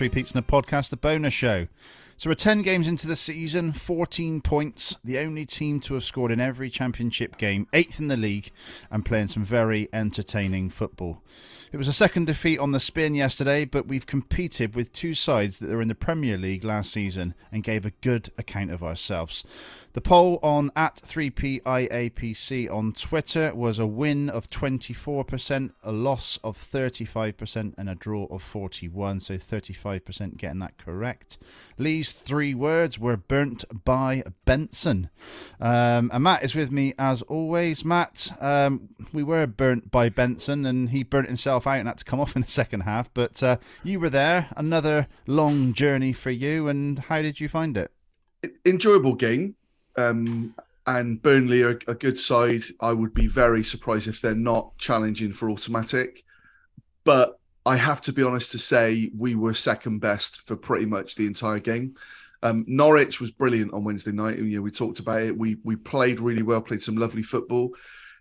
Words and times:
Three 0.00 0.08
Peeps 0.08 0.32
in 0.32 0.38
the 0.38 0.42
Podcast, 0.42 0.88
the 0.88 0.96
bonus 0.96 1.34
show. 1.34 1.66
So 2.16 2.30
we're 2.30 2.34
10 2.34 2.62
games 2.62 2.88
into 2.88 3.06
the 3.06 3.16
season, 3.16 3.74
14 3.74 4.40
points, 4.40 4.96
the 5.04 5.18
only 5.18 5.44
team 5.44 5.78
to 5.80 5.92
have 5.92 6.04
scored 6.04 6.32
in 6.32 6.40
every 6.40 6.70
championship 6.70 7.36
game, 7.36 7.66
eighth 7.74 8.00
in 8.00 8.08
the 8.08 8.16
league, 8.16 8.50
and 8.90 9.04
playing 9.04 9.28
some 9.28 9.44
very 9.44 9.90
entertaining 9.92 10.70
football. 10.70 11.22
It 11.70 11.76
was 11.76 11.86
a 11.86 11.92
second 11.92 12.28
defeat 12.28 12.58
on 12.58 12.72
the 12.72 12.80
spin 12.80 13.14
yesterday, 13.14 13.66
but 13.66 13.88
we've 13.88 14.06
competed 14.06 14.74
with 14.74 14.90
two 14.94 15.12
sides 15.12 15.58
that 15.58 15.68
were 15.68 15.82
in 15.82 15.88
the 15.88 15.94
Premier 15.94 16.38
League 16.38 16.64
last 16.64 16.94
season 16.94 17.34
and 17.52 17.62
gave 17.62 17.84
a 17.84 17.92
good 18.00 18.32
account 18.38 18.70
of 18.70 18.82
ourselves. 18.82 19.44
The 19.92 20.00
poll 20.00 20.38
on 20.40 20.70
at 20.76 20.96
3PIAPC 20.96 22.70
on 22.70 22.92
Twitter 22.92 23.52
was 23.52 23.80
a 23.80 23.86
win 23.86 24.30
of 24.30 24.48
24%, 24.48 25.72
a 25.82 25.90
loss 25.90 26.38
of 26.44 26.56
35%, 26.56 27.74
and 27.76 27.90
a 27.90 27.96
draw 27.96 28.26
of 28.26 28.40
41. 28.40 29.20
So 29.20 29.34
35% 29.34 30.36
getting 30.36 30.60
that 30.60 30.78
correct. 30.78 31.38
Lee's 31.76 32.12
three 32.12 32.54
words 32.54 33.00
were 33.00 33.16
burnt 33.16 33.64
by 33.84 34.22
Benson. 34.44 35.10
Um, 35.60 36.10
and 36.12 36.22
Matt 36.22 36.44
is 36.44 36.54
with 36.54 36.70
me 36.70 36.94
as 36.96 37.22
always. 37.22 37.84
Matt, 37.84 38.30
um, 38.40 38.90
we 39.12 39.24
were 39.24 39.48
burnt 39.48 39.90
by 39.90 40.08
Benson, 40.08 40.66
and 40.66 40.90
he 40.90 41.02
burnt 41.02 41.26
himself 41.26 41.66
out 41.66 41.80
and 41.80 41.88
had 41.88 41.98
to 41.98 42.04
come 42.04 42.20
off 42.20 42.36
in 42.36 42.42
the 42.42 42.48
second 42.48 42.82
half. 42.82 43.12
But 43.12 43.42
uh, 43.42 43.56
you 43.82 43.98
were 43.98 44.10
there. 44.10 44.50
Another 44.56 45.08
long 45.26 45.72
journey 45.74 46.12
for 46.12 46.30
you. 46.30 46.68
And 46.68 47.00
how 47.00 47.22
did 47.22 47.40
you 47.40 47.48
find 47.48 47.76
it? 47.76 47.90
enjoyable 48.64 49.14
game. 49.14 49.56
Um, 49.96 50.54
and 50.86 51.22
Burnley 51.22 51.62
are 51.62 51.78
a 51.86 51.94
good 51.94 52.18
side. 52.18 52.64
I 52.80 52.92
would 52.92 53.14
be 53.14 53.26
very 53.26 53.62
surprised 53.62 54.08
if 54.08 54.20
they're 54.20 54.34
not 54.34 54.76
challenging 54.78 55.32
for 55.32 55.50
automatic. 55.50 56.24
But 57.04 57.38
I 57.66 57.76
have 57.76 58.00
to 58.02 58.12
be 58.12 58.22
honest 58.22 58.52
to 58.52 58.58
say 58.58 59.10
we 59.16 59.34
were 59.34 59.54
second 59.54 60.00
best 60.00 60.40
for 60.40 60.56
pretty 60.56 60.86
much 60.86 61.14
the 61.14 61.26
entire 61.26 61.58
game. 61.58 61.96
Um, 62.42 62.64
Norwich 62.66 63.20
was 63.20 63.30
brilliant 63.30 63.72
on 63.74 63.84
Wednesday 63.84 64.12
night. 64.12 64.38
You 64.38 64.56
know, 64.56 64.62
we 64.62 64.70
talked 64.70 64.98
about 64.98 65.22
it. 65.22 65.36
We 65.36 65.58
we 65.62 65.76
played 65.76 66.20
really 66.20 66.42
well, 66.42 66.62
played 66.62 66.82
some 66.82 66.96
lovely 66.96 67.22
football. 67.22 67.70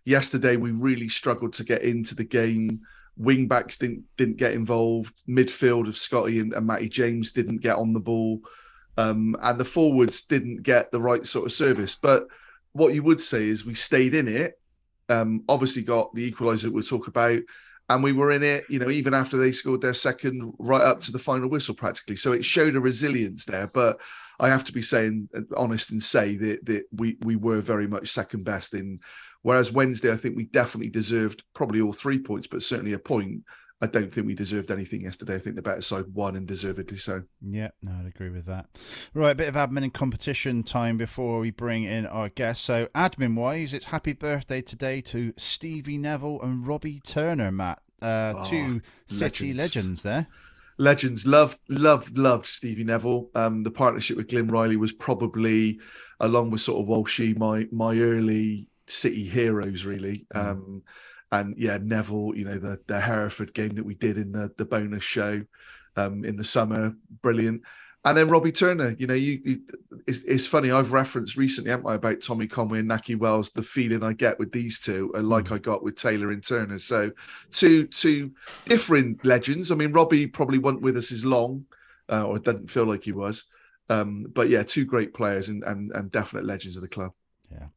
Yesterday 0.04 0.58
we 0.58 0.72
really 0.72 1.08
struggled 1.08 1.54
to 1.54 1.64
get 1.64 1.84
into 1.84 2.16
the 2.16 2.26
game. 2.26 2.82
Wing 3.16 3.48
backs 3.48 3.78
didn't 3.78 4.04
didn't 4.18 4.38
get 4.38 4.54
involved. 4.54 5.14
Midfield 5.28 5.88
of 5.88 5.98
Scotty 5.98 6.40
and, 6.40 6.54
and 6.54 6.68
Matty 6.68 6.90
James 6.90 7.32
didn't 7.32 7.62
get 7.62 7.78
on 7.78 7.94
the 7.94 8.00
ball 8.00 8.42
um, 9.00 9.36
and 9.42 9.58
the 9.58 9.66
forwards 9.66 10.24
didn't 10.24 10.64
get 10.64 10.92
the 10.92 11.00
right 11.00 11.26
sort 11.26 11.46
of 11.46 11.54
service. 11.54 11.96
But 11.96 12.28
what 12.74 12.94
you 12.94 13.02
would 13.04 13.22
say 13.22 13.48
is 13.48 13.66
we 13.66 13.74
stayed 13.74 14.14
in 14.14 14.28
it. 14.28 14.60
Um, 15.08 15.44
obviously, 15.48 15.84
got 15.84 16.14
the 16.14 16.30
equaliser 16.30 16.72
we'll 16.72 16.84
talk 16.84 17.08
about, 17.08 17.40
and 17.88 18.04
we 18.04 18.12
were 18.12 18.32
in 18.32 18.44
it. 18.44 18.66
You 18.70 18.80
know, 18.80 18.90
even 18.90 19.14
after 19.14 19.38
they 19.38 19.54
scored 19.54 19.82
their 19.82 19.94
second, 19.94 20.54
right 20.60 20.82
up 20.82 21.02
to 21.04 21.12
the 21.12 21.20
final 21.20 21.50
whistle, 21.50 21.76
practically. 21.76 22.18
So 22.18 22.34
it 22.34 22.44
showed 22.44 22.76
a 22.76 22.82
resilience 22.82 23.46
there. 23.46 23.68
But 23.74 24.00
I 24.38 24.50
have 24.50 24.66
to 24.66 24.74
be 24.74 24.82
saying 24.82 25.30
honest 25.56 25.92
and 25.92 26.04
say 26.04 26.36
that 26.36 26.66
that 26.66 26.84
we 26.92 27.18
we 27.22 27.38
were 27.38 27.62
very 27.62 27.88
much 27.88 28.12
second 28.12 28.44
best 28.44 28.74
in. 28.74 29.00
Whereas 29.44 29.72
Wednesday, 29.72 30.12
I 30.12 30.18
think 30.18 30.36
we 30.36 30.44
definitely 30.44 30.90
deserved 30.90 31.44
probably 31.54 31.80
all 31.80 31.94
three 31.94 32.20
points, 32.20 32.48
but 32.48 32.62
certainly 32.62 32.92
a 32.92 33.00
point. 33.00 33.44
I 33.82 33.88
don't 33.88 34.14
think 34.14 34.28
we 34.28 34.36
deserved 34.36 34.72
anything 34.72 35.02
yesterday. 35.04 35.36
I 35.36 35.40
think 35.40 35.56
the 35.56 35.62
better 35.62 35.82
side 35.82 36.14
won 36.14 36.36
and 36.36 36.46
deservedly 36.46 36.98
so. 36.98 37.24
Yeah, 37.42 37.70
no, 37.82 37.94
I'd 38.00 38.08
agree 38.08 38.30
with 38.30 38.46
that. 38.46 38.66
Right, 39.14 39.32
a 39.32 39.36
bit 39.36 39.48
of 39.48 39.56
admin 39.56 39.84
and 39.84 39.94
competition 39.94 40.64
time 40.64 40.98
before 40.98 41.40
we 41.40 41.50
bring 41.52 41.84
in 41.86 42.06
our 42.06 42.28
guests. 42.28 42.66
So, 42.66 42.88
admin 42.94 43.36
wise, 43.36 43.74
it's 43.74 43.86
happy 43.86 44.12
birthday 44.14 44.62
today 44.62 45.00
to 45.02 45.34
Stevie 45.38 45.98
Neville 45.98 46.42
and 46.42 46.68
Robbie 46.68 47.00
Turner, 47.00 47.52
Matt. 47.52 47.80
Uh, 48.02 48.34
Oh, 48.38 48.46
two 48.50 48.82
City 49.08 49.54
legends. 49.54 49.58
legends 49.58 50.04
there. 50.04 50.28
Legends 50.78 51.26
loved, 51.28 51.60
loved, 51.68 52.18
loved 52.18 52.46
Stevie 52.48 52.86
Neville. 52.86 53.30
Um, 53.36 53.64
the 53.64 53.72
partnership 53.72 54.16
with 54.18 54.30
Glyn 54.30 54.48
Riley 54.48 54.78
was 54.78 54.94
probably, 54.94 55.80
along 56.22 56.52
with 56.52 56.62
sort 56.62 56.82
of 56.82 56.88
Walshy, 56.88 57.38
my 57.38 57.68
my 57.72 57.98
early 57.98 58.68
City 58.88 59.26
heroes, 59.28 59.84
really. 59.86 60.26
Um, 60.34 60.84
and 61.32 61.56
yeah, 61.58 61.78
Neville, 61.82 62.34
you 62.36 62.46
know, 62.46 62.58
the 62.58 62.80
the 62.88 63.00
Hereford 63.00 63.54
game 63.54 63.76
that 63.76 63.86
we 63.86 63.96
did 63.96 64.18
in 64.18 64.32
the 64.32 64.52
the 64.58 64.66
bonus 64.66 65.04
show 65.04 65.44
um, 65.96 66.24
in 66.24 66.36
the 66.38 66.44
summer, 66.44 66.96
brilliant. 67.22 67.62
And 68.06 68.18
then 68.18 68.30
Robbie 68.30 68.54
Turner, 68.54 68.96
you 68.98 69.08
know, 69.08 69.14
you, 69.14 69.42
you 69.44 69.60
it's, 70.08 70.24
it's 70.24 70.48
funny. 70.48 70.72
I've 70.72 70.94
referenced 70.94 71.36
recently, 71.36 71.72
haven't 71.72 71.88
I, 71.88 71.96
about 71.96 72.22
Tommy 72.22 72.48
Conway 72.48 72.80
and 72.80 72.90
Nahki 72.90 73.18
Wells. 73.18 73.52
The 73.52 73.62
feeling 73.62 74.04
I 74.04 74.14
get 74.14 74.40
with 74.40 74.54
these 74.54 74.80
two, 74.80 75.12
are 75.16 75.22
like 75.22 75.52
I 75.52 75.58
got 75.58 75.84
with 75.84 75.98
Taylor 75.98 76.32
and 76.32 76.46
Turner. 76.46 76.80
So, 76.80 77.12
two 77.52 77.88
two 77.88 78.32
different 78.66 79.26
legends. 79.26 79.70
I 79.70 79.76
mean, 79.76 79.92
Robbie 79.92 80.28
probably 80.28 80.60
wasn't 80.60 80.82
with 80.82 80.96
us 80.96 81.12
as 81.12 81.26
long, 81.26 81.66
uh, 82.10 82.24
or 82.24 82.38
it 82.38 82.44
doesn't 82.44 82.70
feel 82.70 82.86
like 82.86 83.04
he 83.04 83.12
was. 83.12 83.46
Um, 83.90 84.28
but 84.34 84.48
yeah, 84.50 84.64
two 84.64 84.86
great 84.86 85.14
players 85.14 85.50
and, 85.50 85.64
and 85.64 85.92
and 85.92 86.10
definite 86.10 86.46
legends 86.46 86.78
of 86.78 86.82
the 86.82 86.88
club. 86.88 87.12
Yeah. 87.52 87.68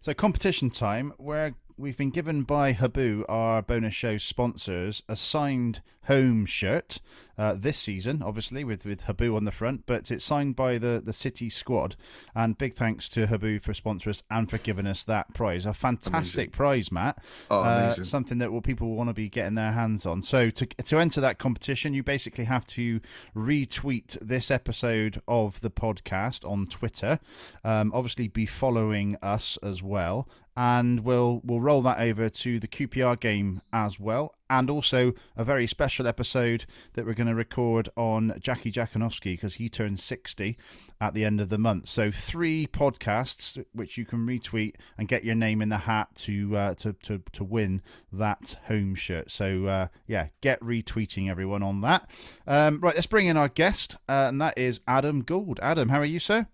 So 0.00 0.12
competition 0.12 0.70
time, 0.70 1.12
where 1.18 1.54
we've 1.78 1.96
been 1.96 2.10
given 2.10 2.42
by 2.42 2.72
Huboo, 2.74 3.24
our 3.28 3.62
bonus 3.62 3.94
show 3.94 4.18
sponsors, 4.18 5.02
a 5.08 5.14
signed 5.14 5.80
home 6.04 6.44
shirt 6.44 6.98
uh, 7.38 7.54
this 7.56 7.78
season, 7.78 8.22
obviously 8.22 8.64
with 8.64 8.84
with 8.84 9.02
Huboo 9.04 9.36
on 9.36 9.44
the 9.44 9.52
front, 9.52 9.84
but 9.86 10.10
it's 10.10 10.24
signed 10.24 10.56
by 10.56 10.76
the 10.76 11.00
the 11.04 11.12
City 11.12 11.48
squad. 11.48 11.94
And 12.34 12.58
big 12.58 12.74
thanks 12.74 13.08
to 13.10 13.26
Huboo 13.28 13.62
for 13.62 13.72
sponsoring 13.72 14.08
us 14.10 14.22
and 14.30 14.50
for 14.50 14.58
giving 14.58 14.86
us 14.86 15.04
that 15.04 15.32
prize, 15.34 15.64
a 15.64 15.72
fantastic 15.72 16.14
Amazing. 16.14 16.50
prize, 16.50 16.92
Matt. 16.92 17.22
Oh, 17.50 17.62
Uh, 17.62 17.78
amazing. 17.84 18.04
something 18.04 18.38
that 18.38 18.50
will 18.52 18.60
people 18.62 18.94
want 18.96 19.08
to 19.08 19.14
be 19.14 19.28
getting 19.28 19.54
their 19.54 19.72
hands 19.72 20.04
on. 20.04 20.20
So 20.22 20.50
to 20.50 20.66
to 20.66 20.98
enter 20.98 21.20
that 21.20 21.38
competition, 21.38 21.94
you 21.94 22.02
basically 22.02 22.44
have 22.44 22.66
to 22.68 23.00
retweet 23.36 24.18
this 24.20 24.50
episode 24.50 25.22
of 25.28 25.60
the 25.60 25.70
podcast 25.70 26.48
on 26.48 26.66
Twitter. 26.66 27.18
Um, 27.64 27.92
obviously, 27.94 28.28
be 28.28 28.46
following 28.46 29.16
us 29.22 29.58
as 29.62 29.82
well, 29.82 30.28
and 30.56 31.00
we'll 31.04 31.40
we'll 31.44 31.60
roll 31.60 31.82
that 31.82 32.00
over 32.00 32.28
to 32.28 32.58
the 32.60 32.68
QPR 32.68 33.18
game 33.20 33.60
as 33.72 34.00
well, 34.00 34.34
and 34.50 34.70
also 34.70 35.12
a 35.36 35.44
very 35.44 35.66
special 35.66 36.06
episode 36.06 36.64
that 36.94 37.06
we're 37.06 37.14
going 37.14 37.28
to 37.28 37.34
record 37.34 37.88
on 37.96 38.34
Jackie 38.40 38.72
Dziekanowski 38.72 39.32
because 39.32 39.54
he 39.54 39.68
turns 39.68 40.02
sixty 40.02 40.56
at 41.00 41.14
the 41.14 41.24
end 41.24 41.40
of 41.40 41.48
the 41.48 41.58
month. 41.58 41.88
So 41.88 42.10
three 42.10 42.66
podcasts 42.66 43.64
which 43.72 43.96
you 43.96 44.04
can 44.04 44.26
retweet 44.26 44.74
and 44.96 45.06
get 45.06 45.24
your 45.24 45.34
name 45.34 45.62
in 45.62 45.68
the 45.68 45.78
hat 45.78 46.08
to 46.16 46.56
uh, 46.56 46.74
to, 46.74 46.92
to 47.04 47.22
to 47.32 47.44
win 47.44 47.82
that 48.12 48.56
home 48.66 48.94
shirt. 48.94 49.30
So 49.30 49.66
uh, 49.66 49.86
yeah, 50.06 50.28
get 50.40 50.60
retweeting 50.60 51.30
everyone 51.30 51.62
on 51.62 51.80
that. 51.82 52.08
Um, 52.46 52.80
right, 52.80 52.94
let's 52.94 53.06
bring 53.06 53.26
in 53.26 53.36
our 53.36 53.48
guest, 53.48 53.96
uh, 54.08 54.26
and 54.28 54.40
that 54.40 54.58
is 54.58 54.80
Adam 54.86 55.22
Gould. 55.22 55.60
Adam, 55.62 55.90
how 55.90 56.00
are 56.00 56.04
you, 56.04 56.18
sir? 56.18 56.46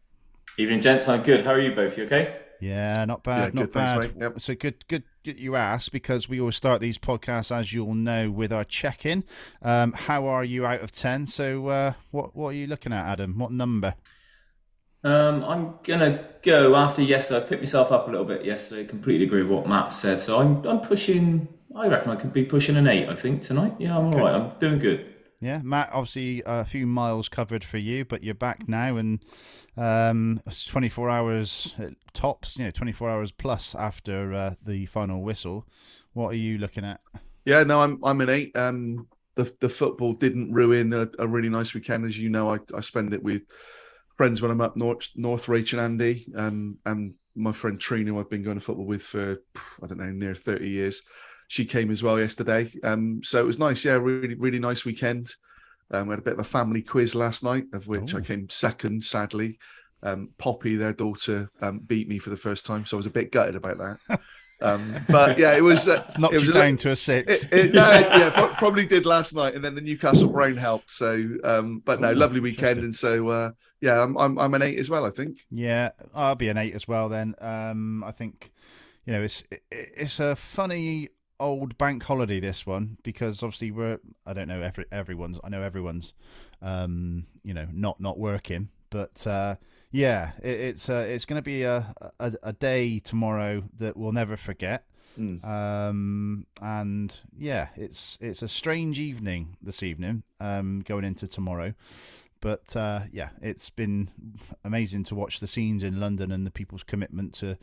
Evening, 0.56 0.80
gents. 0.80 1.08
I'm 1.08 1.22
good. 1.22 1.42
How 1.42 1.50
are 1.52 1.60
you 1.60 1.74
both? 1.74 1.98
You 1.98 2.04
okay? 2.04 2.43
Yeah, 2.60 3.04
not 3.04 3.22
bad, 3.24 3.54
Yeah, 3.54 3.60
not 3.60 3.64
good, 3.66 3.72
bad. 3.72 3.98
mate. 4.00 4.12
Yep. 4.18 4.40
So 4.40 4.54
good, 4.54 4.86
good, 4.88 5.04
good 5.24 5.38
you 5.38 5.56
asked 5.56 5.92
because 5.92 6.28
we 6.28 6.40
always 6.40 6.56
start 6.56 6.80
these 6.80 6.98
podcasts, 6.98 7.54
as 7.54 7.72
you'll 7.72 7.94
know, 7.94 8.30
with 8.30 8.52
our 8.52 8.64
check-in. 8.64 9.24
Um, 9.60 9.92
how 9.92 10.26
are 10.26 10.44
you 10.44 10.64
out 10.64 10.80
of 10.80 10.92
ten? 10.92 11.26
So 11.26 11.66
uh, 11.68 11.92
what 12.10 12.34
what 12.34 12.48
are 12.48 12.52
you 12.54 12.66
looking 12.66 12.92
at, 12.92 13.04
Adam? 13.06 13.38
What 13.38 13.52
number? 13.52 13.94
Um, 15.02 15.44
I'm 15.44 15.74
gonna 15.82 16.26
go 16.42 16.74
after 16.76 17.02
yesterday. 17.02 17.44
I 17.44 17.48
picked 17.48 17.60
myself 17.62 17.92
up 17.92 18.08
a 18.08 18.10
little 18.10 18.24
bit 18.26 18.44
yesterday. 18.44 18.84
Completely 18.84 19.26
agree 19.26 19.42
with 19.42 19.52
what 19.52 19.68
Matt 19.68 19.92
said. 19.92 20.18
So 20.18 20.38
I'm 20.40 20.64
I'm 20.64 20.80
pushing. 20.80 21.48
I 21.76 21.88
reckon 21.88 22.10
I 22.12 22.16
could 22.16 22.32
be 22.32 22.44
pushing 22.44 22.76
an 22.76 22.86
eight. 22.86 23.08
I 23.08 23.16
think 23.16 23.42
tonight. 23.42 23.74
Yeah, 23.78 23.98
I'm 23.98 24.06
Okay. 24.06 24.18
all 24.20 24.24
right. 24.24 24.34
I'm 24.34 24.58
doing 24.58 24.78
good. 24.78 25.06
Yeah, 25.40 25.60
Matt. 25.62 25.90
Obviously, 25.92 26.42
a 26.46 26.64
few 26.64 26.86
miles 26.86 27.28
covered 27.28 27.64
for 27.64 27.76
you, 27.76 28.04
but 28.06 28.22
you're 28.24 28.34
back 28.34 28.66
now, 28.66 28.96
and 28.96 29.18
um, 29.76 30.40
24 30.68 31.10
hours 31.10 31.74
tops. 32.12 32.56
You 32.56 32.64
know, 32.66 32.70
24 32.70 33.10
hours 33.10 33.30
plus 33.32 33.74
after 33.74 34.32
uh, 34.32 34.54
the 34.64 34.86
final 34.86 35.22
whistle. 35.22 35.66
What 36.12 36.28
are 36.28 36.36
you 36.36 36.58
looking 36.58 36.84
at? 36.84 37.00
Yeah, 37.44 37.62
no, 37.64 37.80
I'm 37.82 37.98
I'm 38.04 38.20
an 38.20 38.30
eight. 38.30 38.56
Um, 38.56 39.08
the 39.34 39.52
the 39.60 39.68
football 39.68 40.14
didn't 40.14 40.52
ruin 40.52 40.92
a, 40.92 41.08
a 41.18 41.26
really 41.26 41.48
nice 41.48 41.74
weekend, 41.74 42.06
as 42.06 42.18
you 42.18 42.30
know. 42.30 42.54
I, 42.54 42.58
I 42.74 42.80
spend 42.80 43.12
it 43.12 43.22
with 43.22 43.42
friends 44.16 44.40
when 44.40 44.50
I'm 44.50 44.60
up 44.60 44.76
north, 44.76 45.08
North 45.16 45.46
Rach 45.46 45.72
and 45.72 45.80
Andy, 45.80 46.26
um, 46.36 46.78
and 46.86 47.14
my 47.34 47.52
friend 47.52 47.78
Trina, 47.80 48.12
who 48.12 48.20
I've 48.20 48.30
been 48.30 48.44
going 48.44 48.58
to 48.58 48.64
football 48.64 48.86
with 48.86 49.02
for 49.02 49.42
I 49.82 49.86
don't 49.86 49.98
know 49.98 50.10
near 50.10 50.34
thirty 50.34 50.70
years. 50.70 51.02
She 51.48 51.66
came 51.66 51.90
as 51.90 52.02
well 52.02 52.18
yesterday, 52.18 52.72
um, 52.82 53.20
so 53.22 53.38
it 53.38 53.46
was 53.46 53.58
nice. 53.58 53.84
Yeah, 53.84 53.94
really 53.94 54.34
really 54.34 54.58
nice 54.58 54.84
weekend. 54.84 55.34
Um, 55.90 56.08
we 56.08 56.12
had 56.12 56.18
a 56.18 56.22
bit 56.22 56.34
of 56.34 56.38
a 56.40 56.44
family 56.44 56.82
quiz 56.82 57.14
last 57.14 57.42
night, 57.42 57.64
of 57.72 57.88
which 57.88 58.14
I 58.14 58.20
came 58.20 58.48
second, 58.48 59.04
sadly. 59.04 59.58
Um, 60.02 60.30
Poppy, 60.38 60.76
their 60.76 60.92
daughter, 60.92 61.50
um, 61.60 61.78
beat 61.78 62.08
me 62.08 62.18
for 62.18 62.30
the 62.30 62.36
first 62.36 62.66
time, 62.66 62.84
so 62.84 62.96
I 62.96 62.98
was 62.98 63.06
a 63.06 63.10
bit 63.10 63.32
gutted 63.32 63.56
about 63.56 63.78
that. 63.78 64.20
Um, 64.60 64.94
but 65.08 65.36
yeah, 65.38 65.56
it 65.56 65.62
was 65.62 65.88
uh, 65.88 66.10
Knocked 66.18 66.34
it 66.34 66.38
was 66.38 66.46
you 66.46 66.54
down 66.54 66.76
to 66.78 66.90
a 66.90 66.96
six. 66.96 67.44
it, 67.44 67.52
it, 67.52 67.74
no, 67.74 67.90
yeah, 67.90 68.30
pro- 68.30 68.54
probably 68.54 68.86
did 68.86 69.04
last 69.04 69.34
night, 69.34 69.54
and 69.54 69.64
then 69.64 69.74
the 69.74 69.80
Newcastle 69.80 70.30
Brown 70.30 70.56
helped. 70.56 70.90
So, 70.92 71.28
um, 71.42 71.82
but 71.84 72.00
no, 72.00 72.12
Ooh, 72.12 72.14
lovely 72.14 72.40
weekend, 72.40 72.78
and 72.80 72.94
so 72.94 73.28
uh, 73.28 73.50
yeah, 73.80 74.02
I'm, 74.02 74.16
I'm 74.16 74.38
I'm 74.38 74.54
an 74.54 74.62
eight 74.62 74.78
as 74.78 74.88
well. 74.88 75.04
I 75.04 75.10
think. 75.10 75.40
Yeah, 75.50 75.90
I'll 76.14 76.36
be 76.36 76.48
an 76.48 76.56
eight 76.56 76.74
as 76.74 76.86
well. 76.88 77.08
Then 77.08 77.34
um, 77.40 78.04
I 78.04 78.12
think 78.12 78.52
you 79.04 79.12
know 79.12 79.22
it's 79.22 79.42
it, 79.50 79.62
it's 79.70 80.20
a 80.20 80.36
funny 80.36 81.08
old 81.44 81.76
bank 81.76 82.02
holiday 82.02 82.40
this 82.40 82.64
one 82.66 82.96
because 83.02 83.42
obviously 83.42 83.70
we're 83.70 83.98
I 84.26 84.32
don't 84.32 84.48
know 84.48 84.62
every 84.62 84.86
everyone's 84.90 85.38
I 85.44 85.50
know 85.50 85.62
everyone's 85.62 86.14
um, 86.62 87.26
you 87.42 87.54
know 87.54 87.66
not 87.72 88.00
not 88.00 88.18
working, 88.18 88.70
but 88.90 89.26
uh, 89.26 89.56
yeah, 89.90 90.32
it, 90.42 90.60
it's 90.60 90.88
uh, 90.88 91.04
it's 91.06 91.24
going 91.24 91.38
to 91.38 91.42
be 91.42 91.62
a, 91.62 91.94
a 92.18 92.32
a 92.42 92.52
day 92.52 92.98
tomorrow 92.98 93.62
that 93.78 93.96
we'll 93.96 94.12
never 94.12 94.36
forget. 94.36 94.86
Mm. 95.18 95.44
Um, 95.44 96.46
and 96.60 97.16
yeah, 97.38 97.68
it's 97.76 98.18
it's 98.20 98.42
a 98.42 98.48
strange 98.48 98.98
evening 98.98 99.56
this 99.62 99.82
evening, 99.82 100.22
um, 100.40 100.82
going 100.86 101.04
into 101.04 101.28
tomorrow. 101.28 101.74
But 102.44 102.76
uh, 102.76 103.04
yeah, 103.10 103.30
it's 103.40 103.70
been 103.70 104.10
amazing 104.64 105.04
to 105.04 105.14
watch 105.14 105.40
the 105.40 105.46
scenes 105.46 105.82
in 105.82 105.98
London 105.98 106.30
and 106.30 106.46
the 106.46 106.50
people's 106.50 106.82
commitment 106.82 107.32
to 107.36 107.56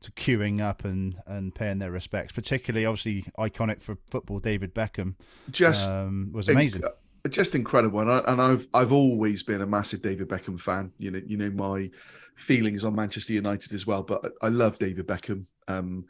to 0.00 0.12
queuing 0.12 0.60
up 0.60 0.84
and, 0.84 1.16
and 1.26 1.52
paying 1.52 1.80
their 1.80 1.90
respects. 1.90 2.30
Particularly, 2.30 2.86
obviously, 2.86 3.24
iconic 3.36 3.82
for 3.82 3.98
football, 4.08 4.38
David 4.38 4.76
Beckham 4.76 5.16
Just 5.50 5.90
um, 5.90 6.30
was 6.32 6.46
inc- 6.46 6.52
amazing. 6.52 6.82
just 7.28 7.56
incredible, 7.56 7.98
and, 7.98 8.12
I, 8.12 8.18
and 8.28 8.40
I've 8.40 8.68
I've 8.72 8.92
always 8.92 9.42
been 9.42 9.60
a 9.60 9.66
massive 9.66 10.02
David 10.02 10.28
Beckham 10.28 10.60
fan. 10.60 10.92
You 10.98 11.10
know, 11.10 11.20
you 11.26 11.36
know 11.36 11.50
my 11.50 11.90
feelings 12.36 12.84
on 12.84 12.94
Manchester 12.94 13.32
United 13.32 13.72
as 13.72 13.88
well, 13.88 14.04
but 14.04 14.34
I 14.40 14.50
love 14.50 14.78
David 14.78 15.08
Beckham. 15.08 15.46
Um, 15.66 16.06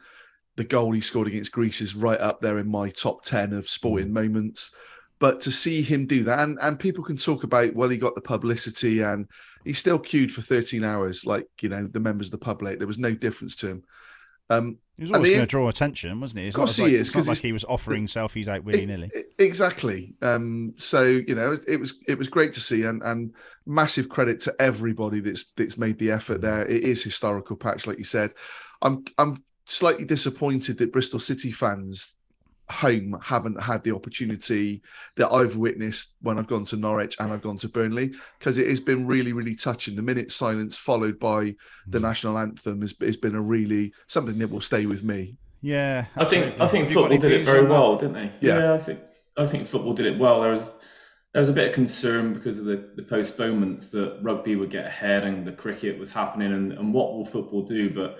the 0.55 0.65
goal 0.65 0.91
he 0.91 1.01
scored 1.01 1.27
against 1.27 1.51
Greece 1.51 1.81
is 1.81 1.95
right 1.95 2.19
up 2.19 2.41
there 2.41 2.59
in 2.59 2.69
my 2.69 2.91
top 2.91 3.23
ten 3.23 3.53
of 3.53 3.67
sporting 3.67 4.13
moments. 4.13 4.69
But 5.19 5.41
to 5.41 5.51
see 5.51 5.81
him 5.81 6.05
do 6.05 6.23
that, 6.23 6.39
and, 6.39 6.57
and 6.61 6.79
people 6.79 7.03
can 7.03 7.17
talk 7.17 7.43
about, 7.43 7.75
well, 7.75 7.89
he 7.89 7.97
got 7.97 8.15
the 8.15 8.21
publicity 8.21 9.01
and 9.01 9.27
he 9.65 9.73
still 9.73 9.99
queued 9.99 10.31
for 10.31 10.41
13 10.41 10.83
hours, 10.83 11.25
like, 11.25 11.45
you 11.61 11.67
know, 11.67 11.87
the 11.91 11.99
members 11.99 12.27
of 12.27 12.31
the 12.31 12.37
public. 12.37 12.79
There 12.79 12.87
was 12.87 12.97
no 12.97 13.11
difference 13.11 13.55
to 13.57 13.67
him. 13.67 13.83
Um, 14.49 14.77
He 14.97 15.03
was 15.03 15.11
always 15.11 15.31
going 15.31 15.41
to 15.41 15.45
draw 15.45 15.67
attention, 15.67 16.19
wasn't 16.21 16.39
he? 16.39 16.47
It's 16.47 16.55
Of 16.55 16.59
course 16.59 16.77
not 16.77 16.83
like, 16.85 16.89
he 16.91 16.95
is, 16.95 17.07
It's 17.07 17.15
not 17.15 17.19
'cause 17.19 17.27
like 17.27 17.37
he 17.39 17.51
was 17.51 17.65
offering 17.65 18.07
selfies 18.07 18.47
out 18.47 18.63
willy 18.63 18.85
nilly. 18.85 19.11
Exactly. 19.37 20.13
Um, 20.21 20.73
so 20.77 21.03
you 21.03 21.35
know, 21.35 21.57
it 21.67 21.79
was 21.79 21.93
it 22.07 22.17
was 22.17 22.29
great 22.29 22.53
to 22.53 22.61
see, 22.61 22.83
and 22.83 23.01
and 23.03 23.31
massive 23.65 24.09
credit 24.09 24.39
to 24.41 24.55
everybody 24.59 25.19
that's 25.19 25.51
that's 25.55 25.77
made 25.77 25.99
the 25.99 26.11
effort 26.11 26.41
there. 26.41 26.65
It 26.65 26.83
is 26.83 27.03
historical 27.03 27.55
patch, 27.57 27.85
like 27.85 27.97
you 27.99 28.03
said. 28.05 28.33
I'm 28.81 29.03
I'm 29.17 29.43
slightly 29.65 30.05
disappointed 30.05 30.77
that 30.79 30.91
Bristol 30.91 31.19
City 31.19 31.51
fans 31.51 32.15
home 32.69 33.19
haven't 33.23 33.61
had 33.61 33.83
the 33.83 33.93
opportunity 33.95 34.81
that 35.17 35.31
I've 35.31 35.55
witnessed 35.55 36.15
when 36.21 36.37
I've 36.37 36.47
gone 36.47 36.65
to 36.65 36.75
Norwich 36.75 37.15
and 37.19 37.31
I've 37.31 37.41
gone 37.41 37.57
to 37.57 37.69
Burnley 37.69 38.11
because 38.37 38.57
it 38.57 38.67
has 38.67 38.79
been 38.79 39.07
really 39.07 39.33
really 39.33 39.55
touching. 39.55 39.95
The 39.95 40.01
minute 40.01 40.31
silence 40.31 40.77
followed 40.77 41.19
by 41.19 41.55
the 41.87 41.99
national 41.99 42.37
anthem 42.37 42.81
has, 42.81 42.93
has 43.01 43.17
been 43.17 43.35
a 43.35 43.41
really 43.41 43.93
something 44.07 44.37
that 44.39 44.49
will 44.49 44.61
stay 44.61 44.85
with 44.85 45.03
me. 45.03 45.37
Yeah, 45.61 46.05
I 46.15 46.25
think. 46.25 46.59
I 46.59 46.67
think 46.67 46.85
Have 46.85 46.93
football 46.93 47.17
did 47.17 47.31
it 47.31 47.45
very 47.45 47.65
well, 47.65 47.97
didn't 47.97 48.13
they? 48.13 48.31
Yeah. 48.39 48.73
I 48.73 48.77
think 48.77 49.01
I 49.37 49.45
think 49.45 49.67
football 49.67 49.93
did 49.93 50.05
it 50.05 50.17
well. 50.17 50.41
There 50.41 50.51
was 50.51 50.71
there 51.33 51.41
was 51.41 51.49
a 51.49 51.53
bit 51.53 51.69
of 51.69 51.75
concern 51.75 52.33
because 52.33 52.57
of 52.57 52.65
the, 52.65 52.89
the 52.95 53.03
postponements 53.03 53.91
that 53.91 54.17
rugby 54.21 54.55
would 54.55 54.71
get 54.71 54.87
ahead 54.87 55.23
and 55.23 55.45
the 55.45 55.51
cricket 55.51 55.99
was 55.99 56.11
happening 56.11 56.51
and, 56.51 56.73
and 56.73 56.93
what 56.93 57.13
will 57.13 57.25
football 57.25 57.61
do, 57.61 57.89
but 57.91 58.19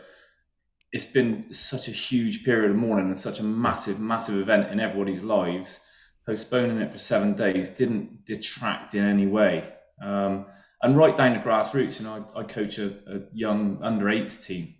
it's 0.92 1.06
been 1.06 1.54
such 1.54 1.88
a 1.88 1.92
huge 1.92 2.44
period 2.44 2.72
of 2.72 2.78
mourning 2.78 3.08
and 3.08 3.18
such 3.18 3.40
a 3.40 3.44
massive, 3.44 4.00
massive 4.00 4.38
event 4.38 4.72
in 4.72 4.80
everybody's 4.80 5.24
lives. 5.24 5.86
Postponing 6.26 6.78
it 6.78 6.92
for 6.92 6.98
seven 6.98 7.34
days 7.34 7.70
didn't 7.70 8.26
detract 8.26 8.94
in 8.94 9.04
any 9.04 9.26
way. 9.26 9.68
Um, 10.02 10.46
and 10.82 10.98
right 10.98 11.16
down 11.16 11.34
to 11.34 11.40
grassroots, 11.40 12.00
you 12.00 12.06
know, 12.06 12.26
I, 12.36 12.40
I 12.40 12.44
coach 12.44 12.78
a, 12.78 12.88
a 13.08 13.22
young 13.34 13.80
under 13.82 14.10
eights 14.10 14.46
team, 14.46 14.76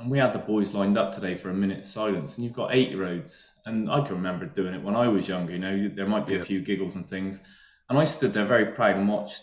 and 0.00 0.10
we 0.10 0.18
had 0.18 0.32
the 0.32 0.38
boys 0.38 0.74
lined 0.74 0.96
up 0.96 1.12
today 1.12 1.34
for 1.34 1.50
a 1.50 1.54
minute's 1.54 1.90
silence. 1.90 2.36
And 2.36 2.44
you've 2.44 2.54
got 2.54 2.74
eight 2.74 2.90
year 2.90 3.04
olds, 3.04 3.60
and 3.66 3.90
I 3.90 4.00
can 4.00 4.16
remember 4.16 4.46
doing 4.46 4.74
it 4.74 4.82
when 4.82 4.96
I 4.96 5.08
was 5.08 5.28
younger. 5.28 5.52
You 5.52 5.58
know, 5.58 5.88
there 5.94 6.06
might 6.06 6.26
be 6.26 6.36
a 6.36 6.40
few 6.40 6.60
giggles 6.60 6.96
and 6.96 7.04
things, 7.04 7.46
and 7.88 7.98
I 7.98 8.04
stood 8.04 8.32
there 8.32 8.46
very 8.46 8.66
proud 8.66 8.96
and 8.96 9.08
watched 9.08 9.42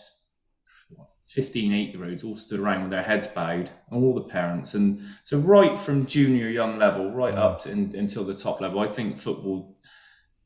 15 1.34 1.72
eight 1.72 1.94
year 1.94 2.04
olds 2.04 2.22
all 2.24 2.34
stood 2.36 2.60
around 2.60 2.82
with 2.82 2.90
their 2.90 3.02
heads 3.02 3.26
bowed, 3.26 3.70
all 3.90 4.14
the 4.14 4.22
parents. 4.22 4.74
And 4.74 5.00
so, 5.22 5.38
right 5.38 5.76
from 5.78 6.06
junior 6.06 6.48
young 6.48 6.78
level, 6.78 7.10
right 7.12 7.34
up 7.34 7.60
to, 7.62 7.70
in, 7.70 7.92
until 7.96 8.24
the 8.24 8.34
top 8.34 8.60
level, 8.60 8.80
I 8.80 8.86
think 8.86 9.16
football. 9.16 9.76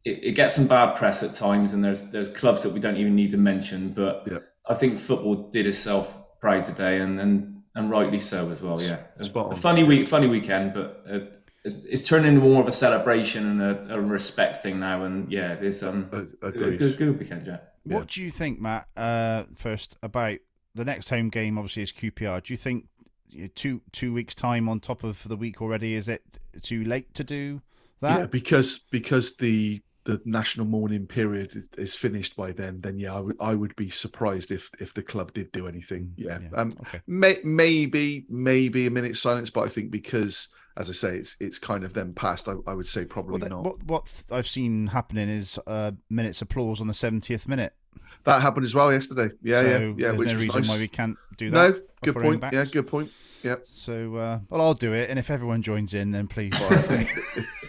It, 0.04 0.24
it 0.24 0.32
gets 0.36 0.54
some 0.54 0.66
bad 0.68 0.94
press 0.96 1.22
at 1.22 1.34
times, 1.34 1.72
and 1.74 1.84
there's 1.84 2.10
there's 2.10 2.28
clubs 2.30 2.62
that 2.62 2.72
we 2.72 2.80
don't 2.80 2.96
even 2.96 3.14
need 3.14 3.30
to 3.32 3.36
mention. 3.36 3.90
But 3.90 4.26
Yeah. 4.30 4.38
I 4.68 4.74
think 4.74 4.98
football 4.98 5.50
did 5.50 5.66
itself 5.66 6.38
proud 6.40 6.64
today, 6.64 7.00
and 7.00 7.20
and, 7.20 7.62
and 7.74 7.90
rightly 7.90 8.18
so 8.20 8.50
as 8.50 8.62
well. 8.62 8.80
Yeah, 8.80 9.00
a 9.18 9.56
funny 9.56 9.84
week, 9.84 10.06
funny 10.06 10.28
weekend, 10.28 10.72
but 10.72 11.04
uh, 11.10 11.18
it's, 11.64 11.76
it's 11.84 12.08
turning 12.08 12.34
into 12.34 12.40
more 12.40 12.62
of 12.62 12.68
a 12.68 12.72
celebration 12.72 13.44
and 13.46 13.60
a, 13.90 13.94
a 13.96 14.00
respect 14.00 14.58
thing 14.58 14.78
now. 14.80 15.04
And 15.04 15.30
yeah, 15.30 15.52
it's 15.60 15.82
um 15.82 16.08
A- 16.12 16.46
a 16.46 16.48
Agreed. 16.48 16.78
good 16.78 16.96
good 16.96 17.18
weekend, 17.18 17.44
Jack. 17.44 17.64
What 17.84 18.08
do 18.08 18.22
you 18.22 18.30
think, 18.30 18.60
Matt? 18.60 18.86
Uh, 18.96 19.44
first 19.56 19.96
about 20.02 20.38
the 20.74 20.84
next 20.84 21.08
home 21.08 21.28
game. 21.28 21.58
Obviously, 21.58 21.82
is 21.82 21.92
QPR. 21.92 22.42
Do 22.44 22.52
you 22.52 22.56
think 22.56 22.86
you 23.30 23.42
know, 23.42 23.48
two 23.54 23.82
two 23.92 24.12
weeks 24.12 24.34
time 24.34 24.68
on 24.68 24.80
top 24.80 25.04
of 25.04 25.22
the 25.26 25.36
week 25.36 25.60
already? 25.62 25.94
Is 25.94 26.08
it 26.08 26.22
too 26.62 26.84
late 26.84 27.14
to 27.14 27.24
do 27.24 27.62
that? 28.00 28.18
Yeah, 28.18 28.26
because 28.26 28.80
because 28.90 29.36
the 29.36 29.82
the 30.04 30.20
national 30.24 30.64
mourning 30.64 31.06
period 31.06 31.54
is, 31.54 31.68
is 31.76 31.94
finished 31.94 32.34
by 32.34 32.50
then. 32.52 32.80
Then 32.80 32.98
yeah, 32.98 33.14
I 33.14 33.20
would 33.20 33.36
I 33.40 33.54
would 33.54 33.76
be 33.76 33.90
surprised 33.90 34.50
if 34.50 34.70
if 34.80 34.94
the 34.94 35.02
club 35.02 35.34
did 35.34 35.52
do 35.52 35.66
anything. 35.68 36.14
Yeah, 36.16 36.38
Yeah, 36.40 36.48
Um, 36.58 36.72
okay. 36.80 37.00
may, 37.06 37.38
maybe 37.44 38.24
maybe 38.30 38.86
a 38.86 38.90
minute 38.90 39.16
silence, 39.16 39.50
but 39.50 39.62
I 39.62 39.68
think 39.68 39.90
because 39.90 40.48
as 40.78 40.88
I 40.88 40.92
say, 40.92 41.16
it's 41.18 41.36
it's 41.40 41.58
kind 41.58 41.84
of 41.84 41.92
then 41.92 42.14
past. 42.14 42.48
I, 42.48 42.54
I 42.66 42.72
would 42.72 42.86
say 42.86 43.04
probably 43.04 43.32
Well, 43.32 43.40
that- 43.40 43.50
not. 43.50 43.64
what 43.64 43.82
what 43.84 44.22
I've 44.30 44.46
seen 44.48 44.86
happening 44.86 45.28
is 45.28 45.58
uh, 45.66 45.90
minutes 46.08 46.40
applause 46.40 46.80
on 46.80 46.86
the 46.86 46.94
seventieth 46.94 47.46
minute. 47.48 47.74
That 48.28 48.42
happened 48.42 48.64
as 48.66 48.74
well 48.74 48.92
yesterday. 48.92 49.34
Yeah, 49.42 49.62
so 49.62 49.68
yeah, 49.68 49.78
yeah. 49.78 49.94
There's 49.96 50.18
Which 50.18 50.28
no 50.28 50.34
was 50.34 50.42
reason 50.44 50.60
nice. 50.60 50.68
why 50.68 50.78
we 50.78 50.88
can't 50.88 51.16
do 51.36 51.50
that. 51.50 51.56
no, 51.74 51.80
good 52.02 52.10
off 52.16 52.16
our 52.16 52.22
point. 52.38 52.44
Yeah, 52.52 52.64
good 52.66 52.86
point. 52.86 53.10
Yeah. 53.42 53.54
So, 53.64 54.16
uh, 54.16 54.40
well, 54.50 54.60
I'll 54.60 54.74
do 54.74 54.92
it, 54.92 55.08
and 55.10 55.18
if 55.18 55.30
everyone 55.30 55.62
joins 55.62 55.94
in, 55.94 56.10
then 56.10 56.28
please. 56.28 56.52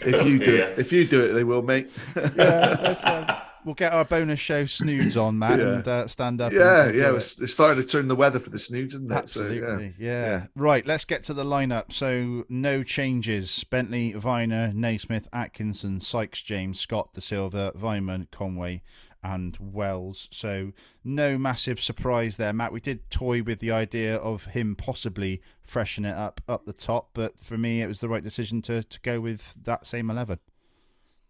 If 0.01 0.25
you 0.25 0.38
do 0.39 0.45
dear. 0.45 0.69
it, 0.69 0.79
if 0.79 0.91
you 0.93 1.05
do 1.05 1.22
it, 1.22 1.34
they 1.34 1.43
will, 1.43 1.62
mate. 1.62 1.91
yeah, 2.15 2.95
uh, 3.03 3.39
we'll 3.65 3.75
get 3.75 3.91
our 3.91 4.05
bonus 4.05 4.39
show 4.39 4.65
snoods 4.65 5.17
on, 5.17 5.38
Matt, 5.38 5.60
Yeah. 5.60 5.74
and 5.75 5.88
uh, 5.88 6.07
stand 6.07 6.39
up. 6.39 6.53
yeah, 6.53 6.86
and 6.86 6.95
yeah. 6.98 7.10
it. 7.10 7.15
It's, 7.15 7.38
it's 7.41 7.51
starting 7.51 7.84
to 7.84 7.88
turn 7.88 8.07
the 8.07 8.15
weather 8.15 8.39
for 8.39 8.50
the 8.50 8.60
snoods, 8.60 8.95
isn't 8.95 9.12
it? 9.12 9.15
Absolutely, 9.15 9.60
So, 9.60 9.93
yeah. 10.00 10.25
Yeah. 10.29 10.45
Right, 10.55 10.88
let's 10.88 11.03
get 11.03 11.24
to 11.24 11.34
the 11.34 11.43
lineup. 11.43 11.91
So, 11.91 12.45
no 12.48 12.81
changes. 12.81 13.65
Bentley, 13.65 14.13
Vyner, 14.13 14.74
Naismith, 14.74 15.27
Atkinson, 15.34 16.00
Sykes, 16.00 16.41
James, 16.41 16.79
Scott, 16.79 17.10
De 17.13 17.19
Silva, 17.19 17.74
Weimann, 17.77 18.31
Conway, 18.31 18.81
and 19.23 19.57
Wells. 19.59 20.27
So, 20.31 20.71
no 21.03 21.38
massive 21.38 21.79
surprise 21.79 22.38
there, 22.38 22.53
Matt. 22.53 22.71
We 22.71 22.79
did 22.79 23.09
toy 23.09 23.43
with 23.43 23.59
the 23.59 23.71
idea 23.71 24.15
of 24.15 24.45
him 24.45 24.75
possibly 24.75 25.41
freshen 25.63 26.05
it 26.05 26.15
up 26.15 26.41
up 26.47 26.65
the 26.65 26.73
top, 26.73 27.09
but 27.13 27.39
for 27.39 27.57
me, 27.57 27.81
it 27.81 27.88
was 27.88 27.99
the 27.99 28.09
right 28.09 28.23
decision 28.23 28.61
to, 28.63 28.83
to 28.83 28.99
go 29.01 29.19
with 29.19 29.53
that 29.63 29.85
same 29.85 30.09
11. 30.09 30.39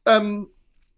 Um, 0.05 0.49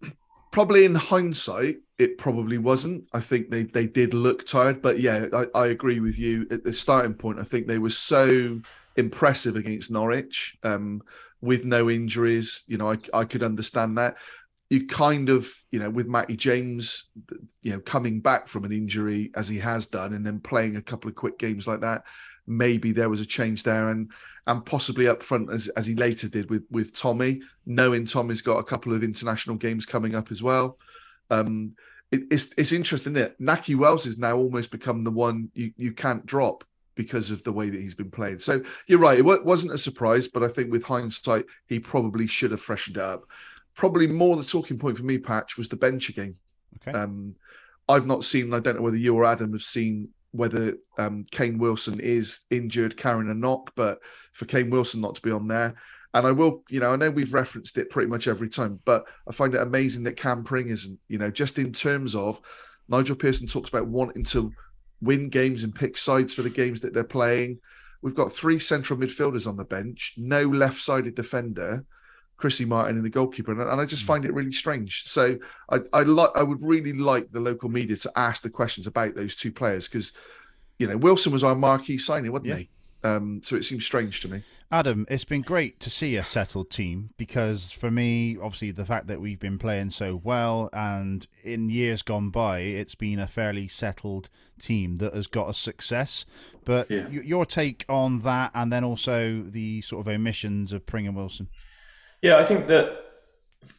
probably 0.52 0.86
in 0.86 0.96
hindsight, 0.96 1.78
it 1.98 2.18
probably 2.18 2.58
wasn't. 2.58 3.06
I 3.14 3.20
think 3.20 3.50
they 3.50 3.64
they 3.64 3.88
did 3.88 4.14
look 4.14 4.46
tired, 4.46 4.82
but 4.82 5.00
yeah, 5.00 5.28
I, 5.34 5.46
I 5.56 5.68
agree 5.68 6.00
with 6.00 6.18
you. 6.18 6.48
At 6.52 6.64
the 6.64 6.74
starting 6.74 7.14
point, 7.14 7.40
I 7.40 7.44
think 7.44 7.68
they 7.68 7.78
were 7.78 7.90
so 7.90 8.62
impressive 8.96 9.56
against 9.56 9.92
Norwich, 9.92 10.58
um, 10.64 11.02
with 11.42 11.66
no 11.66 11.90
injuries. 11.90 12.64
You 12.68 12.78
know, 12.78 12.92
I 12.92 12.98
I 13.14 13.26
could 13.26 13.44
understand 13.44 13.98
that. 13.98 14.16
You 14.72 14.88
kind 14.88 15.28
of, 15.28 15.52
you 15.72 15.80
know, 15.80 15.90
with 15.90 16.08
Matty 16.08 16.38
James, 16.38 17.10
you 17.62 17.74
know, 17.74 17.80
coming 17.82 18.22
back 18.22 18.48
from 18.48 18.64
an 18.64 18.72
injury 18.72 19.30
as 19.36 19.50
he 19.50 19.60
has 19.60 19.86
done, 19.86 20.14
and 20.14 20.26
then 20.26 20.40
playing 20.40 20.78
a 20.78 20.82
couple 20.82 21.10
of 21.10 21.16
quick 21.16 21.38
games 21.38 21.68
like 21.68 21.82
that, 21.82 22.04
maybe 22.48 22.94
there 22.94 23.10
was 23.10 23.20
a 23.20 23.26
change 23.26 23.64
there, 23.64 23.90
and 23.90 24.10
and 24.48 24.66
possibly 24.66 25.08
up 25.08 25.24
front 25.24 25.52
as 25.52 25.68
as 25.70 25.86
he 25.86 25.96
later 25.96 26.30
did 26.30 26.50
with 26.50 26.64
with 26.72 26.96
Tommy, 26.96 27.42
knowing 27.66 28.06
Tommy's 28.06 28.42
got 28.42 28.60
a 28.60 28.64
couple 28.64 28.94
of 28.94 29.04
international 29.04 29.58
games 29.58 29.86
coming 29.86 30.16
up 30.16 30.32
as 30.32 30.42
well. 30.42 30.78
Um, 31.30 31.74
it, 32.12 32.22
it's 32.32 32.54
it's 32.58 32.72
interesting 32.72 33.14
that 33.14 33.40
Nahki 33.40 33.76
Wells 33.76 34.06
has 34.06 34.18
now 34.18 34.38
almost 34.38 34.72
become 34.72 35.04
the 35.04 35.12
one 35.12 35.50
you 35.54 35.74
you 35.76 35.92
can't 35.92 36.26
drop 36.26 36.64
because 36.96 37.32
of 37.32 37.44
the 37.44 37.52
way 37.52 37.70
that 37.70 37.82
he's 37.82 37.96
been 37.96 38.12
playing. 38.12 38.40
So 38.40 38.62
you're 38.88 39.00
right, 39.00 39.20
it 39.20 39.26
wa- 39.26 39.44
wasn't 39.44 39.74
a 39.74 39.78
surprise, 39.78 40.28
but 40.28 40.44
I 40.44 40.48
think 40.48 40.72
with 40.72 40.84
hindsight, 40.84 41.46
he 41.68 41.80
probably 41.80 42.28
should 42.28 42.52
have 42.52 42.62
freshened 42.62 42.98
it 42.98 43.04
up. 43.04 43.24
Probably 43.76 44.08
more 44.08 44.36
the 44.36 44.44
talking 44.44 44.78
point 44.78 44.98
for 44.98 45.04
me, 45.04 45.18
Patch, 45.18 45.58
was 45.58 45.70
the 45.70 45.76
bench 45.76 46.10
again. 46.10 46.36
Okay. 46.88 46.98
Um, 46.98 47.36
I've 47.88 48.08
not 48.08 48.24
seen. 48.24 48.54
I 48.54 48.60
don't 48.60 48.78
know 48.78 48.82
whether 48.82 48.98
you 48.98 49.16
or 49.16 49.26
Adam 49.26 49.52
have 49.54 49.64
seen 49.64 50.10
whether 50.32 50.78
um, 50.98 51.26
Kane 51.32 51.58
Wilson 51.58 52.00
is 52.00 52.46
injured, 52.50 52.98
carrying 52.98 53.30
a 53.30 53.34
knock, 53.34 53.72
but 53.76 54.00
for 54.34 54.46
Kane 54.46 54.70
Wilson 54.70 55.02
not 55.02 55.16
to 55.16 55.22
be 55.22 55.32
on 55.32 55.48
there. 55.48 55.76
And 56.14 56.28
I 56.28 56.32
will, 56.32 56.64
you 56.70 56.80
know, 56.80 56.92
I 56.92 56.96
know 56.96 57.10
we've 57.10 57.34
referenced 57.34 57.78
it 57.78 57.90
pretty 57.90 58.10
much 58.10 58.28
every 58.28 58.50
time, 58.50 58.80
but 58.86 59.06
I 59.28 59.32
find 59.32 59.54
it 59.54 59.62
amazing 59.62 60.04
that 60.04 60.18
Cam 60.18 60.44
Pring 60.44 60.70
isn't, 60.70 61.00
you 61.08 61.18
know, 61.18 61.32
just 61.32 61.58
in 61.58 61.72
terms 61.72 62.16
of 62.16 62.42
Nigel 62.90 63.16
Pearson 63.16 63.48
talks 63.48 63.70
about 63.70 63.88
wanting 63.88 64.24
to 64.26 64.52
win 65.02 65.30
games 65.30 65.64
and 65.64 65.74
pick 65.74 65.98
sides 65.98 66.34
for 66.34 66.42
the 66.42 66.50
games 66.50 66.82
that 66.82 66.94
they're 66.94 67.04
playing. 67.04 67.60
We've 68.02 68.16
got 68.16 68.34
three 68.34 68.60
central 68.60 69.00
midfielders 69.00 69.48
on 69.48 69.58
the 69.58 69.64
bench, 69.64 70.16
no 70.18 70.44
left 70.44 70.82
sided 70.82 71.16
defender. 71.16 71.86
Chrissy 72.42 72.66
Martin 72.66 72.96
and 72.98 73.06
the 73.06 73.10
goalkeeper, 73.10 73.52
and, 73.52 73.80
I 73.82 73.86
just 73.86 74.04
find 74.04 74.26
it 74.26 74.34
really 74.34 74.52
strange. 74.52 75.04
So 75.08 75.38
I, 75.70 75.80
I 75.94 76.02
like, 76.02 76.32
I 76.36 76.42
would 76.44 76.62
really 76.64 76.92
like 76.94 77.32
the 77.32 77.40
local 77.40 77.70
media 77.70 77.96
to 77.98 78.12
ask 78.16 78.42
the 78.42 78.50
questions 78.50 78.88
about 78.88 79.14
those 79.16 79.36
two 79.36 79.52
players 79.52 79.88
because, 79.88 80.12
you 80.80 80.88
know, 80.88 80.98
Wilson 80.98 81.32
was 81.32 81.44
our 81.44 81.56
marquee 81.56 81.98
signing, 82.00 82.32
wasn't 82.32 82.48
Yeah. 82.48 82.56
he? 82.58 82.70
Um, 83.04 83.42
so 83.44 83.56
it 83.56 83.64
seems 83.64 83.86
strange 83.86 84.22
to 84.22 84.28
me. 84.28 84.44
Adam, 84.72 85.06
it's 85.10 85.26
been 85.26 85.42
great 85.42 85.80
to 85.82 85.90
see 85.90 86.16
a 86.16 86.24
settled 86.24 86.70
team 86.70 87.10
because 87.18 87.72
for 87.72 87.92
me, 87.92 88.38
obviously, 88.42 88.72
the 88.72 88.86
fact 88.86 89.08
that 89.08 89.20
we've 89.20 89.40
been 89.40 89.58
playing 89.58 89.90
so 89.90 90.22
well 90.24 90.70
and 90.72 91.28
in 91.44 91.70
years 91.70 92.02
gone 92.04 92.30
by, 92.30 92.60
it's 92.60 92.96
been 92.96 93.20
a 93.20 93.28
fairly 93.28 93.68
settled 93.68 94.30
team 94.60 94.96
that 94.98 95.14
has 95.14 95.28
got 95.28 95.50
a 95.50 95.54
success. 95.54 96.26
But 96.64 96.90
Yeah. 96.90 97.08
y- 97.08 97.22
your 97.26 97.46
take 97.46 97.84
on 97.90 98.20
that 98.22 98.52
and 98.54 98.72
then 98.72 98.84
also 98.84 99.42
the 99.44 99.82
sort 99.82 100.08
of 100.08 100.14
omissions 100.14 100.72
of 100.72 100.86
Pring 100.86 101.06
and 101.08 101.16
Wilson. 101.18 101.48
Yeah, 102.22 102.38
I 102.38 102.46
think 102.46 102.68
that 102.68 103.06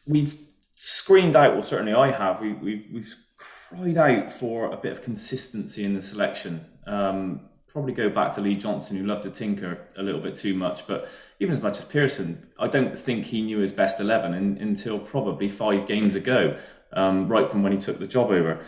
we've 0.07 0.37
screened 0.75 1.35
out, 1.35 1.53
well, 1.53 1.63
certainly 1.63 1.93
I 1.93 2.11
have, 2.11 2.41
we, 2.41 2.53
we, 2.53 2.87
we've 2.91 3.15
cried 3.37 3.97
out 3.97 4.33
for 4.33 4.71
a 4.71 4.77
bit 4.77 4.91
of 4.91 5.01
consistency 5.01 5.83
in 5.85 5.93
the 5.93 6.01
selection. 6.01 6.65
Um, 6.85 7.49
probably 7.67 7.93
go 7.93 8.09
back 8.09 8.33
to 8.33 8.41
Lee 8.41 8.55
Johnson, 8.55 8.97
who 8.97 9.05
loved 9.05 9.23
to 9.23 9.31
tinker 9.31 9.87
a 9.97 10.03
little 10.03 10.21
bit 10.21 10.35
too 10.35 10.53
much, 10.53 10.85
but 10.87 11.09
even 11.39 11.53
as 11.53 11.61
much 11.61 11.79
as 11.79 11.85
Pearson, 11.85 12.49
I 12.59 12.67
don't 12.67 12.97
think 12.97 13.25
he 13.25 13.41
knew 13.41 13.59
his 13.59 13.71
best 13.71 13.99
11 13.99 14.33
in, 14.33 14.57
until 14.57 14.99
probably 14.99 15.49
five 15.49 15.87
games 15.87 16.13
ago, 16.15 16.57
um, 16.91 17.27
right 17.27 17.49
from 17.49 17.63
when 17.63 17.71
he 17.71 17.77
took 17.77 17.97
the 17.97 18.07
job 18.07 18.29
over. 18.29 18.63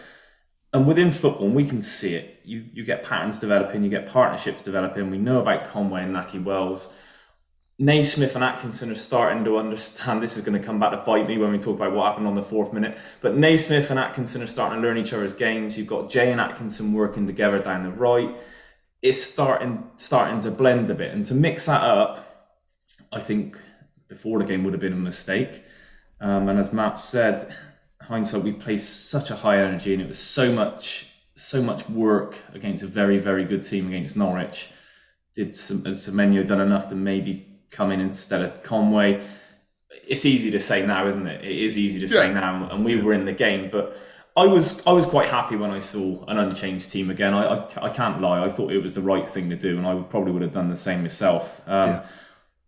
And 0.73 0.87
within 0.87 1.11
football, 1.11 1.45
and 1.45 1.55
we 1.55 1.65
can 1.65 1.81
see 1.81 2.15
it, 2.15 2.39
you, 2.43 2.65
you 2.73 2.83
get 2.83 3.03
patterns 3.03 3.39
developing, 3.39 3.83
you 3.83 3.89
get 3.89 4.07
partnerships 4.07 4.61
developing. 4.61 5.09
We 5.09 5.17
know 5.17 5.39
about 5.39 5.65
Conway 5.65 6.03
and 6.03 6.15
Nahki 6.15 6.43
Wells. 6.43 6.93
Naismith 7.77 8.35
and 8.35 8.43
Atkinson 8.43 8.89
are 8.89 8.95
starting 8.95 9.43
to 9.43 9.57
understand 9.57 10.23
this 10.23 10.37
is 10.37 10.45
going 10.45 10.59
to 10.59 10.65
come 10.65 10.79
back 10.79 10.91
to 10.91 10.97
bite 10.97 11.27
me 11.27 11.37
when 11.37 11.51
we 11.51 11.57
talk 11.57 11.75
about 11.75 11.91
what 11.91 12.05
happened 12.05 12.27
on 12.27 12.35
the 12.35 12.43
fourth 12.43 12.71
minute. 12.71 12.97
But 13.19 13.35
Naismith 13.35 13.89
and 13.89 13.99
Atkinson 13.99 14.41
are 14.41 14.47
starting 14.47 14.81
to 14.81 14.87
learn 14.87 14.97
each 14.97 15.11
other's 15.11 15.33
games. 15.33 15.77
You've 15.77 15.87
got 15.87 16.09
Jay 16.09 16.31
and 16.31 16.39
Atkinson 16.39 16.93
working 16.93 17.27
together 17.27 17.59
down 17.59 17.83
the 17.83 17.91
right. 17.91 18.33
It's 19.01 19.21
starting 19.21 19.89
starting 19.97 20.39
to 20.41 20.51
blend 20.51 20.89
a 20.89 20.95
bit, 20.95 21.13
and 21.13 21.25
to 21.25 21.35
mix 21.35 21.65
that 21.65 21.83
up, 21.83 22.57
I 23.11 23.19
think 23.19 23.59
before 24.07 24.39
the 24.39 24.45
game 24.45 24.63
would 24.63 24.73
have 24.73 24.81
been 24.81 24.93
a 24.93 24.95
mistake. 24.95 25.61
Um, 26.21 26.47
and 26.47 26.57
as 26.57 26.71
Matt 26.71 26.97
said, 26.99 27.53
hindsight, 28.01 28.43
we 28.43 28.53
played 28.53 28.79
such 28.79 29.29
a 29.31 29.35
high 29.35 29.59
energy, 29.59 29.93
and 29.93 30.01
it 30.01 30.07
was 30.07 30.19
so 30.19 30.51
much 30.51 31.11
so 31.37 31.61
much 31.61 31.89
work 31.89 32.37
against 32.53 32.81
a 32.81 32.87
very 32.87 33.17
very 33.17 33.43
good 33.43 33.63
team 33.63 33.87
against 33.87 34.15
Norwich. 34.15 34.71
Did 35.35 35.53
some, 35.53 35.83
has 35.83 36.07
Semenyo 36.07 36.47
done 36.47 36.61
enough 36.61 36.87
to 36.87 36.95
maybe 36.95 37.54
come 37.75 37.91
in 37.91 37.99
instead 37.99 38.41
of 38.41 38.63
Conway? 38.63 39.21
It's 40.07 40.25
easy 40.25 40.51
to 40.51 40.59
say 40.59 40.85
now, 40.85 41.07
isn't 41.07 41.27
it? 41.27 41.43
It 41.43 41.57
is 41.57 41.77
easy 41.77 41.99
to 41.99 42.07
say 42.07 42.33
now, 42.33 42.69
and 42.71 42.85
we 42.85 43.01
were 43.01 43.13
in 43.13 43.25
the 43.25 43.33
game, 43.33 43.69
but. 43.69 43.97
I 44.37 44.45
was 44.45 44.85
I 44.85 44.91
was 44.91 45.05
quite 45.05 45.29
happy 45.29 45.55
when 45.55 45.71
I 45.71 45.79
saw 45.79 46.25
an 46.25 46.37
unchanged 46.37 46.91
team 46.91 47.09
again. 47.09 47.33
I, 47.33 47.43
I, 47.45 47.85
I 47.87 47.89
can't 47.89 48.19
lie. 48.19 48.43
I 48.43 48.49
thought 48.49 48.73
it 48.73 48.83
was 48.83 48.93
the 48.93 49.01
right 49.01 49.27
thing 49.29 49.49
to 49.49 49.55
do, 49.55 49.77
and 49.77 49.87
I 49.87 50.01
probably 50.01 50.33
would 50.33 50.41
have 50.41 50.51
done 50.51 50.67
the 50.67 50.75
same 50.75 51.03
myself. 51.03 51.61
Um, 51.65 51.89
Yeah. 51.89 52.05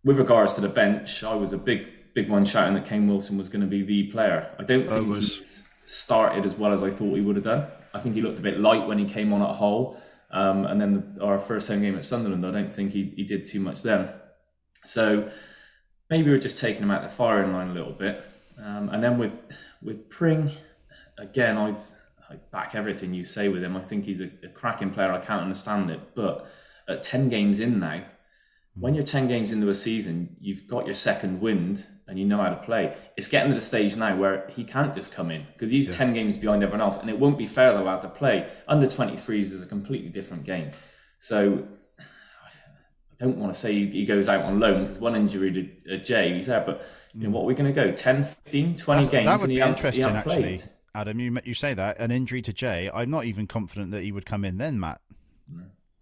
With 0.02 0.18
regards 0.18 0.54
to 0.54 0.62
the 0.62 0.68
bench, 0.70 1.22
I 1.22 1.34
was 1.34 1.52
a 1.52 1.58
big 1.58 2.14
big 2.14 2.30
one 2.30 2.46
shouting 2.46 2.72
that 2.74 2.86
Kane 2.86 3.06
Wilson 3.06 3.36
was 3.36 3.50
going 3.50 3.60
to 3.60 3.66
be 3.66 3.82
the 3.82 4.04
player. 4.04 4.50
I 4.58 4.64
don't 4.64 4.88
think 4.88 5.08
was. 5.08 5.36
he's 5.36 5.68
started 5.84 6.46
as 6.46 6.54
well 6.54 6.72
as 6.72 6.82
I 6.82 6.90
thought 6.90 7.14
he 7.14 7.20
would 7.20 7.36
have 7.36 7.44
done. 7.44 7.66
I 7.92 8.00
think 8.00 8.14
he 8.14 8.22
looked 8.22 8.38
a 8.38 8.42
bit 8.42 8.58
light 8.58 8.86
when 8.86 8.98
he 8.98 9.04
came 9.04 9.32
on 9.34 9.42
at 9.42 9.56
Hull, 9.56 10.00
um, 10.30 10.64
and 10.64 10.80
then 10.80 11.18
our 11.20 11.38
first 11.38 11.68
home 11.68 11.82
game 11.82 11.96
at 11.96 12.04
Sunderland. 12.04 12.46
I 12.46 12.50
don't 12.50 12.72
think 12.72 12.92
he, 12.92 13.12
he 13.14 13.24
did 13.24 13.44
too 13.44 13.60
much 13.60 13.82
then. 13.82 14.08
So 14.84 15.30
maybe 16.10 16.30
we're 16.30 16.38
just 16.38 16.58
taking 16.58 16.82
him 16.82 16.90
out 16.90 17.02
the 17.02 17.08
firing 17.08 17.52
line 17.52 17.68
a 17.68 17.74
little 17.74 17.92
bit. 17.92 18.24
Um, 18.62 18.88
and 18.88 19.02
then 19.02 19.18
with 19.18 19.42
with 19.82 20.10
Pring, 20.10 20.52
again, 21.18 21.56
I've 21.56 21.94
I 22.30 22.36
back 22.50 22.74
everything 22.74 23.14
you 23.14 23.24
say 23.24 23.48
with 23.48 23.62
him. 23.62 23.76
I 23.76 23.80
think 23.80 24.04
he's 24.04 24.20
a, 24.20 24.30
a 24.42 24.48
cracking 24.48 24.90
player. 24.90 25.12
I 25.12 25.18
can't 25.18 25.42
understand 25.42 25.90
it, 25.90 26.14
but 26.14 26.46
at 26.88 27.02
ten 27.02 27.28
games 27.28 27.60
in 27.60 27.78
now, 27.78 28.04
when 28.74 28.94
you're 28.94 29.04
ten 29.04 29.28
games 29.28 29.52
into 29.52 29.68
a 29.68 29.74
season, 29.74 30.36
you've 30.40 30.66
got 30.66 30.86
your 30.86 30.94
second 30.94 31.40
wind 31.40 31.86
and 32.06 32.18
you 32.18 32.24
know 32.24 32.38
how 32.38 32.48
to 32.48 32.56
play. 32.56 32.96
It's 33.16 33.28
getting 33.28 33.50
to 33.50 33.54
the 33.54 33.60
stage 33.60 33.96
now 33.96 34.16
where 34.16 34.50
he 34.56 34.64
can't 34.64 34.94
just 34.94 35.12
come 35.12 35.30
in 35.30 35.46
because 35.52 35.70
he's 35.70 35.94
ten 35.94 36.12
games 36.12 36.36
behind 36.36 36.62
everyone 36.62 36.80
else, 36.80 36.98
and 36.98 37.08
it 37.08 37.18
won't 37.18 37.38
be 37.38 37.46
fair 37.46 37.76
though 37.76 37.86
how 37.86 37.98
to 37.98 38.08
play. 38.08 38.50
Under 38.66 38.86
23s 38.86 39.52
is 39.52 39.62
a 39.62 39.66
completely 39.66 40.08
different 40.08 40.44
game. 40.44 40.70
So 41.18 41.66
don't 43.18 43.36
want 43.36 43.52
to 43.52 43.58
say 43.58 43.72
he 43.86 44.04
goes 44.04 44.28
out 44.28 44.44
on 44.44 44.60
loan 44.60 44.82
because 44.82 44.98
one 44.98 45.14
injury 45.16 45.52
to 45.86 45.94
uh, 45.94 45.96
Jay, 45.98 46.34
he's 46.34 46.46
there, 46.46 46.62
but 46.64 46.84
you 47.14 47.24
know 47.24 47.30
what, 47.30 47.42
are 47.42 47.46
we're 47.46 47.54
going 47.54 47.72
to 47.72 47.80
go 47.86 47.90
10, 47.92 48.22
15, 48.24 48.76
20 48.76 49.04
That- 49.04 49.10
games 49.10 49.24
that 49.26 49.32
would 49.40 49.42
and 49.42 49.50
he 49.50 49.56
be 49.56 49.60
hasn't- 49.60 49.76
interesting, 49.78 49.98
he 49.98 50.02
hasn't 50.02 50.16
actually. 50.18 50.42
played. 50.58 50.62
Adam, 50.94 51.20
you 51.20 51.36
you 51.44 51.54
say 51.54 51.74
that 51.74 51.98
an 52.00 52.10
injury 52.10 52.42
to 52.42 52.52
Jay. 52.52 52.90
I'm 52.92 53.10
not 53.10 53.24
even 53.24 53.46
confident 53.46 53.90
that 53.92 54.02
he 54.02 54.10
would 54.10 54.26
come 54.26 54.44
in 54.44 54.56
then, 54.58 54.80
Matt. 54.80 55.00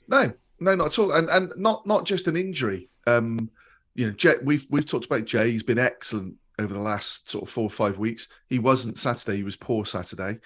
No, 0.08 0.32
no, 0.60 0.74
not 0.74 0.86
at 0.86 0.98
all, 0.98 1.12
and 1.12 1.28
and 1.28 1.52
not 1.56 1.86
not 1.86 2.04
just 2.06 2.28
an 2.28 2.36
injury. 2.36 2.88
Um, 3.06 3.50
you 3.94 4.06
know, 4.06 4.12
Jay, 4.12 4.34
we've 4.42 4.66
we've 4.70 4.86
talked 4.86 5.04
about 5.06 5.24
Jay. 5.24 5.50
He's 5.50 5.62
been 5.62 5.78
excellent 5.78 6.36
over 6.58 6.72
the 6.72 6.80
last 6.80 7.28
sort 7.30 7.44
of 7.44 7.50
four 7.50 7.64
or 7.64 7.70
five 7.70 7.98
weeks. 7.98 8.28
He 8.48 8.58
wasn't 8.58 8.98
Saturday. 8.98 9.38
He 9.38 9.42
was 9.42 9.56
poor 9.56 9.84
Saturday, 9.84 10.38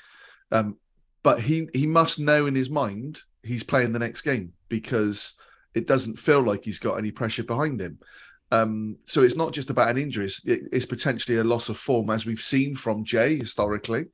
um, 0.50 0.76
but 1.22 1.40
he 1.42 1.68
he 1.74 1.86
must 1.86 2.18
know 2.18 2.46
in 2.46 2.54
his 2.54 2.70
mind 2.70 3.20
he's 3.44 3.62
playing 3.62 3.92
the 3.92 3.98
next 3.98 4.22
game 4.22 4.52
because 4.68 5.34
it 5.74 5.86
doesn't 5.86 6.18
feel 6.18 6.42
like 6.42 6.64
he's 6.64 6.78
got 6.78 6.98
any 6.98 7.10
pressure 7.10 7.44
behind 7.44 7.80
him. 7.80 7.98
Um, 8.52 8.96
so 9.04 9.22
it's 9.22 9.36
not 9.36 9.52
just 9.52 9.70
about 9.70 9.90
an 9.90 9.98
injury; 9.98 10.26
it's, 10.26 10.42
it's 10.44 10.86
potentially 10.86 11.38
a 11.38 11.44
loss 11.44 11.68
of 11.68 11.78
form, 11.78 12.10
as 12.10 12.26
we've 12.26 12.40
seen 12.40 12.74
from 12.74 13.04
Jay 13.04 13.36
historically. 13.38 14.06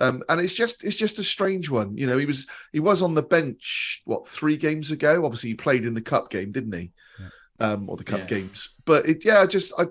Um, 0.00 0.22
and 0.28 0.40
it's 0.40 0.54
just 0.54 0.84
it's 0.84 0.96
just 0.96 1.18
a 1.18 1.24
strange 1.24 1.68
one. 1.68 1.96
You 1.96 2.06
know, 2.06 2.16
he 2.16 2.26
was 2.26 2.46
he 2.72 2.80
was 2.80 3.02
on 3.02 3.14
the 3.14 3.22
bench 3.22 4.02
what 4.04 4.28
three 4.28 4.56
games 4.56 4.90
ago. 4.90 5.24
Obviously, 5.24 5.50
he 5.50 5.54
played 5.54 5.84
in 5.84 5.94
the 5.94 6.00
cup 6.00 6.30
game, 6.30 6.52
didn't 6.52 6.72
he? 6.72 6.92
Um, 7.60 7.88
or 7.90 7.96
the 7.96 8.04
cup 8.04 8.20
Yeah. 8.20 8.26
games. 8.38 8.70
But 8.84 9.08
it, 9.08 9.24
yeah, 9.24 9.40
I 9.40 9.46
just 9.46 9.72
I 9.78 9.86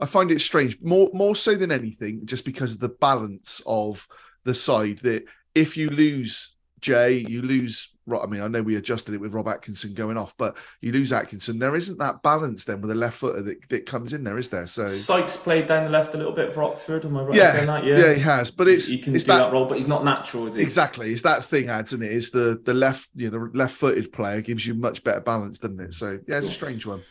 I 0.00 0.06
find 0.06 0.30
it 0.30 0.40
strange 0.40 0.78
more 0.80 1.10
more 1.12 1.36
so 1.36 1.54
than 1.54 1.72
anything, 1.72 2.26
just 2.26 2.44
because 2.44 2.72
of 2.72 2.80
the 2.80 2.88
balance 2.88 3.60
of 3.66 4.06
the 4.44 4.54
side. 4.54 5.00
That 5.02 5.24
if 5.54 5.76
you 5.76 5.90
lose 5.90 6.54
Jay, 6.80 7.24
you 7.28 7.42
lose. 7.42 7.92
I 8.08 8.26
mean, 8.26 8.40
I 8.40 8.48
know 8.48 8.62
we 8.62 8.76
adjusted 8.76 9.14
it 9.14 9.20
with 9.20 9.32
Rob 9.32 9.48
Atkinson 9.48 9.94
going 9.94 10.16
off, 10.16 10.36
but 10.36 10.56
you 10.80 10.92
lose 10.92 11.12
Atkinson. 11.12 11.58
There 11.58 11.74
isn't 11.74 11.98
that 11.98 12.22
balance 12.22 12.64
then 12.64 12.80
with 12.80 12.90
a 12.90 12.94
left 12.94 13.18
footer 13.18 13.42
that, 13.42 13.68
that 13.68 13.86
comes 13.86 14.12
in 14.12 14.22
there, 14.22 14.38
is 14.38 14.48
there? 14.48 14.66
So 14.66 14.86
Sykes 14.86 15.36
played 15.36 15.66
down 15.66 15.84
the 15.84 15.90
left 15.90 16.14
a 16.14 16.16
little 16.16 16.32
bit 16.32 16.54
for 16.54 16.62
Oxford. 16.62 17.04
Am 17.04 17.16
I 17.16 17.22
right 17.22 17.36
yeah, 17.36 17.52
saying 17.52 17.66
that? 17.66 17.84
yeah, 17.84 18.14
he 18.14 18.20
has. 18.20 18.50
But 18.50 18.68
it's 18.68 18.88
he 18.88 18.98
can 18.98 19.12
do 19.12 19.18
that, 19.18 19.26
that 19.26 19.52
role, 19.52 19.66
but 19.66 19.76
he's 19.76 19.88
not 19.88 20.04
natural, 20.04 20.46
is 20.46 20.54
he? 20.54 20.62
Exactly, 20.62 21.12
it's 21.12 21.22
that 21.22 21.44
thing, 21.44 21.68
ads, 21.68 21.92
isn't? 21.92 22.06
It's 22.06 22.30
the 22.30 22.60
the 22.64 22.74
left, 22.74 23.08
you 23.14 23.30
know, 23.30 23.50
left-footed 23.52 24.12
player 24.12 24.40
gives 24.40 24.66
you 24.66 24.74
much 24.74 25.02
better 25.02 25.20
balance, 25.20 25.58
doesn't 25.58 25.80
it? 25.80 25.94
So 25.94 26.20
yeah, 26.28 26.38
it's 26.38 26.48
a 26.48 26.52
strange 26.52 26.86
one. 26.86 27.02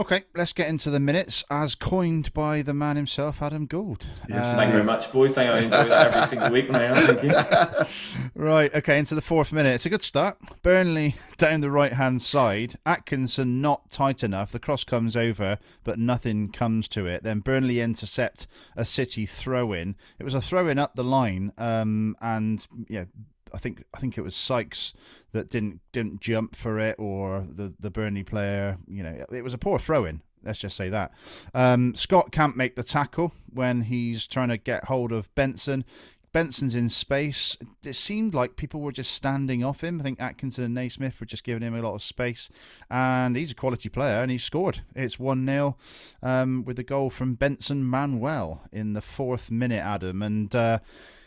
Okay, 0.00 0.22
let's 0.34 0.54
get 0.54 0.66
into 0.66 0.88
the 0.88 0.98
minutes 0.98 1.44
as 1.50 1.74
coined 1.74 2.32
by 2.32 2.62
the 2.62 2.72
man 2.72 2.96
himself, 2.96 3.42
Adam 3.42 3.66
Gould. 3.66 4.06
Yes, 4.30 4.46
Uh, 4.46 4.56
Thank 4.56 4.68
you 4.68 4.72
very 4.72 4.84
much, 4.84 5.12
boys. 5.12 5.34
Thank 5.34 5.50
you. 5.50 5.56
I 5.56 5.58
enjoy 5.58 5.90
that 5.90 6.14
every 6.14 6.26
single 6.26 6.50
week 6.50 6.70
am. 6.72 7.16
Thank 7.16 7.22
you. 7.22 7.86
Right, 8.34 8.74
okay, 8.74 8.98
into 8.98 9.14
the 9.14 9.20
fourth 9.20 9.52
minute. 9.52 9.74
It's 9.74 9.84
a 9.84 9.90
good 9.90 10.02
start. 10.02 10.38
Burnley 10.62 11.16
down 11.36 11.60
the 11.60 11.70
right 11.70 11.92
hand 11.92 12.22
side. 12.22 12.78
Atkinson 12.86 13.60
not 13.60 13.90
tight 13.90 14.24
enough. 14.24 14.52
The 14.52 14.58
cross 14.58 14.84
comes 14.84 15.14
over, 15.16 15.58
but 15.84 15.98
nothing 15.98 16.50
comes 16.50 16.88
to 16.88 17.04
it. 17.06 17.22
Then 17.22 17.40
Burnley 17.40 17.80
intercept 17.80 18.46
a 18.78 18.86
City 18.86 19.26
throw 19.26 19.74
in. 19.74 19.96
It 20.18 20.24
was 20.24 20.34
a 20.34 20.40
throw 20.40 20.68
in 20.68 20.78
up 20.78 20.94
the 20.94 21.04
line, 21.04 21.52
um, 21.58 22.16
and 22.22 22.66
yeah, 22.88 23.04
I 23.52 23.58
think 23.58 23.84
I 23.94 23.98
think 23.98 24.16
it 24.18 24.22
was 24.22 24.34
Sykes 24.34 24.92
that 25.32 25.50
didn't 25.50 25.80
didn't 25.92 26.20
jump 26.20 26.56
for 26.56 26.78
it, 26.78 26.96
or 26.98 27.46
the 27.48 27.72
the 27.78 27.90
Burnley 27.90 28.22
player. 28.22 28.78
You 28.88 29.02
know, 29.02 29.24
it 29.32 29.42
was 29.42 29.54
a 29.54 29.58
poor 29.58 29.78
throw 29.78 30.04
in. 30.04 30.22
Let's 30.42 30.58
just 30.58 30.76
say 30.76 30.88
that. 30.88 31.12
Um, 31.54 31.94
Scott 31.94 32.32
can't 32.32 32.56
make 32.56 32.74
the 32.76 32.82
tackle 32.82 33.32
when 33.52 33.82
he's 33.82 34.26
trying 34.26 34.48
to 34.48 34.56
get 34.56 34.84
hold 34.84 35.12
of 35.12 35.34
Benson. 35.34 35.84
Benson's 36.32 36.76
in 36.76 36.88
space. 36.88 37.56
It 37.84 37.94
seemed 37.94 38.34
like 38.34 38.54
people 38.56 38.80
were 38.80 38.92
just 38.92 39.12
standing 39.12 39.64
off 39.64 39.82
him. 39.82 40.00
I 40.00 40.04
think 40.04 40.20
Atkinson 40.20 40.64
and 40.64 40.74
Naismith 40.74 41.18
were 41.18 41.26
just 41.26 41.42
giving 41.42 41.62
him 41.62 41.74
a 41.74 41.82
lot 41.82 41.94
of 41.94 42.02
space. 42.02 42.48
And 42.88 43.36
he's 43.36 43.50
a 43.50 43.56
quality 43.56 43.88
player 43.88 44.22
and 44.22 44.30
he 44.30 44.38
scored. 44.38 44.82
It's 44.94 45.18
1 45.18 45.44
0 45.44 45.76
um, 46.22 46.64
with 46.64 46.76
the 46.76 46.84
goal 46.84 47.10
from 47.10 47.34
Benson 47.34 47.82
Manuel 47.82 48.62
in 48.70 48.92
the 48.92 49.02
fourth 49.02 49.50
minute, 49.50 49.80
Adam. 49.80 50.22
And 50.22 50.54
uh, 50.54 50.78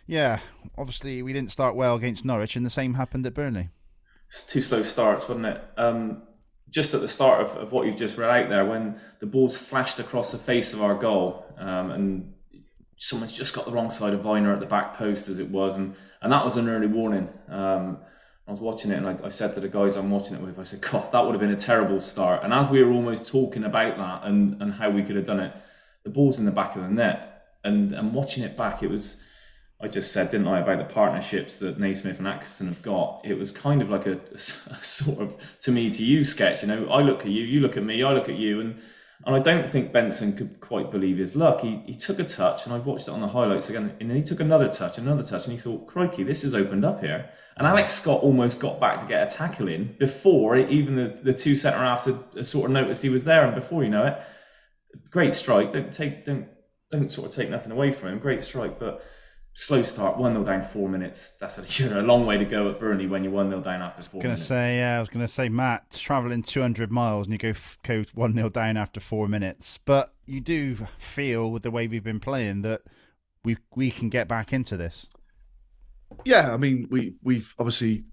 Yeah, 0.06 0.40
obviously 0.78 1.22
we 1.22 1.34
didn't 1.34 1.52
start 1.52 1.76
well 1.76 1.96
against 1.96 2.26
Norwich, 2.26 2.56
and 2.56 2.66
the 2.66 2.70
same 2.70 2.96
happened 2.96 3.26
at 3.26 3.34
Burnley. 3.34 3.70
It's 4.28 4.46
two 4.46 4.62
slow 4.62 4.84
starts, 4.84 5.30
wasn't 5.30 5.46
it? 5.46 5.64
Um, 5.78 6.24
just 6.70 6.94
at 6.94 7.02
the 7.02 7.08
start 7.08 7.42
of, 7.42 7.56
of 7.56 7.72
what 7.72 7.86
you've 7.86 7.96
just 7.96 8.18
read 8.18 8.30
out 8.30 8.50
there, 8.50 8.66
when 8.66 9.00
the 9.20 9.26
ball's 9.26 9.56
flashed 9.56 10.00
across 10.00 10.32
the 10.32 10.38
face 10.38 10.74
of 10.74 10.82
our 10.82 10.96
goal, 10.96 11.46
um, 11.58 11.92
and 11.92 12.34
someone's 12.98 13.34
just 13.34 13.54
got 13.54 13.66
the 13.66 13.72
wrong 13.72 13.92
side 13.92 14.14
of 14.14 14.22
Vyner 14.22 14.54
at 14.54 14.60
the 14.60 14.66
back 14.66 14.96
post 14.96 15.30
as 15.30 15.40
it 15.40 15.50
was, 15.50 15.76
and, 15.76 15.96
and 16.22 16.32
that 16.32 16.44
was 16.44 16.58
an 16.58 16.68
early 16.68 16.88
warning. 16.88 17.30
Um, 17.48 18.00
I 18.48 18.52
was 18.52 18.60
watching 18.60 18.92
it 18.92 18.98
and 18.98 19.08
I, 19.08 19.18
I, 19.24 19.30
said 19.30 19.54
to 19.54 19.62
the 19.62 19.70
guys 19.70 19.96
I'm 19.96 20.12
watching 20.12 20.36
it 20.36 20.42
with, 20.42 20.60
I 20.60 20.64
said, 20.64 20.82
God, 20.82 21.12
that 21.12 21.24
would 21.24 21.32
have 21.32 21.40
been 21.40 21.52
a 21.52 21.56
terrible 21.56 22.02
start. 22.02 22.44
And 22.44 22.54
as 22.54 22.68
we 22.68 22.84
were 22.84 22.92
almost 22.92 23.32
talking 23.32 23.64
about 23.64 23.98
that 23.98 24.28
and, 24.28 24.62
and 24.62 24.74
how 24.74 24.90
we 24.90 25.02
could 25.02 25.16
have 25.16 25.26
done 25.26 25.40
it, 25.40 25.54
the 26.04 26.10
ball's 26.10 26.40
in 26.40 26.46
the 26.46 26.52
back 26.52 26.76
of 26.76 26.82
the 26.82 26.90
net. 26.90 27.30
And, 27.64 27.94
and 27.94 28.14
watching 28.14 28.44
it 28.44 28.58
back, 28.58 28.84
it 28.84 28.90
was, 28.90 29.24
I 29.84 29.90
just 29.90 30.14
said, 30.14 30.30
didn't 30.30 30.48
I, 30.48 30.62
about 30.62 30.78
the 30.78 30.94
partnerships 30.94 31.60
that 31.60 31.78
Naismith 31.78 32.18
and 32.18 32.28
Atkinson 32.28 32.68
have 32.68 32.82
got. 32.82 33.20
It 33.26 33.38
was 33.38 33.52
kind 33.52 33.82
of 33.82 33.90
like 33.90 34.06
a, 34.06 34.14
a, 34.34 34.40
sort 34.40 35.20
of 35.20 35.60
to 35.60 35.72
me 35.72 35.90
to 35.90 36.06
you 36.06 36.24
sketch. 36.24 36.62
You 36.62 36.70
know, 36.70 36.88
I 36.88 37.02
look 37.02 37.22
at 37.22 37.32
you, 37.32 37.44
you 37.44 37.60
look 37.60 37.76
at 37.76 37.84
me, 37.84 38.02
I 38.02 38.14
look 38.14 38.30
at 38.30 38.36
you, 38.36 38.62
and 38.62 38.82
and 39.26 39.36
I 39.36 39.40
don't 39.40 39.68
think 39.68 39.92
Benson 39.92 40.38
could 40.38 40.62
quite 40.62 40.90
believe 40.90 41.18
his 41.18 41.36
luck. 41.36 41.62
He, 41.62 41.82
he 41.86 41.96
took 41.96 42.20
a 42.20 42.24
touch, 42.24 42.66
and 42.66 42.74
I've 42.74 42.86
watched 42.86 43.10
it 43.10 43.12
on 43.12 43.20
the 43.20 43.28
highlights 43.28 43.70
again, 43.70 43.96
and 44.00 44.10
then 44.10 44.18
he 44.18 44.24
took 44.24 44.40
another 44.40 44.70
touch, 44.70 44.98
another 44.98 45.24
touch, 45.24 45.46
and 45.46 45.52
he 45.52 45.58
thought, 45.58 45.88
crikey, 45.88 46.24
this 46.24 46.44
has 46.44 46.54
opened 46.54 46.84
up 46.84 47.02
here. 47.02 47.30
And 47.56 47.68
Alex 47.68 47.94
Scott 47.94 48.24
almost 48.24 48.60
got 48.60 48.80
back 48.80 49.02
to 49.02 49.06
get 49.06 49.32
a 49.32 49.36
tackle 49.36 49.68
in 49.68 49.96
before 50.00 50.58
even 50.58 50.96
the, 50.96 51.08
the 51.08 51.34
two 51.34 51.56
centre 51.56 51.80
halves 51.80 52.06
had 52.06 52.46
sort 52.46 52.66
of 52.66 52.72
noticed 52.72 53.02
he 53.02 53.10
was 53.10 53.26
there, 53.26 53.46
and 53.46 53.54
before 53.54 53.84
you 53.84 53.90
know 53.90 54.06
it, 54.06 54.22
great 55.10 55.34
strike. 55.34 55.74
Don't 55.74 55.94
take 55.94 56.24
don't 56.24 56.48
don't 56.90 57.12
sort 57.12 57.28
of 57.28 57.36
take 57.36 57.50
nothing 57.50 57.72
away 57.72 57.92
from 57.92 58.10
him. 58.10 58.20
Great 58.20 58.44
strike, 58.44 58.80
but 58.80 59.06
slow 59.54 59.82
start, 59.84 60.18
1 60.18 60.34
0 60.34 60.44
down 60.44 60.64
four 60.64 60.90
minutes. 60.90 61.32
That's 61.40 61.80
a, 61.80 62.00
a 62.00 62.02
long 62.02 62.26
way 62.26 62.38
to 62.38 62.46
go 62.46 62.70
at 62.70 62.80
Burnley 62.80 63.08
when 63.08 63.24
you're 63.24 63.34
1 63.34 63.50
0 63.50 63.62
down 63.62 63.82
after 63.82 64.02
four 64.02 64.22
gonna 64.22 64.34
minutes. 64.34 64.48
Say, 64.48 64.78
yeah, 64.78 64.98
I 64.98 65.00
was 65.00 65.10
going 65.10 65.26
to 65.26 65.32
say, 65.32 65.50
Matt, 65.50 65.92
travelling 65.92 66.44
200 66.44 66.92
miles 66.92 67.28
and 67.28 67.34
you 67.34 67.38
go, 67.38 67.60
go 67.84 68.04
1 68.14 68.34
0 68.34 68.50
down 68.50 68.78
after 68.78 69.00
four 69.00 69.28
minutes. 69.28 69.80
But 69.86 70.14
you 70.26 70.42
do 70.42 70.88
feel, 70.98 71.52
with 71.52 71.64
the 71.64 71.72
way 71.72 71.88
we've 71.88 72.04
been 72.04 72.20
playing, 72.20 72.62
that 72.64 72.82
we 73.44 73.58
we 73.76 73.92
can 73.92 74.10
get 74.10 74.28
back 74.28 74.54
into 74.54 74.78
this. 74.78 75.06
Yeah, 76.26 76.54
I 76.54 76.58
mean, 76.58 76.88
we 76.90 77.16
we've 77.24 77.54
obviously 77.60 78.06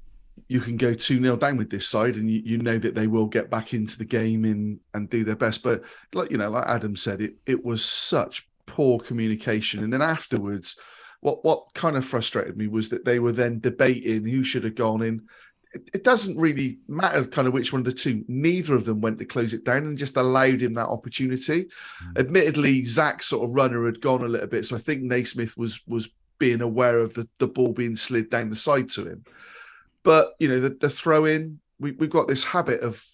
you 0.49 0.61
can 0.61 0.77
go 0.77 0.95
2 0.95 1.21
0 1.21 1.37
down 1.37 1.57
with 1.57 1.71
this 1.71 1.87
side 1.87 2.17
and 2.17 2.31
you, 2.31 2.41
you 2.45 2.59
know 2.59 2.79
that 2.79 2.95
they 2.95 3.07
will 3.07 3.27
get 3.27 3.51
back 3.51 3.75
into 3.75 3.99
the 3.99 4.05
game 4.05 4.45
in, 4.45 4.81
and 4.95 5.09
do 5.11 5.23
their 5.23 5.37
best. 5.37 5.63
But 5.63 5.83
like 6.15 6.31
you 6.31 6.39
know, 6.39 6.51
like 6.51 6.67
Adam 6.67 6.97
said, 6.97 7.21
it 7.21 7.35
it 7.47 7.65
was 7.65 7.85
such 7.85 8.49
poor 8.67 8.99
communication. 8.99 9.83
And 9.85 9.93
then 9.93 10.03
afterwards, 10.03 10.77
what 11.21 11.45
what 11.45 11.73
kind 11.75 11.97
of 11.97 12.05
frustrated 12.05 12.57
me 12.57 12.67
was 12.67 12.89
that 12.89 13.05
they 13.05 13.19
were 13.19 13.33
then 13.33 13.61
debating 13.61 14.27
who 14.27 14.43
should 14.43 14.65
have 14.65 14.75
gone 14.75 15.03
in. 15.03 15.23
It, 15.73 15.91
it, 15.95 16.05
doesn't 16.05 16.37
really 16.37 16.79
matter 16.89 17.25
kind 17.27 17.47
of 17.47 17.55
which 17.55 17.73
one 17.73 17.81
of 17.81 17.85
the 17.85 17.93
two. 17.93 18.25
Neither 18.27 18.75
of 18.75 18.85
them 18.85 19.01
went 19.01 19.19
to 19.19 19.25
close 19.25 19.53
it 19.53 19.65
down 19.65 19.85
and 19.85 19.97
just 19.97 20.17
allowed 20.17 20.61
him 20.61 20.75
that 20.75 20.89
opportunity. 20.89 21.69
Mm. 22.05 22.19
Admittedly, 22.19 22.85
Zach's 22.85 23.29
sort 23.29 23.45
of 23.49 23.55
runner 23.55 23.87
had 23.87 24.01
gone 24.01 24.23
a 24.23 24.29
little 24.29 24.49
bit, 24.49 24.65
so 24.65 24.77
I 24.77 24.81
think 24.81 25.03
Naismith 25.03 25.57
was 25.57 25.81
was 25.87 26.09
being 26.39 26.63
aware 26.63 26.99
of 26.99 27.15
the, 27.15 27.29
the 27.39 27.47
ball 27.47 27.73
being 27.73 27.97
slid 27.97 28.31
down 28.31 28.51
the 28.51 28.57
side 28.57 28.89
to 28.91 29.07
him. 29.07 29.25
But 30.03 30.33
you 30.41 30.49
know, 30.49 30.59
the, 30.59 30.71
the 30.71 30.91
throw 30.91 31.27
in, 31.27 31.61
we, 31.79 31.93
we've 31.93 32.11
got 32.11 32.27
this 32.27 32.43
habit 32.43 32.81
of 32.81 33.05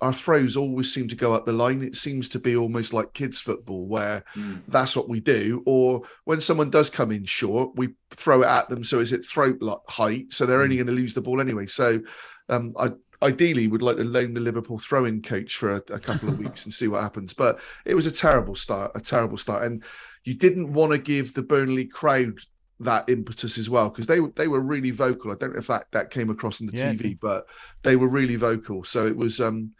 our 0.00 0.12
throws 0.12 0.56
always 0.56 0.92
seem 0.92 1.08
to 1.08 1.16
go 1.16 1.32
up 1.32 1.46
the 1.46 1.52
line. 1.52 1.82
It 1.82 1.96
seems 1.96 2.28
to 2.30 2.38
be 2.38 2.56
almost 2.56 2.92
like 2.92 3.12
kids' 3.12 3.40
football, 3.40 3.86
where 3.86 4.24
mm. 4.34 4.60
that's 4.66 4.96
what 4.96 5.08
we 5.08 5.20
do. 5.20 5.62
Or 5.66 6.02
when 6.24 6.40
someone 6.40 6.70
does 6.70 6.90
come 6.90 7.12
in 7.12 7.24
short, 7.24 7.76
we 7.76 7.90
throw 8.10 8.42
it 8.42 8.46
at 8.46 8.68
them 8.68 8.82
so 8.82 9.00
it's 9.00 9.12
it 9.12 9.24
throat 9.24 9.60
height, 9.88 10.32
so 10.32 10.46
they're 10.46 10.60
mm. 10.60 10.64
only 10.64 10.76
going 10.76 10.88
to 10.88 10.92
lose 10.92 11.14
the 11.14 11.20
ball 11.20 11.40
anyway. 11.40 11.66
So, 11.66 12.00
um, 12.48 12.74
I 12.78 12.90
ideally 13.22 13.66
would 13.66 13.82
like 13.82 13.96
to 13.96 14.04
loan 14.04 14.34
the 14.34 14.40
Liverpool 14.40 14.78
throwing 14.78 15.22
coach 15.22 15.56
for 15.56 15.76
a, 15.76 15.82
a 15.92 16.00
couple 16.00 16.28
of 16.28 16.38
weeks 16.40 16.64
and 16.64 16.74
see 16.74 16.88
what 16.88 17.02
happens. 17.02 17.32
But 17.32 17.60
it 17.84 17.94
was 17.94 18.06
a 18.06 18.12
terrible 18.12 18.54
start, 18.54 18.92
a 18.94 19.00
terrible 19.00 19.38
start, 19.38 19.64
and 19.64 19.82
you 20.24 20.34
didn't 20.34 20.72
want 20.72 20.92
to 20.92 20.98
give 20.98 21.34
the 21.34 21.42
Burnley 21.42 21.84
crowd 21.84 22.38
that 22.80 23.08
impetus 23.08 23.58
as 23.58 23.68
well 23.68 23.88
because 23.88 24.06
they 24.06 24.20
they 24.36 24.48
were 24.48 24.60
really 24.60 24.90
vocal. 24.90 25.32
I 25.32 25.34
don't 25.34 25.52
know 25.52 25.58
if 25.58 25.66
that 25.66 25.86
that 25.92 26.10
came 26.10 26.30
across 26.30 26.60
on 26.60 26.68
the 26.68 26.76
yeah. 26.76 26.92
TV, 26.92 27.18
but 27.20 27.46
they 27.82 27.96
were 27.96 28.08
really 28.08 28.36
vocal. 28.36 28.84
So 28.84 29.06
it 29.06 29.16
was 29.16 29.40
um 29.40 29.72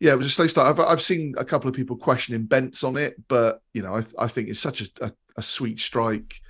yeah, 0.00 0.12
it 0.12 0.18
was 0.18 0.26
a 0.26 0.30
slow 0.30 0.48
start. 0.48 0.66
I've, 0.66 0.84
I've 0.84 1.00
seen 1.00 1.32
a 1.38 1.44
couple 1.44 1.68
of 1.68 1.76
people 1.76 1.96
questioning 1.96 2.46
Bents 2.46 2.82
on 2.82 2.96
it, 2.96 3.16
but 3.28 3.62
you 3.72 3.82
know, 3.82 3.94
I, 3.94 4.04
I 4.18 4.26
think 4.26 4.48
it's 4.48 4.58
such 4.58 4.80
a, 4.80 4.86
a, 5.00 5.12
a 5.36 5.42
sweet 5.42 5.78
strike. 5.78 6.40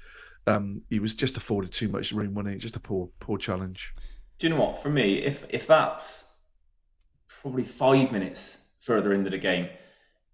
Um, 0.47 0.81
he 0.89 0.99
was 0.99 1.15
just 1.15 1.37
afforded 1.37 1.71
too 1.71 1.89
much 1.89 2.13
room, 2.13 2.33
wasn't 2.33 2.55
he? 2.55 2.61
Just 2.61 2.77
a 2.77 2.81
poor, 2.81 3.11
poor 3.21 3.37
challenge. 3.37 3.93
Do 4.39 4.47
you 4.47 4.55
know 4.55 4.61
what? 4.61 4.83
For 4.83 4.89
me, 4.89 5.19
if 5.19 5.47
if 5.51 5.67
that's 5.67 6.39
probably 7.29 7.65
five 7.65 8.11
minutes 8.11 8.71
further 8.81 9.13
into 9.13 9.29
the 9.29 9.39
game, 9.39 9.69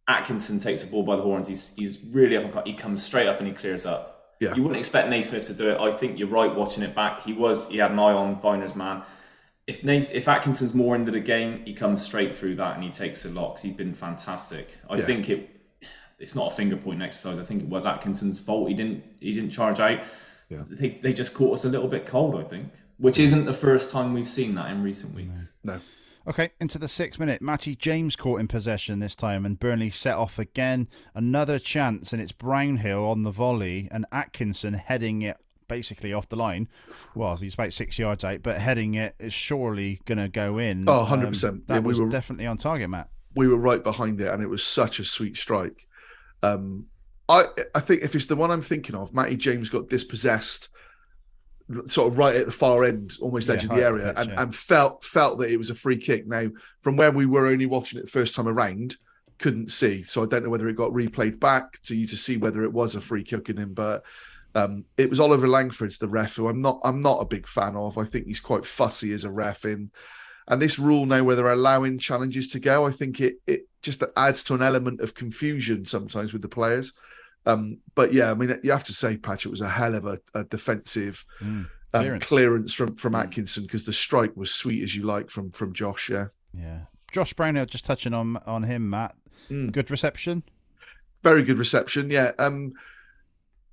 Atkinson 0.06 0.60
takes 0.60 0.84
the 0.84 0.90
ball 0.90 1.02
by 1.02 1.16
the 1.16 1.22
horns. 1.22 1.48
He's 1.48 1.74
he's 1.74 2.04
really 2.04 2.36
up 2.36 2.44
and 2.44 2.66
he 2.66 2.72
comes 2.72 3.02
straight 3.02 3.26
up 3.26 3.38
and 3.40 3.48
he 3.48 3.52
clears 3.52 3.84
up. 3.84 4.17
Yeah. 4.40 4.54
You 4.54 4.62
wouldn't 4.62 4.78
expect 4.78 5.08
Naismith 5.08 5.46
to 5.48 5.54
do 5.54 5.70
it. 5.70 5.80
I 5.80 5.90
think 5.90 6.18
you're 6.18 6.28
right 6.28 6.54
watching 6.54 6.82
it 6.82 6.94
back. 6.94 7.24
He 7.24 7.32
was 7.32 7.68
he 7.68 7.78
had 7.78 7.90
an 7.90 7.98
eye 7.98 8.12
on 8.12 8.40
Vyner's 8.40 8.76
man. 8.76 9.02
If 9.66 9.84
Nace, 9.84 10.12
if 10.12 10.28
Atkinson's 10.28 10.74
more 10.74 10.94
into 10.96 11.12
the 11.12 11.20
game, 11.20 11.62
he 11.64 11.74
comes 11.74 12.04
straight 12.04 12.34
through 12.34 12.54
that 12.54 12.74
and 12.76 12.84
he 12.84 12.90
takes 12.90 13.24
the 13.24 13.30
locks. 13.30 13.62
He's 13.62 13.74
been 13.74 13.92
fantastic. 13.92 14.78
I 14.88 14.96
yeah. 14.96 15.04
think 15.04 15.28
it 15.28 15.50
it's 16.18 16.34
not 16.34 16.52
a 16.52 16.54
finger 16.54 16.76
point 16.76 17.02
exercise. 17.02 17.38
I 17.38 17.42
think 17.42 17.62
it 17.62 17.68
was 17.68 17.86
Atkinson's 17.86 18.40
fault. 18.40 18.68
He 18.68 18.74
didn't 18.74 19.04
he 19.20 19.32
didn't 19.34 19.50
charge 19.50 19.80
out. 19.80 20.00
Yeah. 20.48 20.62
They, 20.68 20.90
they 20.90 21.12
just 21.12 21.34
caught 21.34 21.54
us 21.54 21.64
a 21.64 21.68
little 21.68 21.88
bit 21.88 22.06
cold, 22.06 22.34
I 22.34 22.42
think. 22.42 22.72
Which 22.96 23.18
isn't 23.18 23.44
the 23.44 23.52
first 23.52 23.90
time 23.90 24.14
we've 24.14 24.28
seen 24.28 24.54
that 24.54 24.70
in 24.70 24.82
recent 24.82 25.14
weeks. 25.14 25.52
No. 25.62 25.80
Okay, 26.28 26.50
into 26.60 26.78
the 26.78 26.88
sixth 26.88 27.18
minute. 27.18 27.40
Matty 27.40 27.74
James 27.74 28.14
caught 28.14 28.38
in 28.38 28.48
possession 28.48 28.98
this 28.98 29.14
time, 29.14 29.46
and 29.46 29.58
Burnley 29.58 29.88
set 29.88 30.14
off 30.14 30.38
again. 30.38 30.86
Another 31.14 31.58
chance, 31.58 32.12
and 32.12 32.20
it's 32.20 32.32
Brownhill 32.32 33.06
on 33.06 33.22
the 33.22 33.30
volley, 33.30 33.88
and 33.90 34.04
Atkinson 34.12 34.74
heading 34.74 35.22
it 35.22 35.38
basically 35.68 36.12
off 36.12 36.28
the 36.28 36.36
line. 36.36 36.68
Well, 37.14 37.36
he's 37.36 37.54
about 37.54 37.72
six 37.72 37.98
yards 37.98 38.24
out, 38.24 38.42
but 38.42 38.58
heading 38.58 38.92
it 38.92 39.14
is 39.18 39.32
surely 39.32 40.02
going 40.04 40.18
to 40.18 40.28
go 40.28 40.58
in. 40.58 40.86
Oh, 40.86 41.06
100%. 41.08 41.48
Um, 41.48 41.62
that 41.66 41.74
yeah, 41.74 41.80
was 41.80 41.98
were, 41.98 42.10
definitely 42.10 42.46
on 42.46 42.58
target, 42.58 42.90
Matt. 42.90 43.08
We 43.34 43.48
were 43.48 43.56
right 43.56 43.82
behind 43.82 44.20
it, 44.20 44.28
and 44.28 44.42
it 44.42 44.48
was 44.48 44.62
such 44.62 44.98
a 44.98 45.04
sweet 45.04 45.38
strike. 45.38 45.86
Um, 46.42 46.88
I 47.26 47.44
I 47.74 47.80
think 47.80 48.02
if 48.02 48.14
it's 48.14 48.26
the 48.26 48.36
one 48.36 48.50
I'm 48.50 48.62
thinking 48.62 48.94
of, 48.94 49.14
Matty 49.14 49.36
James 49.36 49.70
got 49.70 49.88
dispossessed 49.88 50.68
sort 51.86 52.08
of 52.08 52.18
right 52.18 52.36
at 52.36 52.46
the 52.46 52.52
far 52.52 52.84
end, 52.84 53.12
almost 53.20 53.50
edge 53.50 53.64
of 53.64 53.70
the 53.70 53.84
area, 53.84 54.12
and, 54.16 54.30
yeah. 54.30 54.42
and 54.42 54.54
felt 54.54 55.04
felt 55.04 55.38
that 55.38 55.50
it 55.50 55.56
was 55.56 55.70
a 55.70 55.74
free 55.74 55.98
kick. 55.98 56.26
Now, 56.26 56.48
from 56.80 56.96
where 56.96 57.10
we 57.10 57.26
were 57.26 57.46
only 57.46 57.66
watching 57.66 57.98
it 57.98 58.06
the 58.06 58.10
first 58.10 58.34
time 58.34 58.48
around, 58.48 58.96
couldn't 59.38 59.70
see, 59.70 60.02
so 60.02 60.22
I 60.22 60.26
don't 60.26 60.44
know 60.44 60.50
whether 60.50 60.68
it 60.68 60.76
got 60.76 60.92
replayed 60.92 61.38
back 61.38 61.80
to 61.84 61.94
you 61.94 62.06
to 62.06 62.16
see 62.16 62.36
whether 62.36 62.62
it 62.62 62.72
was 62.72 62.94
a 62.94 63.00
free 63.00 63.24
kick 63.24 63.48
in 63.48 63.56
him, 63.56 63.74
but. 63.74 64.02
Um, 64.54 64.86
it 64.96 65.10
was 65.10 65.20
Oliver 65.20 65.46
Langford's 65.46 65.98
the 65.98 66.08
ref, 66.08 66.34
who 66.34 66.48
I'm 66.48 66.62
not. 66.62 66.80
I'm 66.82 67.02
not 67.02 67.20
a 67.20 67.26
big 67.26 67.46
fan 67.46 67.76
of. 67.76 67.98
I 67.98 68.04
think 68.04 68.26
he's 68.26 68.40
quite 68.40 68.64
fussy 68.64 69.12
as 69.12 69.22
a 69.24 69.30
ref 69.30 69.66
in, 69.66 69.90
and 70.48 70.60
this 70.60 70.78
rule 70.78 71.04
now 71.04 71.22
where 71.22 71.36
they're 71.36 71.52
allowing 71.52 71.98
challenges 71.98 72.48
to 72.48 72.58
go, 72.58 72.86
I 72.86 72.90
think 72.90 73.20
it 73.20 73.36
it 73.46 73.68
just 73.82 74.02
adds 74.16 74.42
to 74.44 74.54
an 74.54 74.62
element 74.62 75.00
of 75.02 75.14
confusion 75.14 75.84
sometimes 75.84 76.32
with 76.32 76.42
the 76.42 76.48
players. 76.48 76.92
Um, 77.46 77.78
but 77.94 78.12
yeah, 78.12 78.30
I 78.30 78.34
mean, 78.34 78.58
you 78.62 78.72
have 78.72 78.84
to 78.84 78.92
say, 78.92 79.16
Patch, 79.16 79.46
it 79.46 79.50
was 79.50 79.60
a 79.60 79.68
hell 79.68 79.94
of 79.94 80.06
a, 80.06 80.18
a 80.34 80.44
defensive 80.44 81.24
mm, 81.40 81.66
clearance. 81.92 82.24
Um, 82.24 82.28
clearance. 82.28 82.74
from 82.74 82.96
from 82.96 83.12
mm. 83.14 83.22
Atkinson 83.22 83.62
because 83.62 83.84
the 83.84 83.92
strike 83.92 84.36
was 84.36 84.50
sweet 84.50 84.82
as 84.82 84.94
you 84.94 85.04
like 85.04 85.30
from 85.30 85.50
from 85.52 85.72
Josh. 85.72 86.10
Yeah, 86.10 86.26
yeah. 86.52 86.80
Josh 87.12 87.32
Brownhill, 87.32 87.66
just 87.66 87.84
touching 87.84 88.14
on 88.14 88.36
on 88.46 88.64
him, 88.64 88.90
Matt. 88.90 89.14
Mm. 89.50 89.72
Good 89.72 89.90
reception. 89.90 90.42
Very 91.22 91.42
good 91.42 91.58
reception. 91.58 92.10
Yeah. 92.10 92.32
Um, 92.38 92.74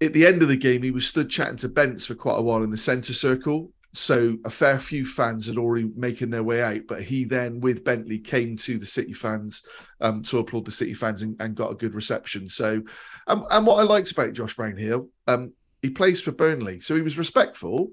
at 0.01 0.13
the 0.13 0.25
end 0.25 0.41
of 0.41 0.47
the 0.47 0.57
game, 0.57 0.83
he 0.83 0.91
was 0.91 1.07
stood 1.07 1.29
chatting 1.29 1.57
to 1.57 1.69
Bents 1.69 2.05
for 2.05 2.15
quite 2.15 2.37
a 2.37 2.41
while 2.41 2.63
in 2.63 2.69
the 2.69 2.77
centre 2.77 3.13
circle, 3.13 3.71
so 3.95 4.37
a 4.43 4.49
fair 4.49 4.77
few 4.77 5.05
fans 5.05 5.47
had 5.47 5.57
already 5.57 5.89
making 5.95 6.29
their 6.29 6.43
way 6.43 6.61
out, 6.61 6.81
but 6.85 7.01
he 7.01 7.23
then 7.23 7.61
with 7.61 7.85
Bentley 7.85 8.19
came 8.19 8.57
to 8.57 8.77
the 8.77 8.85
City 8.85 9.13
fans 9.13 9.63
um, 10.01 10.21
to 10.23 10.39
applaud 10.39 10.65
the 10.65 10.71
City 10.71 10.93
fans 10.93 11.21
and, 11.21 11.37
and 11.39 11.55
got 11.55 11.71
a 11.71 11.75
good 11.75 11.95
reception. 11.95 12.49
So, 12.49 12.83
um, 13.27 13.45
and 13.49 13.65
what 13.65 13.79
I 13.79 13.83
liked 13.83 14.11
about 14.11 14.33
Josh 14.33 14.55
Brownhill, 14.55 15.09
um, 15.27 15.53
he 15.81 15.89
plays 15.89 16.21
for 16.21 16.31
Burnley, 16.31 16.79
so 16.79 16.95
he 16.95 17.01
was 17.01 17.17
respectful, 17.17 17.91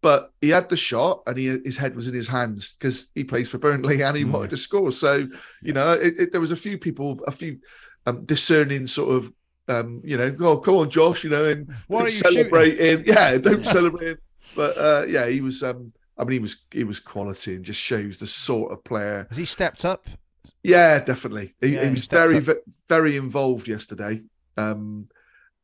but 0.00 0.32
he 0.40 0.50
had 0.50 0.68
the 0.68 0.76
shot 0.76 1.22
and 1.26 1.38
he, 1.38 1.58
his 1.64 1.76
head 1.76 1.94
was 1.94 2.08
in 2.08 2.14
his 2.14 2.28
hands 2.28 2.76
because 2.78 3.10
he 3.14 3.24
plays 3.24 3.48
for 3.48 3.58
Burnley 3.58 4.02
and 4.02 4.16
he 4.16 4.24
mm. 4.24 4.32
wanted 4.32 4.50
to 4.50 4.56
score. 4.56 4.90
So, 4.92 5.14
you 5.16 5.30
yeah. 5.62 5.72
know, 5.72 5.92
it, 5.92 6.14
it, 6.18 6.32
there 6.32 6.40
was 6.40 6.52
a 6.52 6.56
few 6.56 6.76
people, 6.76 7.20
a 7.26 7.32
few 7.32 7.58
um, 8.06 8.24
discerning 8.24 8.86
sort 8.86 9.14
of 9.14 9.32
um, 9.68 10.00
you 10.04 10.16
know, 10.16 10.34
oh, 10.40 10.58
come 10.58 10.74
on, 10.74 10.90
Josh, 10.90 11.24
you 11.24 11.30
know, 11.30 11.44
and 11.44 11.72
what 11.86 12.10
celebrating. 12.12 13.04
Yeah, 13.06 13.38
don't 13.38 13.64
yeah. 13.64 13.72
celebrate. 13.72 14.18
But 14.54 14.76
uh, 14.76 15.06
yeah, 15.08 15.28
he 15.28 15.40
was. 15.40 15.62
Um, 15.62 15.92
I 16.18 16.24
mean, 16.24 16.32
he 16.32 16.38
was 16.40 16.64
he 16.70 16.84
was 16.84 17.00
quality 17.00 17.54
and 17.54 17.64
just 17.64 17.80
shows 17.80 18.18
the 18.18 18.26
sort 18.26 18.72
of 18.72 18.84
player. 18.84 19.26
Has 19.30 19.38
he 19.38 19.44
stepped 19.44 19.84
up? 19.84 20.06
Yeah, 20.62 21.02
definitely. 21.02 21.54
He, 21.60 21.74
yeah, 21.74 21.84
he 21.84 21.90
was 21.90 22.06
very 22.06 22.36
up. 22.38 22.56
very 22.88 23.16
involved 23.16 23.66
yesterday, 23.66 24.20
um, 24.56 25.08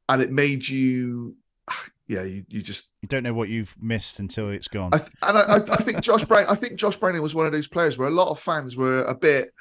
and 0.08 0.22
it 0.22 0.30
made 0.30 0.68
you. 0.68 1.36
yeah, 2.08 2.22
you, 2.22 2.44
you 2.48 2.62
just 2.62 2.88
You 3.02 3.08
don't 3.08 3.22
know 3.22 3.34
what 3.34 3.48
you've 3.48 3.74
missed 3.80 4.18
until 4.18 4.48
it's 4.50 4.68
gone. 4.68 4.90
I 4.92 4.98
th- 4.98 5.10
and 5.22 5.38
I, 5.38 5.40
I, 5.42 5.56
I 5.56 5.76
think 5.76 6.00
Josh 6.00 6.24
Brown. 6.24 6.46
I 6.48 6.54
think 6.54 6.76
Josh 6.76 6.96
Browning 6.96 7.22
was 7.22 7.34
one 7.34 7.46
of 7.46 7.52
those 7.52 7.68
players 7.68 7.98
where 7.98 8.08
a 8.08 8.12
lot 8.12 8.28
of 8.28 8.38
fans 8.40 8.76
were 8.76 9.04
a 9.04 9.14
bit, 9.14 9.52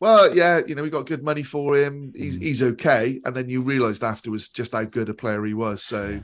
well, 0.00 0.34
yeah, 0.34 0.60
you 0.66 0.74
know, 0.76 0.82
we 0.84 0.90
got 0.90 1.06
good 1.06 1.24
money 1.24 1.42
for 1.42 1.76
him. 1.76 2.12
He's 2.14 2.38
Mm. 2.38 2.42
he's 2.42 2.62
okay, 2.62 3.20
and 3.24 3.34
then 3.34 3.48
you 3.48 3.60
realised 3.62 4.04
afterwards 4.04 4.48
just 4.48 4.72
how 4.72 4.84
good 4.84 5.08
a 5.08 5.14
player 5.14 5.44
he 5.44 5.54
was. 5.54 5.82
So 5.82 6.22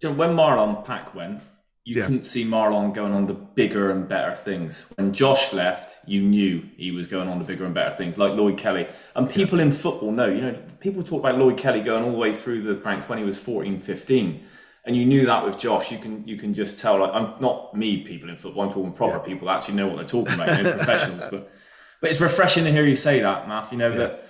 You 0.00 0.12
when 0.12 0.30
Marlon 0.36 0.84
Pack 0.84 1.14
went, 1.14 1.40
you 1.88 1.94
Yeah. 1.96 2.02
couldn't 2.02 2.24
see 2.24 2.44
Marlon 2.44 2.92
going 2.92 3.14
on 3.14 3.26
the 3.26 3.32
bigger 3.32 3.90
and 3.90 4.06
better 4.06 4.34
things. 4.34 4.92
When 4.96 5.14
Josh 5.14 5.54
left, 5.54 5.96
you 6.06 6.20
knew 6.20 6.62
he 6.76 6.90
was 6.90 7.06
going 7.06 7.28
on 7.30 7.38
the 7.38 7.44
bigger 7.46 7.64
and 7.64 7.72
better 7.72 7.94
things, 7.96 8.18
like 8.18 8.32
Lloyd 8.36 8.58
Kelly. 8.58 8.86
And 9.16 9.28
people 9.30 9.58
in 9.58 9.72
football 9.72 10.12
know, 10.12 10.26
you 10.26 10.42
know, 10.42 10.54
people 10.80 11.02
talk 11.02 11.20
about 11.20 11.38
Lloyd 11.38 11.56
Kelly 11.56 11.80
going 11.80 12.04
all 12.04 12.12
the 12.12 12.18
way 12.18 12.34
through 12.34 12.60
the 12.60 12.74
ranks 12.74 13.08
when 13.08 13.16
he 13.16 13.24
was 13.24 13.40
14, 13.40 13.78
15. 13.80 14.44
And 14.84 14.96
you 14.98 15.06
knew 15.06 15.24
that 15.24 15.46
with 15.46 15.56
Josh, 15.58 15.90
you 15.90 15.96
can 15.98 16.28
you 16.28 16.36
can 16.36 16.52
just 16.52 16.78
tell. 16.78 16.98
Like 16.98 17.12
I'm 17.14 17.40
not 17.40 17.74
me, 17.74 18.02
people 18.02 18.28
in 18.28 18.36
football. 18.36 18.64
I'm 18.64 18.72
talking 18.72 18.92
proper 18.92 19.18
people 19.20 19.46
that 19.48 19.56
actually 19.56 19.76
know 19.76 19.86
what 19.86 19.96
they're 19.96 20.04
talking 20.04 20.34
about, 20.34 20.56
you 20.58 20.64
know, 20.64 20.72
professionals. 20.76 21.26
But 21.30 21.50
but 22.02 22.10
it's 22.10 22.20
refreshing 22.20 22.64
to 22.64 22.70
hear 22.70 22.84
you 22.84 22.96
say 22.96 23.20
that, 23.20 23.48
Matt. 23.48 23.72
You 23.72 23.78
know 23.78 23.92
that 23.96 24.24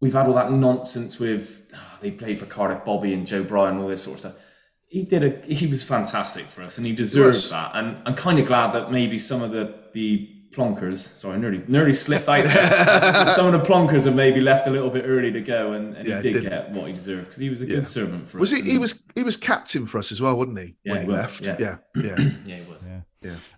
we've 0.00 0.14
had 0.14 0.28
all 0.28 0.34
that 0.34 0.52
nonsense 0.52 1.18
with 1.18 1.72
oh, 1.74 1.98
they 2.00 2.12
played 2.12 2.38
for 2.38 2.46
Cardiff 2.46 2.84
Bobby 2.84 3.12
and 3.14 3.26
Joe 3.26 3.42
Bryan 3.42 3.74
and 3.74 3.82
all 3.82 3.88
this 3.88 4.02
sort 4.04 4.14
of 4.14 4.20
stuff. 4.20 4.44
He 4.88 5.02
did 5.02 5.22
a 5.24 5.54
he 5.54 5.66
was 5.66 5.86
fantastic 5.86 6.46
for 6.46 6.62
us 6.62 6.78
and 6.78 6.86
he 6.86 6.94
deserves 6.94 7.36
was. 7.42 7.50
that. 7.50 7.72
And 7.74 7.96
I'm 8.06 8.14
kind 8.14 8.38
of 8.38 8.46
glad 8.46 8.72
that 8.72 8.90
maybe 8.90 9.18
some 9.18 9.42
of 9.42 9.50
the 9.50 9.74
the 9.92 10.34
plonkers, 10.50 10.96
sorry, 10.96 11.34
I 11.34 11.38
nearly 11.38 11.62
nearly 11.68 11.92
slipped 11.92 12.26
out 12.28 12.44
there. 12.44 13.28
some 13.30 13.52
of 13.52 13.60
the 13.60 13.66
plonkers 13.70 14.06
have 14.06 14.14
maybe 14.14 14.40
left 14.40 14.66
a 14.66 14.70
little 14.70 14.88
bit 14.90 15.04
early 15.06 15.30
to 15.32 15.40
go 15.42 15.72
and, 15.72 15.94
and 15.94 16.08
Yeah, 16.08 16.16
he 16.16 16.22
did 16.22 16.32
didn't. 16.42 16.48
get 16.50 16.70
what 16.70 16.86
he 16.88 16.94
deserved 16.94 17.24
because 17.26 17.36
he 17.36 17.50
was 17.50 17.60
a 17.60 17.66
Yeah. 17.66 17.76
good 17.76 17.86
servant 17.86 18.28
for 18.28 18.38
was 18.38 18.52
us. 18.52 18.60
he? 18.60 18.70
He 18.70 18.78
was 18.78 19.02
he 19.14 19.22
was 19.22 19.36
captain 19.36 19.84
for 19.86 19.98
us 19.98 20.10
as 20.10 20.22
well, 20.22 20.36
wasn't 20.36 20.58
he? 20.58 20.74
Yeah, 20.84 20.92
when 20.94 21.00
he 21.02 21.06
he 21.06 21.12
was, 21.12 21.20
left. 21.26 21.40
yeah. 21.42 21.56
yeah, 21.58 21.76
yeah. 22.02 22.30
yeah, 22.46 22.56
he 22.56 22.70
was. 22.72 22.88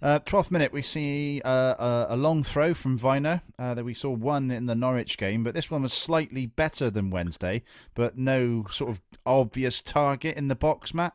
Uh, 0.03 0.19
12th 0.21 0.51
minute, 0.51 0.73
we 0.73 0.81
see 0.81 1.43
uh, 1.45 1.51
a, 1.79 2.07
a 2.11 2.17
long 2.17 2.43
throw 2.43 2.73
from 2.73 2.99
Vyner 2.99 3.43
uh, 3.59 3.75
that 3.75 3.85
we 3.85 3.93
saw 3.93 4.09
one 4.11 4.51
in 4.51 4.65
the 4.65 4.75
Norwich 4.75 5.19
game, 5.19 5.45
but 5.45 5.55
this 5.55 5.71
one 5.71 5.83
was 5.83 5.93
slightly 5.93 6.47
better 6.47 6.89
than 6.91 7.11
Wednesday, 7.11 7.63
but 7.95 8.17
no 8.17 8.65
sort 8.71 8.91
of 8.91 9.01
obvious 9.27 9.83
target 9.83 10.37
in 10.39 10.49
the 10.49 10.55
box, 10.55 10.95
Matt. 10.95 11.13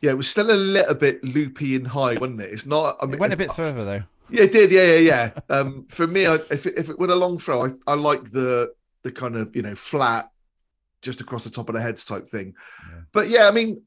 Yeah, 0.00 0.12
it 0.12 0.16
was 0.16 0.28
still 0.28 0.50
a 0.50 0.56
little 0.56 0.94
bit 0.94 1.22
loopy 1.22 1.76
and 1.76 1.86
high, 1.86 2.14
wasn't 2.14 2.40
it? 2.40 2.52
It's 2.52 2.66
not. 2.66 2.96
I 3.00 3.06
mean, 3.06 3.14
It 3.14 3.20
went 3.20 3.32
a 3.32 3.36
bit 3.36 3.52
further 3.52 3.84
though. 3.84 4.02
Yeah, 4.30 4.44
it 4.44 4.52
did. 4.52 4.70
Yeah, 4.70 4.94
yeah, 4.94 4.98
yeah. 4.98 5.30
Um, 5.54 5.86
for 5.88 6.06
me, 6.06 6.26
I, 6.26 6.36
if 6.50 6.66
it, 6.66 6.74
if 6.76 6.88
it 6.88 6.98
were 6.98 7.08
a 7.08 7.14
long 7.14 7.36
throw, 7.36 7.66
I, 7.66 7.70
I 7.86 7.94
like 7.94 8.30
the 8.30 8.72
the 9.02 9.12
kind 9.12 9.36
of 9.36 9.54
you 9.54 9.62
know 9.62 9.74
flat, 9.74 10.30
just 11.02 11.20
across 11.20 11.44
the 11.44 11.50
top 11.50 11.68
of 11.68 11.74
the 11.74 11.80
heads 11.80 12.04
type 12.04 12.28
thing. 12.28 12.54
Yeah. 12.88 13.00
But 13.12 13.28
yeah, 13.28 13.48
I 13.48 13.50
mean, 13.50 13.82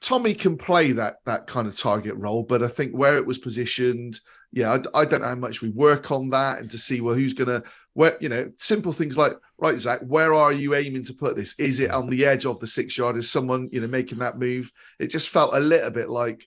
Tommy 0.00 0.34
can 0.34 0.56
play 0.56 0.92
that 0.92 1.16
that 1.26 1.46
kind 1.46 1.68
of 1.68 1.78
target 1.78 2.14
role, 2.14 2.42
but 2.42 2.62
I 2.62 2.68
think 2.68 2.92
where 2.92 3.16
it 3.16 3.26
was 3.26 3.38
positioned, 3.38 4.20
yeah, 4.52 4.78
I, 4.94 5.00
I 5.00 5.04
don't 5.04 5.20
know 5.20 5.28
how 5.28 5.34
much 5.34 5.60
we 5.60 5.70
work 5.70 6.10
on 6.10 6.30
that 6.30 6.58
and 6.58 6.70
to 6.70 6.78
see 6.78 7.00
well 7.00 7.14
who's 7.14 7.34
gonna 7.34 7.62
where 7.98 8.16
you 8.20 8.28
know 8.28 8.48
simple 8.58 8.92
things 8.92 9.18
like 9.18 9.32
right, 9.58 9.80
Zach, 9.80 9.98
where 10.02 10.32
are 10.32 10.52
you 10.52 10.76
aiming 10.76 11.02
to 11.06 11.12
put 11.12 11.34
this? 11.34 11.56
Is 11.58 11.80
it 11.80 11.90
on 11.90 12.08
the 12.08 12.24
edge 12.24 12.46
of 12.46 12.60
the 12.60 12.66
six 12.68 12.96
yard? 12.96 13.16
Is 13.16 13.28
someone 13.28 13.68
you 13.72 13.80
know 13.80 13.88
making 13.88 14.18
that 14.18 14.38
move? 14.38 14.72
It 15.00 15.08
just 15.08 15.30
felt 15.30 15.52
a 15.52 15.58
little 15.58 15.90
bit 15.90 16.08
like, 16.08 16.46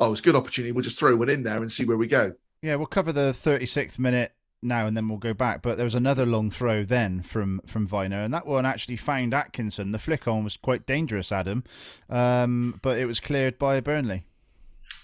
oh, 0.00 0.10
it's 0.10 0.20
a 0.20 0.24
good 0.24 0.34
opportunity. 0.34 0.72
We'll 0.72 0.82
just 0.82 0.98
throw 0.98 1.14
one 1.14 1.28
in 1.28 1.44
there 1.44 1.58
and 1.58 1.70
see 1.70 1.84
where 1.84 1.96
we 1.96 2.08
go. 2.08 2.32
Yeah, 2.62 2.74
we'll 2.74 2.86
cover 2.86 3.12
the 3.12 3.32
36th 3.32 4.00
minute 4.00 4.32
now 4.60 4.86
and 4.86 4.96
then 4.96 5.08
we'll 5.08 5.18
go 5.18 5.32
back. 5.32 5.62
But 5.62 5.76
there 5.76 5.84
was 5.84 5.94
another 5.94 6.26
long 6.26 6.50
throw 6.50 6.82
then 6.82 7.22
from 7.22 7.60
from 7.64 7.86
Vyner, 7.86 8.24
and 8.24 8.34
that 8.34 8.44
one 8.44 8.66
actually 8.66 8.96
found 8.96 9.32
Atkinson. 9.32 9.92
The 9.92 10.00
flick 10.00 10.26
on 10.26 10.42
was 10.42 10.56
quite 10.56 10.84
dangerous, 10.84 11.30
Adam, 11.30 11.62
um, 12.10 12.80
but 12.82 12.98
it 12.98 13.06
was 13.06 13.20
cleared 13.20 13.56
by 13.56 13.78
Burnley. 13.78 14.24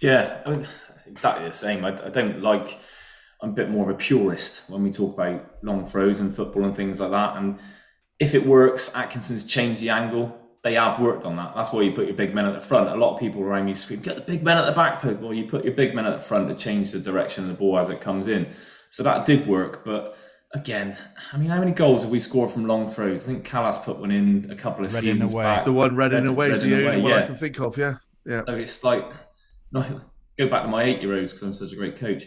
Yeah, 0.01 0.43
I 0.45 0.51
mean, 0.51 0.67
exactly 1.07 1.47
the 1.47 1.55
same. 1.55 1.85
I, 1.85 1.91
I 2.05 2.11
don't 2.11 2.43
like. 2.43 2.81
I'm 3.45 3.51
a 3.51 3.53
bit 3.53 3.69
more 3.71 3.89
of 3.89 3.95
a 3.95 3.99
purist 3.99 4.71
when 4.71 4.83
we 4.83 4.91
talk 4.91 5.15
about 5.15 5.45
long 5.63 5.87
throws 5.87 6.19
and 6.19 6.35
football 6.35 6.65
and 6.65 6.75
things 6.75 6.99
like 6.99 7.11
that. 7.11 7.37
And 7.37 7.59
if 8.19 8.35
it 8.35 8.47
works, 8.47 8.95
Atkinson's 8.97 9.45
changed 9.45 9.83
the 9.83 9.91
angle. 9.91 10.37
They 10.63 10.75
have 10.75 10.99
worked 10.99 11.27
on 11.27 11.37
that. 11.37 11.53
That's 11.55 11.71
why 11.71 11.83
you 11.83 11.93
put 11.93 12.07
your 12.07 12.17
big 12.17 12.35
men 12.35 12.47
at 12.47 12.55
the 12.55 12.67
front. 12.67 12.89
A 12.89 12.97
lot 12.97 13.13
of 13.15 13.21
people 13.21 13.43
around 13.43 13.69
you 13.69 13.75
scream, 13.75 14.01
"Get 14.01 14.15
the 14.17 14.23
big 14.23 14.43
men 14.43 14.57
at 14.57 14.65
the 14.65 14.73
back 14.73 15.03
post." 15.03 15.21
Well, 15.21 15.35
you 15.35 15.45
put 15.45 15.63
your 15.63 15.75
big 15.75 15.95
men 15.95 16.07
at 16.07 16.17
the 16.17 16.23
front 16.23 16.49
to 16.49 16.55
change 16.55 16.93
the 16.93 17.01
direction 17.01 17.45
of 17.45 17.51
the 17.51 17.55
ball 17.57 17.79
as 17.79 17.91
it 17.91 18.01
comes 18.01 18.29
in. 18.29 18.47
So 18.89 19.03
that 19.03 19.27
did 19.27 19.47
work, 19.47 19.85
but. 19.85 20.17
Again, 20.57 20.97
I 21.33 21.37
mean, 21.37 21.49
how 21.51 21.59
many 21.59 21.73
goals 21.73 22.05
have 22.05 22.13
we 22.13 22.21
scored 22.21 22.49
from 22.49 22.65
long 22.65 22.87
throws? 22.87 23.25
I 23.29 23.33
think 23.33 23.45
Kalas 23.45 23.83
put 23.85 23.99
one 23.99 24.13
in 24.13 24.49
a 24.53 24.55
couple 24.55 24.85
of 24.85 24.95
Reading 24.95 25.15
seasons 25.15 25.35
away. 25.35 25.43
back. 25.43 25.65
The 25.65 25.73
one 25.73 25.97
red 25.97 26.13
Reading 26.13 26.29
Reading- 26.29 26.37
away 26.37 26.51
is 26.53 26.61
the 26.63 26.87
only 26.89 27.03
one 27.03 27.13
I 27.13 27.27
can 27.27 27.35
think 27.35 27.59
of. 27.59 27.77
Yeah, 27.77 27.95
yeah. 28.25 28.45
So 28.47 28.55
it's 28.55 28.85
like, 28.85 29.05
no, 29.73 29.81
go 30.39 30.47
back 30.49 30.63
to 30.63 30.69
my 30.69 30.85
eight 30.85 31.03
year 31.03 31.13
olds 31.19 31.33
because 31.33 31.43
I'm 31.43 31.55
such 31.55 31.73
a 31.73 31.77
great 31.77 31.97
coach. 31.97 32.27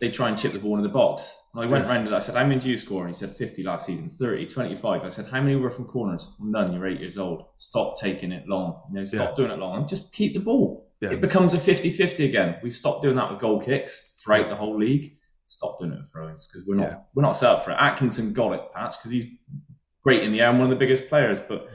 They 0.00 0.08
try 0.10 0.28
and 0.28 0.38
chip 0.38 0.52
the 0.52 0.60
ball 0.60 0.76
into 0.76 0.86
the 0.86 0.92
box. 0.94 1.36
And 1.54 1.64
I 1.64 1.66
went 1.66 1.84
Yeah. 1.84 1.90
round 1.90 2.06
and 2.06 2.14
I 2.14 2.20
said, 2.20 2.36
How 2.36 2.44
many 2.46 2.60
do 2.60 2.70
you 2.70 2.76
score? 2.76 3.00
And 3.00 3.10
he 3.10 3.14
said, 3.14 3.30
50 3.30 3.64
last 3.64 3.86
season, 3.86 4.08
30, 4.08 4.46
25. 4.46 5.04
I 5.04 5.08
said, 5.08 5.26
How 5.26 5.40
many 5.40 5.56
were 5.56 5.70
from 5.70 5.86
corners? 5.86 6.34
None. 6.40 6.72
You're 6.72 6.86
eight 6.86 7.00
years 7.00 7.18
old. 7.18 7.46
Stop 7.56 7.98
taking 7.98 8.30
it 8.30 8.46
long. 8.46 8.80
You 8.92 9.00
know, 9.00 9.04
stop 9.04 9.30
Yeah. 9.30 9.34
doing 9.34 9.50
it 9.50 9.58
long 9.58 9.78
and 9.78 9.88
just 9.88 10.12
keep 10.12 10.34
the 10.34 10.40
ball. 10.40 10.86
Yeah. 11.00 11.10
It 11.12 11.20
becomes 11.20 11.52
a 11.54 11.58
50 11.58 11.90
50 11.90 12.24
again. 12.26 12.56
We've 12.62 12.74
stopped 12.74 13.02
doing 13.02 13.16
that 13.16 13.30
with 13.30 13.40
goal 13.40 13.60
kicks 13.60 14.20
throughout 14.22 14.48
the 14.48 14.56
whole 14.56 14.76
league. 14.78 15.16
Stop 15.44 15.78
doing 15.78 15.92
it 15.92 15.98
with 15.98 16.12
throw 16.12 16.28
ins 16.28 16.46
because 16.46 16.64
we're 16.66 16.74
not 16.76 17.06
we're 17.14 17.22
not 17.22 17.32
set 17.36 17.50
up 17.50 17.64
for 17.64 17.70
it. 17.72 17.76
Atkinson 17.80 18.32
got 18.32 18.52
it, 18.52 18.62
Patch, 18.74 18.96
because 18.98 19.10
he's 19.10 19.26
great 20.02 20.22
in 20.22 20.30
the 20.32 20.40
air 20.40 20.50
and 20.50 20.58
one 20.58 20.66
of 20.66 20.70
the 20.70 20.76
biggest 20.84 21.08
players. 21.08 21.40
But. 21.40 21.68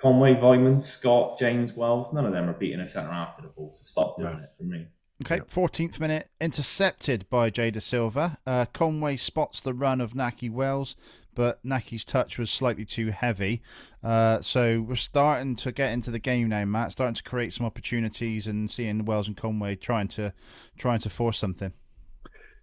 Conway, 0.00 0.34
Weimann, 0.34 0.82
Scott, 0.82 1.36
James, 1.38 1.74
Wells, 1.74 2.14
none 2.14 2.24
of 2.24 2.32
them 2.32 2.48
are 2.48 2.54
beating 2.54 2.80
a 2.80 2.86
centre 2.86 3.12
after 3.12 3.42
the 3.42 3.48
ball. 3.48 3.68
So 3.70 3.82
stop 3.82 4.16
doing 4.16 4.32
Right. 4.32 4.44
it 4.44 4.56
for 4.56 4.64
me. 4.64 4.86
Okay, 5.22 5.40
14th 5.40 6.00
minute, 6.00 6.30
intercepted 6.40 7.28
by 7.28 7.50
Jay 7.50 7.70
Dasilva. 7.70 8.38
Uh, 8.46 8.64
Conway 8.72 9.16
spots 9.16 9.60
the 9.60 9.74
run 9.74 10.00
of 10.00 10.14
Nahki 10.14 10.50
Wells, 10.50 10.96
but 11.34 11.62
Nahki's 11.62 12.04
touch 12.06 12.38
was 12.38 12.50
slightly 12.50 12.86
too 12.86 13.10
heavy. 13.10 13.60
Uh, 14.02 14.40
so 14.40 14.80
we're 14.80 14.96
starting 14.96 15.56
to 15.56 15.72
get 15.72 15.92
into 15.92 16.10
the 16.10 16.18
game 16.18 16.48
now, 16.48 16.64
Matt. 16.64 16.92
Starting 16.92 17.14
to 17.14 17.22
create 17.22 17.52
some 17.52 17.66
opportunities 17.66 18.46
and 18.46 18.70
seeing 18.70 19.04
Wells 19.04 19.28
and 19.28 19.36
Conway 19.36 19.76
trying 19.76 20.08
to 20.08 20.32
trying 20.78 21.00
to 21.00 21.10
force 21.10 21.38
something. 21.38 21.74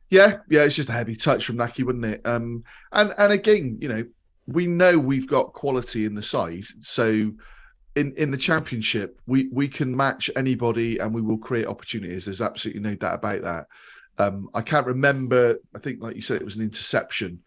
Yeah, 0.09 0.39
yeah, 0.49 0.63
it's 0.63 0.75
just 0.75 0.89
a 0.89 0.93
heavy 0.93 1.15
touch 1.15 1.45
from 1.45 1.57
Nahki, 1.57 1.83
wouldn't 1.83 2.05
it? 2.05 2.21
Um, 2.25 2.63
and 2.91 3.13
and 3.19 3.31
again, 3.31 3.77
you 3.79 3.87
know, 3.87 4.03
we 4.47 4.65
know 4.65 4.97
we've 4.97 5.27
got 5.27 5.53
quality 5.53 6.05
in 6.05 6.15
the 6.15 6.23
side, 6.23 6.65
so 6.79 7.33
in 7.97 8.13
in 8.15 8.31
the 8.31 8.37
championship, 8.37 9.19
we 9.27 9.49
we 9.51 9.67
can 9.67 9.95
match 9.95 10.29
anybody, 10.35 10.99
and 10.99 11.13
we 11.13 11.21
will 11.21 11.37
create 11.37 11.67
opportunities. 11.67 12.25
There's 12.25 12.41
absolutely 12.41 12.81
no 12.81 12.95
doubt 12.95 13.15
about 13.15 13.41
that. 13.43 13.67
Um, 14.17 14.49
I 14.53 14.61
can't 14.61 14.87
remember. 14.87 15.57
I 15.75 15.79
think, 15.79 16.01
like 16.01 16.15
you 16.15 16.21
said, 16.21 16.41
it 16.41 16.45
was 16.45 16.55
an 16.55 16.63
interception. 16.63 17.41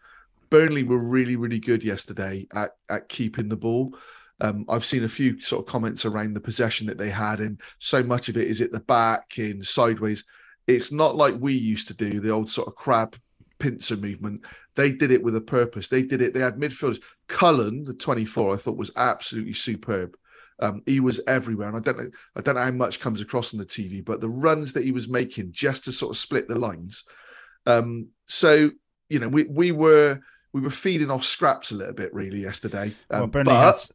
Burnley 0.49 0.83
were 0.83 0.97
really, 0.97 1.35
really 1.35 1.59
good 1.59 1.83
yesterday 1.83 2.47
at 2.53 2.71
at 2.89 3.09
keeping 3.09 3.49
the 3.49 3.55
ball. 3.55 3.95
Um, 4.39 4.65
I've 4.67 4.85
seen 4.85 5.03
a 5.03 5.09
few 5.09 5.39
sort 5.39 5.65
of 5.65 5.71
comments 5.71 6.03
around 6.05 6.33
the 6.33 6.39
possession 6.41 6.87
that 6.87 6.97
they 6.97 7.09
had, 7.09 7.39
and 7.39 7.59
so 7.79 8.03
much 8.03 8.29
of 8.29 8.37
it 8.37 8.47
is 8.47 8.61
at 8.61 8.71
the 8.71 8.79
back 8.79 9.37
in 9.37 9.63
sideways 9.63 10.23
it's 10.67 10.91
not 10.91 11.15
like 11.15 11.35
we 11.39 11.53
used 11.53 11.87
to 11.87 11.93
do 11.93 12.19
the 12.19 12.29
old 12.31 12.49
sort 12.49 12.67
of 12.67 12.75
crab 12.75 13.15
pincer 13.59 13.97
movement. 13.97 14.41
They 14.75 14.91
did 14.91 15.11
it 15.11 15.23
with 15.23 15.35
a 15.35 15.41
purpose. 15.41 15.87
They 15.87 16.01
did 16.03 16.21
it. 16.21 16.33
They 16.33 16.39
had 16.39 16.55
midfielders. 16.55 17.01
Cullen, 17.27 17.83
the 17.83 17.93
24, 17.93 18.53
I 18.53 18.57
thought 18.57 18.77
was 18.77 18.91
absolutely 18.95 19.53
superb. 19.53 20.15
Um, 20.61 20.83
he 20.85 20.99
was 20.99 21.19
everywhere, 21.27 21.67
and 21.67 21.77
I 21.77 21.79
don't 21.79 21.97
know. 21.97 22.09
I 22.35 22.41
don't 22.41 22.55
know 22.55 22.61
how 22.61 22.71
much 22.71 22.99
comes 22.99 23.19
across 23.21 23.53
on 23.53 23.59
the 23.59 23.65
TV, 23.65 24.03
but 24.03 24.21
the 24.21 24.29
runs 24.29 24.73
that 24.73 24.83
he 24.83 24.91
was 24.91 25.09
making 25.09 25.51
just 25.51 25.85
to 25.85 25.91
sort 25.91 26.11
of 26.11 26.17
split 26.17 26.47
the 26.47 26.59
lines. 26.59 27.03
Um, 27.65 28.09
so 28.27 28.71
you 29.09 29.19
know, 29.19 29.27
we 29.27 29.43
we 29.43 29.71
were 29.71 30.19
we 30.53 30.61
were 30.61 30.69
feeding 30.69 31.11
off 31.11 31.25
scraps 31.25 31.71
a 31.71 31.75
little 31.75 31.93
bit 31.93 32.13
really 32.13 32.41
yesterday. 32.41 32.93
Um, 33.09 33.19
well, 33.19 33.27
Burnley 33.27 33.53
but 33.53 33.79
had 33.79 33.89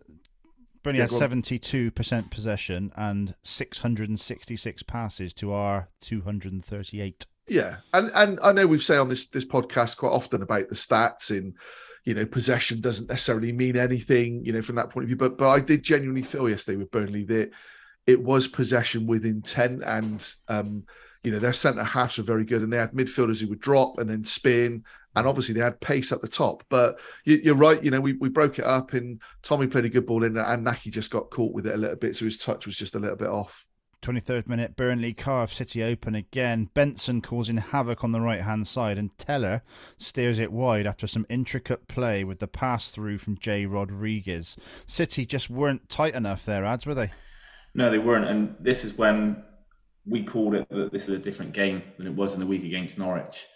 Burnley 0.83 0.99
Yeah, 0.99 1.05
had 1.05 1.11
seventy-two 1.11 1.91
percent 1.93 2.31
possession 2.31 2.93
and 2.97 3.35
six 3.43 3.79
hundred 3.79 4.09
and 4.09 4.21
sixty-six 4.21 4.83
passes 4.83 5.33
to 5.35 5.53
our 5.53 5.89
two 6.01 6.23
hundred 6.23 6.53
and 6.53 6.65
thirty-eight. 6.65 7.27
Yeah, 7.49 7.77
and 7.95 8.11
and 8.15 8.39
I 8.43 8.53
know 8.53 8.67
we've 8.67 8.83
said 8.83 8.99
on 8.99 9.09
this 9.09 9.29
this 9.29 9.45
podcast 9.45 9.97
quite 9.97 10.13
often 10.13 10.43
about 10.43 10.69
the 10.69 10.75
stats 10.75 11.31
in, 11.31 11.55
you 12.07 12.15
know, 12.15 12.25
possession 12.25 12.81
doesn't 12.81 13.09
necessarily 13.09 13.53
mean 13.53 13.77
anything, 13.77 14.43
you 14.45 14.53
know, 14.53 14.63
from 14.63 14.77
that 14.77 14.91
point 14.91 15.05
of 15.05 15.09
view. 15.09 15.17
But 15.17 15.37
but 15.37 15.51
I 15.51 15.61
did 15.61 15.83
genuinely 15.83 16.23
feel 16.23 16.49
yesterday 16.49 16.79
with 16.79 16.93
Burnley 16.93 17.25
that 17.25 17.51
it 18.07 18.23
was 18.23 18.47
possession 18.47 19.07
with 19.07 19.27
intent, 19.27 19.83
and 19.85 20.35
um, 20.47 20.85
you 21.25 21.33
know, 21.33 21.41
their 21.41 21.53
centre 21.53 21.83
halves 21.83 22.17
were 22.17 22.25
very 22.25 22.45
good, 22.45 22.63
and 22.63 22.73
they 22.73 22.79
had 22.79 22.93
midfielders 22.93 23.41
who 23.41 23.49
would 23.49 23.61
drop 23.61 23.99
and 23.99 24.09
then 24.09 24.23
spin, 24.23 24.85
and 25.17 25.27
obviously 25.27 25.53
they 25.53 25.61
had 25.61 25.81
pace 25.81 26.13
at 26.13 26.23
the 26.23 26.29
top. 26.29 26.63
But 26.69 27.01
you, 27.25 27.41
you're 27.43 27.57
right, 27.57 27.83
you 27.83 27.91
know, 27.91 28.01
we 28.01 28.13
we 28.13 28.29
broke 28.29 28.61
it 28.61 28.65
up, 28.65 28.93
and 28.93 29.21
Tommy 29.43 29.67
played 29.67 29.85
a 29.85 29.91
good 29.91 30.07
ball 30.07 30.23
in, 30.23 30.37
and 30.37 30.65
Nahki 30.65 30.93
just 30.93 31.11
got 31.11 31.31
caught 31.31 31.53
with 31.53 31.67
it 31.67 31.75
a 31.75 31.79
little 31.79 31.97
bit, 31.97 32.15
so 32.15 32.25
his 32.25 32.39
touch 32.39 32.67
was 32.67 32.77
just 32.77 32.95
a 32.95 33.01
little 33.01 33.17
bit 33.17 33.29
off. 33.29 33.67
23rd 34.03 34.47
minute, 34.47 34.77
Burnley 34.77 35.13
carve 35.13 35.53
City 35.53 35.83
open 35.83 36.15
again. 36.15 36.71
Benson 36.75 37.21
causing 37.21 37.57
havoc 37.57 38.05
on 38.05 38.13
the 38.13 38.21
right 38.21 38.43
hand 38.43 38.69
side, 38.69 38.99
and 38.99 39.17
Tella 39.19 39.63
steers 39.99 40.39
it 40.39 40.53
wide 40.53 40.87
after 40.87 41.07
some 41.07 41.27
intricate 41.29 41.89
play 41.89 42.23
with 42.25 42.39
the 42.39 42.47
pass 42.47 42.89
through 42.91 43.19
from 43.19 43.39
J. 43.39 43.67
Rodriguez. 43.67 44.57
City 44.87 45.27
just 45.27 45.51
weren't 45.51 45.89
tight 45.89 46.15
enough 46.15 46.45
there, 46.45 46.65
ads, 46.65 46.87
were 46.87 46.95
they? 46.95 47.11
No, 47.75 47.91
they 47.91 47.99
weren't. 47.99 48.29
And 48.29 48.57
this 48.61 48.85
is 48.85 48.97
when 48.97 49.43
we 50.07 50.23
called 50.23 50.55
it 50.55 50.69
that 50.71 50.93
this 50.93 51.09
is 51.09 51.15
a 51.15 51.19
different 51.19 51.53
game 51.53 51.83
than 51.99 52.07
it 52.07 52.15
was 52.15 52.35
in 52.35 52.41
the 52.41 52.47
week 52.47 52.65
against 52.65 52.99
Norwich. 52.99 53.47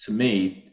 To 0.00 0.12
me, 0.12 0.71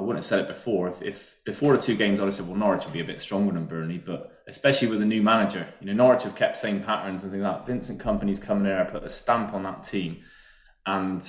I 0.00 0.02
wouldn't 0.02 0.24
have 0.24 0.24
said 0.24 0.40
it 0.40 0.48
before. 0.48 0.88
If, 0.88 1.02
if 1.02 1.44
before 1.44 1.76
the 1.76 1.82
two 1.82 1.94
games, 1.94 2.20
I'd 2.20 2.24
have 2.24 2.34
said, 2.34 2.46
well, 2.46 2.56
Norwich 2.56 2.86
will 2.86 2.92
be 2.92 3.00
a 3.00 3.04
bit 3.04 3.20
stronger 3.20 3.52
than 3.52 3.66
Burnley, 3.66 3.98
but 3.98 4.42
especially 4.48 4.88
with 4.88 4.98
the 4.98 5.04
new 5.04 5.22
manager, 5.22 5.68
you 5.78 5.86
know, 5.86 5.92
Norwich 5.92 6.22
have 6.22 6.34
kept 6.34 6.56
same 6.56 6.80
patterns 6.82 7.22
and 7.22 7.30
things 7.30 7.44
like 7.44 7.58
that. 7.58 7.66
Vincent 7.66 8.00
Kompany's 8.00 8.40
coming 8.40 8.64
there, 8.64 8.80
I 8.80 8.90
put 8.90 9.04
a 9.04 9.10
stamp 9.10 9.52
on 9.52 9.62
that 9.64 9.84
team, 9.84 10.22
and 10.86 11.20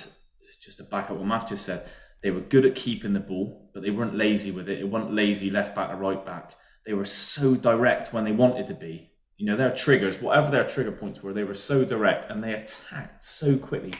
just 0.62 0.78
to 0.78 0.84
back 0.84 1.10
up 1.10 1.18
what 1.18 1.26
Matt 1.26 1.48
just 1.48 1.66
said, 1.66 1.86
they 2.22 2.30
were 2.30 2.40
good 2.40 2.64
at 2.64 2.74
keeping 2.74 3.12
the 3.12 3.20
ball, 3.20 3.70
but 3.74 3.82
they 3.82 3.90
weren't 3.90 4.16
lazy 4.16 4.50
with 4.50 4.70
it. 4.70 4.78
It 4.78 4.88
wasn't 4.88 5.12
lazy 5.12 5.50
left 5.50 5.74
back 5.74 5.90
to 5.90 5.96
right 5.96 6.24
back. 6.24 6.54
They 6.86 6.94
were 6.94 7.04
so 7.04 7.54
direct 7.54 8.14
when 8.14 8.24
they 8.24 8.32
wanted 8.32 8.68
to 8.68 8.74
be. 8.74 9.10
You 9.36 9.46
know, 9.46 9.56
their 9.56 9.74
triggers, 9.74 10.22
whatever 10.22 10.50
their 10.50 10.66
trigger 10.66 10.92
points 10.92 11.22
were, 11.22 11.34
they 11.34 11.44
were 11.44 11.54
so 11.54 11.84
direct 11.84 12.30
and 12.30 12.42
they 12.42 12.54
attacked 12.54 13.22
so 13.22 13.58
quickly. 13.58 13.92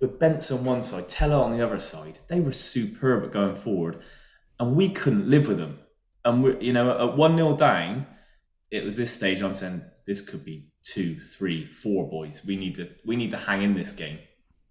With 0.00 0.18
Bents 0.18 0.50
on 0.52 0.64
one 0.64 0.82
side, 0.82 1.08
Tella 1.08 1.42
on 1.42 1.50
the 1.50 1.64
other 1.64 1.78
side, 1.78 2.20
they 2.28 2.40
were 2.40 2.52
superb 2.52 3.24
at 3.24 3.32
going 3.32 3.56
forward, 3.56 4.00
and 4.58 4.74
we 4.76 4.88
couldn't 4.88 5.28
live 5.28 5.48
with 5.48 5.58
them. 5.58 5.78
And 6.24 6.42
we, 6.42 6.58
you 6.60 6.72
know, 6.72 7.08
at 7.08 7.16
one 7.16 7.36
0 7.36 7.56
down, 7.56 8.06
it 8.70 8.84
was 8.84 8.96
this 8.96 9.12
stage. 9.14 9.40
I'm 9.40 9.54
saying 9.54 9.82
this 10.06 10.20
could 10.20 10.44
be 10.44 10.68
two, 10.82 11.20
three, 11.20 11.64
four 11.64 12.08
boys. 12.08 12.44
We 12.46 12.56
need 12.56 12.74
to 12.76 12.90
we 13.04 13.16
need 13.16 13.30
to 13.30 13.36
hang 13.38 13.62
in 13.62 13.74
this 13.74 13.92
game, 13.92 14.18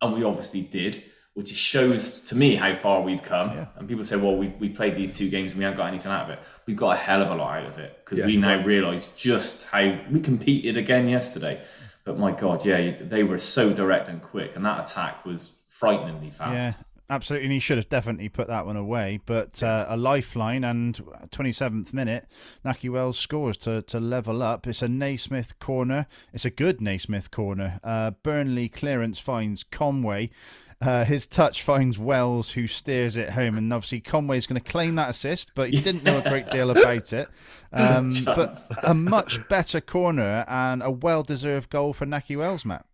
and 0.02 0.13
we 0.13 0.23
obviously 0.23 0.62
did 0.62 1.04
which 1.38 1.54
shows 1.54 2.21
to 2.21 2.36
me 2.36 2.56
how 2.56 2.73
far 2.73 3.04
we've 3.04 3.21
come. 3.21 3.52
Yeah. 3.52 3.67
And 3.76 3.88
people 3.88 4.04
say, 4.04 4.15
well, 4.15 4.36
we 4.36 4.47
we 4.60 4.69
played 4.69 4.95
these 4.95 5.15
two 5.15 5.30
games 5.30 5.52
and 5.52 5.60
we 5.60 5.65
haven't 5.65 5.78
got 5.78 5.86
anything 5.89 6.12
out 6.12 6.23
of 6.23 6.32
it. 6.32 6.39
We've 6.65 6.76
got 6.76 6.95
a 6.95 6.97
hell 6.97 7.21
of 7.21 7.30
a 7.30 7.36
lot 7.36 7.60
out 7.60 7.65
of 7.67 7.78
it 7.78 7.95
because 8.04 8.17
Yeah, 8.17 8.26
we 8.26 8.38
now 8.38 8.56
right. 8.56 8.65
realise 8.65 9.15
just 9.15 9.67
how 9.67 10.00
we 10.10 10.19
competed 10.19 10.78
again 10.78 11.08
yesterday. 11.08 11.62
But 12.06 12.17
my 12.17 12.32
God, 12.32 12.65
yeah, 12.65 12.95
they 13.00 13.23
were 13.23 13.38
so 13.38 13.71
direct 13.71 14.08
and 14.10 14.19
quick, 14.19 14.56
and 14.56 14.65
that 14.65 14.89
attack 14.89 15.26
was 15.28 15.62
frighteningly 15.67 16.30
Yeah, 16.30 16.32
fast. 16.32 16.84
Absolutely. 17.10 17.46
And 17.46 17.54
he 17.54 17.60
should 17.60 17.78
have 17.78 17.88
definitely 17.88 18.28
put 18.28 18.48
that 18.48 18.65
one 18.65 18.76
away. 18.76 19.22
But 19.26 19.63
uh, 19.63 19.86
a 19.88 19.96
lifeline 19.96 20.63
and 20.65 20.96
27th 21.30 21.93
minute, 21.93 22.28
Nahki 22.65 22.89
Wells 22.89 23.17
scores 23.17 23.56
to, 23.60 23.82
to 23.84 24.00
level 24.00 24.43
up. 24.43 24.67
It's 24.67 24.82
a 24.82 24.89
Naismith 24.89 25.58
corner. 25.60 26.08
It's 26.34 26.43
a 26.43 26.50
good 26.50 26.82
Naismith 26.82 27.32
corner. 27.32 27.80
Uh, 27.84 28.12
Burnley 28.12 28.67
clearance 28.67 29.20
finds 29.20 29.63
Conway. 29.63 30.32
Uh, 30.80 31.06
his 31.06 31.26
touch 31.26 31.63
finds 31.63 31.98
Wells, 31.98 32.52
who 32.52 32.67
steers 32.67 33.15
it 33.15 33.32
home, 33.32 33.58
and 33.58 33.74
obviously 33.74 34.00
Conway's 34.00 34.46
going 34.46 34.62
to 34.62 34.72
claim 34.72 34.93
that 34.96 35.10
assist, 35.10 35.52
but 35.56 35.72
he 35.72 35.82
didn't 35.82 36.04
know 36.04 36.20
a 36.20 36.30
great 36.30 36.52
deal 36.52 36.70
about 36.70 37.13
it. 37.13 37.30
Um, 37.74 38.12
but 38.26 38.58
a 38.84 38.93
much 38.93 39.46
better 39.50 39.82
corner 39.82 40.46
and 40.48 40.82
a 40.82 40.89
well-deserved 40.89 41.70
goal 41.70 41.91
for 41.91 42.06
Nahki 42.06 42.38
Wells, 42.38 42.63
Matt. 42.63 42.86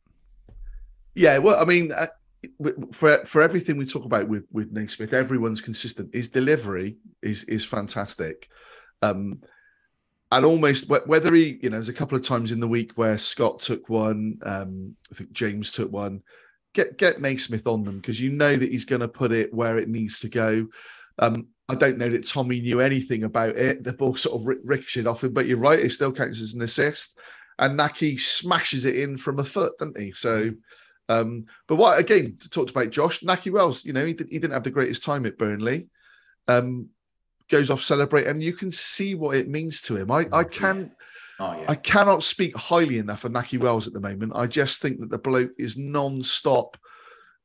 Yeah, 1.13 1.37
well, 1.37 1.61
I 1.61 1.65
mean, 1.65 1.91
uh, 1.91 2.07
w- 2.07 2.13
for 2.91 3.25
for 3.25 3.41
everything 3.41 3.77
we 3.77 3.85
talk 3.85 4.05
about 4.05 4.27
with 4.27 4.45
with 4.51 4.71
Naismith, 4.71 5.13
everyone's 5.13 5.61
consistent. 5.61 6.13
His 6.13 6.29
delivery 6.29 6.97
is 7.21 7.43
is 7.45 7.65
fantastic, 7.65 8.49
um, 9.01 9.41
and 10.31 10.45
almost 10.45 10.89
whether 10.89 11.33
he, 11.33 11.59
you 11.61 11.69
know, 11.69 11.77
there's 11.77 11.89
a 11.89 11.93
couple 11.93 12.17
of 12.17 12.25
times 12.25 12.51
in 12.51 12.59
the 12.59 12.67
week 12.67 12.93
where 12.95 13.17
Scott 13.17 13.61
took 13.61 13.87
one, 13.87 14.39
um, 14.43 14.95
I 15.11 15.15
think 15.15 15.31
James 15.31 15.71
took 15.71 15.91
one. 15.91 16.21
Get 16.73 16.97
get 16.97 17.21
Naismith 17.21 17.67
on 17.67 17.83
them 17.83 17.97
because 17.97 18.19
you 18.19 18.31
know 18.31 18.55
that 18.55 18.71
he's 18.71 18.85
going 18.85 19.01
to 19.01 19.07
put 19.07 19.31
it 19.31 19.53
where 19.53 19.77
it 19.77 19.89
needs 19.89 20.19
to 20.21 20.29
go. 20.29 20.67
Um, 21.19 21.47
I 21.69 21.75
don't 21.75 21.97
know 21.99 22.09
that 22.09 22.27
Tommy 22.27 22.61
knew 22.61 22.79
anything 22.79 23.23
about 23.23 23.57
it. 23.57 23.83
The 23.83 23.93
ball 23.93 24.15
sort 24.15 24.41
of 24.41 24.47
ri- 24.47 24.57
ricocheted 24.63 25.07
off 25.07 25.23
him, 25.23 25.33
but 25.33 25.45
you're 25.45 25.57
right; 25.57 25.79
it 25.79 25.91
still 25.91 26.11
counts 26.11 26.41
as 26.41 26.55
an 26.55 26.63
assist. 26.63 27.17
And 27.59 27.79
Nahki 27.79 28.19
smashes 28.19 28.85
it 28.85 28.97
in 28.97 29.17
from 29.17 29.39
a 29.39 29.43
foot, 29.43 29.73
doesn't 29.79 29.99
he? 29.99 30.11
So. 30.11 30.51
Um, 31.09 31.45
but 31.67 31.75
what 31.75 31.99
again 31.99 32.37
talked 32.49 32.71
about 32.71 32.89
Josh 32.89 33.19
Nahki 33.21 33.51
Wells, 33.51 33.83
you 33.85 33.93
know, 33.93 34.05
he, 34.05 34.13
did, 34.13 34.29
he 34.29 34.39
didn't 34.39 34.53
have 34.53 34.63
the 34.63 34.71
greatest 34.71 35.03
time 35.03 35.25
at 35.25 35.37
Burnley. 35.37 35.87
Um, 36.47 36.89
goes 37.49 37.69
off 37.69 37.81
celebrate, 37.83 38.27
and 38.27 38.41
you 38.41 38.53
can 38.53 38.71
see 38.71 39.15
what 39.15 39.35
it 39.35 39.49
means 39.49 39.81
to 39.81 39.97
him. 39.97 40.11
I, 40.11 40.27
I 40.31 40.43
can 40.43 40.91
Oh 41.39 41.57
yeah, 41.59 41.65
I 41.67 41.75
cannot 41.75 42.23
speak 42.23 42.55
highly 42.55 42.99
enough 42.99 43.23
of 43.25 43.31
Nahki 43.31 43.59
Wells 43.59 43.87
at 43.87 43.93
the 43.93 43.99
moment. 43.99 44.33
I 44.35 44.47
just 44.47 44.81
think 44.81 44.99
that 44.99 45.09
the 45.09 45.17
bloke 45.17 45.51
is 45.57 45.77
non-stop 45.77 46.77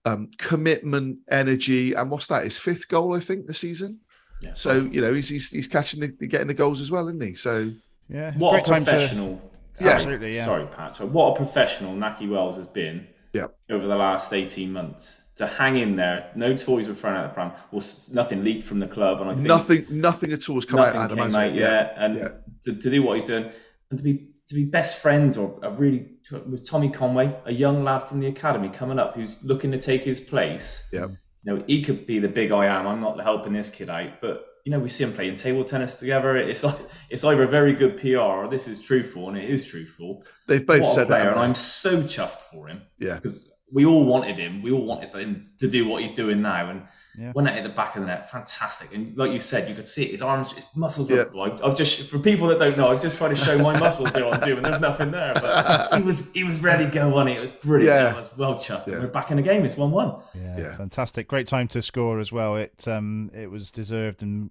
um, 0.04 0.30
commitment, 0.38 1.18
energy, 1.30 1.94
and 1.94 2.10
what's 2.10 2.26
that? 2.28 2.44
His 2.44 2.58
fifth 2.58 2.88
goal, 2.88 3.14
I 3.14 3.20
think, 3.20 3.46
this 3.46 3.58
season. 3.58 4.00
yeah. 4.40 4.54
So 4.54 4.88
you 4.92 5.00
know, 5.00 5.12
he's 5.14 5.28
he's, 5.28 5.50
he's 5.50 5.68
catching 5.68 6.00
the 6.00 6.08
getting 6.26 6.46
the 6.46 6.54
goals 6.54 6.80
as 6.80 6.90
well, 6.90 7.08
isn't 7.08 7.20
he? 7.22 7.34
So 7.34 7.72
Yeah, 8.08 8.32
what 8.34 8.52
great 8.52 8.66
a 8.66 8.68
time 8.68 8.84
to- 8.84 8.90
professional. 8.90 9.50
Yeah. 9.80 9.90
Absolutely, 9.90 10.34
yeah. 10.34 10.44
Sorry, 10.44 10.66
Pat. 10.66 10.96
So 10.96 11.06
what 11.06 11.32
a 11.32 11.36
professional 11.36 11.94
Nahki 11.94 12.28
Wells 12.28 12.56
has 12.56 12.66
been 12.66 13.06
Yeah. 13.32 13.48
over 13.70 13.86
the 13.86 13.96
last 13.96 14.32
18 14.32 14.72
months. 14.72 15.26
To 15.36 15.46
hang 15.46 15.76
in 15.76 15.96
there, 15.96 16.32
no 16.34 16.56
toys 16.56 16.88
were 16.88 16.94
thrown 16.94 17.14
out 17.14 17.26
of 17.26 17.30
the 17.30 17.34
pram. 17.34 17.52
Well, 17.70 17.84
nothing 18.12 18.42
leaked 18.42 18.64
from 18.64 18.80
the 18.80 18.88
club, 18.88 19.20
and 19.20 19.30
I 19.30 19.34
think 19.34 19.46
nothing 19.46 19.86
nothing 19.88 20.32
at 20.32 20.48
all 20.48 20.56
has 20.56 20.64
come 20.64 20.80
out. 20.80 20.96
Adam, 20.96 21.16
came 21.16 21.36
out 21.36 21.54
yet. 21.54 21.94
And 21.96 22.16
yeah. 22.16 22.28
To, 22.64 22.74
to 22.74 22.90
do 22.90 23.02
what 23.04 23.14
he's 23.16 23.26
doing, 23.26 23.48
and 23.90 23.98
to 23.98 24.04
be 24.04 24.30
to 24.48 24.54
be 24.54 24.64
best 24.64 25.00
friends 25.00 25.38
or 25.38 25.58
a 25.62 25.70
really 25.70 26.06
with 26.46 26.68
Tommy 26.68 26.90
Conway, 26.90 27.36
a 27.44 27.52
young 27.52 27.84
lad 27.84 28.00
from 28.00 28.20
the 28.20 28.26
academy 28.26 28.68
coming 28.68 28.98
up 28.98 29.14
who's 29.14 29.44
looking 29.44 29.70
to 29.72 29.78
take 29.78 30.02
his 30.02 30.20
place. 30.20 30.88
Yeah. 30.92 31.08
You 31.44 31.54
know, 31.54 31.64
he 31.66 31.82
could 31.82 32.06
be 32.06 32.18
the 32.18 32.28
big 32.28 32.50
I 32.50 32.66
am. 32.66 32.86
I'm 32.86 33.00
not 33.00 33.20
helping 33.20 33.52
this 33.52 33.70
kid 33.70 33.88
out, 33.90 34.20
but 34.20 34.44
you 34.68 34.72
know, 34.72 34.80
we 34.80 34.90
see 34.90 35.02
him 35.02 35.14
playing 35.14 35.34
table 35.36 35.64
tennis 35.64 35.94
together. 35.94 36.36
It's 36.36 36.62
like 36.62 36.76
it's 37.08 37.24
either 37.24 37.44
a 37.44 37.48
very 37.48 37.72
good 37.72 37.98
PR 37.98 38.18
or 38.18 38.48
this 38.48 38.68
is 38.68 38.82
truthful, 38.82 39.30
and 39.30 39.38
it 39.38 39.48
is 39.48 39.66
truthful. 39.66 40.26
They've 40.46 40.66
both 40.66 40.82
what 40.82 40.94
said 40.94 41.06
player, 41.06 41.24
that. 41.24 41.30
and 41.32 41.40
I'm 41.40 41.54
so 41.54 42.02
chuffed 42.02 42.42
for 42.42 42.68
him? 42.68 42.82
Yeah, 42.98 43.14
because 43.14 43.50
we 43.72 43.84
all 43.84 44.04
wanted 44.04 44.38
him. 44.38 44.62
We 44.62 44.70
all 44.72 44.84
wanted 44.84 45.10
him 45.14 45.44
to 45.58 45.68
do 45.68 45.86
what 45.88 46.00
he's 46.02 46.10
doing 46.12 46.40
now, 46.42 46.70
and 46.70 46.82
Yeah. 47.18 47.32
when 47.32 47.46
it 47.46 47.54
hit 47.54 47.64
the 47.64 47.68
back 47.70 47.96
of 47.96 48.02
the 48.02 48.06
net, 48.06 48.30
fantastic. 48.30 48.94
And 48.94 49.16
like 49.16 49.32
you 49.32 49.40
said, 49.40 49.68
you 49.68 49.74
could 49.74 49.86
see 49.86 50.04
it. 50.04 50.12
His 50.12 50.22
arms, 50.22 50.52
his 50.52 50.64
muscles. 50.76 51.10
Yeah. 51.10 51.24
Were, 51.34 51.52
I've, 51.52 51.62
I've 51.64 51.74
just 51.74 52.08
for 52.10 52.18
people 52.18 52.46
that 52.48 52.58
don't 52.58 52.76
know, 52.78 52.88
I've 52.88 53.02
just 53.02 53.18
tried 53.18 53.30
to 53.30 53.36
show 53.36 53.58
my 53.58 53.76
muscles 53.78 54.14
here 54.14 54.24
on 54.24 54.40
Zoom, 54.40 54.58
and 54.58 54.64
there's 54.66 54.80
nothing 54.80 55.10
there. 55.10 55.34
But 55.34 55.94
he 55.98 56.02
was 56.02 56.32
he 56.32 56.44
was 56.44 56.62
ready 56.62 56.84
to 56.86 56.90
go 56.90 57.16
on 57.16 57.28
it. 57.28 57.36
It 57.36 57.40
was 57.40 57.50
brilliant. 57.50 57.94
Yeah. 58.00 58.12
I 58.12 58.16
was 58.16 58.30
well 58.38 58.54
chuffed. 58.54 58.86
Yeah. 58.86 58.94
And 58.94 59.02
we're 59.04 59.10
back 59.10 59.30
in 59.30 59.36
the 59.36 59.42
game. 59.42 59.64
It's 59.64 59.76
one 59.76 59.90
one. 59.90 60.14
Yeah, 60.34 60.58
Yeah. 60.58 60.76
fantastic. 60.76 61.28
Great 61.28 61.48
time 61.48 61.68
to 61.68 61.82
score 61.82 62.20
as 62.20 62.30
well. 62.32 62.56
It 62.56 62.86
um 62.88 63.30
it 63.34 63.50
was 63.50 63.70
deserved 63.70 64.22
and 64.22 64.50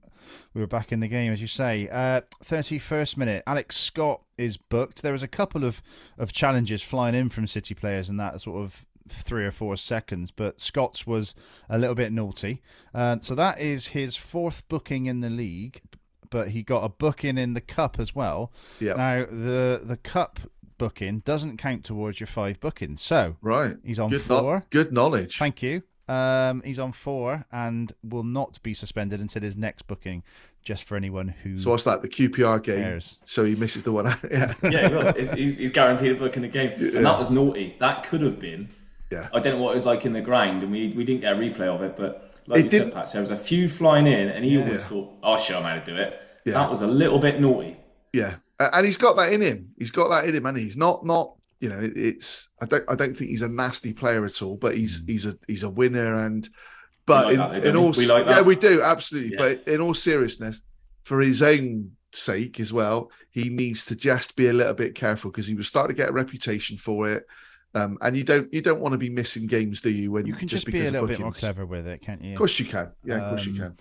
we 0.54 0.60
were 0.62 0.68
back 0.68 0.92
in 0.92 1.00
the 1.00 1.08
game 1.08 1.32
as 1.32 1.40
you 1.42 1.48
say. 1.48 1.88
Uh 1.90 2.22
31st 2.46 3.18
minute. 3.18 3.44
Alex 3.48 3.78
Scott 3.78 4.22
is 4.38 4.58
booked. 4.58 5.02
There 5.02 5.14
was 5.14 5.24
a 5.24 5.28
couple 5.28 5.64
of 5.64 5.82
of 6.18 6.34
challenges 6.34 6.82
flying 6.82 7.16
in 7.16 7.30
from 7.30 7.48
City 7.48 7.74
players 7.74 8.10
and 8.10 8.20
that 8.20 8.42
sort 8.42 8.62
of 8.64 8.86
3 9.12 9.46
or 9.46 9.52
4 9.52 9.78
seconds, 9.78 10.32
but 10.32 10.60
Scott's 10.62 11.06
was 11.08 11.34
a 11.70 11.78
little 11.78 11.96
bit 11.96 12.12
naughty. 12.12 12.62
Uh, 12.94 13.18
so 13.22 13.36
that 13.36 13.60
is 13.60 13.88
his 13.88 14.16
fourth 14.16 14.68
booking 14.68 15.06
in 15.06 15.22
the 15.22 15.30
league, 15.30 15.82
but 16.30 16.50
he 16.50 16.64
got 16.64 16.84
a 16.84 16.90
booking 16.90 17.38
in 17.38 17.54
the 17.54 17.62
cup 17.62 18.00
as 18.00 18.14
well. 18.16 18.52
yeah, 18.80 18.94
Now 18.94 19.26
the 19.26 19.82
the 19.84 19.98
cup 19.98 20.40
booking 20.78 21.20
doesn't 21.20 21.58
count 21.58 21.84
towards 21.84 22.20
your 22.20 22.28
five 22.28 22.60
bookings. 22.60 23.02
So, 23.02 23.38
right. 23.42 23.78
he's 23.84 23.98
on 24.00 24.10
Good, 24.12 24.30
no- 24.30 24.40
four. 24.42 24.66
good 24.70 24.92
knowledge. 24.94 25.38
Thank 25.38 25.62
you. 25.64 25.84
Um, 26.10 26.62
he's 26.64 26.80
on 26.80 26.94
four 26.94 27.46
and 27.52 27.92
will 28.02 28.24
not 28.24 28.62
be 28.64 28.74
suspended 28.74 29.20
until 29.20 29.42
his 29.42 29.58
next 29.58 29.88
booking, 29.88 30.24
just 30.64 30.86
for 30.86 30.96
anyone 30.96 31.28
who 31.28 31.58
So 31.58 31.72
what's 31.72 31.84
that? 31.84 32.02
The 32.02 32.08
QPR 32.08 32.64
game. 32.64 32.80
cares. 32.80 33.18
So 33.26 33.44
he 33.44 33.56
misses 33.56 33.84
the 33.84 33.92
one. 33.92 34.06
yeah, 34.32 34.54
Yeah, 34.64 34.88
he 34.88 34.96
will. 34.96 35.14
He's, 35.14 35.32
he's, 35.32 35.58
he's 35.58 35.72
guaranteed 35.72 36.14
a 36.14 36.16
book 36.16 36.36
in 36.38 36.44
the 36.44 36.48
game, 36.48 36.72
and 36.96 37.06
that 37.06 37.20
was 37.20 37.30
naughty. 37.30 37.76
That 37.80 38.04
could 38.04 38.22
have 38.22 38.40
been. 38.40 38.70
Yeah. 39.12 39.30
I 39.34 39.40
don't 39.40 39.58
know 39.58 39.64
what 39.64 39.72
it 39.72 39.76
was 39.76 39.86
like 39.86 40.06
in 40.06 40.14
the 40.14 40.22
grind, 40.22 40.64
and 40.64 40.72
we 40.72 40.90
we 40.90 41.04
didn't 41.04 41.22
get 41.22 41.34
a 41.34 41.36
replay 41.36 41.68
of 41.68 41.82
it, 41.82 41.96
but 41.98 42.34
like 42.48 42.60
It 42.60 42.64
you 42.66 42.70
didn't- 42.70 42.92
said, 42.92 42.94
Pat, 42.94 43.12
there 43.12 43.22
was 43.22 43.30
a 43.30 43.38
few 43.38 43.68
flying 43.70 44.08
in, 44.08 44.30
and 44.30 44.44
he 44.46 44.52
Yeah. 44.56 44.66
always 44.66 44.88
thought, 44.88 45.14
"I'll 45.24 45.38
show 45.38 45.58
him 45.58 45.64
how 45.64 45.76
to 45.76 45.84
do 45.84 45.96
it." 45.96 46.20
Yeah. 46.46 46.54
That 46.54 46.70
was 46.70 46.82
a 46.82 46.88
little 46.88 47.20
bit 47.20 47.40
naughty. 47.40 47.78
Yeah, 48.14 48.36
and 48.60 48.86
he's 48.86 48.98
got 48.98 49.18
that 49.18 49.34
in 49.34 49.42
him. 49.42 49.70
He's 49.78 49.92
got 49.92 50.10
that 50.10 50.26
in 50.28 50.36
him, 50.36 50.46
and 50.46 50.58
he's 50.58 50.78
not 50.78 51.06
not. 51.06 51.34
You 51.60 51.70
know, 51.70 51.80
it's. 51.82 52.50
I 52.62 52.66
don't. 52.66 52.84
I 52.88 52.96
don't 52.96 53.18
think 53.18 53.32
he's 53.32 53.42
a 53.42 53.48
nasty 53.48 53.92
player 53.92 54.24
at 54.26 54.42
all. 54.42 54.56
But 54.56 54.78
he's 54.78 55.02
mm. 55.02 55.10
he's 55.10 55.26
a 55.26 55.38
he's 55.48 55.64
a 55.64 55.70
winner, 55.70 56.26
and 56.26 56.48
but 57.06 57.26
like 57.26 57.34
in, 57.34 57.40
that, 57.40 57.66
in 57.66 57.76
all 57.76 57.92
We 57.92 58.06
like 58.06 58.26
yeah 58.28 58.42
we 58.42 58.56
do 58.56 58.82
absolutely. 58.82 59.32
Yeah. 59.32 59.38
But 59.40 59.68
in 59.68 59.82
all 59.82 59.94
seriousness, 59.94 60.62
for 61.04 61.20
his 61.22 61.42
own 61.42 61.92
sake 62.14 62.60
as 62.60 62.72
well, 62.72 63.12
he 63.32 63.50
needs 63.50 63.86
to 63.86 63.96
just 63.96 64.36
be 64.36 64.48
a 64.48 64.54
little 64.54 64.74
bit 64.74 64.94
careful 64.96 65.32
because 65.32 65.48
he 65.48 65.56
was 65.56 65.68
starting 65.68 65.96
to 65.96 66.02
get 66.02 66.10
a 66.10 66.14
reputation 66.14 66.78
for 66.78 67.10
it. 67.10 67.26
Um, 67.76 67.98
and 68.02 68.16
you 68.18 68.24
don't 68.24 68.52
you 68.54 68.62
don't 68.62 68.80
want 68.80 68.94
to 68.94 68.98
be 68.98 69.10
missing 69.10 69.46
games, 69.46 69.82
do 69.82 69.90
you? 69.90 70.12
When 70.12 70.26
You 70.26 70.34
can 70.34 70.48
just, 70.48 70.66
just, 70.66 70.74
be 70.74 70.86
a 70.86 70.92
little 70.92 71.08
bit 71.08 71.20
more 71.20 71.32
clever 71.32 71.66
with 71.66 71.86
it, 71.86 72.02
can't 72.02 72.24
you? 72.24 72.32
Of 72.32 72.38
course 72.38 72.58
you 72.60 72.66
can. 72.66 72.92
Yeah, 73.04 73.18
of 73.18 73.30
course 73.30 73.46
you 73.46 73.52
Um, 73.52 73.58
can. 73.58 73.78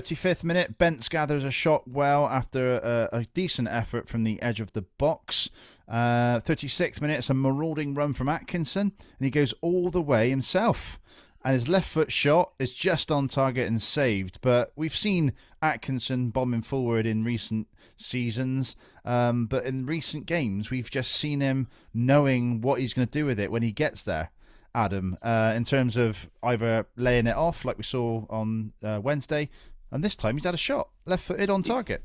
35th 0.00 0.44
minute, 0.44 0.78
Bents 0.78 1.08
gathers 1.08 1.44
a 1.44 1.50
shot 1.50 1.86
well 1.86 2.26
after 2.26 2.76
a, 2.78 3.08
a 3.12 3.24
decent 3.34 3.68
effort 3.68 4.08
from 4.08 4.24
the 4.24 4.40
edge 4.40 4.60
of 4.60 4.72
the 4.72 4.82
box. 4.98 5.50
Uh, 5.86 6.40
36th 6.40 7.02
minute, 7.02 7.18
it's 7.18 7.28
a 7.28 7.34
marauding 7.34 7.92
run 7.92 8.14
from 8.14 8.28
Atkinson, 8.28 8.92
and 8.98 9.24
he 9.24 9.30
goes 9.30 9.52
all 9.60 9.90
the 9.90 10.00
way 10.00 10.30
himself. 10.30 10.98
And 11.44 11.54
his 11.54 11.68
left 11.68 11.88
foot 11.88 12.10
shot 12.10 12.52
is 12.58 12.72
just 12.72 13.12
on 13.12 13.28
target 13.28 13.68
and 13.68 13.82
saved. 13.82 14.38
But 14.40 14.72
we've 14.76 14.96
seen 14.96 15.34
Atkinson 15.60 16.30
bombing 16.30 16.62
forward 16.62 17.04
in 17.04 17.22
recent 17.22 17.68
seasons, 17.98 18.76
um, 19.04 19.46
but 19.46 19.64
in 19.64 19.84
recent 19.84 20.24
games, 20.24 20.70
we've 20.70 20.90
just 20.90 21.12
seen 21.12 21.40
him 21.40 21.68
knowing 21.92 22.62
what 22.62 22.80
he's 22.80 22.94
going 22.94 23.06
to 23.06 23.12
do 23.12 23.26
with 23.26 23.38
it 23.38 23.52
when 23.52 23.62
he 23.62 23.72
gets 23.72 24.02
there. 24.02 24.30
Adam, 24.74 25.16
uh, 25.22 25.52
in 25.54 25.64
terms 25.64 25.96
of 25.96 26.28
either 26.42 26.86
laying 26.96 27.28
it 27.28 27.36
off 27.36 27.64
like 27.64 27.78
we 27.78 27.84
saw 27.84 28.24
on 28.28 28.72
uh, 28.82 28.98
Wednesday, 29.00 29.48
and 29.92 30.02
this 30.02 30.16
time 30.16 30.36
he's 30.36 30.44
had 30.44 30.54
a 30.54 30.58
shot, 30.58 30.88
left 31.06 31.24
footed 31.24 31.48
on 31.48 31.62
target. 31.62 32.02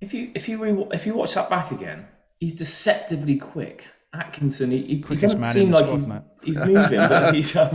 If 0.00 0.12
you 0.12 0.30
if 0.34 0.46
you 0.48 0.62
re- 0.62 0.88
if 0.92 1.06
you 1.06 1.14
watch 1.14 1.34
that 1.34 1.48
back 1.48 1.70
again, 1.70 2.08
he's 2.38 2.54
deceptively 2.54 3.36
quick. 3.36 3.86
Atkinson, 4.14 4.70
he, 4.70 4.78
he, 4.82 5.04
he 5.08 5.16
doesn't 5.16 5.42
seem 5.42 5.70
like 5.70 5.86
he's, 5.86 6.06
he's, 6.42 6.56
moving, 6.58 6.98
but 6.98 7.34
he's. 7.34 7.54
Um, 7.56 7.70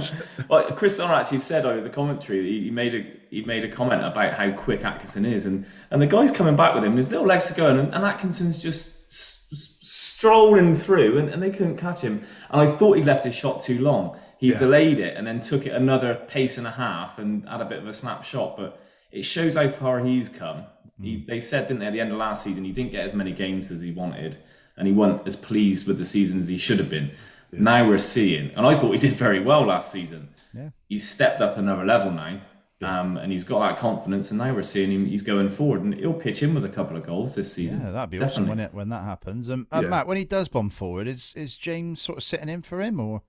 Chris 0.75 0.99
Sonner 0.99 1.19
actually 1.19 1.39
said 1.39 1.65
over 1.65 1.81
the 1.81 1.89
commentary 1.89 2.41
that 2.41 2.47
he, 2.47 2.63
he 2.65 2.71
made 2.71 2.95
a 2.95 3.05
he 3.29 3.43
made 3.43 3.63
a 3.63 3.69
comment 3.69 4.03
about 4.03 4.33
how 4.33 4.51
quick 4.51 4.83
Atkinson 4.83 5.25
is, 5.25 5.45
and 5.45 5.65
and 5.91 6.01
the 6.01 6.07
guy's 6.07 6.31
coming 6.31 6.55
back 6.55 6.73
with 6.73 6.83
him. 6.83 6.95
His 6.97 7.09
little 7.11 7.25
legs 7.27 7.51
are 7.51 7.55
going, 7.55 7.77
and, 7.77 7.93
and 7.93 8.05
Atkinson's 8.05 8.61
just 8.61 9.05
s- 9.09 9.77
strolling 9.81 10.75
through, 10.75 11.17
and, 11.17 11.29
and 11.29 11.41
they 11.43 11.51
couldn't 11.51 11.77
catch 11.77 12.01
him. 12.01 12.23
And 12.49 12.61
I 12.61 12.71
thought 12.71 12.97
he 12.97 13.03
left 13.03 13.23
his 13.23 13.35
shot 13.35 13.61
too 13.61 13.79
long. 13.79 14.17
He 14.37 14.51
Yeah. 14.51 14.59
delayed 14.59 14.99
it 14.99 15.17
and 15.17 15.27
then 15.27 15.41
took 15.41 15.65
it 15.65 15.73
another 15.73 16.15
pace 16.15 16.57
and 16.57 16.65
a 16.65 16.71
half 16.71 17.19
and 17.19 17.47
had 17.47 17.59
a 17.59 17.65
bit 17.65 17.79
of 17.79 17.87
a 17.87 17.93
snapshot, 17.93 18.55
but 18.55 18.81
it 19.11 19.23
shows 19.23 19.55
how 19.55 19.67
far 19.67 19.99
he's 19.99 20.29
come. 20.29 20.63
He, 21.01 21.25
they 21.27 21.41
said, 21.41 21.67
didn't 21.67 21.79
they, 21.81 21.87
at 21.87 21.93
the 21.93 21.99
end 22.01 22.11
of 22.11 22.17
last 22.17 22.43
season, 22.43 22.63
he 22.63 22.71
didn't 22.71 22.91
get 22.91 23.03
as 23.03 23.13
many 23.13 23.31
games 23.33 23.69
as 23.71 23.81
he 23.81 23.91
wanted, 23.91 24.37
and 24.79 24.87
he 24.87 24.93
wasn't 24.93 25.27
as 25.27 25.35
pleased 25.35 25.85
with 25.87 25.97
the 25.99 26.05
season 26.05 26.39
as 26.39 26.47
he 26.47 26.57
should 26.57 26.79
have 26.79 26.89
been. 26.89 27.11
Now 27.51 27.87
we're 27.87 27.97
seeing, 27.99 28.51
and 28.55 28.65
I 28.65 28.73
thought 28.75 28.91
he 28.91 28.97
did 28.97 29.13
very 29.13 29.39
well 29.39 29.65
last 29.65 29.91
season. 29.91 30.29
Yeah. 30.53 30.69
He's 30.87 31.07
stepped 31.07 31.41
up 31.41 31.57
another 31.57 31.85
level 31.85 32.11
now, 32.11 32.41
um, 32.81 33.17
and 33.17 33.31
he's 33.31 33.43
got 33.43 33.59
that 33.67 33.77
confidence, 33.79 34.31
and 34.31 34.37
now 34.39 34.53
we're 34.53 34.61
seeing 34.61 34.91
him. 34.91 35.05
He's 35.07 35.23
going 35.23 35.49
forward, 35.49 35.81
and 35.81 35.93
he'll 35.93 36.13
pitch 36.13 36.41
in 36.43 36.53
with 36.53 36.63
a 36.65 36.69
couple 36.69 36.95
of 36.95 37.03
goals 37.03 37.35
this 37.35 37.51
season. 37.53 37.81
Yeah, 37.81 37.91
that'd 37.91 38.09
be 38.09 38.17
Definitely. 38.17 38.43
awesome 38.43 38.49
when 38.49 38.59
it 38.59 38.73
when 38.73 38.89
that 38.89 39.03
happens. 39.03 39.49
Um, 39.49 39.67
uh, 39.71 39.81
Yeah. 39.83 39.89
Matt, 39.89 40.07
when 40.07 40.17
he 40.17 40.25
does 40.25 40.47
bomb 40.47 40.69
forward, 40.69 41.07
is 41.07 41.33
is 41.35 41.55
James 41.55 42.01
sort 42.01 42.17
of 42.19 42.23
sitting 42.23 42.49
in 42.49 42.61
for 42.61 42.81
him 42.81 42.99
or? 42.99 43.21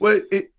Well, 0.00 0.20
it 0.30 0.52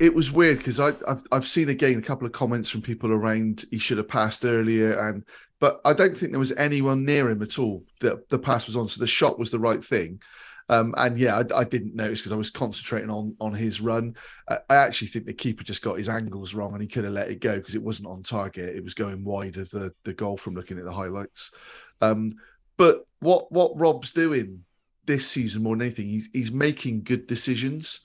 it 0.00 0.14
was 0.14 0.32
weird 0.32 0.58
because 0.58 0.80
I 0.80 0.88
I've, 1.06 1.24
I've 1.30 1.46
seen 1.46 1.68
again 1.68 1.98
a 1.98 2.02
couple 2.02 2.26
of 2.26 2.32
comments 2.32 2.68
from 2.70 2.82
people 2.82 3.12
around 3.12 3.64
he 3.70 3.78
should 3.78 3.98
have 3.98 4.08
passed 4.08 4.44
earlier 4.44 4.98
and 4.98 5.24
but 5.62 5.80
I 5.84 5.92
don't 5.92 6.18
think 6.18 6.32
there 6.32 6.40
was 6.40 6.50
anyone 6.50 7.04
near 7.04 7.30
him 7.30 7.40
at 7.40 7.56
all 7.56 7.84
that 8.00 8.28
the 8.30 8.38
pass 8.40 8.66
was 8.66 8.74
on. 8.74 8.88
So 8.88 8.98
the 8.98 9.06
shot 9.06 9.38
was 9.38 9.52
the 9.52 9.60
right 9.60 9.82
thing. 9.82 10.20
Um, 10.68 10.92
and 10.98 11.16
yeah, 11.16 11.36
I, 11.36 11.60
I 11.60 11.62
didn't 11.62 11.94
notice 11.94 12.18
because 12.18 12.32
I 12.32 12.36
was 12.36 12.50
concentrating 12.50 13.10
on 13.10 13.36
on 13.40 13.54
his 13.54 13.80
run. 13.80 14.16
I, 14.50 14.58
I 14.68 14.74
actually 14.74 15.06
think 15.06 15.24
the 15.24 15.32
keeper 15.32 15.62
just 15.62 15.80
got 15.80 15.98
his 15.98 16.08
angles 16.08 16.52
wrong 16.52 16.72
and 16.72 16.82
he 16.82 16.88
could 16.88 17.04
have 17.04 17.12
let 17.12 17.30
it 17.30 17.38
go 17.38 17.58
because 17.58 17.76
it 17.76 17.82
wasn't 17.82 18.08
on 18.08 18.24
target. 18.24 18.74
It 18.74 18.82
was 18.82 18.94
going 18.94 19.22
wide 19.22 19.56
of 19.56 19.70
the 19.70 19.94
the 20.02 20.12
goal 20.12 20.36
from 20.36 20.54
looking 20.54 20.78
at 20.78 20.84
the 20.84 20.90
highlights. 20.90 21.52
Um, 22.00 22.32
but 22.76 23.06
what 23.20 23.52
what 23.52 23.78
Rob's 23.78 24.10
doing 24.10 24.64
this 25.06 25.28
season 25.28 25.62
more 25.62 25.76
than 25.76 25.82
anything, 25.82 26.08
he's 26.08 26.28
he's 26.32 26.50
making 26.50 27.04
good 27.04 27.28
decisions 27.28 28.00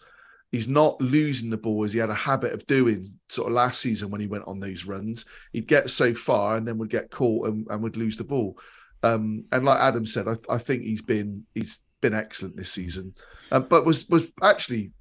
he's 0.52 0.68
not 0.68 1.00
losing 1.02 1.50
the 1.50 1.58
ball 1.58 1.84
as 1.84 1.94
he 1.94 2.00
had 2.00 2.10
a 2.10 2.14
habit 2.16 2.54
of 2.54 2.66
doing 2.68 3.08
sort 3.30 3.48
of 3.48 3.54
last 3.54 3.82
season 3.82 4.10
when 4.10 4.22
he 4.22 4.28
went 4.28 4.48
on 4.48 4.60
those 4.60 4.86
runs. 4.86 5.26
He'd 5.52 5.68
get 5.68 5.90
so 5.90 6.14
far 6.14 6.56
and 6.56 6.68
then 6.68 6.78
would 6.78 6.90
get 6.90 7.12
caught 7.12 7.48
and, 7.50 7.68
and 7.70 7.84
would 7.84 7.98
lose 7.98 8.18
the 8.18 8.24
ball. 8.24 8.58
Um, 9.04 9.44
and 9.52 9.66
like 9.66 9.80
Adam 9.80 10.06
said, 10.06 10.28
I, 10.28 10.36
I 10.50 10.58
think 10.58 10.84
he's 10.84 11.02
been 11.02 11.46
he's 11.54 11.80
been 12.02 12.14
excellent 12.14 12.56
this 12.56 12.72
season, 12.72 13.14
uh, 13.52 13.60
but 13.60 13.86
was 13.86 14.08
was 14.10 14.32
actually 14.42 14.92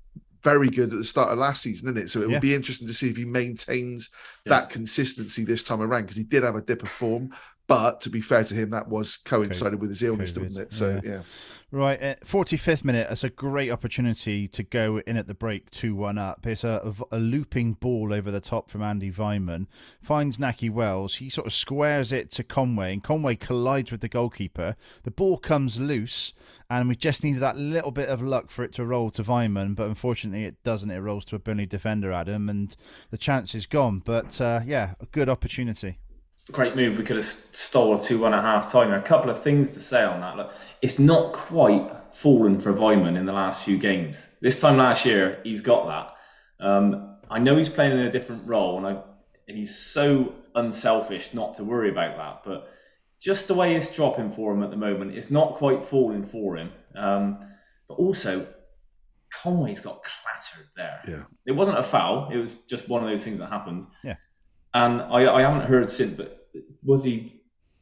very 0.43 0.69
good 0.69 0.93
at 0.93 0.99
the 0.99 1.05
start 1.05 1.33
of 1.33 1.39
last 1.39 1.63
season, 1.63 1.89
isn't 1.89 2.05
it? 2.05 2.11
So 2.11 2.21
it 2.21 2.29
Yeah. 2.29 2.35
would 2.35 2.43
be 2.43 2.55
interesting 2.55 2.87
to 2.89 2.95
see 2.95 3.09
if 3.09 3.17
he 3.17 3.25
maintains 3.25 4.11
Yeah. 4.45 4.51
that 4.51 4.71
consistency 4.71 5.45
this 5.45 5.65
time 5.65 5.81
around 5.83 6.03
because 6.03 6.17
he 6.17 6.23
did 6.25 6.43
have 6.45 6.55
a 6.57 6.61
dip 6.61 6.83
of 6.83 6.89
form. 6.89 7.31
But 7.67 8.01
to 8.03 8.11
be 8.11 8.21
fair 8.21 8.45
to 8.45 8.55
him, 8.55 8.71
that 8.71 8.89
was 8.89 9.17
coincided 9.17 9.81
with 9.81 9.91
his 9.91 10.03
illness, 10.03 10.33
COVID, 10.33 10.43
didn't 10.43 10.59
it? 10.59 10.73
So 10.73 11.01
yeah. 11.03 11.11
yeah. 11.11 11.23
Right, 11.77 12.01
at 12.01 12.25
45th 12.25 12.85
minute, 12.85 13.09
it's 13.11 13.23
a 13.23 13.29
great 13.29 13.71
opportunity 13.71 14.49
to 14.49 14.63
go 14.63 15.03
in 15.07 15.19
at 15.19 15.27
the 15.27 15.35
break 15.35 15.69
2 15.69 15.95
1 15.95 16.17
up. 16.17 16.47
It's 16.47 16.65
a, 16.65 16.95
a, 17.11 17.17
a 17.17 17.19
looping 17.19 17.75
ball 17.75 18.15
over 18.15 18.31
the 18.31 18.41
top 18.41 18.71
from 18.71 18.81
Andy 18.81 19.13
Weimann. 19.13 19.67
Finds 20.01 20.39
Nahki 20.39 20.71
Wells. 20.71 21.17
He 21.17 21.29
sort 21.29 21.47
of 21.47 21.53
squares 21.53 22.13
it 22.13 22.31
to 22.31 22.43
Conway, 22.43 22.95
and 22.95 23.05
Conway 23.05 23.37
collides 23.37 23.93
with 23.93 24.01
the 24.01 24.09
goalkeeper. 24.09 24.75
The 25.03 25.11
ball 25.11 25.37
comes 25.37 25.79
loose, 25.79 26.33
and 26.71 26.89
we 26.89 26.97
just 26.97 27.23
needed 27.23 27.43
that 27.43 27.59
little 27.59 27.91
bit 27.91 28.09
of 28.09 28.23
luck 28.23 28.49
for 28.49 28.65
it 28.65 28.73
to 28.73 28.87
roll 28.87 29.11
to 29.11 29.23
Weimann, 29.23 29.75
but 29.77 29.87
unfortunately 29.87 30.47
it 30.47 30.63
doesn't. 30.65 30.91
It 30.91 31.01
rolls 31.01 31.27
to 31.27 31.37
a 31.37 31.39
Burnley 31.39 31.67
defender, 31.67 32.11
Adam, 32.11 32.49
and 32.49 32.75
the 33.11 33.19
chance 33.19 33.55
is 33.55 33.67
gone. 33.67 34.01
But 34.03 34.41
uh, 34.41 34.61
yeah, 34.65 34.95
a 34.99 35.05
good 35.05 35.29
opportunity. 35.29 35.99
Great 36.53 36.77
move. 36.77 36.97
We 36.97 37.03
could 37.03 37.17
have 37.17 37.25
stole 37.25 37.97
a 37.97 38.01
two 38.01 38.21
one 38.21 38.33
and 38.33 38.47
a 38.47 38.49
half 38.49 38.71
time. 38.71 38.93
A 38.93 39.03
couple 39.03 39.31
of 39.31 39.43
things 39.43 39.73
to 39.73 39.81
say 39.81 40.05
on 40.05 40.21
that. 40.21 40.37
Look, 40.37 40.55
it's 40.81 40.99
not 40.99 41.33
quite 41.33 41.91
fallen 42.13 42.61
for 42.61 42.73
Weimann 42.73 43.17
in 43.17 43.27
the 43.27 43.33
last 43.33 43.65
few 43.65 43.77
games. 43.77 44.35
This 44.41 44.61
time 44.61 44.77
last 44.77 45.05
year, 45.05 45.41
he's 45.43 45.61
got 45.61 45.87
that. 45.87 46.65
Um, 46.65 47.17
I 47.29 47.41
know 47.41 47.57
he's 47.57 47.69
playing 47.69 47.93
in 47.93 48.07
a 48.07 48.13
different 48.13 48.47
role, 48.47 48.79
and 48.79 48.87
I 48.87 49.03
and 49.49 49.57
he's 49.57 49.77
so 49.77 50.35
unselfish 50.55 51.35
not 51.35 51.55
to 51.57 51.65
worry 51.65 51.91
about 51.91 52.17
that. 52.17 52.43
But 52.45 52.73
just 53.21 53.49
the 53.49 53.55
way 53.55 53.75
it's 53.75 53.95
dropping 53.95 54.31
for 54.31 54.53
him 54.53 54.63
at 54.63 54.71
the 54.71 54.77
moment, 54.77 55.17
it's 55.17 55.31
not 55.31 55.55
quite 55.55 55.85
falling 55.85 56.23
for 56.23 56.57
him. 56.57 56.73
Um, 56.95 57.39
but 57.89 57.95
also, 57.95 58.47
Conway's 59.33 59.81
got 59.81 60.03
clattered 60.03 60.69
there. 60.77 61.01
Yeah. 61.09 61.23
It 61.47 61.53
wasn't 61.53 61.79
a 61.79 61.83
foul. 61.83 62.31
It 62.31 62.39
was 62.39 62.55
just 62.55 62.89
one 62.89 63.03
of 63.03 63.09
those 63.09 63.25
things 63.25 63.39
that 63.39 63.51
happens. 63.51 63.87
Yeah. 64.05 64.17
And 64.85 65.01
I, 65.03 65.21
I 65.37 65.41
haven't 65.43 65.69
heard 65.69 65.91
since, 65.91 66.13
but 66.13 66.47
was 66.83 67.05
he? 67.05 67.33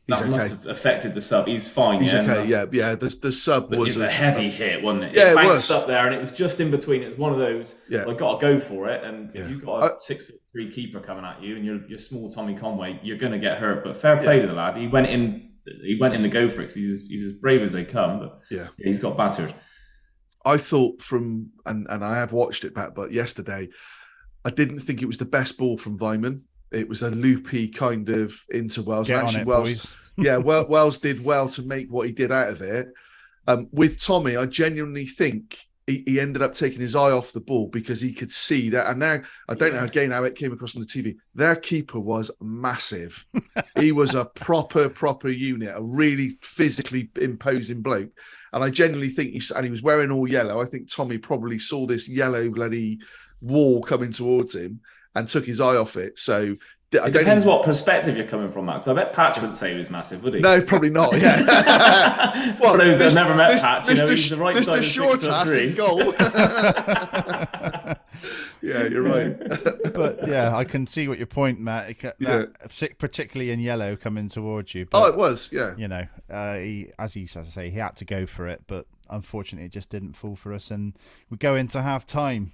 That 0.06 0.28
must 0.28 0.50
have 0.50 0.66
affected 0.66 1.14
the 1.14 1.22
sub. 1.22 1.46
He's 1.46 1.66
fine. 1.66 2.02
He's 2.02 2.12
yeah, 2.12 2.20
okay. 2.20 2.44
Yeah, 2.44 2.66
yeah. 2.70 2.94
The, 2.94 3.08
the 3.22 3.32
sub 3.32 3.70
was 3.70 3.88
was 3.88 4.00
a 4.00 4.10
heavy 4.10 4.50
hit, 4.50 4.82
wasn't 4.82 5.04
it? 5.04 5.14
Yeah, 5.14 5.32
it 5.32 5.34
bounced 5.34 5.70
was. 5.70 5.78
up 5.78 5.86
there, 5.86 6.04
and 6.06 6.14
it 6.14 6.20
was 6.20 6.30
just 6.30 6.60
in 6.60 6.70
between. 6.70 7.02
It 7.02 7.06
was 7.06 7.16
one 7.16 7.32
of 7.32 7.38
those. 7.38 7.80
Yeah. 7.88 8.04
I 8.06 8.12
got 8.12 8.38
to 8.38 8.46
go 8.46 8.60
for 8.60 8.88
it, 8.90 9.02
and 9.02 9.30
Yeah. 9.34 9.40
if 9.42 9.48
you've 9.50 9.64
got 9.64 9.82
a 9.82 9.94
I- 9.94 9.96
six 10.00 10.26
foot 10.26 10.40
three 10.52 10.68
keeper 10.70 11.00
coming 11.00 11.24
at 11.24 11.42
you, 11.42 11.56
and 11.56 11.64
you're 11.64 11.88
you're 11.88 11.98
small 11.98 12.30
Tommy 12.30 12.54
Conway, 12.54 13.00
you're 13.02 13.16
going 13.16 13.32
to 13.32 13.38
get 13.38 13.58
hurt. 13.58 13.82
But 13.82 13.96
fair 13.96 14.18
play 14.18 14.40
to 14.40 14.46
the 14.46 14.52
lad. 14.52 14.76
He 14.76 14.88
went 14.88 15.06
in. 15.08 15.52
He 15.82 15.96
went 15.98 16.12
in 16.12 16.22
to 16.22 16.28
go 16.28 16.50
for 16.50 16.60
it. 16.60 16.70
he's 16.72 16.90
as, 16.90 17.08
he's 17.08 17.24
as 17.24 17.32
brave 17.32 17.62
as 17.62 17.72
they 17.72 17.86
come. 17.86 18.18
But 18.20 18.40
Yeah. 18.50 18.68
he's 18.76 19.00
got 19.00 19.16
battered. 19.16 19.54
I 20.44 20.58
thought 20.58 21.00
from 21.00 21.52
and 21.64 21.86
and 21.88 22.04
I 22.04 22.16
have 22.18 22.32
watched 22.34 22.64
it 22.66 22.74
back, 22.74 22.94
but 22.94 23.10
yesterday 23.10 23.70
I 24.44 24.50
didn't 24.50 24.80
think 24.80 25.00
it 25.00 25.06
was 25.06 25.16
the 25.16 25.24
best 25.24 25.56
ball 25.56 25.78
from 25.78 25.98
Weimann. 25.98 26.42
It 26.74 26.88
was 26.88 27.02
a 27.02 27.10
loopy 27.10 27.68
kind 27.68 28.08
of 28.08 28.34
into 28.50 28.82
Wells. 28.82 29.08
Get 29.08 29.18
and 29.18 29.46
actually, 29.46 29.72
it, 29.72 29.86
yeah, 30.16 30.36
well, 30.38 30.66
Wells 30.68 30.98
did 30.98 31.24
well 31.24 31.48
to 31.50 31.62
make 31.62 31.88
what 31.90 32.06
he 32.06 32.12
did 32.12 32.32
out 32.32 32.48
of 32.48 32.62
it. 32.62 32.88
Um, 33.46 33.68
with 33.72 34.00
Tommy, 34.00 34.36
I 34.36 34.46
genuinely 34.46 35.06
think 35.06 35.58
he, 35.86 36.02
he 36.06 36.20
ended 36.20 36.42
up 36.42 36.54
taking 36.54 36.80
his 36.80 36.96
eye 36.96 37.10
off 37.10 37.32
the 37.32 37.40
ball 37.40 37.68
because 37.68 38.00
he 38.00 38.12
could 38.12 38.32
see 38.32 38.70
that. 38.70 38.88
And 38.88 39.00
now 39.00 39.20
I 39.48 39.54
don't 39.54 39.74
know 39.74 39.84
again 39.84 40.10
how 40.10 40.24
it 40.24 40.36
came 40.36 40.52
across 40.52 40.76
on 40.76 40.82
the 40.82 40.88
TV. 40.88 41.16
Their 41.34 41.56
keeper 41.56 42.00
was 42.00 42.30
massive. 42.40 43.24
he 43.78 43.92
was 43.92 44.14
a 44.14 44.24
proper, 44.24 44.88
proper 44.88 45.28
unit, 45.28 45.74
a 45.74 45.82
really 45.82 46.38
physically 46.42 47.10
imposing 47.16 47.82
bloke. 47.82 48.10
And 48.52 48.64
I 48.64 48.70
genuinely 48.70 49.10
think 49.10 49.32
he 49.32 49.42
and 49.54 49.64
he 49.64 49.70
was 49.70 49.82
wearing 49.82 50.10
all 50.10 50.28
yellow. 50.28 50.62
I 50.62 50.66
think 50.66 50.90
Tommy 50.90 51.18
probably 51.18 51.58
saw 51.58 51.86
this 51.86 52.08
yellow 52.08 52.50
bloody 52.50 52.98
wall 53.40 53.82
coming 53.82 54.12
towards 54.12 54.54
him 54.54 54.80
and 55.14 55.28
took 55.28 55.46
his 55.46 55.60
eye 55.60 55.76
off 55.76 55.96
it. 55.96 56.18
So 56.18 56.36
I 56.36 56.40
It 56.40 56.58
don't 56.92 57.12
depends 57.12 57.44
even- 57.44 57.56
what 57.56 57.64
perspective 57.64 58.16
you're 58.16 58.26
coming 58.26 58.50
from, 58.50 58.66
Max. 58.66 58.86
I 58.86 58.92
bet 58.94 59.12
Patch 59.12 59.40
would 59.40 59.56
say 59.56 59.72
he 59.72 59.78
was 59.78 59.90
massive, 59.90 60.22
would 60.22 60.34
he? 60.34 60.40
No, 60.40 60.60
probably 60.62 60.90
not. 60.90 61.18
Yeah. 61.18 62.54
For 62.58 62.76
those 62.78 62.98
that 62.98 63.12
have 63.12 63.14
never 63.14 63.34
met 63.34 63.50
Mr. 63.52 63.62
Patch, 63.62 63.88
you 63.88 63.94
know, 63.96 64.06
he's 64.08 64.30
the 64.30 64.36
right 64.36 64.56
Mr. 64.56 64.62
side 64.64 64.78
of 64.78 64.84
six 64.84 64.94
Short 64.94 65.20
foot 65.20 65.30
ass 65.30 65.48
three. 65.48 65.72
goal. 65.72 66.14
yeah, 68.62 68.84
you're 68.88 69.02
right. 69.02 69.36
but 69.92 70.26
yeah, 70.28 70.56
I 70.56 70.64
can 70.64 70.86
see 70.86 71.08
what 71.08 71.18
your 71.18 71.26
point, 71.26 71.60
Matt. 71.60 71.90
It, 71.90 71.98
ca- 72.00 72.12
Yeah. 72.18 72.44
particularly 72.98 73.50
in 73.50 73.60
yellow 73.60 73.96
coming 73.96 74.28
towards 74.28 74.74
you. 74.74 74.86
But, 74.86 75.02
oh, 75.02 75.06
it 75.06 75.16
was. 75.16 75.50
Yeah. 75.52 75.74
you 75.76 75.88
know, 75.88 76.06
uh, 76.30 76.56
he, 76.56 76.90
as 76.98 77.14
he 77.14 77.24
as 77.24 77.36
I 77.36 77.42
say, 77.50 77.70
he 77.70 77.78
had 77.78 77.96
to 77.96 78.04
go 78.04 78.26
for 78.26 78.48
it, 78.48 78.62
but 78.66 78.86
unfortunately, 79.10 79.66
it 79.66 79.72
just 79.72 79.90
didn't 79.90 80.14
fall 80.14 80.36
for 80.36 80.52
us, 80.52 80.70
and 80.70 80.96
we 81.30 81.36
go 81.36 81.54
into 81.56 81.82
half 81.82 82.06
time. 82.06 82.52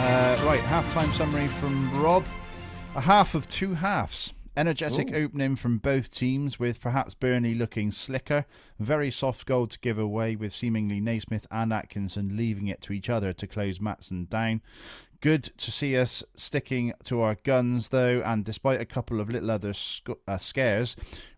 Uh, 0.06 0.36
right, 0.46 0.64
halftime 0.64 1.14
summary 1.14 1.48
from 1.48 1.92
Rob. 2.02 2.26
A 2.96 3.02
half 3.02 3.36
of 3.36 3.48
two 3.48 3.76
halves. 3.76 4.34
Energetic 4.58 5.14
opening 5.14 5.56
from 5.56 5.80
both 5.80 6.12
teams, 6.12 6.60
with 6.60 6.80
perhaps 6.80 7.14
Burnley 7.14 7.54
looking 7.54 7.92
slicker. 7.92 8.46
Very 8.80 9.12
soft 9.12 9.46
goal 9.46 9.68
to 9.68 9.80
give 9.80 10.00
away, 10.00 10.36
with 10.36 10.54
seemingly 10.54 11.00
Naismith 11.00 11.46
and 11.52 11.74
Atkinson 11.74 12.38
leaving 12.38 12.68
it 12.68 12.82
to 12.84 12.94
each 12.94 13.10
other 13.10 13.34
to 13.34 13.48
close 13.48 13.82
Matson 13.82 14.26
down. 14.26 14.62
Good 15.22 15.52
to 15.58 15.72
see 15.72 15.98
us 15.98 16.24
sticking 16.36 16.94
to 17.06 17.22
our 17.22 17.36
guns, 17.44 17.90
though, 17.90 18.22
and 18.24 18.46
despite 18.46 18.80
a 18.80 18.86
couple 18.86 19.20
of 19.20 19.30
little 19.30 19.50
other 19.50 19.74
sc- 19.74 20.10
uh, 20.28 20.38
scares, 20.38 20.96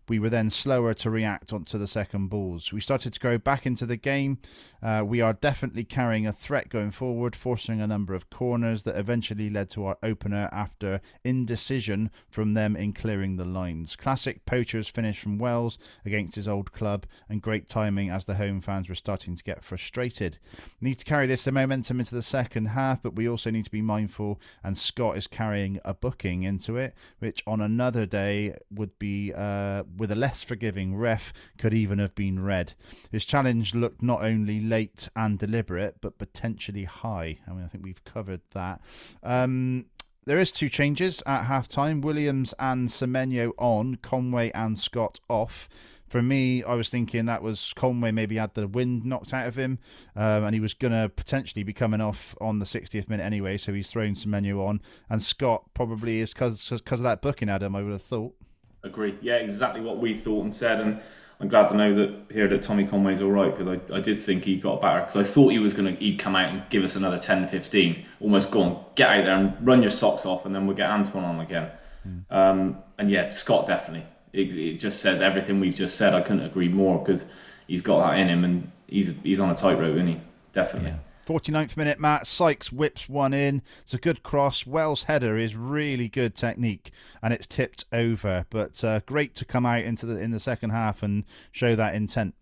we 0.08 0.18
were 0.18 0.30
then 0.30 0.50
slower 0.50 0.94
to 0.94 1.10
react 1.10 1.52
onto 1.52 1.78
the 1.78 1.86
second 1.86 2.28
balls. 2.28 2.72
We 2.72 2.80
started 2.80 3.12
to 3.14 3.20
go 3.20 3.38
back 3.38 3.66
into 3.66 3.86
the 3.86 3.96
game. 3.96 4.38
Uh, 4.82 5.02
we 5.04 5.20
are 5.20 5.32
definitely 5.32 5.84
carrying 5.84 6.26
a 6.26 6.32
threat 6.32 6.68
going 6.68 6.90
forward, 6.90 7.34
forcing 7.34 7.80
a 7.80 7.86
number 7.86 8.14
of 8.14 8.30
corners 8.30 8.84
that 8.84 8.96
eventually 8.96 9.50
led 9.50 9.68
to 9.70 9.84
our 9.84 9.98
opener 10.02 10.48
after 10.52 11.00
indecision 11.24 12.10
from 12.28 12.54
them 12.54 12.76
in 12.76 12.92
clearing 12.92 13.36
the 13.36 13.44
lines. 13.44 13.96
Classic 13.96 14.44
poachers 14.46 14.88
finish 14.88 15.18
from 15.20 15.38
Wells 15.38 15.78
against 16.04 16.36
his 16.36 16.48
old 16.48 16.72
club, 16.72 17.06
and 17.28 17.42
great 17.42 17.68
timing 17.68 18.10
as 18.10 18.24
the 18.24 18.36
home 18.36 18.60
fans 18.60 18.88
were 18.88 18.94
starting 18.94 19.34
to 19.36 19.42
get 19.42 19.64
frustrated. 19.64 20.38
Need 20.80 20.98
to 20.98 21.04
carry 21.04 21.26
this 21.26 21.46
momentum 21.46 22.00
into 22.00 22.14
the 22.14 22.22
second 22.22 22.66
half, 22.66 23.02
but 23.02 23.16
we 23.16 23.28
also 23.28 23.50
need 23.50 23.64
to 23.64 23.70
be 23.70 23.82
mindful, 23.82 24.40
and 24.62 24.78
Scott 24.78 25.16
is 25.16 25.26
carrying 25.26 25.80
a 25.84 25.94
booking 25.94 26.42
into 26.42 26.76
it, 26.76 26.94
which 27.18 27.42
on 27.46 27.60
another 27.60 28.06
day 28.06 28.56
would 28.70 28.98
be. 28.98 29.32
Uh, 29.32 29.82
with 29.96 30.10
a 30.10 30.14
less 30.14 30.42
forgiving 30.42 30.96
ref 30.96 31.32
could 31.58 31.74
even 31.74 31.98
have 31.98 32.14
been 32.14 32.42
red. 32.42 32.74
His 33.10 33.24
challenge 33.24 33.74
looked 33.74 34.02
not 34.02 34.22
only 34.22 34.60
late 34.68 35.08
and 35.16 35.38
deliberate, 35.38 35.96
but 36.00 36.18
potentially 36.18 36.84
high. 36.84 37.38
I 37.46 37.52
mean, 37.52 37.64
I 37.64 37.68
think 37.68 37.84
we've 37.84 38.04
covered 38.04 38.42
that. 38.52 38.80
Um, 39.22 39.86
there 40.28 40.38
is 40.38 40.52
two 40.52 40.68
changes 40.68 41.22
at 41.24 41.44
half 41.44 41.68
time. 41.68 42.02
Williams 42.02 42.52
and 42.58 42.90
Semenyo 42.90 43.52
on, 43.56 43.96
Conway 43.96 44.50
and 44.52 44.78
Scott 44.78 45.20
off. 45.28 45.68
For 46.06 46.22
me, 46.22 46.62
I 46.62 46.74
was 46.74 46.88
thinking 46.88 47.26
that 47.26 47.42
was 47.42 47.72
Conway 47.76 48.12
maybe 48.12 48.36
had 48.36 48.54
the 48.54 48.66
wind 48.66 49.04
knocked 49.04 49.34
out 49.34 49.46
of 49.46 49.56
him, 49.56 49.78
um, 50.16 50.44
and 50.44 50.54
he 50.54 50.60
was 50.60 50.72
going 50.72 50.92
to 50.92 51.08
potentially 51.08 51.62
be 51.62 51.74
coming 51.74 52.00
off 52.00 52.34
on 52.40 52.58
the 52.58 52.64
60th 52.64 53.08
minute 53.08 53.24
anyway, 53.24 53.58
so 53.58 53.72
he's 53.72 53.88
throwing 53.88 54.14
Semenyo 54.14 54.66
on. 54.66 54.80
And 55.10 55.22
Scott 55.22 55.64
probably 55.74 56.20
is 56.20 56.32
because 56.32 56.70
of 56.70 57.00
that 57.00 57.20
booking, 57.20 57.48
Adam, 57.50 57.76
I 57.76 57.82
would 57.82 57.92
have 57.92 58.02
thought. 58.02 58.34
Agree. 58.82 59.18
Yeah, 59.20 59.36
exactly 59.36 59.80
what 59.80 59.98
we 59.98 60.14
thought 60.14 60.44
and 60.44 60.54
said, 60.54 60.80
and 60.80 61.00
I'm 61.40 61.48
glad 61.48 61.68
to 61.68 61.76
know 61.76 61.94
that 61.94 62.32
here 62.32 62.48
that 62.48 62.62
Tommy 62.62 62.84
Conway's 62.84 63.22
all 63.22 63.30
right 63.30 63.56
because 63.56 63.80
I, 63.90 63.96
I 63.96 64.00
did 64.00 64.18
think 64.18 64.44
he 64.44 64.56
got 64.56 64.80
better 64.80 65.00
because 65.00 65.16
I 65.16 65.22
thought 65.22 65.50
he 65.50 65.60
was 65.60 65.72
going 65.72 65.94
to 65.94 66.00
he'd 66.00 66.18
come 66.18 66.34
out 66.34 66.52
and 66.52 66.68
give 66.68 66.82
us 66.82 66.96
another 66.96 67.18
10, 67.18 67.46
15, 67.46 68.04
almost 68.20 68.50
go 68.50 68.62
on, 68.62 68.84
get 68.96 69.08
out 69.08 69.24
there 69.24 69.36
and 69.36 69.66
run 69.66 69.80
your 69.80 69.90
socks 69.90 70.26
off, 70.26 70.44
and 70.44 70.54
then 70.54 70.66
we'll 70.66 70.76
get 70.76 70.90
Antoine 70.90 71.24
on 71.24 71.38
again. 71.38 71.70
Mm. 72.06 72.22
Um, 72.30 72.78
and 72.98 73.08
yeah, 73.08 73.30
Scott 73.30 73.66
definitely. 73.66 74.06
It, 74.32 74.54
it, 74.54 74.80
just 74.80 75.00
says 75.00 75.20
everything 75.20 75.60
we've 75.60 75.74
just 75.74 75.96
said. 75.96 76.12
I 76.12 76.20
couldn't 76.20 76.44
agree 76.44 76.68
more 76.68 76.98
because 76.98 77.24
he's 77.66 77.82
got 77.82 78.06
that 78.06 78.18
in 78.18 78.28
him, 78.28 78.44
and 78.44 78.72
he's 78.86 79.14
he's 79.22 79.40
on 79.40 79.48
a 79.48 79.54
tightrope, 79.54 79.94
isn't 79.94 80.06
he? 80.06 80.20
Definitely. 80.52 80.90
Yeah. 80.90 80.96
49th 81.28 81.76
minute, 81.76 82.00
Matt 82.00 82.26
Sykes 82.26 82.72
whips 82.72 83.06
one 83.06 83.34
in. 83.34 83.60
It's 83.82 83.92
a 83.92 83.98
good 83.98 84.22
cross. 84.22 84.66
Wells' 84.66 85.02
header 85.02 85.36
is 85.36 85.54
really 85.54 86.08
good 86.08 86.34
technique, 86.34 86.90
and 87.22 87.34
it's 87.34 87.46
tipped 87.46 87.84
over. 87.92 88.46
But 88.48 88.82
uh, 88.82 89.00
great 89.00 89.34
to 89.34 89.44
come 89.44 89.66
out 89.66 89.84
into 89.84 90.06
the 90.06 90.18
in 90.18 90.30
the 90.30 90.40
second 90.40 90.70
half 90.70 91.02
and 91.02 91.24
show 91.52 91.76
that 91.76 91.94
intent. 91.94 92.34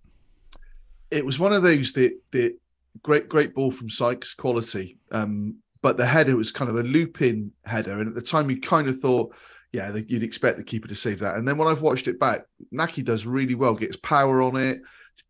It 1.10 1.26
was 1.26 1.36
one 1.36 1.52
of 1.52 1.64
those 1.64 1.94
that 1.94 2.16
that 2.30 2.56
great 3.02 3.28
great 3.28 3.56
ball 3.56 3.72
from 3.72 3.90
Sykes, 3.90 4.34
quality. 4.34 4.98
Um, 5.10 5.56
but 5.82 5.96
the 5.96 6.06
header 6.06 6.36
was 6.36 6.52
kind 6.52 6.70
of 6.70 6.76
a 6.76 6.84
looping 6.84 7.50
header, 7.64 7.98
and 7.98 8.08
at 8.08 8.14
the 8.14 8.22
time 8.22 8.48
you 8.50 8.60
kind 8.60 8.88
of 8.88 9.00
thought, 9.00 9.34
yeah, 9.72 9.96
you'd 9.96 10.22
expect 10.22 10.58
the 10.58 10.64
keeper 10.64 10.86
to 10.86 10.94
save 10.94 11.18
that. 11.18 11.34
And 11.34 11.46
then 11.46 11.58
when 11.58 11.66
I've 11.66 11.82
watched 11.82 12.06
it 12.06 12.20
back, 12.20 12.42
Nahki 12.72 13.04
does 13.04 13.26
really 13.26 13.56
well, 13.56 13.74
gets 13.74 13.96
power 13.96 14.42
on 14.42 14.54
it, 14.54 14.78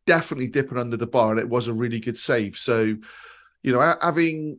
definitely 0.07 0.49
dipping 0.49 0.77
under 0.77 0.99
the 0.99 1.07
bar, 1.07 1.31
and 1.31 1.41
it 1.41 1.49
was 1.49 1.69
a 1.69 1.73
really 1.73 2.01
good 2.01 2.19
save. 2.19 2.59
So 2.59 2.97
you 3.63 3.73
know, 3.73 3.97
having 4.01 4.59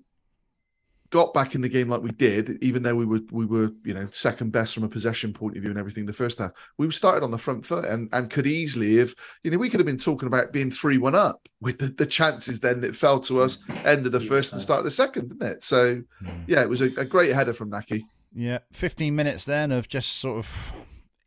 got 1.10 1.34
back 1.34 1.56
in 1.56 1.62
the 1.62 1.70
game 1.70 1.90
like 1.90 2.02
we 2.02 2.12
did, 2.12 2.62
even 2.62 2.84
though 2.84 2.96
we 2.96 3.06
were 3.06 3.22
we 3.32 3.46
were 3.46 3.72
you 3.84 3.94
know 3.94 4.06
second 4.06 4.52
best 4.52 4.74
from 4.74 4.84
a 4.84 4.90
possession 4.90 5.34
point 5.34 5.56
of 5.56 5.62
view 5.62 5.72
and 5.72 5.80
everything 5.80 6.06
the 6.06 6.14
first 6.14 6.40
half, 6.40 6.52
we 6.78 6.90
started 6.92 7.24
on 7.24 7.32
the 7.32 7.38
front 7.38 7.66
foot 7.66 7.86
and 7.86 8.10
and 8.12 8.30
could 8.30 8.48
easily 8.48 8.98
have 8.98 9.14
you 9.44 9.52
know 9.52 9.58
we 9.58 9.70
could 9.70 9.80
have 9.80 9.88
been 9.88 9.98
talking 9.98 10.28
about 10.28 10.52
being 10.52 10.72
three 10.72 10.98
one 10.98 11.16
up 11.16 11.48
with 11.62 11.80
the, 11.80 11.88
the 11.88 12.06
chances 12.06 12.60
then 12.60 12.82
that 12.82 12.96
fell 12.96 13.20
to 13.20 13.42
us 13.42 13.60
end 13.86 14.06
of 14.06 14.12
the 14.12 14.20
first 14.20 14.52
and 14.54 14.62
start 14.62 14.80
of 14.80 14.86
the 14.86 14.92
second, 14.92 15.30
didn't 15.30 15.48
it? 15.48 15.64
So 15.64 16.02
hmm. 16.20 16.30
yeah, 16.48 16.62
it 16.62 16.70
was 16.70 16.82
a, 16.82 16.92
a 16.98 17.06
great 17.06 17.34
header 17.34 17.54
from 17.54 17.72
Nahki. 17.72 18.04
Yeah, 18.34 18.60
fifteen 18.74 19.16
minutes 19.16 19.46
then 19.46 19.72
of 19.72 19.88
just 19.88 20.18
sort 20.20 20.40
of 20.40 20.48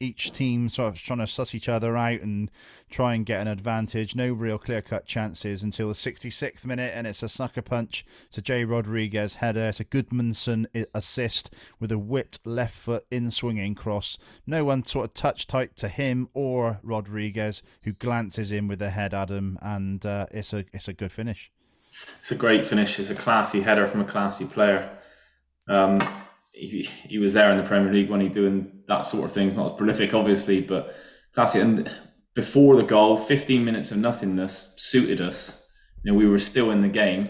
each 0.01 0.33
team 0.33 0.69
sort 0.71 0.89
of 0.89 1.01
trying 1.01 1.19
to 1.19 1.27
suss 1.27 1.55
each 1.55 1.69
other 1.69 1.97
out 1.97 2.23
and 2.23 2.51
try 2.91 3.15
and 3.15 3.27
get 3.27 3.41
an 3.41 3.49
advantage. 3.49 4.17
No 4.17 4.33
real 4.33 4.59
clear 4.59 4.81
cut 4.81 5.07
chances 5.07 5.63
until 5.63 5.89
the 5.89 5.95
66th 5.95 6.65
minute, 6.65 6.93
and 6.95 7.07
it's 7.07 7.23
a 7.23 7.29
sucker 7.29 7.63
punch. 7.63 8.05
A 8.37 8.41
Jay 8.41 8.65
Rodriguez 8.65 9.35
header. 9.35 9.69
It's 9.69 9.81
a 9.81 9.85
Gudmundsson 9.85 10.65
assist 10.95 11.53
with 11.79 11.93
a 11.93 11.99
whipped 11.99 12.39
left 12.47 12.75
foot 12.75 13.05
in 13.11 13.31
swinging 13.31 13.75
cross. 13.75 14.17
No 14.47 14.65
one 14.65 14.83
sort 14.85 15.05
of 15.05 15.15
touched 15.15 15.51
tight 15.51 15.77
to 15.77 15.89
him 15.89 16.31
or 16.33 16.81
Rodriguez, 16.83 17.63
who 17.85 17.93
glances 17.93 18.51
in 18.51 18.67
with 18.67 18.79
the 18.79 18.91
head 18.91 19.13
at 19.13 19.29
him, 19.29 19.59
and 19.61 20.05
uh, 20.07 20.27
it's 20.31 20.55
a 20.55 20.65
it's 20.73 20.89
a 20.89 20.95
good 20.95 21.13
finish. 21.13 21.53
It's 22.21 22.31
a 22.31 22.37
great 22.37 22.65
finish. 22.65 22.99
It's 22.99 23.11
a 23.11 23.15
classy 23.15 23.61
header 23.61 23.87
from 23.87 24.01
a 24.01 24.05
classy 24.05 24.47
player. 24.47 24.97
Um, 25.69 26.01
he, 26.67 26.83
he 27.09 27.19
was 27.19 27.35
there 27.35 27.51
in 27.51 27.57
the 27.57 27.63
Premier 27.63 27.93
League 27.93 28.11
when 28.11 28.21
he 28.21 28.29
doing 28.29 28.83
that 28.89 29.07
sort 29.07 29.25
of 29.25 29.33
thing. 29.33 29.49
It's 29.49 29.57
not 29.57 29.73
as 29.73 29.79
prolific, 29.79 30.15
obviously, 30.15 30.61
but 30.61 30.95
classy. 31.35 31.61
And 31.61 31.91
before 32.35 32.77
the 32.77 32.83
goal, 32.83 33.17
15 33.17 33.65
minutes 33.65 33.91
of 33.91 33.99
nothingness 33.99 34.75
suited 34.79 35.21
us. 35.21 35.67
You 36.03 36.13
know, 36.13 36.19
we 36.19 36.27
were 36.27 36.39
still 36.39 36.71
in 36.71 36.83
the 36.83 36.89
game, 36.89 37.29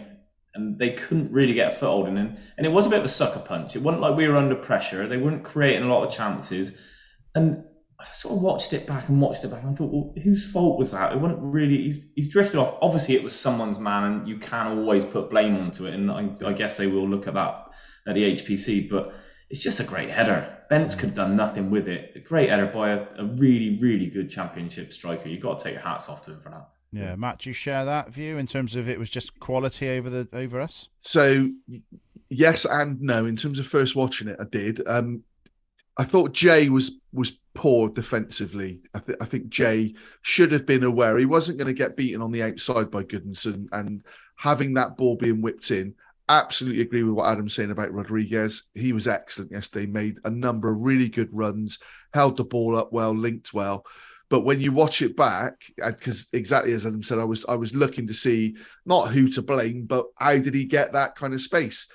and 0.55 0.79
they 0.79 0.91
couldn't 0.91 1.33
really 1.33 1.55
get 1.55 1.69
a 1.69 1.71
foothold 1.71 2.09
in. 2.09 2.17
And, 2.17 2.39
and 2.57 2.67
it 2.67 2.71
was 2.71 2.87
a 2.87 2.91
bit 2.91 3.01
of 3.01 3.05
a 3.05 3.09
sucker 3.09 3.41
punch. 3.41 3.77
It 3.77 3.83
wasn't 3.83 4.03
like 4.03 4.17
we 4.17 4.29
were 4.29 4.37
under 4.37 4.57
pressure. 4.57 5.07
They 5.07 5.17
weren't 5.17 5.45
creating 5.45 5.83
a 5.83 5.89
lot 5.89 6.05
of 6.05 6.13
chances. 6.13 6.81
And 7.35 7.65
I 8.01 8.07
sort 8.13 8.37
of 8.37 8.43
watched 8.43 8.73
it 8.73 8.87
back 8.87 9.09
and 9.09 9.21
watched 9.21 9.45
it 9.45 9.51
back, 9.51 9.63
and 9.63 9.71
I 9.71 9.75
thought, 9.75 9.93
well, 9.93 10.15
whose 10.23 10.51
fault 10.51 10.79
was 10.79 10.93
that? 10.93 11.13
It 11.13 11.21
wasn't 11.21 11.41
really. 11.43 11.83
He's, 11.83 12.07
he's 12.15 12.33
drifted 12.33 12.59
off. 12.59 12.77
Obviously, 12.81 13.15
it 13.15 13.23
was 13.23 13.39
someone's 13.39 13.79
man, 13.79 14.05
and 14.05 14.29
you 14.29 14.39
can 14.39 14.79
always 14.79 15.05
put 15.05 15.31
blame 15.31 15.57
onto 15.57 15.87
it. 15.87 15.95
And 15.95 16.11
I, 16.11 16.31
I 16.47 16.53
guess 16.53 16.77
they 16.77 16.87
will 16.87 17.09
look 17.09 17.27
at 17.27 17.35
that 17.35 17.67
at 18.07 18.15
the 18.15 18.33
HPC, 18.33 18.89
but 18.89 19.13
it's 19.51 19.61
just 19.61 19.81
a 19.81 19.85
great 19.85 20.11
header. 20.11 20.59
Bents 20.71 20.95
could 20.95 21.11
have 21.11 21.17
done 21.17 21.37
nothing 21.37 21.71
with 21.71 21.89
it. 21.89 22.13
A 22.15 22.21
great 22.21 22.49
header 22.49 22.67
by 22.67 22.91
a, 22.91 23.07
a 23.19 23.25
really, 23.25 23.79
really 23.79 24.07
good 24.07 24.31
championship 24.31 24.93
striker. 24.93 25.29
You've 25.29 25.43
got 25.43 25.59
to 25.59 25.65
take 25.65 25.75
your 25.75 25.83
hats 25.83 26.09
off 26.09 26.25
to 26.27 26.31
him 26.33 26.41
for 26.41 26.51
that. 26.51 26.69
Yeah, 26.93 27.17
Matt, 27.17 27.41
do 27.41 27.51
you 27.51 27.55
share 27.55 27.85
that 27.85 28.11
view 28.11 28.39
in 28.39 28.47
terms 28.47 28.77
of 28.77 28.89
it 28.89 28.99
was 28.99 29.11
just 29.11 29.39
quality 29.41 29.89
over 29.91 30.09
the 30.11 30.29
over 30.33 30.61
us? 30.61 30.89
So 31.01 31.49
yes 32.29 32.65
and 32.65 33.01
no. 33.01 33.27
In 33.27 33.37
terms 33.37 33.59
of 33.59 33.67
first 33.67 33.97
watching 33.97 34.29
it, 34.29 34.37
I 34.41 34.45
did. 34.45 34.83
Um, 34.87 35.25
I 35.97 36.05
thought 36.05 36.33
Jay 36.33 36.69
was 36.69 36.99
was 37.13 37.39
poor 37.55 37.89
defensively. 37.89 38.81
I, 38.95 39.01
th- 39.01 39.19
I 39.21 39.25
think 39.25 39.51
Jay 39.51 39.95
should 40.23 40.53
have 40.53 40.67
been 40.67 40.85
aware 40.85 41.19
he 41.19 41.27
wasn't 41.27 41.59
going 41.59 41.67
to 41.67 41.75
get 41.75 41.97
beaten 41.97 42.23
on 42.23 42.33
the 42.33 42.43
outside 42.43 42.91
by 42.91 43.03
Gudmundsson, 43.03 43.69
and 43.73 44.03
having 44.37 44.75
that 44.75 44.97
ball 44.97 45.17
being 45.17 45.43
whipped 45.43 45.71
in 45.71 45.95
absolutely 46.31 46.81
agree 46.83 47.03
with 47.03 47.15
what 47.15 47.29
Adam's 47.29 47.55
saying 47.55 47.71
about 47.71 47.93
Rodriguez. 47.93 48.65
He 48.75 48.93
was 48.93 49.09
excellent 49.09 49.51
yesterday, 49.51 49.87
made 49.87 50.19
a 50.25 50.31
number 50.31 50.71
of 50.71 50.79
really 50.81 51.09
good 51.09 51.29
runs, 51.33 51.79
held 52.15 52.37
the 52.37 52.45
ball 52.45 52.77
up 52.77 52.93
well, 52.93 53.13
linked 53.13 53.53
well. 53.53 53.85
But 54.31 54.43
when 54.43 54.61
you 54.61 54.71
watch 54.71 55.03
it 55.03 55.17
back, 55.17 55.55
uh, 55.83 55.91
because 55.91 56.29
exactly 56.33 56.73
as 56.73 56.87
Adam 56.87 57.03
said, 57.03 57.19
I 57.19 57.25
was 57.25 57.45
I 57.49 57.57
was 57.57 57.75
looking 57.75 58.07
to 58.07 58.15
see 58.15 58.55
not 58.87 59.11
who 59.11 59.29
to 59.31 59.43
blame, 59.43 59.87
but 59.87 60.07
how 60.17 60.39
did 60.39 60.55
he 60.55 60.65
get 60.65 60.93
that 60.93 61.17
kind 61.17 61.35
of 61.35 61.41
space? 61.41 61.89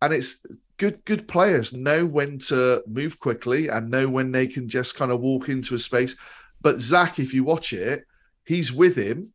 And 0.00 0.12
it's 0.12 0.46
good 0.76 1.04
good 1.04 1.26
players 1.26 1.72
know 1.72 2.06
when 2.06 2.38
to 2.38 2.84
move 2.86 3.18
quickly 3.18 3.68
and 3.68 3.90
know 3.90 4.08
when 4.08 4.30
they 4.30 4.46
can 4.46 4.68
just 4.68 4.94
kind 4.94 5.10
of 5.10 5.20
walk 5.20 5.48
into 5.48 5.74
a 5.74 5.80
space. 5.80 6.14
But 6.60 6.80
Zach, 6.80 7.18
if 7.18 7.34
you 7.34 7.42
watch 7.42 7.72
it, 7.72 8.04
he's 8.46 8.72
with 8.72 8.96
him, 8.96 9.33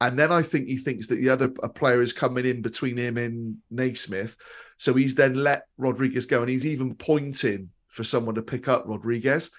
and 0.00 0.18
then 0.18 0.32
I 0.32 0.42
think 0.42 0.68
he 0.68 0.76
thinks 0.78 1.08
that 1.08 1.16
the 1.16 1.28
other 1.28 1.52
a 1.62 1.68
player 1.68 2.00
is 2.00 2.12
coming 2.12 2.46
in 2.46 2.62
between 2.62 2.96
him 2.96 3.16
and 3.16 3.58
Naismith. 3.70 4.36
So 4.78 4.94
he's 4.94 5.14
then 5.14 5.34
let 5.34 5.66
Rodriguez 5.76 6.26
go, 6.26 6.40
and 6.40 6.48
he's 6.48 6.66
even 6.66 6.94
pointing 6.94 7.70
for 7.88 8.04
someone 8.04 8.36
to 8.36 8.42
pick 8.42 8.66
up 8.68 8.84
Rodriguez, 8.86 9.50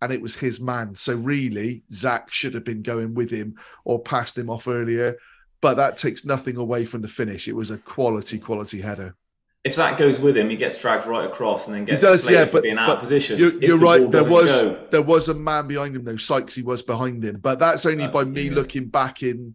and 0.00 0.10
it 0.12 0.22
was 0.22 0.36
his 0.36 0.58
man. 0.60 0.94
So 0.94 1.14
really, 1.14 1.82
Zach 1.92 2.32
should 2.32 2.54
have 2.54 2.64
been 2.64 2.82
going 2.82 3.14
with 3.14 3.30
him 3.30 3.56
or 3.84 4.00
passed 4.00 4.38
him 4.38 4.48
off 4.48 4.66
earlier. 4.68 5.16
But 5.60 5.74
that 5.74 5.98
takes 5.98 6.24
nothing 6.24 6.56
away 6.56 6.86
from 6.86 7.02
the 7.02 7.08
finish. 7.08 7.46
It 7.46 7.54
was 7.54 7.70
a 7.70 7.76
quality, 7.76 8.38
quality 8.38 8.80
header. 8.80 9.14
If 9.62 9.74
Zach 9.74 9.98
goes 9.98 10.18
with 10.18 10.38
him, 10.38 10.48
he 10.48 10.56
gets 10.56 10.80
dragged 10.80 11.04
right 11.04 11.26
across 11.26 11.66
and 11.66 11.74
then 11.74 11.82
He 11.82 11.90
gets 11.92 12.02
does, 12.02 12.22
slated 12.22 12.38
yeah, 12.38 12.46
for 12.46 12.52
but, 12.52 12.62
being 12.62 12.78
out 12.78 12.86
but 12.86 12.94
of 12.94 13.00
position. 13.00 13.38
You're, 13.38 13.52
you're 13.60 13.78
the 13.78 13.84
right. 13.84 14.10
There 14.10 14.24
was 14.24 14.50
go. 14.50 14.86
there 14.90 15.02
was 15.02 15.28
a 15.28 15.34
man 15.34 15.66
behind 15.66 15.94
him 15.94 16.04
though. 16.04 16.14
Sykesy 16.14 16.64
was 16.64 16.80
behind 16.80 17.22
him, 17.22 17.40
but 17.40 17.58
that's 17.58 17.84
only 17.84 18.04
Uh, 18.04 18.10
by 18.10 18.24
me 18.24 18.44
yeah. 18.44 18.54
looking 18.54 18.86
back 18.86 19.22
in. 19.22 19.54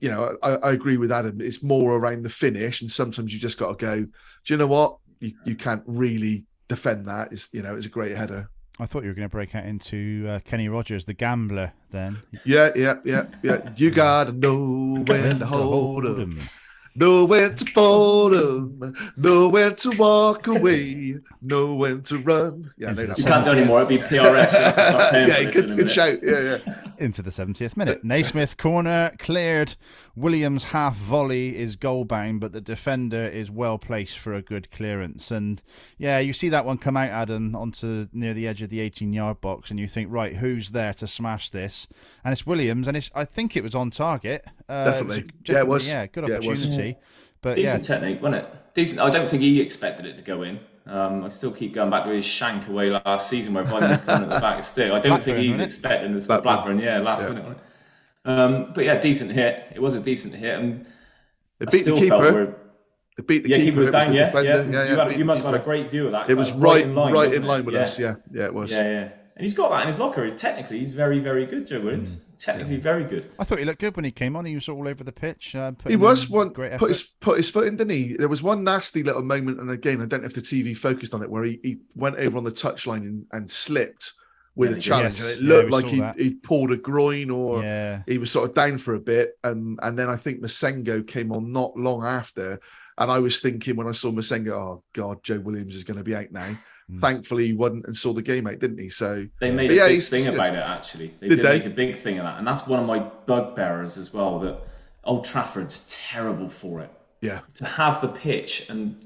You 0.00 0.10
know, 0.10 0.36
I, 0.42 0.50
I 0.56 0.72
agree 0.72 0.96
with 0.96 1.10
Adam. 1.12 1.40
It's 1.40 1.62
more 1.62 1.96
around 1.96 2.22
the 2.24 2.30
finish, 2.30 2.80
and 2.80 2.90
sometimes 2.90 3.32
you 3.32 3.38
just 3.40 3.58
got 3.58 3.78
to 3.78 3.84
go. 3.84 3.96
Do 4.02 4.08
you 4.46 4.56
know 4.56 4.66
what? 4.66 4.96
You 5.20 5.32
you 5.44 5.54
can't 5.54 5.82
really 5.86 6.44
defend 6.68 7.06
that. 7.06 7.32
It's 7.32 7.48
you 7.52 7.62
know, 7.62 7.74
it's 7.76 7.86
a 7.86 7.90
great 7.90 8.16
header. 8.16 8.48
I 8.80 8.86
thought 8.86 9.04
you 9.04 9.08
were 9.10 9.14
going 9.14 9.28
to 9.28 9.32
break 9.32 9.54
out 9.54 9.64
into 9.66 10.26
uh, 10.28 10.40
Kenny 10.40 10.68
Rogers, 10.68 11.04
the 11.04 11.14
gambler. 11.14 11.72
Then 11.92 12.18
Yeah, 12.44 12.70
yeah, 12.74 12.94
yeah, 13.04 13.26
yeah. 13.42 13.70
You 13.76 13.90
gotta 13.92 14.32
know 14.32 15.04
when 15.06 15.38
to 15.38 15.46
hold 15.46 16.04
'em. 16.06 16.38
Know 16.96 17.24
when 17.24 17.54
to 17.56 17.64
fold 17.72 18.34
'em, 18.34 18.94
know 19.16 19.48
when 19.48 19.74
to 19.76 19.90
walk 19.96 20.46
away, 20.46 21.16
know 21.42 21.74
when 21.74 22.02
to 22.02 22.18
run. 22.18 22.72
Yeah, 22.78 22.90
I 22.90 22.92
know 22.94 23.06
that 23.06 23.18
You 23.18 23.24
can't 23.24 23.44
do 23.44 23.50
anymore. 23.52 23.82
It'd 23.82 23.88
be 24.00 24.06
PRS. 24.06 24.52
You 24.52 24.58
have 24.58 24.76
to 24.76 24.86
start 24.86 25.12
paying 25.12 25.28
yeah, 25.28 25.34
for 25.36 25.42
this 25.44 25.54
good, 25.56 25.64
in 25.64 25.70
a 25.72 25.74
good 25.74 25.76
minute. 25.76 25.92
shout. 25.92 26.18
Yeah, 26.22 26.40
yeah. 26.66 26.74
Into 26.98 27.22
the 27.22 27.30
70th 27.30 27.76
minute. 27.76 28.04
Naismith 28.04 28.56
corner 28.56 29.12
cleared. 29.18 29.76
Williams 30.16 30.64
half 30.64 30.96
volley 30.96 31.56
is 31.56 31.76
goal 31.76 32.04
bound, 32.04 32.40
but 32.40 32.52
the 32.52 32.60
defender 32.60 33.24
is 33.26 33.50
well 33.50 33.78
placed 33.78 34.18
for 34.18 34.34
a 34.34 34.42
good 34.42 34.70
clearance. 34.70 35.30
And 35.30 35.62
yeah, 35.98 36.18
you 36.18 36.32
see 36.32 36.48
that 36.50 36.64
one 36.64 36.78
come 36.78 36.96
out, 36.96 37.10
Adam, 37.10 37.54
onto 37.56 38.06
near 38.12 38.34
the 38.34 38.46
edge 38.46 38.62
of 38.62 38.70
the 38.70 38.80
18 38.80 39.12
yard 39.12 39.40
box, 39.40 39.70
and 39.70 39.78
you 39.80 39.88
think, 39.88 40.08
right, 40.10 40.36
who's 40.36 40.70
there 40.70 40.94
to 40.94 41.06
smash 41.06 41.50
this? 41.50 41.86
And 42.24 42.32
it's 42.32 42.46
Williams, 42.46 42.86
and 42.88 42.96
it's 42.96 43.10
I 43.14 43.24
think 43.24 43.56
it 43.56 43.62
was 43.62 43.74
on 43.74 43.90
target. 43.90 44.44
Uh, 44.68 44.84
Definitely. 44.84 45.30
a- 45.48 45.52
Yeah, 45.52 45.58
it 45.60 45.66
was. 45.66 45.88
Yeah, 45.88 46.06
good 46.06 46.28
Yeah, 46.28 46.34
it 46.36 46.44
was. 46.44 46.62
opportunity. 46.64 46.96
But 47.42 47.58
yeah, 47.58 47.64
Decent 47.76 47.84
technique, 47.84 48.22
wasn't 48.22 48.44
it? 48.44 48.74
Decent. 48.74 49.00
I 49.00 49.10
don't 49.10 49.28
think 49.28 49.42
he 49.42 49.60
expected 49.60 50.06
it 50.06 50.16
to 50.16 50.22
go 50.22 50.42
in. 50.42 50.60
Um, 50.86 51.24
I 51.24 51.28
still 51.30 51.50
keep 51.52 51.72
going 51.72 51.88
back 51.90 52.04
to 52.04 52.10
his 52.10 52.26
shank 52.26 52.68
away 52.68 52.90
last 52.90 53.28
season 53.30 53.54
where 53.54 53.64
Vine 53.64 53.88
was 53.88 54.02
coming 54.02 54.28
at 54.28 54.34
the 54.34 54.40
back 54.40 54.62
still. 54.62 54.94
I 54.94 55.00
don't 55.00 55.22
think 55.22 55.38
he's 55.38 55.58
expecting 55.58 56.12
this 56.12 56.26
Blackburn. 56.26 56.42
Blackburn. 56.54 56.78
yeah, 56.80 56.98
last 56.98 57.22
Yeah. 57.22 57.28
minute. 57.30 57.44
Wasn't? 57.44 57.60
Um, 58.26 58.72
but 58.74 58.84
yeah, 58.84 58.98
decent 59.00 59.30
hit. 59.32 59.64
It 59.74 59.80
was 59.80 59.94
a 59.94 60.00
decent 60.00 60.34
hit, 60.34 60.58
and 60.58 60.86
It 61.60 61.68
I 61.68 61.70
beat 61.70 61.78
the 61.78 61.78
still 61.78 61.96
felt 62.08 62.22
keeper. 62.24 62.34
we're, 62.34 62.54
It 63.18 63.26
beat 63.26 63.44
the 63.44 63.50
yeah, 63.50 63.56
keeper. 63.56 63.66
keeper 63.70 63.80
was 63.80 63.88
down. 63.90 64.10
the 64.10 64.16
Yeah, 64.16 64.24
defender. 64.26 64.48
yeah. 64.48 64.84
yeah, 64.84 64.90
you, 64.90 64.98
had, 65.10 65.18
you 65.18 65.24
must 65.24 65.42
have 65.44 65.52
had 65.52 65.60
a 65.62 65.64
great 65.64 65.90
view 65.90 66.06
of 66.06 66.12
that. 66.12 66.28
It 66.30 66.36
was 66.36 66.52
that 66.52 66.58
right, 66.58 66.84
in 66.84 66.94
line, 66.94 67.12
right 67.12 67.32
in 67.32 67.44
line 67.44 67.64
with 67.64 67.74
yeah. 67.74 67.80
us. 67.82 67.98
Yeah, 67.98 68.14
yeah, 68.30 68.44
it 68.44 68.54
was. 68.54 68.70
Yeah, 68.70 68.82
yeah. 68.82 69.08
And 69.36 69.42
he's 69.42 69.54
got 69.54 69.70
that 69.70 69.80
in 69.82 69.88
his 69.88 69.98
locker. 69.98 70.28
Technically, 70.30 70.78
he's 70.78 70.94
very, 70.94 71.18
very 71.18 71.44
good, 71.46 71.66
Joe 71.66 71.80
Williams. 71.80 72.18
Technically, 72.44 72.76
very 72.76 73.04
good. 73.04 73.30
I 73.38 73.44
thought 73.44 73.58
he 73.58 73.64
looked 73.64 73.80
good 73.80 73.96
when 73.96 74.04
he 74.04 74.10
came 74.10 74.36
on. 74.36 74.44
He 74.44 74.54
was 74.54 74.68
all 74.68 74.86
over 74.86 75.02
the 75.02 75.12
pitch. 75.12 75.54
Uh, 75.54 75.72
He 75.86 75.96
was 75.96 76.28
one 76.28 76.50
great 76.50 76.78
put 76.78 76.90
his 76.90 77.02
put 77.20 77.36
his 77.38 77.48
foot 77.50 77.66
in, 77.66 77.76
didn't 77.76 77.90
he? 77.96 78.16
There 78.16 78.28
was 78.28 78.42
one 78.42 78.64
nasty 78.64 79.02
little 79.02 79.22
moment, 79.22 79.60
and 79.60 79.70
again, 79.70 80.00
I 80.02 80.06
don't 80.06 80.20
know 80.22 80.26
if 80.26 80.34
the 80.34 80.40
TV 80.42 80.76
focused 80.76 81.14
on 81.14 81.22
it, 81.22 81.30
where 81.30 81.44
he, 81.44 81.60
he 81.62 81.78
went 81.94 82.16
over 82.16 82.36
on 82.36 82.44
the 82.44 82.52
touchline 82.52 82.98
and, 82.98 83.26
and 83.32 83.50
slipped 83.50 84.12
with 84.56 84.70
Yeah, 84.70 84.74
a 84.74 84.76
he 84.76 84.82
challenge, 84.82 85.18
Yes. 85.18 85.20
and 85.20 85.30
it 85.30 85.42
looked 85.48 85.66
we 85.66 85.70
like 85.72 85.86
he 85.86 86.00
that. 86.00 86.18
he 86.18 86.30
pulled 86.34 86.70
a 86.72 86.76
groin 86.76 87.30
or 87.30 87.62
Yeah. 87.62 88.02
he 88.06 88.18
was 88.18 88.30
sort 88.30 88.48
of 88.48 88.54
down 88.54 88.78
for 88.78 88.94
a 88.94 89.00
bit, 89.00 89.32
and 89.42 89.78
and 89.82 89.98
then 89.98 90.08
I 90.08 90.16
think 90.16 90.40
Massengo 90.42 91.06
came 91.06 91.32
on 91.32 91.50
not 91.52 91.76
long 91.76 92.04
after, 92.04 92.60
and 92.98 93.10
I 93.10 93.18
was 93.18 93.40
thinking 93.40 93.76
when 93.76 93.88
I 93.88 93.92
saw 93.92 94.10
Massengo, 94.12 94.52
oh 94.52 94.82
God, 94.92 95.22
Joe 95.22 95.40
Williams 95.40 95.74
is 95.76 95.84
going 95.84 95.96
to 95.98 96.04
be 96.04 96.14
out 96.14 96.30
now. 96.30 96.56
Mm. 96.90 97.00
Thankfully, 97.00 97.46
he 97.46 97.52
wasn't 97.54 97.86
and 97.86 97.96
saw 97.96 98.12
the 98.12 98.20
game 98.22 98.46
out, 98.46 98.58
didn't 98.58 98.78
he? 98.78 98.90
So 98.90 99.26
They 99.40 99.50
made 99.50 99.70
a 99.70 99.74
yeah, 99.74 99.88
big 99.88 100.02
thing 100.02 100.26
about 100.28 100.54
it, 100.54 100.58
actually. 100.58 101.14
They 101.20 101.28
Did 101.28 101.36
did, 101.36 101.44
they? 101.46 101.58
make 101.58 101.66
a 101.66 101.70
big 101.70 101.96
thing 101.96 102.18
of 102.18 102.24
that. 102.24 102.38
And 102.38 102.46
that's 102.46 102.66
one 102.66 102.78
of 102.80 102.86
my 102.86 102.98
bugbearers 102.98 103.96
as 103.96 104.12
well, 104.12 104.38
that 104.40 104.58
Old 105.04 105.24
Trafford's 105.24 105.98
terrible 106.06 106.48
for 106.50 106.80
it. 106.80 106.90
yeah, 107.22 107.40
To 107.54 107.64
have 107.64 108.00
the 108.02 108.08
pitch 108.08 108.68
and 108.68 108.96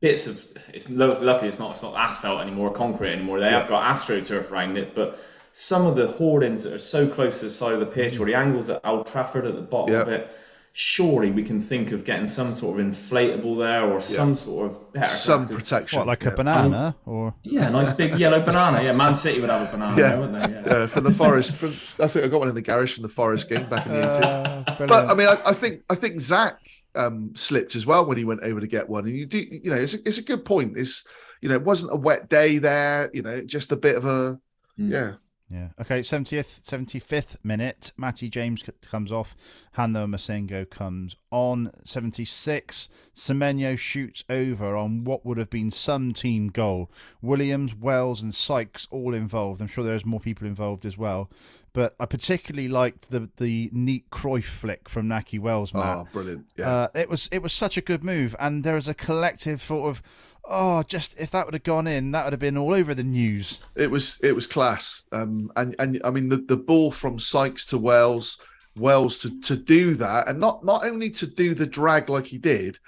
bits 0.00 0.26
of 0.26 0.50
it's 0.72 0.88
lo- 0.90 1.18
luckily 1.20 1.46
it's 1.48 1.58
not 1.58 1.72
it's 1.72 1.82
not 1.82 1.94
asphalt 1.94 2.40
anymore, 2.40 2.72
concrete 2.72 3.12
anymore. 3.12 3.38
They 3.38 3.50
have 3.50 3.68
got 3.68 3.84
astroturf 3.94 4.50
around 4.50 4.76
it, 4.78 4.94
but 4.94 5.22
some 5.52 5.86
of 5.86 5.94
the 5.94 6.08
hoardings 6.08 6.64
that 6.64 6.72
are 6.72 6.78
so 6.78 7.06
close 7.06 7.38
to 7.40 7.44
the 7.46 7.50
side 7.50 7.74
of 7.74 7.80
the 7.80 7.86
pitch 7.86 8.18
or 8.18 8.26
the 8.26 8.34
angles 8.34 8.68
at 8.70 8.80
Old 8.84 9.06
Trafford 9.06 9.44
at 9.44 9.54
the 9.54 9.60
bottom 9.60 9.94
Yeah. 9.94 10.00
of 10.02 10.08
it, 10.08 10.30
surely 10.72 11.30
we 11.30 11.42
can 11.42 11.60
think 11.60 11.90
of 11.92 12.04
getting 12.04 12.28
some 12.28 12.54
sort 12.54 12.78
of 12.78 12.86
inflatable 12.86 13.58
there 13.58 13.90
or 13.90 14.00
some 14.00 14.36
sort 14.36 14.70
of 14.70 14.92
better 14.92 15.14
some 15.14 15.46
protection. 15.46 15.98
What, 15.98 16.06
like 16.06 16.22
yeah. 16.22 16.30
a 16.30 16.36
banana? 16.36 16.96
Or 17.06 17.34
Yeah, 17.42 17.68
a 17.68 17.70
nice 17.70 17.90
big 17.90 18.18
yellow 18.18 18.40
banana. 18.40 18.82
Yeah, 18.82 18.92
Man 18.92 19.14
City 19.14 19.40
would 19.40 19.50
have 19.50 19.68
a 19.68 19.70
banana, 19.70 20.00
Yeah. 20.00 20.16
wouldn't 20.16 20.34
they? 20.64 20.70
Yeah. 20.70 20.78
Yeah, 20.80 20.86
from 20.86 21.04
the 21.04 21.12
Forest. 21.12 21.56
From, 21.56 21.70
I 21.98 22.06
think 22.08 22.24
I 22.24 22.28
got 22.28 22.40
one 22.40 22.48
in 22.48 22.54
the 22.54 22.62
garage 22.62 22.94
from 22.94 23.02
the 23.02 23.08
Forest 23.08 23.48
game 23.48 23.68
back 23.68 23.86
in 23.86 23.92
the 23.92 24.08
eighties. 24.08 24.24
Uh, 24.24 24.76
But. 24.78 24.92
I 24.92 25.14
mean, 25.14 25.28
I, 25.28 25.38
I 25.46 25.52
think 25.52 25.82
I 25.90 25.94
think 25.94 26.20
Zach 26.20 26.58
um, 26.94 27.32
slipped 27.34 27.74
as 27.76 27.84
well 27.86 28.06
when 28.06 28.16
he 28.16 28.24
went 28.24 28.42
over 28.42 28.60
to 28.60 28.66
get 28.66 28.88
one, 28.88 29.06
and 29.06 29.16
you 29.16 29.26
do, 29.26 29.38
you 29.38 29.70
know, 29.70 29.76
it's 29.76 29.94
a, 29.94 29.98
it's 30.06 30.18
a 30.18 30.22
good 30.22 30.44
point. 30.44 30.76
It's 30.76 31.06
you 31.40 31.48
know, 31.48 31.54
it 31.56 31.62
wasn't 31.64 31.92
a 31.92 31.96
wet 31.96 32.28
day 32.28 32.58
there. 32.58 33.10
You 33.12 33.22
know, 33.22 33.40
just 33.42 33.72
a 33.72 33.76
bit 33.76 33.96
of 33.96 34.04
a 34.04 34.38
Mm. 34.78 34.92
yeah. 34.92 35.12
Yeah. 35.52 35.68
Okay. 35.80 36.02
Seventieth, 36.04 36.60
seventy-fifth 36.64 37.36
minute. 37.42 37.92
Matty 37.96 38.28
James 38.30 38.62
comes 38.88 39.10
off. 39.10 39.34
Han-Noah 39.72 40.06
Massengo 40.06 40.68
comes 40.68 41.16
on. 41.32 41.72
Seventy-six. 41.84 42.88
Semenyo 43.16 43.76
shoots 43.76 44.22
over 44.30 44.76
on 44.76 45.04
what 45.04 45.26
would 45.26 45.38
have 45.38 45.50
been 45.50 45.70
some 45.70 46.12
team 46.12 46.48
goal. 46.48 46.90
Williams, 47.20 47.74
Wells, 47.74 48.22
and 48.22 48.34
Sykes 48.34 48.86
all 48.90 49.12
involved. 49.12 49.60
I'm 49.60 49.66
sure 49.68 49.82
there's 49.82 50.06
more 50.06 50.20
people 50.20 50.46
involved 50.46 50.86
as 50.86 50.96
well. 50.96 51.28
But 51.72 51.94
I 52.00 52.06
particularly 52.06 52.68
liked 52.68 53.10
the 53.10 53.28
the 53.36 53.70
neat 53.72 54.10
Cruyff 54.10 54.44
flick 54.44 54.88
from 54.88 55.08
Nahki 55.08 55.38
Wells, 55.38 55.72
Matt. 55.72 55.96
Oh, 55.98 56.08
brilliant. 56.12 56.46
Yeah, 56.56 56.68
Uh, 56.68 56.88
it 56.94 57.08
was 57.08 57.28
it 57.30 57.42
was 57.42 57.52
such 57.52 57.76
a 57.76 57.80
good 57.80 58.02
move, 58.04 58.34
and 58.40 58.64
there 58.64 58.76
is 58.76 58.88
a 58.88 58.94
collective 58.94 59.62
sort 59.62 59.88
of, 59.88 60.02
oh, 60.44 60.82
just 60.82 61.14
if 61.18 61.30
that 61.30 61.46
would 61.46 61.54
have 61.54 61.62
gone 61.62 61.86
in, 61.86 62.12
that 62.12 62.24
would 62.24 62.32
have 62.32 62.40
been 62.40 62.56
all 62.56 62.74
over 62.74 62.94
the 62.94 63.04
news. 63.04 63.58
it 63.74 63.90
was 63.90 64.18
it 64.22 64.34
was 64.34 64.46
class. 64.46 65.04
Um, 65.12 65.52
and 65.56 65.74
and 65.78 66.00
I 66.04 66.10
mean 66.10 66.28
the 66.28 66.38
the 66.38 66.56
ball 66.56 66.90
from 66.90 67.18
Sykes 67.18 67.64
to 67.66 67.78
Wells, 67.78 68.40
Wells 68.76 69.18
to 69.18 69.40
to 69.42 69.56
do 69.56 69.94
that, 69.96 70.28
and 70.28 70.38
not 70.38 70.64
not 70.64 70.84
only 70.84 71.10
to 71.10 71.26
do 71.26 71.54
the 71.54 71.66
drag 71.66 72.08
like 72.08 72.26
he 72.26 72.38
did. 72.38 72.78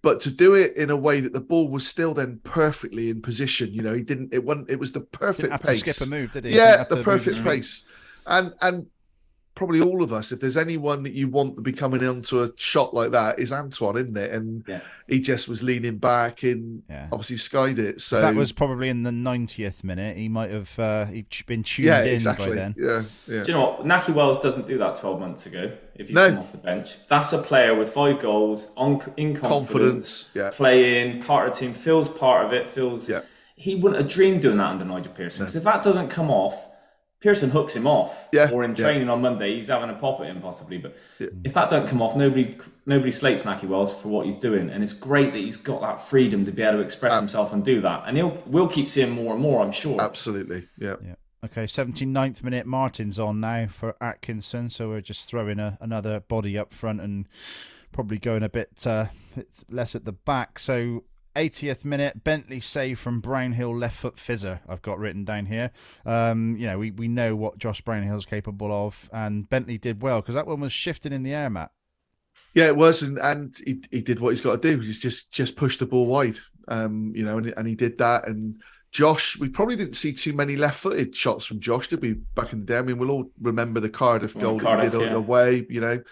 But 0.00 0.20
to 0.20 0.30
do 0.30 0.54
it 0.54 0.76
in 0.76 0.90
a 0.90 0.96
way 0.96 1.20
that 1.20 1.32
the 1.32 1.40
ball 1.40 1.68
was 1.68 1.84
still 1.84 2.14
then 2.14 2.40
perfectly 2.44 3.10
in 3.10 3.20
position, 3.20 3.72
you 3.72 3.82
know, 3.82 3.92
he 3.92 4.02
didn't. 4.02 4.32
It 4.32 4.44
wasn't. 4.44 4.70
It 4.70 4.78
was 4.78 4.92
the 4.92 5.00
perfect 5.00 5.60
pace. 5.64 5.80
skip 5.80 6.00
a 6.00 6.08
move, 6.08 6.30
did 6.30 6.44
he? 6.44 6.54
Yeah, 6.54 6.78
have 6.78 6.88
the 6.88 7.02
perfect 7.02 7.42
pace. 7.42 7.84
And 8.24 8.54
and 8.60 8.86
probably 9.58 9.80
all 9.80 10.04
of 10.04 10.12
us, 10.12 10.30
if 10.30 10.38
there's 10.38 10.56
anyone 10.56 11.02
that 11.02 11.14
you 11.14 11.26
want 11.26 11.56
to 11.56 11.60
be 11.60 11.72
coming 11.72 12.06
onto 12.06 12.40
a 12.44 12.50
shot 12.54 12.94
like 12.94 13.10
that, 13.10 13.40
is 13.40 13.52
Antoine, 13.52 13.96
isn't 13.96 14.16
it? 14.16 14.30
And 14.32 14.62
Yeah. 14.68 14.82
he 15.08 15.18
just 15.18 15.48
was 15.48 15.64
leaning 15.64 15.98
back 15.98 16.44
and 16.44 16.84
Yeah. 16.88 17.08
obviously 17.10 17.38
skied 17.38 17.80
it. 17.80 18.00
So 18.00 18.20
that 18.20 18.36
was 18.36 18.52
probably 18.52 18.88
in 18.88 19.02
the 19.02 19.10
90th 19.10 19.82
minute. 19.82 20.16
He 20.16 20.28
might 20.28 20.50
have 20.52 20.78
uh, 20.78 21.06
he'd 21.06 21.26
been 21.48 21.64
tuned 21.64 21.88
yeah, 21.88 22.02
in 22.04 22.14
exactly. 22.14 22.50
by 22.50 22.54
then. 22.54 22.74
Yeah, 22.78 23.02
yeah. 23.26 23.42
Do 23.42 23.50
you 23.50 23.58
know 23.58 23.60
what? 23.70 23.84
Nahki 23.84 24.14
Wells 24.14 24.40
doesn't 24.40 24.68
do 24.68 24.78
that 24.78 24.94
12 24.94 25.18
months 25.18 25.44
ago 25.46 25.72
if 25.96 26.06
he's 26.06 26.14
No. 26.14 26.28
come 26.28 26.38
off 26.38 26.52
the 26.52 26.58
bench. 26.58 26.94
That's 27.08 27.32
a 27.32 27.38
player 27.38 27.74
with 27.74 27.90
five 27.92 28.20
goals, 28.20 28.70
on, 28.76 29.00
in 29.16 29.34
confidence, 29.34 29.40
Confidence, 29.40 30.30
yeah. 30.36 30.50
playing, 30.54 31.20
part 31.22 31.48
of 31.48 31.54
the 31.54 31.58
team, 31.58 31.74
feels 31.74 32.08
part 32.08 32.46
of 32.46 32.52
it, 32.52 32.70
feels. 32.70 33.08
Yeah. 33.08 33.22
He 33.56 33.74
wouldn't 33.74 34.00
have 34.00 34.08
dreamed 34.08 34.42
doing 34.42 34.58
that 34.58 34.66
under 34.70 34.84
Nigel 34.84 35.12
Pearson. 35.12 35.42
Because 35.42 35.56
if 35.56 35.64
that 35.64 35.82
doesn't 35.82 36.10
come 36.10 36.30
off, 36.30 36.68
Pearson 37.20 37.50
hooks 37.50 37.74
him 37.74 37.86
off. 37.86 38.28
Yeah, 38.32 38.50
Or 38.52 38.62
in 38.62 38.70
yeah. 38.70 38.76
training 38.76 39.08
on 39.08 39.20
Monday, 39.20 39.54
he's 39.54 39.68
having 39.68 39.90
a 39.90 39.94
pop 39.94 40.20
at 40.20 40.26
him 40.26 40.40
possibly. 40.40 40.78
But 40.78 40.96
if 41.18 41.52
that 41.54 41.68
don't 41.68 41.88
come 41.88 42.00
off, 42.00 42.16
nobody 42.16 42.56
nobody 42.86 43.10
slates 43.10 43.44
Nahki 43.44 43.64
Wells 43.64 44.00
for 44.00 44.08
what 44.08 44.26
he's 44.26 44.36
doing. 44.36 44.70
And 44.70 44.84
it's 44.84 44.92
great 44.92 45.32
that 45.32 45.38
he's 45.38 45.56
got 45.56 45.80
that 45.80 46.00
freedom 46.00 46.44
to 46.44 46.52
be 46.52 46.62
able 46.62 46.78
to 46.78 46.84
express 46.84 47.18
himself 47.18 47.52
and 47.52 47.64
do 47.64 47.80
that. 47.80 48.04
And 48.06 48.16
he'll 48.16 48.42
we'll 48.46 48.68
keep 48.68 48.88
seeing 48.88 49.10
more 49.10 49.32
and 49.32 49.42
more, 49.42 49.62
I'm 49.62 49.72
sure. 49.72 50.00
Absolutely. 50.00 50.68
Yeah. 50.78 50.96
Yeah. 51.04 51.14
Okay, 51.44 51.66
79th 51.66 52.42
minute. 52.42 52.66
Martin's 52.66 53.16
on 53.18 53.38
now 53.38 53.68
for 53.68 53.94
Atkinson, 54.00 54.70
so 54.70 54.88
we're 54.88 55.00
just 55.00 55.28
throwing 55.28 55.60
a, 55.60 55.78
another 55.80 56.18
body 56.18 56.58
up 56.58 56.74
front 56.74 57.00
and 57.00 57.28
probably 57.92 58.18
going 58.18 58.42
a 58.42 58.48
bit 58.48 58.84
uh, 58.84 59.06
bit 59.36 59.48
less 59.70 59.94
at 59.94 60.04
the 60.04 60.12
back. 60.12 60.58
So 60.58 61.04
80th 61.38 61.84
minute, 61.84 62.24
Bentley 62.24 62.58
save 62.58 62.98
from 62.98 63.20
Brownhill 63.20 63.76
left 63.76 63.96
foot 63.96 64.16
fizzer. 64.16 64.58
I've 64.68 64.82
got 64.82 64.98
written 64.98 65.24
down 65.24 65.46
here. 65.46 65.70
Um, 66.04 66.56
you 66.56 66.66
know, 66.66 66.78
we, 66.78 66.90
we 66.90 67.06
know 67.06 67.36
what 67.36 67.58
Josh 67.58 67.80
Brownhill's 67.80 68.26
capable 68.26 68.72
of, 68.72 69.08
and 69.12 69.48
Bentley 69.48 69.78
did 69.78 70.02
well 70.02 70.20
because 70.20 70.34
that 70.34 70.46
one 70.46 70.60
was 70.60 70.72
shifting 70.72 71.12
in 71.12 71.22
the 71.22 71.32
air, 71.32 71.48
Matt. 71.48 71.70
Yeah, 72.54 72.66
it 72.66 72.76
was, 72.76 73.02
and, 73.02 73.18
and 73.18 73.56
he, 73.64 73.82
he 73.90 74.00
did 74.02 74.18
what 74.18 74.30
he's 74.30 74.40
got 74.40 74.60
to 74.60 74.76
do. 74.76 74.80
He's 74.80 74.98
just 74.98 75.30
just 75.30 75.56
pushed 75.56 75.78
the 75.78 75.86
ball 75.86 76.06
wide. 76.06 76.38
Um, 76.66 77.12
you 77.14 77.24
know, 77.24 77.38
and, 77.38 77.54
and 77.56 77.68
he 77.68 77.74
did 77.74 77.98
that. 77.98 78.26
And 78.26 78.60
Josh, 78.90 79.38
we 79.38 79.48
probably 79.48 79.76
didn't 79.76 79.94
see 79.94 80.12
too 80.12 80.32
many 80.32 80.56
left-footed 80.56 81.14
shots 81.14 81.44
from 81.44 81.60
Josh, 81.60 81.88
did 81.88 82.02
we? 82.02 82.14
Back 82.34 82.52
in 82.52 82.60
the 82.60 82.66
day, 82.66 82.78
I 82.78 82.82
mean, 82.82 82.98
we'll 82.98 83.10
all 83.10 83.30
remember 83.40 83.80
the 83.80 83.88
Cardiff 83.88 84.34
Well, 84.34 84.42
goal 84.42 84.58
that 84.58 84.64
Cardiff, 84.64 84.92
he 84.92 84.98
did 84.98 85.10
yeah. 85.10 85.14
away. 85.16 85.66
You 85.68 85.80
know, 85.80 86.02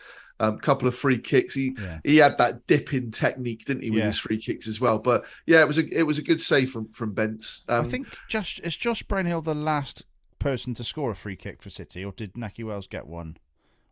a 0.40 0.44
um, 0.48 0.58
couple 0.58 0.86
of 0.86 0.94
free 0.94 1.18
kicks. 1.18 1.54
He 1.54 1.74
Yeah. 1.78 2.00
he 2.04 2.16
had 2.18 2.36
that 2.38 2.66
dipping 2.66 3.10
technique, 3.10 3.64
didn't 3.64 3.82
he, 3.82 3.90
with 3.90 4.00
Yeah. 4.00 4.06
his 4.06 4.18
free 4.18 4.38
kicks 4.38 4.68
as 4.68 4.80
well? 4.80 4.98
But 4.98 5.24
yeah, 5.46 5.60
it 5.62 5.68
was 5.68 5.78
a 5.78 5.98
it 5.98 6.02
was 6.04 6.18
a 6.18 6.22
good 6.22 6.40
save 6.40 6.70
from 6.70 6.88
from 6.92 7.12
Bents. 7.14 7.64
Um, 7.68 7.86
I 7.86 7.88
think 7.88 8.06
just 8.28 8.60
is 8.60 8.76
Josh 8.76 9.02
Brownhill 9.02 9.42
the 9.42 9.54
last 9.54 10.04
person 10.38 10.74
to 10.74 10.84
score 10.84 11.10
a 11.10 11.16
free 11.16 11.36
kick 11.36 11.62
for 11.62 11.70
City, 11.70 12.04
or 12.04 12.12
did 12.12 12.34
Nahki 12.34 12.64
Wells 12.64 12.86
get 12.86 13.06
one? 13.06 13.36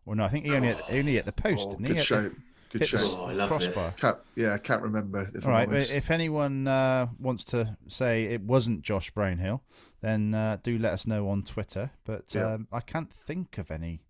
Or 0.07 0.15
no, 0.15 0.25
I 0.25 0.29
think 0.29 0.45
he 0.45 0.55
only 0.55 0.69
hit, 0.69 0.81
only 0.91 1.15
hit 1.15 1.25
the 1.25 1.33
post, 1.33 1.65
oh, 1.67 1.71
didn't 1.71 1.85
he? 1.87 1.89
good 1.89 1.97
Hit 1.97 2.05
show, 2.07 2.23
the- 2.23 2.35
good 2.71 2.81
hit 2.83 2.89
show. 2.89 2.99
Oh, 3.01 3.25
I 3.25 3.33
love 3.33 3.59
this. 3.59 3.75
crossbar. 3.75 3.93
Can't, 4.13 4.25
yeah, 4.37 4.53
I 4.53 4.59
can't 4.59 4.83
remember. 4.83 5.31
If 5.35 5.47
All 5.47 5.51
right, 5.53 5.69
but 5.69 5.91
if 5.91 6.11
anyone 6.11 6.69
uh, 6.69 7.07
wants 7.19 7.45
to 7.45 7.77
say 7.89 8.25
it 8.25 8.43
wasn't 8.43 8.83
Josh 8.83 9.11
Brownhill, 9.13 9.63
then 10.03 10.35
uh, 10.35 10.59
do 10.63 10.79
let 10.79 10.93
us 10.93 11.07
know 11.07 11.29
on 11.31 11.43
Twitter. 11.43 11.91
But 12.05 12.35
Yeah. 12.35 12.53
um, 12.53 12.69
I 12.71 12.81
can't 12.81 13.11
think 13.11 13.57
of 13.57 13.71
any 13.71 14.03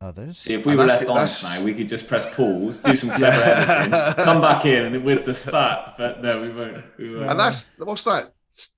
others. 0.00 0.38
See, 0.38 0.54
if 0.54 0.64
we 0.64 0.72
And 0.72 0.80
were 0.80 0.86
that's- 0.86 1.06
less 1.06 1.08
honest 1.16 1.42
that's- 1.42 1.58
now, 1.60 1.64
we 1.64 1.74
could 1.74 1.88
just 1.88 2.08
press 2.08 2.32
pause, 2.34 2.80
do 2.80 2.94
some 2.94 3.10
clever 3.16 3.42
editing, 3.42 4.24
come 4.24 4.40
back 4.40 4.64
in 4.64 4.94
and 4.94 5.04
with 5.04 5.24
the 5.24 5.34
stat. 5.34 5.94
But 5.98 6.22
no, 6.22 6.40
we 6.42 6.50
won't. 6.50 6.84
We 6.98 7.14
won't. 7.16 7.30
and 7.30 7.40
that's 7.40 7.72
what's 7.78 8.04
that? 8.04 8.32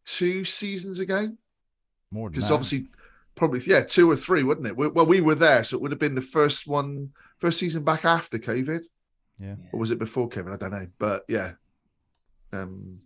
Two 0.04 0.44
seasons 0.44 0.98
ago? 1.00 1.30
More 2.10 2.28
Because 2.30 2.50
obviously, 2.50 2.88
probably 3.36 3.60
yeah, 3.66 3.82
two 3.84 4.10
or 4.10 4.16
three, 4.16 4.42
wouldn't 4.42 4.66
it? 4.66 4.76
We, 4.76 4.88
well, 4.88 5.06
we 5.06 5.20
were 5.20 5.34
there, 5.36 5.62
so 5.64 5.76
it 5.76 5.80
would 5.82 5.92
have 5.92 6.00
been 6.00 6.14
the 6.16 6.20
first 6.20 6.66
one, 6.66 7.10
first 7.38 7.58
season 7.58 7.84
back 7.84 8.04
after 8.04 8.38
COVID, 8.38 8.82
yeah. 9.38 9.54
or 9.72 9.78
was 9.80 9.90
it 9.92 9.98
before 9.98 10.28
COVID? 10.28 10.52
I 10.52 10.56
don't 10.56 10.72
know, 10.72 10.86
but 10.98 11.24
yeah, 11.28 11.52
um, 12.52 12.98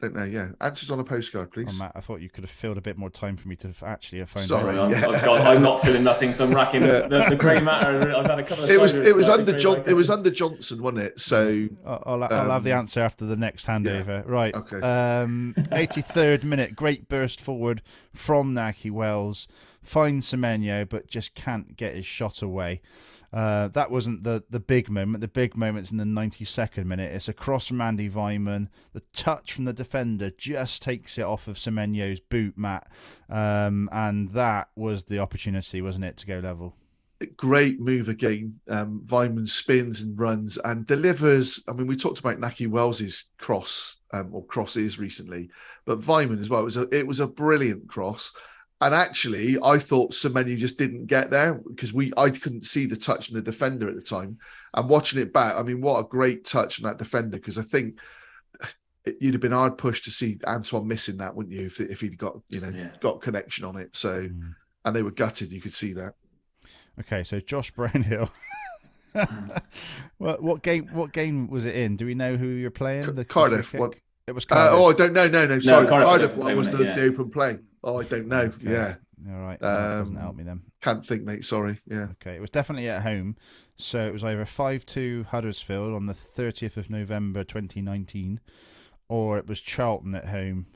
don't 0.00 0.14
know. 0.14 0.24
Yeah, 0.24 0.50
answers 0.60 0.90
on 0.90 1.00
a 1.00 1.04
postcard, 1.04 1.50
please. 1.50 1.66
Oh, 1.70 1.76
Matt, 1.78 1.92
I 1.94 2.00
thought 2.00 2.20
you 2.20 2.30
could 2.30 2.44
have 2.44 2.50
filled 2.50 2.78
a 2.78 2.80
bit 2.80 2.96
more 2.96 3.10
time 3.10 3.36
for 3.36 3.48
me 3.48 3.56
to 3.56 3.68
f- 3.68 3.82
actually 3.82 4.20
have 4.20 4.30
found 4.30 4.46
Sorry. 4.46 4.78
out. 4.78 4.92
Sorry, 4.92 4.96
I'm, 5.04 5.10
Yeah. 5.12 5.16
I've 5.18 5.24
got, 5.24 5.46
I'm 5.46 5.62
not 5.62 5.80
feeling 5.80 6.04
nothing, 6.04 6.34
so 6.34 6.44
I'm 6.44 6.54
racking 6.54 6.82
the, 6.82 7.26
the 7.28 7.36
grey 7.36 7.60
matter. 7.60 8.14
I've 8.14 8.26
had 8.26 8.38
a 8.38 8.44
couple 8.44 8.64
of. 8.64 8.70
it 8.70 8.80
was 8.80 8.96
it 8.96 9.14
was 9.16 9.28
under 9.28 9.58
John 9.58 9.78
matter- 9.78 9.90
it 9.90 9.94
was 9.94 10.10
under 10.10 10.30
Johnson, 10.30 10.82
wasn't 10.82 11.02
it? 11.02 11.18
So 11.20 11.66
I'll, 11.84 12.02
I'll, 12.06 12.24
I'll 12.24 12.50
have 12.52 12.64
the 12.64 12.72
Um, 12.72 12.78
answer 12.80 13.00
after 13.00 13.24
the 13.26 13.36
next 13.36 13.66
handover. 13.66 14.22
Right. 14.26 14.54
Okay. 14.54 14.76
Um, 14.80 15.54
83rd 15.58 16.44
minute, 16.44 16.76
great 16.76 17.08
burst 17.08 17.40
forward 17.40 17.82
from 18.14 18.54
Nahki 18.54 18.90
Wells. 18.90 19.48
Finds 19.82 20.30
Semenyo, 20.30 20.86
but 20.88 21.06
just 21.06 21.34
can't 21.34 21.76
get 21.76 21.94
his 21.94 22.04
shot 22.04 22.42
away. 22.42 22.82
Uh, 23.32 23.68
that 23.68 23.90
wasn't 23.90 24.24
the, 24.24 24.42
the 24.48 24.60
big 24.60 24.88
moment. 24.88 25.20
The 25.20 25.28
big 25.28 25.56
moment's 25.56 25.90
in 25.90 25.98
the 25.98 26.04
92nd 26.04 26.86
minute. 26.86 27.12
It's 27.12 27.28
a 27.28 27.32
cross 27.32 27.66
from 27.66 27.80
Andy 27.80 28.08
Weimann. 28.08 28.68
The 28.92 29.02
touch 29.12 29.52
from 29.52 29.64
the 29.64 29.72
defender 29.72 30.30
just 30.30 30.82
takes 30.82 31.18
it 31.18 31.22
off 31.22 31.46
of 31.46 31.56
Semenyo's 31.56 32.20
boot, 32.20 32.56
mat. 32.56 32.90
Um, 33.28 33.88
and 33.92 34.32
that 34.32 34.70
was 34.76 35.04
the 35.04 35.18
opportunity, 35.18 35.82
wasn't 35.82 36.06
it, 36.06 36.16
to 36.18 36.26
go 36.26 36.38
level? 36.38 36.74
great 37.36 37.80
move 37.80 38.08
again. 38.08 38.60
Um, 38.68 39.02
Weimann 39.06 39.48
spins 39.48 40.02
and 40.02 40.18
runs 40.18 40.56
and 40.58 40.86
delivers. 40.86 41.62
I 41.68 41.72
mean, 41.72 41.86
we 41.86 41.96
talked 41.96 42.20
about 42.20 42.38
Nahki 42.38 42.68
Wells's 42.68 43.24
cross 43.38 43.96
um, 44.12 44.30
or 44.32 44.44
crosses 44.44 44.98
recently, 44.98 45.50
but 45.84 46.00
Weimann 46.00 46.40
as 46.40 46.48
well. 46.48 46.60
It 46.60 46.64
was 46.64 46.76
a 46.76 46.94
it 46.94 47.06
was 47.06 47.20
a 47.20 47.26
brilliant 47.26 47.88
cross. 47.88 48.32
And 48.80 48.94
actually, 48.94 49.58
I 49.62 49.78
thought 49.78 50.12
Semenyo 50.12 50.56
just 50.56 50.78
didn't 50.78 51.06
get 51.06 51.30
there 51.30 51.54
because 51.54 51.92
we 51.92 52.12
I 52.16 52.30
couldn't 52.30 52.64
see 52.64 52.86
the 52.86 52.94
touch 52.96 53.26
from 53.26 53.34
the 53.34 53.42
defender 53.42 53.88
at 53.88 53.96
the 53.96 54.02
time. 54.02 54.38
And 54.74 54.88
watching 54.88 55.20
it 55.20 55.32
back, 55.32 55.56
I 55.56 55.62
mean, 55.64 55.80
what 55.80 55.98
a 55.98 56.04
great 56.08 56.44
touch 56.44 56.76
from 56.76 56.84
that 56.84 56.98
defender 56.98 57.38
because 57.38 57.58
I 57.58 57.62
think 57.62 57.98
it, 59.04 59.16
you'd 59.20 59.34
have 59.34 59.40
been 59.40 59.50
hard 59.52 59.78
pushed 59.78 60.04
to 60.04 60.12
see 60.12 60.38
Antoine 60.46 60.86
missing 60.86 61.16
that, 61.16 61.34
wouldn't 61.34 61.56
you? 61.58 61.66
If 61.66 61.80
if 61.80 62.00
he'd 62.02 62.18
got 62.18 62.38
you 62.50 62.60
know 62.60 62.68
Yeah. 62.68 62.90
got 63.00 63.20
connection 63.20 63.64
on 63.64 63.76
it. 63.76 63.96
So 63.96 64.28
Mm. 64.28 64.54
and 64.84 64.94
they 64.94 65.02
were 65.02 65.10
gutted. 65.10 65.50
You 65.50 65.60
could 65.60 65.74
see 65.74 65.92
that. 65.94 66.14
Okay, 67.00 67.24
so 67.24 67.40
Josh 67.40 67.72
Brownhill. 67.72 68.30
what 70.18 70.42
what 70.42 70.62
game? 70.62 70.88
What 70.92 71.12
game 71.12 71.48
was 71.48 71.64
it 71.64 71.74
in? 71.74 71.96
Do 71.96 72.06
we 72.06 72.14
know 72.14 72.36
who 72.36 72.46
you're 72.46 72.70
playing? 72.70 73.04
Ca- 73.06 73.12
The 73.12 73.24
Cardiff, 73.24 73.74
what- 73.74 73.96
It 74.26 74.32
was 74.34 74.44
Uh, 74.50 74.68
oh, 74.72 74.90
I 74.90 74.92
don't 74.92 75.12
know. 75.14 75.26
No, 75.26 75.46
no, 75.46 75.58
sorry. 75.58 75.86
Cardiff 75.88 76.08
Cardiff, 76.08 76.36
one 76.36 76.56
was 76.56 76.68
the, 76.68 76.82
it? 76.90 76.94
the 76.96 77.02
open 77.04 77.30
play. 77.30 77.58
Oh, 77.84 78.00
I 78.00 78.04
don't 78.04 78.26
know. 78.28 78.40
Okay. 78.40 78.56
Yeah, 78.72 78.94
All 79.30 79.40
right, 79.40 79.58
that 79.60 79.76
doesn't 79.76 80.16
Um, 80.16 80.20
help 80.22 80.36
me 80.36 80.44
then. 80.44 80.62
can't 80.80 81.04
think, 81.06 81.22
mate. 81.24 81.44
Sorry. 81.44 81.80
Yeah. 81.86 82.08
Okay, 82.20 82.34
it 82.36 82.40
was 82.40 82.50
definitely 82.50 82.88
at 82.88 83.02
home. 83.02 83.36
So 83.76 84.06
it 84.06 84.12
was 84.12 84.24
either 84.24 84.44
5 84.44 84.84
2 84.86 85.26
Huddersfield 85.30 85.94
on 85.94 86.06
the 86.06 86.14
30th 86.14 86.76
of 86.76 86.90
November 86.90 87.44
2019, 87.44 88.40
or 89.08 89.38
it 89.38 89.46
was 89.46 89.60
Charlton 89.60 90.14
at 90.16 90.26
home. 90.26 90.66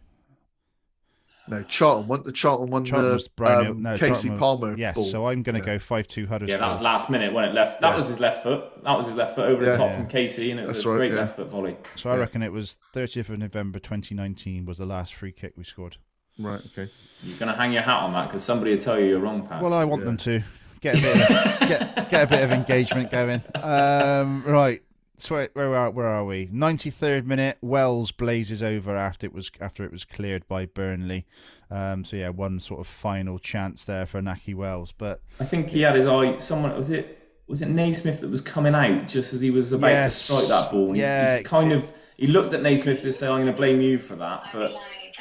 No, 1.49 1.65
Charlton 1.65 2.07
won. 2.07 2.23
The 2.23 2.31
Charlton 2.31 2.71
won 2.71 2.85
Charlton 2.85 3.09
the 3.09 3.15
was 3.17 3.27
Brownhill. 3.29 3.73
um, 3.73 3.83
no, 3.83 3.99
Casey 3.99 4.07
Charlton 4.29 4.31
was- 4.31 4.39
Palmer. 4.39 4.77
Yes, 4.79 4.95
ball. 4.95 5.05
so 5.07 5.27
I'm 5.27 5.43
going 5.43 5.55
to 5.55 5.61
Yeah. 5.61 5.75
go 5.75 5.79
5 5.81 6.07
2 6.07 6.27
Huddersfield. 6.29 6.61
Yeah, 6.61 6.65
that 6.65 6.71
was 6.71 6.81
last 6.81 7.11
minute 7.11 7.33
when 7.33 7.45
it 7.45 7.53
left. 7.53 7.81
That 7.81 7.91
Yeah. 7.91 7.97
was 7.97 8.07
his 8.07 8.21
left 8.21 8.45
foot. 8.45 8.85
That 8.85 8.97
was 8.97 9.07
his 9.07 9.17
left 9.17 9.35
foot 9.35 9.47
over 9.49 9.65
Yeah. 9.65 9.73
the 9.73 9.77
top 9.77 9.91
Yeah. 9.91 9.97
from 9.97 10.07
Casey, 10.09 10.53
and 10.53 10.61
it 10.61 10.69
was 10.69 10.77
That's 10.77 10.87
a 10.87 10.91
right, 10.91 10.97
great 10.99 11.11
yeah. 11.13 11.19
left 11.19 11.35
foot 11.37 11.51
volley. 11.51 11.77
So 11.97 12.11
I 12.11 12.17
reckon 12.17 12.43
it 12.45 12.53
was 12.53 12.79
30th 12.95 13.29
of 13.29 13.39
November 13.41 13.81
2019 13.81 14.65
was 14.67 14.79
the 14.79 14.87
last 14.87 15.15
free 15.15 15.33
kick 15.33 15.55
we 15.57 15.65
scored. 15.65 15.97
Right. 16.39 16.61
Okay. 16.73 16.91
You're 17.23 17.39
going 17.39 17.51
to 17.53 17.57
hang 17.59 17.73
your 17.73 17.83
hat 17.83 18.03
on 18.03 18.13
that 18.15 18.29
because 18.29 18.43
somebody 18.45 18.73
will 18.73 18.81
tell 18.81 18.99
you 18.99 19.07
you're 19.07 19.21
wrong, 19.21 19.47
Pat. 19.47 19.63
Well, 19.63 19.75
I 19.75 19.85
want 19.85 20.03
Yeah. 20.03 20.07
them 20.07 20.17
to 20.19 20.43
get 20.81 20.99
a 20.99 21.03
bit 21.03 21.17
of, 21.17 21.29
get 21.69 22.11
get 22.11 22.23
a 22.25 22.27
bit 22.27 22.43
of 22.43 22.51
engagement 22.53 23.11
going. 23.11 23.43
Um, 23.55 24.43
right. 24.47 24.83
So 25.19 25.37
where, 25.37 25.49
where 25.53 25.77
are 25.77 25.91
where 25.91 26.07
are 26.09 26.25
we? 26.25 26.49
Ninety 26.51 26.91
third 26.91 27.27
minute. 27.29 27.59
Wells 27.61 28.11
blazes 28.11 28.61
over 28.63 28.97
after 28.97 29.27
it 29.27 29.33
was 29.33 29.51
after 29.61 29.85
it 29.85 29.93
was 29.93 30.05
cleared 30.05 30.49
by 30.49 30.67
Burnley. 30.67 31.27
Um, 31.71 32.05
so 32.05 32.17
yeah, 32.17 32.31
one 32.31 32.59
sort 32.59 32.81
of 32.81 32.87
final 32.89 33.39
chance 33.39 33.85
there 33.85 34.05
for 34.05 34.21
Nahki 34.21 34.55
Wells, 34.55 34.93
but 34.93 35.21
I 35.39 35.45
think 35.45 35.69
he 35.69 35.83
had 35.83 35.95
his 35.95 36.07
eye. 36.09 36.39
Someone 36.39 36.77
was 36.77 36.91
it? 36.91 37.19
Was 37.47 37.63
it 37.63 37.69
Naismith 37.69 38.21
that 38.21 38.31
was 38.31 38.41
coming 38.41 38.75
out 38.75 39.07
just 39.09 39.33
as 39.33 39.41
he 39.41 39.51
was 39.51 39.73
about 39.73 39.89
Yes. 39.91 40.19
to 40.19 40.25
strike 40.33 40.49
that 40.49 40.71
ball? 40.73 40.93
He's, 40.93 41.03
Yeah. 41.03 41.37
he's 41.39 41.47
kind 41.47 41.73
of 41.73 41.93
he 42.17 42.27
looked 42.27 42.53
at 42.55 42.63
Naismith 42.63 43.03
to 43.03 43.13
say, 43.13 43.27
"I'm 43.29 43.43
going 43.43 43.47
to 43.47 43.53
blame 43.53 43.81
you 43.81 43.99
for 43.99 44.17
that," 44.17 44.45
but 44.53 44.73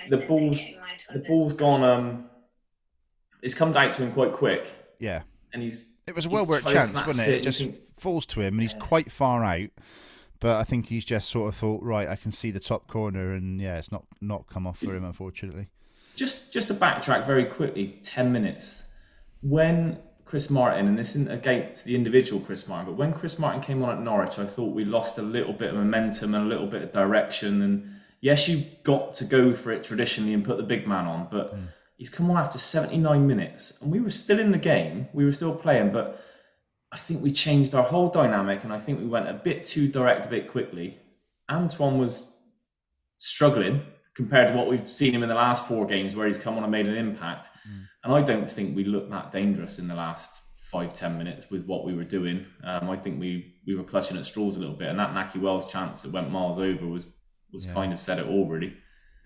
the 0.09 0.17
ball's 0.17 0.61
the 1.13 1.19
ball's 1.27 1.53
gone. 1.53 1.83
Um, 1.83 2.25
it's 3.41 3.55
come 3.55 3.75
out 3.75 3.93
to 3.93 4.03
him 4.03 4.11
quite 4.11 4.33
quick, 4.33 4.71
yeah, 4.99 5.23
and 5.53 5.61
he's 5.63 5.97
it 6.07 6.15
was 6.15 6.25
a 6.25 6.29
well 6.29 6.45
worked 6.45 6.67
chance, 6.67 6.93
wasn't 6.93 7.27
it, 7.27 7.33
it? 7.33 7.37
It 7.41 7.43
just 7.43 7.59
think- 7.59 7.77
falls 7.97 8.25
to 8.27 8.41
him, 8.41 8.55
and 8.55 8.61
he's 8.61 8.73
quite 8.79 9.11
far 9.11 9.43
out. 9.43 9.69
But 10.39 10.55
I 10.55 10.63
think 10.63 10.87
he's 10.87 11.05
just 11.05 11.29
sort 11.29 11.53
of 11.53 11.55
thought, 11.59 11.83
right, 11.83 12.09
I 12.09 12.15
can 12.15 12.31
see 12.31 12.49
the 12.49 12.59
top 12.59 12.87
corner, 12.87 13.33
and 13.33 13.61
yeah, 13.61 13.77
it's 13.77 13.91
not 13.91 14.05
not 14.21 14.47
come 14.47 14.65
off 14.65 14.79
for 14.79 14.95
him, 14.95 15.03
unfortunately. 15.05 15.67
just 16.15 16.51
just 16.51 16.67
to 16.69 16.73
backtrack 16.73 17.25
very 17.25 17.45
quickly, 17.45 17.99
ten 18.03 18.31
minutes. 18.31 18.87
When 19.41 19.99
Chris 20.25 20.49
Martin, 20.49 20.87
and 20.87 20.97
this 20.97 21.09
isn't 21.09 21.31
against 21.31 21.85
the 21.85 21.95
individual 21.95 22.41
Chris 22.41 22.67
Martin, 22.67 22.87
but 22.87 22.97
when 22.97 23.11
Chris 23.13 23.37
Martin 23.37 23.61
came 23.61 23.83
on 23.83 23.97
at 23.97 24.01
Norwich, 24.03 24.39
I 24.39 24.45
thought 24.45 24.73
we 24.73 24.85
lost 24.85 25.17
a 25.17 25.21
little 25.21 25.53
bit 25.53 25.69
of 25.69 25.75
momentum 25.75 26.33
and 26.33 26.45
a 26.45 26.47
little 26.47 26.67
bit 26.67 26.83
of 26.83 26.91
direction. 26.91 27.61
And 27.61 27.95
yes, 28.21 28.47
you've 28.47 28.83
got 28.83 29.13
to 29.15 29.25
go 29.25 29.53
for 29.53 29.71
it 29.71 29.83
traditionally 29.83 30.33
and 30.33 30.45
put 30.45 30.57
the 30.57 30.63
big 30.63 30.87
man 30.87 31.05
on, 31.05 31.27
but 31.29 31.53
he's 31.97 32.09
come 32.09 32.31
on 32.31 32.37
after 32.37 32.57
79 32.57 33.27
minutes, 33.27 33.81
and 33.81 33.91
we 33.91 33.99
were 33.99 34.09
still 34.09 34.39
in 34.39 34.51
the 34.51 34.57
game, 34.57 35.07
we 35.13 35.25
were 35.25 35.33
still 35.33 35.55
playing, 35.55 35.91
but 35.91 36.23
I 36.91 36.97
think 36.97 37.21
we 37.21 37.31
changed 37.31 37.73
our 37.73 37.83
whole 37.83 38.09
dynamic, 38.09 38.63
and 38.63 38.71
I 38.71 38.77
think 38.77 38.99
we 38.99 39.07
went 39.07 39.29
a 39.29 39.33
bit 39.33 39.63
too 39.63 39.87
direct 39.87 40.25
a 40.25 40.29
bit 40.29 40.47
quickly. 40.49 40.99
Antoine 41.49 41.97
was 41.97 42.37
struggling 43.17 43.81
compared 44.15 44.49
to 44.49 44.53
what 44.53 44.67
we've 44.67 44.89
seen 44.89 45.13
him 45.13 45.23
in 45.23 45.29
the 45.29 45.35
last 45.35 45.67
four 45.67 45.85
games 45.85 46.15
where 46.15 46.27
he's 46.27 46.37
come 46.37 46.57
on 46.57 46.63
and 46.63 46.71
made 46.71 46.85
an 46.85 46.95
impact. 46.95 47.49
And 48.03 48.13
I 48.13 48.21
don't 48.21 48.49
think 48.49 48.75
we 48.75 48.83
looked 48.83 49.11
that 49.11 49.31
dangerous 49.31 49.79
in 49.79 49.87
the 49.87 49.95
last 49.95 50.43
five, 50.69 50.93
ten 50.93 51.17
minutes 51.17 51.49
with 51.49 51.65
what 51.65 51.85
we 51.85 51.93
were 51.93 52.03
doing. 52.03 52.45
Um, 52.63 52.89
I 52.89 52.97
think 52.97 53.19
we, 53.19 53.55
we 53.65 53.75
were 53.75 53.83
clutching 53.83 54.17
at 54.17 54.25
straws 54.25 54.57
a 54.57 54.59
little 54.59 54.75
bit. 54.75 54.89
And 54.89 54.99
that 54.99 55.13
Nahki 55.13 55.39
Wells 55.39 55.71
chance 55.71 56.01
that 56.01 56.11
went 56.11 56.31
miles 56.31 56.59
over 56.59 56.85
was 56.87 57.15
was 57.53 57.65
Yeah. 57.65 57.73
kind 57.73 57.93
of 57.93 57.99
said 57.99 58.19
it 58.19 58.27
all 58.27 58.47
really. 58.47 58.73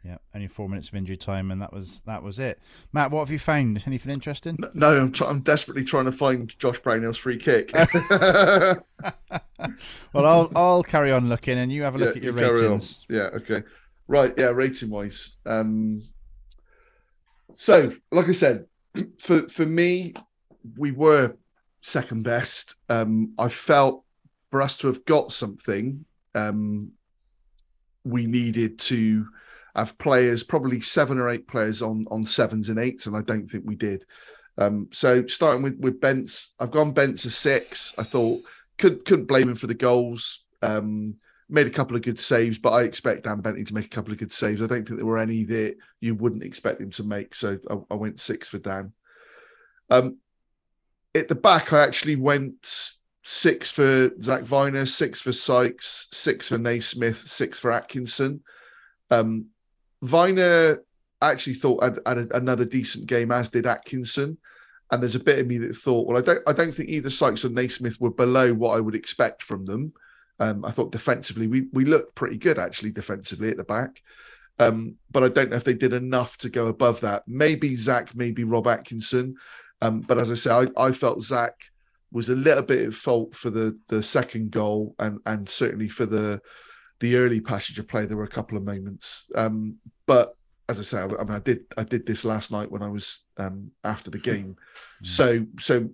Yeah, 0.04 0.18
only 0.36 0.48
four 0.48 0.70
minutes 0.70 0.90
of 0.90 0.94
injury 0.96 1.18
time, 1.18 1.50
and 1.50 1.60
that 1.64 1.74
was 1.74 2.02
that 2.06 2.22
was 2.22 2.38
it. 2.38 2.60
Matt, 2.94 3.10
what 3.10 3.22
have 3.22 3.32
you 3.32 3.40
found? 3.40 3.82
Anything 3.88 4.14
interesting? 4.14 4.56
No, 4.76 4.96
I'm, 5.02 5.12
try- 5.12 5.28
I'm 5.28 5.40
desperately 5.40 5.84
trying 5.84 6.06
to 6.06 6.12
find 6.12 6.48
Josh 6.60 6.80
Brownhill's 6.80 7.18
free 7.18 7.38
kick. 7.38 7.72
Well, 10.14 10.26
I'll 10.26 10.52
I'll 10.56 10.84
carry 10.84 11.12
on 11.12 11.28
looking, 11.28 11.58
and 11.58 11.72
you 11.72 11.82
have 11.84 11.96
a 11.96 11.98
look 11.98 12.16
Yeah, 12.16 12.18
at 12.20 12.24
your 12.24 12.34
you 12.34 12.40
carry 12.40 12.60
on. 12.68 12.74
ratings. 12.74 13.00
Yeah, 13.10 13.30
okay. 13.34 13.64
Right, 14.08 14.34
yeah, 14.38 14.48
rating 14.50 14.90
wise. 14.90 15.36
Um 15.46 16.04
so 17.54 17.92
like 18.12 18.30
I 18.30 18.34
said, 18.34 18.66
for 19.20 19.48
for 19.50 19.66
me, 19.66 20.14
we 20.78 20.92
were 20.92 21.36
second 21.82 22.24
best. 22.24 22.76
Um 22.90 23.34
I 23.40 23.50
felt 23.50 24.04
for 24.52 24.62
us 24.62 24.78
to 24.78 24.88
have 24.88 25.04
got 25.06 25.32
something, 25.34 26.06
um 26.36 26.92
we 28.06 28.28
needed 28.28 28.80
to 28.80 29.28
have 29.76 29.98
players, 29.98 30.44
probably 30.44 30.80
seven 30.80 31.18
or 31.18 31.30
eight 31.30 31.48
players 31.48 31.82
on 31.82 32.06
on 32.10 32.26
sevens 32.26 32.70
and 32.70 32.80
eights, 32.80 33.08
and 33.08 33.16
I 33.16 33.22
don't 33.22 33.50
think 33.50 33.64
we 33.66 33.76
did. 33.76 34.06
Um, 34.58 34.88
so 34.92 35.26
starting 35.28 35.64
with 35.64 35.78
with 35.80 36.00
Bents, 36.00 36.54
I've 36.60 36.72
gone 36.72 36.94
Bents 36.94 37.26
a 37.26 37.32
six. 37.32 37.94
I 37.98 38.04
thought 38.04 38.42
could 38.78 39.04
couldn't 39.06 39.26
blame 39.26 39.50
him 39.50 39.56
for 39.56 39.68
the 39.68 39.74
goals. 39.74 40.46
Um, 40.62 41.16
made 41.48 41.68
a 41.68 41.72
couple 41.72 41.96
of 41.96 42.02
good 42.02 42.20
saves, 42.20 42.58
but 42.58 42.72
I 42.72 42.84
expect 42.84 43.24
Dan 43.24 43.42
Bentley 43.42 43.64
to 43.66 43.74
make 43.74 43.86
a 43.86 43.90
couple 43.90 44.12
of 44.12 44.18
good 44.18 44.32
saves. 44.32 44.62
I 44.62 44.68
don't 44.68 44.88
think 44.88 44.98
there 44.98 45.06
were 45.06 45.20
any 45.20 45.44
that 45.44 45.76
you 46.00 46.16
wouldn't 46.16 46.44
expect 46.44 46.82
him 46.82 46.92
to 46.92 47.04
make. 47.04 47.36
So 47.36 47.60
I, 47.70 47.76
I 47.92 47.96
went 47.96 48.20
six 48.20 48.50
for 48.50 48.58
Dan. 48.58 48.94
Um, 49.90 50.18
at 51.14 51.28
the 51.28 51.36
back, 51.36 51.72
I 51.72 51.84
actually 51.84 52.16
went 52.16 52.94
six 53.28 53.72
for 53.72 54.12
Zach 54.24 54.44
Vyner, 54.44 54.88
six 54.88 55.20
for 55.20 55.34
Sykes, 55.34 56.08
six 56.14 56.50
for 56.50 56.60
Naismith, 56.60 57.28
six 57.28 57.58
for 57.58 57.72
Atkinson. 57.72 58.44
Um, 59.10 59.48
Vyner 60.04 60.78
actually 61.22 61.56
thought 61.56 61.84
had, 61.84 62.00
had 62.06 62.32
another 62.34 62.66
decent 62.66 63.08
game, 63.08 63.32
as 63.32 63.50
did 63.50 63.66
Atkinson. 63.66 64.38
And 64.92 65.02
there's 65.02 65.16
a 65.16 65.20
bit 65.20 65.40
of 65.40 65.48
me 65.48 65.58
that 65.58 65.76
thought, 65.76 66.08
well, 66.08 66.20
I 66.20 66.22
don't, 66.22 66.44
I 66.46 66.54
don't 66.54 66.72
think 66.72 66.90
either 66.90 67.10
Sykes 67.10 67.44
or 67.44 67.50
Naismith 67.50 68.00
were 68.00 68.12
below 68.12 68.54
what 68.54 68.78
I 68.78 68.80
would 68.80 68.94
expect 68.94 69.42
from 69.42 69.66
them. 69.66 69.94
Um, 70.40 70.64
I 70.64 70.70
thought 70.70 70.92
defensively, 70.92 71.48
we 71.48 71.68
we 71.74 71.86
looked 71.86 72.14
pretty 72.14 72.38
good 72.38 72.60
actually 72.60 72.92
defensively 72.92 73.50
at 73.50 73.58
the 73.58 73.64
back. 73.64 74.04
Um, 74.60 74.98
but 75.10 75.24
I 75.24 75.30
don't 75.30 75.50
know 75.50 75.56
if 75.56 75.64
they 75.64 75.74
did 75.74 75.94
enough 75.94 76.38
to 76.40 76.50
go 76.50 76.68
above 76.68 77.02
that. 77.02 77.24
Maybe 77.28 77.76
Zach, 77.76 78.14
maybe 78.14 78.44
Rob 78.44 78.68
Atkinson. 78.68 79.36
Um, 79.82 80.02
but 80.02 80.20
as 80.20 80.30
I 80.30 80.36
say, 80.36 80.52
I, 80.52 80.68
I 80.78 80.92
felt 80.92 81.24
Zak 81.24 81.56
was 82.16 82.30
a 82.30 82.36
little 82.36 82.64
bit 82.64 82.88
at 82.88 82.94
fault 82.94 83.36
for 83.36 83.50
the 83.50 83.78
the 83.90 84.02
second 84.02 84.50
goal 84.50 84.96
and 85.00 85.20
and 85.26 85.50
certainly 85.50 85.90
for 85.90 86.06
the 86.06 86.42
the 87.02 87.18
early 87.18 87.42
passage 87.42 87.78
of 87.78 87.90
play. 87.90 88.06
There 88.06 88.16
were 88.16 88.24
a 88.24 88.30
couple 88.30 88.58
of 88.58 88.64
moments. 88.64 89.26
Um, 89.36 89.76
but 90.06 90.34
as 90.70 90.80
I 90.80 90.84
say, 90.84 91.00
I, 91.02 91.08
mean, 91.08 91.32
I 91.32 91.40
did 91.40 91.66
I 91.78 91.84
did 91.84 92.06
this 92.06 92.24
last 92.24 92.52
night 92.54 92.72
when 92.72 92.82
I 92.82 92.88
was 92.88 93.24
um, 93.36 93.72
after 93.84 94.10
the 94.10 94.18
game, 94.18 94.56
mm. 95.04 95.06
so 95.06 95.46
so 95.60 95.90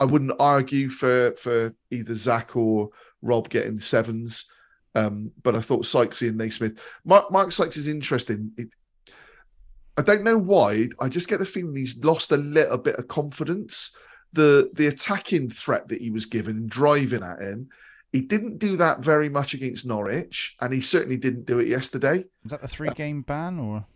I 0.00 0.06
wouldn't 0.06 0.40
argue 0.40 0.88
for 0.88 1.36
for 1.36 1.74
either 1.90 2.14
Zach 2.14 2.56
or 2.56 2.88
Rob 3.20 3.50
getting 3.50 3.78
sevens, 3.78 4.46
um, 4.94 5.32
but 5.42 5.54
I 5.54 5.60
thought 5.60 5.84
Sykesy 5.84 6.28
and 6.28 6.38
Naismith. 6.38 6.78
Mark, 7.04 7.30
Mark 7.30 7.52
Sykes 7.52 7.76
is 7.76 7.88
interesting. 7.88 8.52
It, 8.56 8.68
I 9.98 10.02
don't 10.02 10.24
know 10.24 10.38
why. 10.38 10.88
I 10.98 11.10
just 11.10 11.28
get 11.28 11.40
the 11.40 11.44
feeling 11.44 11.76
he's 11.76 12.02
lost 12.02 12.32
a 12.32 12.38
little 12.38 12.78
bit 12.78 12.96
of 12.96 13.08
confidence. 13.08 13.90
The 14.32 14.70
the 14.74 14.86
attacking 14.86 15.50
threat 15.50 15.88
that 15.88 16.00
he 16.00 16.10
was 16.10 16.26
given, 16.26 16.66
driving 16.66 17.22
at 17.22 17.40
him, 17.40 17.70
he 18.12 18.20
didn't 18.20 18.58
do 18.58 18.76
that 18.76 19.00
very 19.00 19.28
much 19.28 19.54
against 19.54 19.86
Norwich, 19.86 20.56
and 20.60 20.72
he 20.72 20.80
certainly 20.80 21.16
didn't 21.16 21.46
do 21.46 21.58
it 21.58 21.68
yesterday. 21.68 22.24
Is 22.44 22.50
that 22.50 22.62
the 22.62 22.68
three 22.68 22.90
game 22.90 23.22
ban 23.22 23.58
or? 23.58 23.86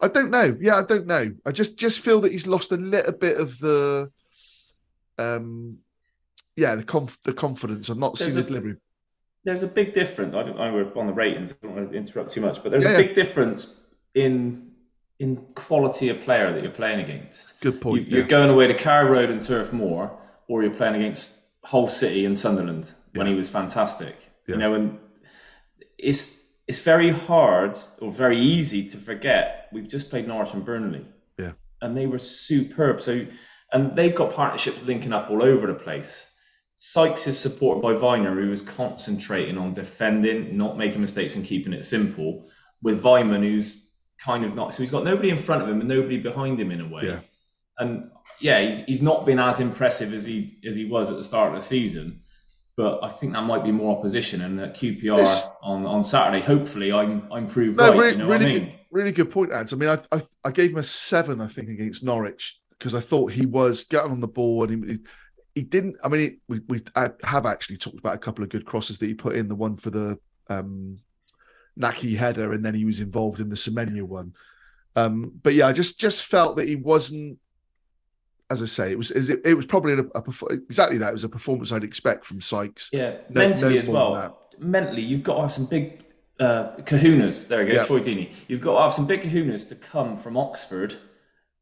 I 0.00 0.08
don't 0.08 0.30
know. 0.30 0.56
Yeah, 0.60 0.78
I 0.78 0.84
don't 0.84 1.06
know. 1.06 1.32
I 1.46 1.52
just 1.52 1.78
just 1.78 2.00
feel 2.00 2.20
that 2.22 2.32
he's 2.32 2.46
lost 2.46 2.72
a 2.72 2.76
little 2.76 3.12
bit 3.12 3.38
of 3.38 3.58
the, 3.60 4.10
um, 5.16 5.78
yeah, 6.56 6.74
the 6.74 6.84
conf- 6.84 7.22
the 7.22 7.32
confidence. 7.32 7.88
I'm 7.88 8.00
not 8.00 8.18
seeing 8.18 8.34
the 8.34 8.42
delivery. 8.42 8.76
There's 9.44 9.62
a 9.62 9.68
big 9.68 9.92
difference. 9.92 10.34
I 10.34 10.42
don't. 10.42 10.58
I 10.58 10.70
were 10.70 10.96
on 10.98 11.06
the 11.06 11.12
ratings. 11.12 11.52
I 11.52 11.66
don't 11.66 11.76
want 11.76 11.90
to 11.90 11.96
interrupt 11.96 12.32
too 12.32 12.40
much, 12.40 12.62
but 12.62 12.72
there's 12.72 12.84
yeah, 12.84 12.90
a 12.90 12.96
big 12.96 13.08
yeah. 13.08 13.14
difference 13.14 13.80
in 14.14 14.71
in 15.22 15.36
quality 15.54 16.08
of 16.08 16.18
player 16.18 16.52
that 16.52 16.64
you're 16.64 16.72
playing 16.72 16.98
against. 16.98 17.60
Good 17.60 17.80
point. 17.80 18.08
You, 18.08 18.22
are 18.22 18.26
going 18.26 18.50
away 18.50 18.66
to 18.66 18.74
Carrow 18.74 19.08
Road 19.08 19.30
and 19.30 19.40
Turf 19.40 19.72
Moor, 19.72 20.18
or 20.48 20.64
you're 20.64 20.74
playing 20.74 20.96
against 20.96 21.40
Hull 21.64 21.86
City 21.86 22.24
and 22.26 22.36
Sunderland 22.36 22.90
when 23.14 23.28
he 23.28 23.34
was 23.34 23.48
fantastic. 23.48 24.16
You 24.48 24.56
know, 24.56 24.74
and 24.74 24.98
it's 25.96 26.44
it's 26.66 26.82
very 26.82 27.10
hard 27.10 27.78
or 28.00 28.10
very 28.10 28.36
easy 28.36 28.86
to 28.88 28.96
forget 28.96 29.68
we've 29.72 29.88
just 29.88 30.10
played 30.10 30.26
Norwich 30.26 30.54
and 30.54 30.64
Burnley. 30.64 31.06
Yeah. 31.38 31.52
And 31.80 31.96
they 31.96 32.06
were 32.06 32.18
superb. 32.18 33.00
So 33.00 33.26
and 33.72 33.94
they've 33.94 34.14
got 34.14 34.34
partnerships 34.34 34.82
linking 34.82 35.12
up 35.12 35.30
all 35.30 35.42
over 35.42 35.68
the 35.68 35.74
place. 35.74 36.36
Sykes 36.78 37.28
is 37.28 37.38
supported 37.38 37.80
by 37.80 37.92
Vyner, 37.92 38.34
who 38.34 38.50
is 38.50 38.60
concentrating 38.60 39.56
on 39.56 39.72
defending, 39.72 40.58
not 40.58 40.76
making 40.76 41.00
mistakes 41.00 41.36
and 41.36 41.44
keeping 41.44 41.72
it 41.72 41.84
simple, 41.84 42.44
with 42.82 43.04
Weimann, 43.04 43.44
who's 43.44 43.91
kind 44.22 44.44
of 44.44 44.54
not 44.54 44.72
so 44.74 44.82
he's 44.82 44.90
got 44.90 45.04
nobody 45.04 45.30
in 45.30 45.36
front 45.36 45.62
of 45.62 45.68
him 45.68 45.80
and 45.80 45.88
nobody 45.88 46.18
behind 46.18 46.60
him 46.60 46.70
in 46.70 46.80
a 46.80 46.88
way. 46.88 47.02
Yeah. 47.04 47.20
And 47.78 48.10
yeah, 48.38 48.60
he's, 48.60 48.80
he's 48.80 49.02
not 49.02 49.26
been 49.26 49.38
as 49.38 49.60
impressive 49.60 50.12
as 50.12 50.24
he 50.24 50.58
as 50.64 50.76
he 50.76 50.84
was 50.84 51.10
at 51.10 51.16
the 51.16 51.24
start 51.24 51.50
of 51.50 51.56
the 51.56 51.62
season 51.62 52.22
but 52.76 53.04
I 53.04 53.10
think 53.10 53.34
that 53.34 53.44
might 53.44 53.64
be 53.64 53.72
more 53.72 53.96
opposition. 53.96 54.40
And 54.40 54.58
at 54.58 54.74
QPR 54.74 55.52
on, 55.62 55.84
on 55.86 56.04
Saturday, 56.04 56.42
hopefully, 56.42 56.92
I'm 56.92 57.30
I'm 57.30 57.46
proved 57.46 57.78
no, 57.78 57.90
right. 57.90 57.96
Really, 57.96 58.10
you 58.12 58.18
know 58.18 58.28
really, 58.28 58.44
I 58.44 58.48
mean? 58.48 58.64
good, 58.64 58.78
really 58.90 59.12
good 59.12 59.30
point, 59.30 59.52
Ads. 59.52 59.72
I 59.72 59.76
mean, 59.76 59.88
I, 59.90 59.98
I, 60.10 60.22
I 60.44 60.50
gave 60.50 60.70
him 60.70 60.78
a 60.78 60.82
seven, 60.82 61.40
I 61.40 61.48
think, 61.48 61.68
against 61.68 62.02
Norwich 62.02 62.60
because 62.78 62.94
I 62.94 63.00
thought 63.00 63.32
he 63.32 63.46
was 63.46 63.84
getting 63.84 64.10
on 64.10 64.20
the 64.20 64.28
ball 64.28 64.64
and 64.64 64.84
he, 64.84 64.98
he 65.54 65.62
didn't. 65.62 65.96
I 66.02 66.08
mean, 66.08 66.40
we 66.48 66.60
we 66.68 66.82
have 66.96 67.46
actually 67.46 67.76
talked 67.76 67.98
about 67.98 68.14
a 68.14 68.18
couple 68.18 68.42
of 68.42 68.50
good 68.50 68.64
crosses 68.64 68.98
that 68.98 69.06
he 69.06 69.14
put 69.14 69.36
in. 69.36 69.48
The 69.48 69.54
one 69.54 69.76
for 69.76 69.90
the 69.90 70.18
um, 70.48 70.98
Nahki 71.78 72.16
header, 72.16 72.52
and 72.52 72.64
then 72.64 72.74
he 72.74 72.84
was 72.84 73.00
involved 73.00 73.40
in 73.40 73.48
the 73.48 73.56
Semenyo 73.56 74.02
one. 74.02 74.34
Um, 74.94 75.32
but 75.42 75.54
yeah, 75.54 75.66
I 75.66 75.72
just 75.72 75.98
just 75.98 76.24
felt 76.24 76.56
that 76.56 76.68
he 76.68 76.76
wasn't 76.76 77.38
as 78.52 78.62
I 78.62 78.66
say, 78.66 78.92
it 78.92 78.98
was 78.98 79.10
it, 79.10 79.40
it 79.44 79.54
was 79.54 79.64
probably 79.64 79.94
a, 79.94 80.02
a, 80.14 80.22
exactly 80.52 80.98
that. 80.98 81.08
It 81.08 81.12
was 81.12 81.24
a 81.24 81.28
performance 81.28 81.72
I'd 81.72 81.84
expect 81.84 82.26
from 82.26 82.42
Sykes. 82.42 82.90
Yeah, 82.92 83.16
no, 83.30 83.40
mentally 83.40 83.74
no 83.74 83.80
as 83.80 83.88
well. 83.88 84.38
Mentally, 84.58 85.02
you've 85.02 85.22
got 85.22 85.36
to 85.36 85.40
have 85.42 85.52
some 85.52 85.66
big 85.66 86.04
uh, 86.38 86.76
kahunas. 86.80 87.48
There 87.48 87.64
we 87.64 87.72
go, 87.72 87.72
yeah. 87.72 87.84
Troy 87.84 88.00
Deeney. 88.00 88.28
You've 88.48 88.60
got 88.60 88.76
to 88.76 88.82
have 88.82 88.92
some 88.92 89.06
big 89.06 89.22
kahunas 89.22 89.66
to 89.70 89.74
come 89.74 90.18
from 90.18 90.36
Oxford 90.36 90.96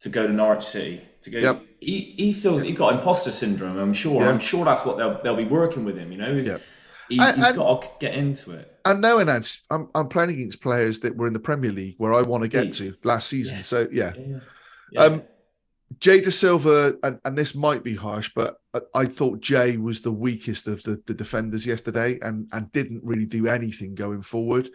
to 0.01 0.09
go 0.09 0.27
to 0.27 0.33
Norwich 0.33 0.65
City. 0.65 1.03
To 1.23 1.31
go, 1.31 1.39
yep. 1.39 1.63
he, 1.79 2.15
he 2.17 2.33
feels 2.33 2.63
he's 2.63 2.77
got 2.77 2.95
imposter 2.95 3.31
syndrome. 3.31 3.79
I'm 3.79 3.93
sure. 3.93 4.23
Yeah. 4.23 4.31
I'm 4.31 4.41
sure 4.41 4.65
that's 4.65 4.85
what 4.85 4.97
they'll 4.97 5.23
they'll 5.23 5.37
be 5.37 5.45
working 5.45 5.85
with 5.85 5.97
him. 5.97 6.11
You 6.11 6.19
know, 6.19 6.33
yeah. 6.33 6.59
He, 7.11 7.19
has 7.19 7.57
got 7.57 7.83
to 7.83 7.89
get 8.01 8.15
into 8.15 8.53
it. 8.53 8.79
And 8.85 9.01
knowing 9.01 9.27
that 9.27 9.55
I'm 9.71 9.89
I'm 9.95 10.09
playing 10.09 10.31
against 10.31 10.63
players 10.63 11.01
that 11.01 11.17
were 11.17 11.27
in 11.27 11.33
the 11.33 11.41
Premier 11.41 11.73
League 11.73 11.97
where 11.99 12.15
I 12.15 12.23
want 12.23 12.43
to 12.43 12.49
get 12.49 12.73
to 12.75 12.95
last 13.05 13.29
season. 13.29 13.63
So 13.63 13.89
yeah. 13.93 14.13
Um, 14.97 15.23
Jay 15.99 16.21
Dasilva, 16.21 16.97
and, 17.03 17.19
and 17.25 17.37
this 17.37 17.55
might 17.55 17.83
be 17.83 17.97
harsh, 17.97 18.31
but 18.35 18.59
I, 18.73 18.81
I, 18.95 19.07
thought 19.07 19.41
Jay 19.41 19.77
was 19.77 20.01
the 20.01 20.13
weakest 20.13 20.69
of 20.69 20.83
the, 20.85 21.03
the 21.07 21.15
defenders 21.15 21.67
yesterday 21.67 22.19
and, 22.23 22.47
and 22.53 22.71
didn't 22.71 23.03
really 23.03 23.27
do 23.27 23.49
anything 23.49 23.97
going 23.97 24.23
forward 24.23 24.71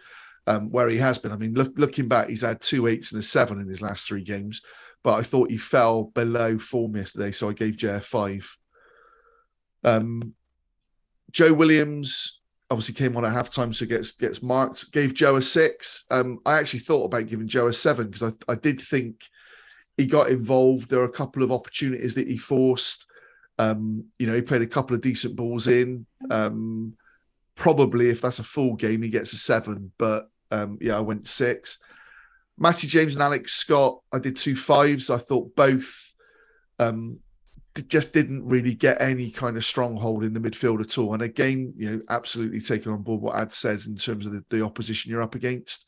um, 0.46 0.70
where 0.70 0.88
he 0.88 0.98
has 0.98 1.18
been. 1.18 1.32
I 1.32 1.36
mean, 1.36 1.54
look, 1.54 1.78
looking 1.78 2.08
back, 2.08 2.28
he's 2.28 2.42
had 2.42 2.60
two 2.60 2.86
eights 2.86 3.12
and 3.12 3.20
a 3.20 3.22
seven 3.22 3.60
in 3.60 3.68
his 3.68 3.82
last 3.82 4.06
three 4.06 4.22
games, 4.22 4.62
but 5.02 5.14
I 5.14 5.22
thought 5.22 5.50
he 5.50 5.58
fell 5.58 6.04
below 6.04 6.58
form 6.58 6.96
yesterday, 6.96 7.32
so 7.32 7.48
I 7.48 7.54
gave 7.54 7.76
Jay 7.76 7.94
a 7.94 8.00
five. 8.00 8.56
Um, 9.84 10.34
Joe 11.36 11.52
Williams 11.52 12.40
obviously 12.70 12.94
came 12.94 13.16
on 13.16 13.24
at 13.24 13.32
halftime, 13.32 13.74
so 13.74 13.84
gets 13.84 14.12
gets 14.12 14.42
marked. 14.42 14.90
Gave 14.92 15.12
Joe 15.12 15.36
a 15.36 15.42
six. 15.42 16.04
Um, 16.10 16.38
I 16.46 16.58
actually 16.58 16.80
thought 16.80 17.04
about 17.04 17.26
giving 17.26 17.46
Joe 17.46 17.66
a 17.66 17.72
seven 17.72 18.06
because 18.08 18.34
I, 18.48 18.52
I 18.52 18.54
did 18.56 18.80
think– 18.80 19.16
he 19.96 20.06
got 20.06 20.28
involved. 20.28 20.90
There 20.90 21.00
are 21.00 21.04
a 21.04 21.12
couple 21.12 21.42
of 21.42 21.52
opportunities 21.52 22.14
that 22.16 22.28
he 22.28 22.36
forced. 22.36 23.06
Um, 23.58 24.04
you 24.18 24.26
know, 24.26 24.34
he 24.34 24.42
played 24.42 24.62
a 24.62 24.66
couple 24.66 24.94
of 24.94 25.02
decent 25.02 25.36
balls 25.36 25.66
in. 25.66 26.06
Um, 26.30 26.94
probably, 27.54 28.10
if 28.10 28.20
that's 28.20 28.38
a 28.38 28.44
full 28.44 28.74
game, 28.74 29.02
he 29.02 29.08
gets 29.08 29.32
a 29.32 29.38
seven. 29.38 29.92
But 29.96 30.28
um, 30.50 30.78
yeah, 30.80 30.96
I 30.96 31.00
went 31.00 31.26
six. 31.26 31.78
Matty 32.58 32.86
James 32.86 33.14
and 33.14 33.22
Alex 33.22 33.52
Scott, 33.54 34.00
I 34.12 34.18
did 34.18 34.36
two 34.36 34.56
fives. 34.56 35.10
I 35.10 35.18
thought 35.18 35.56
both 35.56 36.12
um, 36.78 37.20
just 37.82 38.12
didn't 38.12 38.46
really 38.46 38.74
get 38.74 39.00
any 39.00 39.30
kind 39.30 39.56
of 39.56 39.64
stronghold 39.64 40.24
in 40.24 40.32
the 40.32 40.40
midfield 40.40 40.80
at 40.80 40.98
all. 40.98 41.14
And 41.14 41.22
again, 41.22 41.74
you 41.76 41.90
know, 41.90 42.00
absolutely 42.08 42.60
taking 42.60 42.92
on 42.92 43.02
board 43.02 43.20
what 43.20 43.36
Ad 43.36 43.52
says 43.52 43.86
in 43.86 43.96
terms 43.96 44.26
of 44.26 44.32
the, 44.32 44.44
the 44.50 44.64
opposition 44.64 45.10
you're 45.10 45.22
up 45.22 45.34
against. 45.34 45.86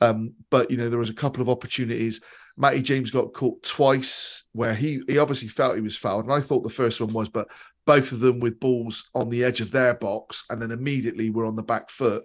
Um, 0.00 0.34
but 0.50 0.70
you 0.70 0.76
know, 0.76 0.88
there 0.88 0.98
was 0.98 1.10
a 1.10 1.14
couple 1.14 1.42
of 1.42 1.48
opportunities. 1.48 2.20
Matty 2.56 2.82
James 2.82 3.10
got 3.10 3.32
caught 3.32 3.62
twice 3.62 4.46
where 4.52 4.74
he 4.74 5.00
he 5.08 5.18
obviously 5.18 5.48
felt 5.48 5.76
he 5.76 5.80
was 5.80 5.96
fouled, 5.96 6.24
and 6.24 6.34
I 6.34 6.40
thought 6.40 6.64
the 6.64 6.70
first 6.70 7.00
one 7.00 7.12
was, 7.12 7.28
but 7.28 7.48
both 7.86 8.12
of 8.12 8.20
them 8.20 8.40
with 8.40 8.60
balls 8.60 9.08
on 9.14 9.30
the 9.30 9.44
edge 9.44 9.60
of 9.60 9.70
their 9.70 9.94
box, 9.94 10.44
and 10.50 10.60
then 10.60 10.70
immediately 10.70 11.30
were 11.30 11.46
on 11.46 11.56
the 11.56 11.62
back 11.62 11.90
foot. 11.90 12.24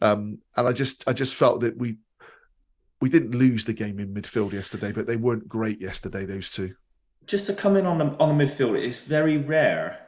Um, 0.00 0.38
and 0.56 0.66
I 0.66 0.72
just 0.72 1.04
I 1.06 1.12
just 1.12 1.34
felt 1.34 1.60
that 1.60 1.78
we 1.78 1.98
we 3.00 3.08
didn't 3.08 3.34
lose 3.34 3.64
the 3.64 3.72
game 3.72 3.98
in 3.98 4.14
midfield 4.14 4.52
yesterday, 4.52 4.92
but 4.92 5.06
they 5.06 5.16
weren't 5.16 5.48
great 5.48 5.80
yesterday. 5.80 6.26
Those 6.26 6.50
two. 6.50 6.74
Just 7.26 7.46
to 7.46 7.54
come 7.54 7.76
in 7.76 7.86
on 7.86 7.98
the, 7.98 8.04
on 8.18 8.36
the 8.36 8.44
midfield, 8.44 8.78
it's 8.78 9.04
very 9.04 9.36
rare, 9.36 9.98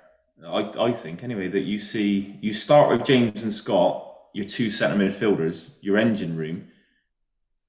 I, 0.46 0.70
I 0.78 0.92
think 0.92 1.22
anyway, 1.22 1.48
that 1.48 1.60
you 1.60 1.78
see 1.78 2.38
you 2.40 2.52
start 2.52 2.90
with 2.90 3.04
James 3.04 3.42
and 3.42 3.52
Scott, 3.52 4.12
your 4.32 4.44
two 4.44 4.70
centre 4.70 4.96
midfielders, 4.96 5.68
your 5.80 5.96
engine 5.96 6.36
room, 6.36 6.68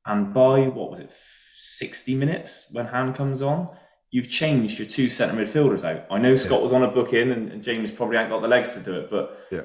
and 0.06 0.34
by 0.34 0.68
what 0.68 0.92
was 0.92 1.00
it, 1.00 1.12
60 1.12 2.16
minutes 2.16 2.70
when 2.72 2.88
Hand 2.88 3.16
comes 3.16 3.42
on, 3.42 3.70
you've 4.12 4.30
changed 4.30 4.80
your 4.80 4.88
two 4.88 5.10
centre 5.10 5.36
midfielders 5.36 5.84
out. 5.84 6.06
I 6.12 6.20
know 6.20 6.36
Scott 6.36 6.60
yeah. 6.60 6.64
was 6.64 6.74
on 6.74 6.84
a 6.84 6.88
book 6.88 7.14
in 7.14 7.32
and, 7.32 7.52
and, 7.52 7.64
James 7.64 7.92
probably 7.92 8.18
ain't 8.18 8.30
got 8.30 8.42
the 8.42 8.48
legs 8.48 8.74
to 8.76 8.80
do 8.80 8.94
it, 8.94 9.10
but 9.10 9.40
yeah. 9.52 9.62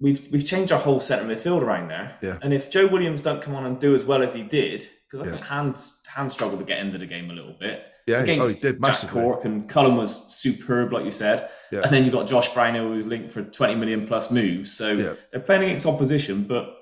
We've 0.00 0.26
we've 0.30 0.44
changed 0.44 0.72
our 0.72 0.80
whole 0.80 1.00
centre 1.00 1.24
midfield 1.24 1.62
around 1.62 1.88
there. 1.88 2.16
Yeah. 2.22 2.38
And 2.42 2.52
if 2.52 2.70
Joe 2.70 2.86
Williams 2.86 3.22
don't 3.22 3.42
come 3.42 3.54
on 3.54 3.66
and 3.66 3.78
do 3.78 3.94
as 3.94 4.04
well 4.04 4.22
as 4.22 4.34
he 4.34 4.42
did, 4.42 4.88
because 5.10 5.26
I 5.26 5.30
yeah. 5.30 5.36
think 5.36 5.46
Hand 5.48 5.80
Hand 6.08 6.32
struggled 6.32 6.60
to 6.60 6.64
get 6.64 6.78
into 6.78 6.98
the 6.98 7.06
game 7.06 7.30
a 7.30 7.34
little 7.34 7.54
bit. 7.58 7.84
Yeah, 8.06 8.22
against 8.22 8.42
oh, 8.42 8.68
he 8.68 8.72
did 8.72 8.82
Jack 8.84 9.08
Cork 9.08 9.44
and 9.44 9.68
Cullen 9.68 9.96
was 9.96 10.34
superb, 10.34 10.92
like 10.92 11.04
you 11.04 11.12
said. 11.12 11.48
Yeah. 11.70 11.82
And 11.82 11.92
then 11.92 12.02
you've 12.02 12.14
got 12.14 12.26
Josh 12.26 12.52
Brown 12.52 12.74
who 12.74 12.88
was 12.88 13.06
linked 13.06 13.30
for 13.30 13.42
20 13.42 13.76
million 13.76 14.06
plus 14.06 14.32
moves. 14.32 14.72
So 14.72 14.92
yeah. 14.92 15.12
they're 15.30 15.40
playing 15.40 15.64
against 15.64 15.86
opposition, 15.86 16.42
but 16.44 16.76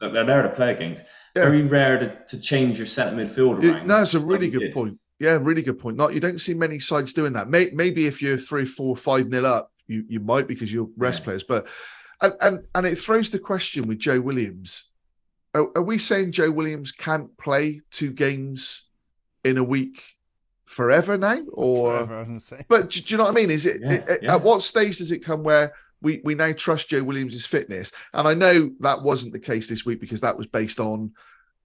they're 0.00 0.24
there 0.24 0.42
to 0.42 0.48
play 0.48 0.72
against. 0.72 1.04
Yeah. 1.36 1.44
Very 1.44 1.62
rare 1.62 1.98
to, 1.98 2.18
to 2.28 2.40
change 2.40 2.78
your 2.78 2.86
centre 2.86 3.14
midfield 3.14 3.62
around. 3.62 3.86
no, 3.86 4.02
it's 4.02 4.14
a 4.14 4.20
really 4.20 4.48
good 4.48 4.60
did. 4.60 4.72
point. 4.72 4.98
Yeah, 5.20 5.38
really 5.40 5.62
good 5.62 5.78
point. 5.78 5.96
Not 5.96 6.14
you 6.14 6.20
don't 6.20 6.40
see 6.40 6.54
many 6.54 6.80
sides 6.80 7.12
doing 7.12 7.34
that. 7.34 7.48
May, 7.48 7.70
maybe 7.72 8.06
if 8.06 8.20
you're 8.20 8.36
three, 8.36 8.64
four, 8.64 8.96
five 8.96 9.28
nil 9.28 9.46
up, 9.46 9.70
you 9.86 10.04
you 10.08 10.18
might 10.18 10.48
because 10.48 10.72
you're 10.72 10.88
rest 10.96 11.20
Yeah. 11.20 11.24
players. 11.24 11.44
But 11.44 11.68
and 12.22 12.34
and 12.40 12.64
and 12.74 12.86
it 12.86 12.96
throws 12.98 13.30
the 13.30 13.38
question 13.38 13.86
with 13.86 13.98
Joe 13.98 14.20
Williams. 14.20 14.88
Are, 15.54 15.68
are 15.76 15.82
we 15.82 15.98
saying 15.98 16.32
Joe 16.32 16.50
Williams 16.50 16.92
can't 16.92 17.36
play 17.36 17.82
two 17.90 18.10
games 18.12 18.84
in 19.44 19.58
a 19.58 19.64
week 19.64 20.02
forever 20.64 21.18
now, 21.18 21.40
or? 21.52 21.92
Whatever 21.92 22.14
I 22.14 22.18
was 22.20 22.28
gonna 22.28 22.40
say. 22.40 22.64
But 22.68 22.90
do, 22.90 23.00
do 23.02 23.06
you 23.12 23.18
know 23.18 23.24
what 23.24 23.32
I 23.32 23.34
mean? 23.34 23.50
Is 23.50 23.66
it 23.66 23.80
Yeah, 23.82 23.92
at- 24.08 24.22
yeah. 24.22 24.34
at 24.34 24.42
what 24.42 24.62
stage 24.62 24.98
does 24.98 25.10
it 25.10 25.24
come 25.24 25.42
where 25.42 25.72
we 26.00 26.20
we 26.24 26.34
now 26.34 26.52
trust 26.52 26.88
Joe 26.88 27.02
Williams' 27.02 27.44
fitness? 27.44 27.92
And 28.14 28.26
I 28.26 28.34
know 28.34 28.70
that 28.80 29.02
wasn't 29.02 29.32
the 29.34 29.38
case 29.40 29.68
this 29.68 29.84
week 29.84 30.00
because 30.00 30.20
that 30.22 30.38
was 30.38 30.46
based 30.46 30.80
on 30.80 31.12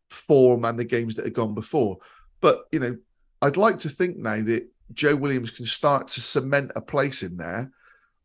form 0.09 0.65
and 0.65 0.77
the 0.77 0.85
games 0.85 1.15
that 1.15 1.25
had 1.25 1.33
gone 1.33 1.53
before. 1.53 1.97
But 2.41 2.65
you 2.71 2.79
know, 2.79 2.97
I'd 3.41 3.57
like 3.57 3.79
to 3.79 3.89
think 3.89 4.17
now 4.17 4.41
that 4.43 4.67
Joe 4.93 5.15
Williams 5.15 5.51
can 5.51 5.65
start 5.65 6.07
to 6.09 6.21
cement 6.21 6.71
a 6.75 6.81
place 6.81 7.23
in 7.23 7.37
there. 7.37 7.71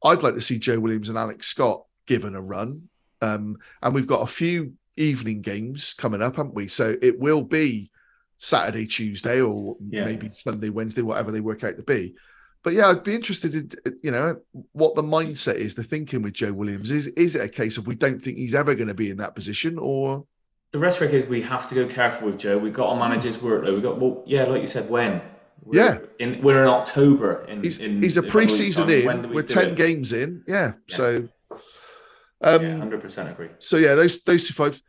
I'd 0.05 0.23
like 0.23 0.35
to 0.35 0.41
see 0.41 0.59
Joe 0.59 0.81
Williams 0.81 1.09
and 1.09 1.19
Alex 1.19 1.47
Scott 1.47 1.85
given 2.07 2.35
a 2.35 2.41
run. 2.41 2.89
Um, 3.21 3.59
and 3.83 3.95
we've 3.95 4.07
got 4.07 4.23
a 4.23 4.27
few 4.27 4.73
evening 4.97 5.41
games 5.43 5.95
coming 5.95 6.23
up, 6.23 6.37
haven't 6.37 6.55
we? 6.55 6.69
So 6.69 6.97
it 7.01 7.19
will 7.19 7.43
be 7.43 7.91
Saturday, 8.39 8.87
Tuesday, 8.87 9.41
or 9.41 9.77
Yeah. 9.89 10.05
maybe 10.05 10.31
Sunday, 10.33 10.69
Wednesday, 10.69 11.03
whatever 11.03 11.31
they 11.31 11.41
work 11.41 11.63
out 11.65 11.77
to 11.77 11.83
be. 11.83 12.15
But 12.65 12.75
yeah, 12.75 12.89
I'd 12.89 13.03
be 13.03 13.15
interested 13.15 13.55
in 13.55 13.71
you 14.03 14.11
know 14.13 14.37
what 14.73 14.95
the 14.95 15.03
mindset 15.03 15.57
is, 15.57 15.75
the 15.75 15.83
thinking 15.83 16.23
with 16.23 16.35
Joe 16.35 16.53
Williams. 16.53 16.91
Is 16.91 17.09
is 17.09 17.35
it 17.35 17.43
a 17.43 17.49
case 17.49 17.77
of 17.77 17.87
we 17.87 17.95
don't 17.97 18.21
think 18.21 18.37
he's 18.37 18.55
ever 18.55 18.75
going 18.75 18.89
to 18.89 18.95
be 18.95 19.11
in 19.11 19.17
that 19.19 19.35
position, 19.35 19.79
or 19.79 20.25
The 20.73 20.79
rhetoric 20.79 21.13
is 21.13 21.27
we 21.27 21.43
have 21.43 21.67
to 21.69 21.75
go 21.75 21.87
careful 21.87 22.29
with 22.29 22.39
Joe. 22.39 22.59
We've 22.59 22.73
got 22.73 22.93
to 22.93 22.99
manager's 22.99 23.39
workload. 23.39 23.75
We've 23.75 23.83
got 23.83 24.01
well, 24.01 24.23
yeah, 24.27 24.45
like 24.45 24.61
you 24.61 24.67
said, 24.69 24.89
when? 24.89 25.21
We're 25.65 25.77
Yeah. 25.85 25.99
in 26.19 26.41
we're 26.43 26.63
in 26.63 26.69
October. 26.69 27.45
In, 27.49 27.63
he's 27.65 27.79
in 27.79 28.01
he's 28.03 28.17
a 28.17 28.23
preseason 28.23 28.27
couple 28.27 28.41
of 28.41 28.45
weeks' 28.45 28.57
pre-season 28.57 28.87
time. 29.07 29.25
in, 29.27 29.31
we're 29.35 29.43
ten 29.43 29.69
it? 29.71 29.77
games 29.77 30.13
in, 30.13 30.45
yeah. 30.47 30.73
Yeah. 30.89 30.97
So, 30.97 31.29
um, 32.43 32.63
yeah, 32.63 32.77
hundred 32.77 33.01
percent 33.01 33.31
agree. 33.31 33.49
so 33.59 33.77
yeah, 33.77 33.95
those 33.95 34.23
those 34.25 34.47
two 34.47 34.55
fives, 34.55 34.83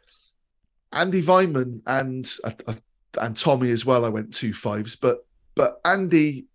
Andy 0.91 1.21
Weimann 1.21 1.81
and 1.85 2.31
uh, 2.43 2.51
uh, 2.67 2.75
and 3.19 3.37
Tommy 3.37 3.71
as 3.71 3.85
well. 3.85 4.05
I 4.05 4.09
went 4.09 4.33
two 4.33 4.53
fives, 4.53 4.95
but 4.95 5.25
but 5.55 5.79
Andy, 5.85 6.45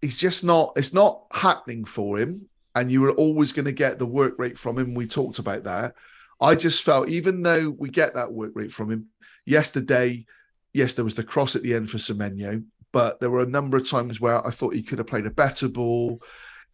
he's 0.00 0.16
just 0.16 0.44
not. 0.44 0.72
It's 0.76 0.92
not 0.92 1.24
happening 1.32 1.84
for 1.84 2.18
him, 2.18 2.48
and 2.74 2.90
you 2.90 3.00
were 3.00 3.12
always 3.12 3.52
going 3.52 3.64
to 3.64 3.72
get 3.72 3.98
the 3.98 4.06
work 4.06 4.34
rate 4.38 4.58
from 4.58 4.78
him. 4.78 4.94
We 4.94 5.06
talked 5.06 5.38
about 5.38 5.64
that. 5.64 5.94
I 6.40 6.54
just 6.54 6.82
felt, 6.82 7.08
even 7.08 7.42
though 7.42 7.70
we 7.70 7.88
get 7.88 8.14
that 8.14 8.32
work 8.32 8.52
rate 8.54 8.72
from 8.72 8.90
him, 8.90 9.06
yesterday, 9.46 10.26
yes, 10.72 10.94
there 10.94 11.04
was 11.04 11.14
the 11.14 11.24
cross 11.24 11.56
at 11.56 11.62
the 11.62 11.74
end 11.74 11.90
for 11.90 11.96
Semenyo, 11.98 12.62
but 12.92 13.20
there 13.20 13.30
were 13.30 13.42
a 13.42 13.46
number 13.46 13.76
of 13.76 13.88
times 13.88 14.20
where 14.20 14.46
I 14.46 14.50
thought 14.50 14.74
he 14.74 14.82
could 14.82 14.98
have 14.98 15.06
played 15.06 15.26
a 15.26 15.30
better 15.30 15.68
ball. 15.68 16.20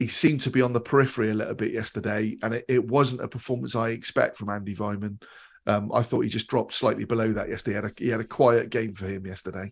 He 0.02 0.08
seemed 0.08 0.40
to 0.40 0.50
be 0.50 0.62
on 0.62 0.72
the 0.72 0.80
periphery 0.80 1.30
a 1.30 1.34
little 1.34 1.54
bit 1.54 1.72
yesterday, 1.72 2.36
and 2.42 2.54
it, 2.54 2.64
it 2.68 2.88
wasn't 2.88 3.22
a 3.22 3.28
performance 3.28 3.76
I 3.76 3.90
expect 3.90 4.36
from 4.36 4.48
Andy 4.50 4.74
Weimann. 4.74 5.22
Um, 5.64 5.92
I 5.94 6.02
thought 6.02 6.22
he 6.22 6.28
just 6.28 6.48
dropped 6.48 6.74
slightly 6.74 7.04
below 7.04 7.32
that 7.34 7.48
yesterday. 7.48 7.76
He 7.76 7.82
had, 7.82 7.84
a, 7.84 7.92
he 8.04 8.08
had 8.08 8.20
a 8.20 8.24
quiet 8.24 8.70
game 8.70 8.94
for 8.94 9.06
him 9.06 9.24
yesterday. 9.24 9.70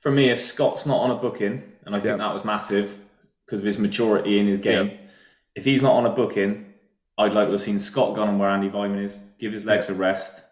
For 0.00 0.12
me, 0.12 0.28
if 0.28 0.38
Scott's 0.38 0.84
not 0.84 0.98
on 0.98 1.10
a 1.10 1.14
booking, 1.14 1.62
and 1.86 1.96
I 1.96 2.00
think 2.00 2.10
Yeah. 2.18 2.26
that 2.26 2.34
was 2.34 2.44
massive 2.44 2.98
because 3.46 3.60
of 3.60 3.66
his 3.66 3.78
maturity 3.78 4.38
in 4.38 4.48
his 4.48 4.58
game, 4.58 4.98
if 5.54 5.64
he's 5.64 5.80
not 5.82 5.94
on 5.94 6.04
a 6.04 6.10
booking, 6.10 6.74
I'd 7.16 7.32
like 7.32 7.46
to 7.48 7.52
have 7.52 7.60
seen 7.62 7.78
Scott 7.78 8.14
gone 8.14 8.28
on 8.28 8.38
where 8.38 8.50
Andy 8.50 8.68
Weimann 8.68 9.02
is, 9.02 9.24
give 9.38 9.54
his 9.54 9.64
legs 9.64 9.88
a 9.88 9.94
rest. 9.94 10.44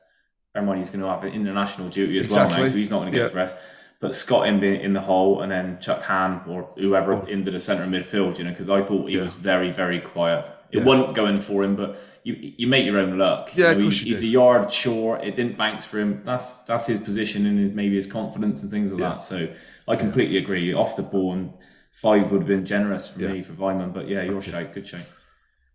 Bear 0.54 0.62
in 0.62 0.66
mind 0.66 0.78
he's 0.78 0.88
going 0.88 1.02
to 1.02 1.08
have 1.08 1.22
an 1.22 1.34
international 1.34 1.90
duty 1.90 2.16
as 2.18 2.28
well 2.30 2.48
now, 2.48 2.66
so 2.66 2.74
he's 2.74 2.88
not 2.88 3.00
going 3.00 3.12
to 3.12 3.18
get 3.18 3.24
his 3.26 3.34
rest. 3.34 3.56
But 4.00 4.14
Scott 4.14 4.46
in 4.46 4.60
the, 4.60 4.80
in 4.80 4.92
the 4.92 5.00
hole, 5.00 5.40
and 5.42 5.50
then 5.50 5.78
Chuck 5.80 6.02
Han 6.04 6.42
or 6.48 6.70
whoever 6.76 7.14
Oh. 7.14 7.24
into 7.26 7.50
the 7.50 7.58
centre 7.58 7.82
of 7.82 7.90
midfield, 7.90 8.38
you 8.38 8.44
know, 8.44 8.50
because 8.50 8.68
I 8.68 8.80
thought 8.80 9.08
he 9.08 9.16
Yeah. 9.16 9.24
was 9.24 9.32
very, 9.34 9.72
very 9.72 10.00
quiet. 10.00 10.44
It 10.70 10.78
Yeah. 10.78 10.84
wasn't 10.84 11.14
going 11.16 11.40
for 11.40 11.64
him, 11.64 11.74
but 11.74 11.98
you 12.22 12.34
you 12.58 12.66
make 12.68 12.84
your 12.84 12.98
own 12.98 13.18
luck. 13.18 13.56
You 13.56 13.64
Yeah, 13.64 13.72
know, 13.72 13.78
of 13.78 13.82
course 13.84 14.00
he's, 14.00 14.22
you 14.22 14.30
do. 14.30 14.38
a 14.38 14.42
yard 14.44 14.70
short. 14.70 15.24
It 15.24 15.34
didn't 15.34 15.56
bounce 15.56 15.84
for 15.84 15.98
him. 15.98 16.20
That's 16.24 16.62
that's 16.64 16.86
his 16.86 17.00
position 17.00 17.44
and 17.46 17.74
maybe 17.74 17.96
his 17.96 18.06
confidence 18.06 18.62
and 18.62 18.70
things 18.70 18.92
like 18.92 19.00
Yeah. 19.00 19.08
that. 19.14 19.22
So 19.24 19.48
I 19.88 19.96
completely 19.96 20.36
agree. 20.36 20.72
Off 20.72 20.94
the 20.94 21.02
ball 21.02 21.32
and 21.32 21.50
five 21.90 22.30
would 22.30 22.42
have 22.42 22.48
been 22.48 22.66
generous 22.66 23.08
for 23.08 23.20
me 23.22 23.42
for 23.42 23.54
Weimann, 23.54 23.92
but 23.92 24.08
yeah, 24.08 24.22
your 24.22 24.42
shout, 24.42 24.74
good 24.74 24.86
shout. 24.86 25.06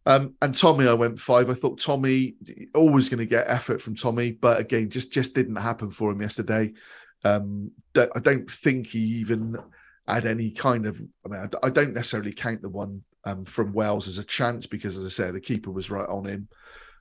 Um, 0.06 0.36
and 0.42 0.56
Tommy, 0.56 0.88
I 0.88 0.94
went 0.94 1.20
five. 1.20 1.50
I 1.50 1.54
thought 1.56 1.80
Tommy 1.80 2.36
always 2.76 3.10
going 3.10 3.20
to 3.20 3.26
get 3.26 3.46
effort 3.50 3.82
from 3.82 3.96
Tommy, 3.96 4.32
but 4.32 4.60
again, 4.62 4.90
just 4.90 5.12
just 5.12 5.34
didn't 5.34 5.56
happen 5.58 5.90
for 5.90 6.12
him 6.12 6.22
yesterday. 6.22 6.72
Um, 7.24 7.72
I 7.96 8.20
don't 8.20 8.50
think 8.50 8.88
he 8.88 9.00
even 9.00 9.58
had 10.08 10.26
any 10.26 10.52
kind 10.52 10.86
of. 10.86 11.00
I 11.26 11.30
mean, 11.30 11.50
I 11.62 11.70
don't 11.70 11.94
necessarily 11.94 12.34
count 12.34 12.62
the 12.62 12.70
one 12.70 13.04
um, 13.24 13.46
from 13.46 13.74
Wells 13.74 14.08
as 14.08 14.18
a 14.18 14.24
chance 14.24 14.66
because, 14.66 14.98
as 14.98 15.06
I 15.06 15.10
say, 15.10 15.32
the 15.32 15.40
keeper 15.40 15.72
was 15.72 15.90
right 15.90 16.08
on 16.10 16.26
him. 16.26 16.48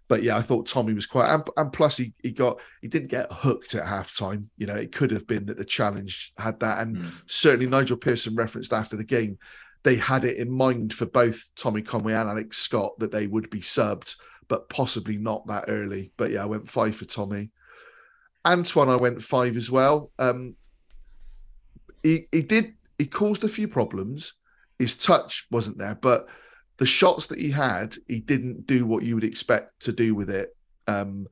But 0.09 0.23
yeah, 0.23 0.37
I 0.37 0.43
thought 0.43 0.67
Tommy 0.69 0.93
was 0.93 1.07
quite, 1.07 1.33
and, 1.33 1.43
and 1.57 1.73
plus 1.73 1.97
he 1.97 2.13
he 2.23 2.33
got 2.33 2.59
he 2.83 2.89
didn't 2.89 3.09
get 3.09 3.33
hooked 3.33 3.75
at 3.75 3.87
halftime. 3.87 4.47
You 4.59 4.67
know, 4.67 4.75
it 4.75 4.93
could 4.93 5.11
have 5.11 5.27
been 5.27 5.47
that 5.47 5.59
the 5.59 5.65
challenge 5.65 6.33
had 6.37 6.61
that, 6.61 6.79
and 6.81 6.97
Mm. 6.97 7.13
certainly 7.27 7.67
Nigel 7.67 7.97
Pearson 7.97 8.35
referenced 8.35 8.73
after 8.73 8.97
the 8.97 9.05
game 9.05 9.39
they 9.85 9.97
had 9.97 10.25
it 10.25 10.37
in 10.37 10.51
mind 10.51 10.95
for 10.95 11.07
both 11.07 11.49
Tommy 11.57 11.83
Conway 11.83 12.13
and 12.13 12.29
Alex 12.29 12.59
Scott 12.59 12.93
that 12.99 13.11
they 13.11 13.27
would 13.27 13.51
be 13.51 13.61
subbed, 13.61 14.15
but 14.49 14.69
possibly 14.69 15.17
not 15.17 15.47
that 15.49 15.65
early. 15.67 16.13
But 16.17 16.31
yeah, 16.31 16.43
I 16.43 16.47
went 16.47 16.71
five 16.71 16.95
for 16.95 17.05
Tommy. 17.05 17.51
Antoine, 18.45 18.89
I 18.89 18.97
went 18.97 19.23
five 19.23 19.57
as 19.57 19.71
well. 19.71 20.11
Um, 20.19 20.57
he 22.03 22.27
he 22.33 22.43
did 22.43 22.75
he 22.99 23.07
caused 23.07 23.45
a 23.45 23.49
few 23.49 23.69
problems. 23.69 24.35
His 24.79 24.97
touch 24.97 25.47
wasn't 25.51 25.79
there, 25.79 25.95
but 25.95 26.27
the 26.79 26.87
shots 26.87 27.29
that 27.29 27.39
he 27.39 27.51
had, 27.51 27.97
he 28.09 28.19
didn't 28.19 28.67
do 28.67 28.85
what 28.85 29.05
you 29.05 29.15
would 29.15 29.25
expect 29.25 29.81
to 29.81 29.93
do 29.93 30.15
with 30.15 30.31
it. 30.31 30.57
Um, 30.89 31.29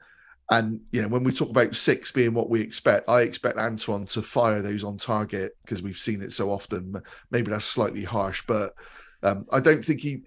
and 0.50 0.80
you 0.92 1.02
know, 1.02 1.08
when 1.08 1.24
we 1.24 1.32
talk 1.32 1.50
about 1.50 1.76
six 1.76 2.12
being 2.12 2.34
what 2.34 2.50
we 2.50 2.60
expect, 2.60 3.08
I 3.08 3.22
expect 3.22 3.58
Antoine 3.58 4.06
to 4.06 4.22
fire 4.22 4.62
those 4.62 4.84
on 4.84 4.96
target 4.96 5.56
because 5.62 5.82
we've 5.82 5.98
seen 5.98 6.22
it 6.22 6.32
so 6.32 6.50
often. 6.50 7.00
Maybe 7.30 7.50
that's 7.50 7.64
slightly 7.64 8.04
harsh, 8.04 8.44
but 8.46 8.74
um, 9.22 9.46
I 9.50 9.60
don't 9.60 9.84
think 9.84 10.00
he. 10.00 10.22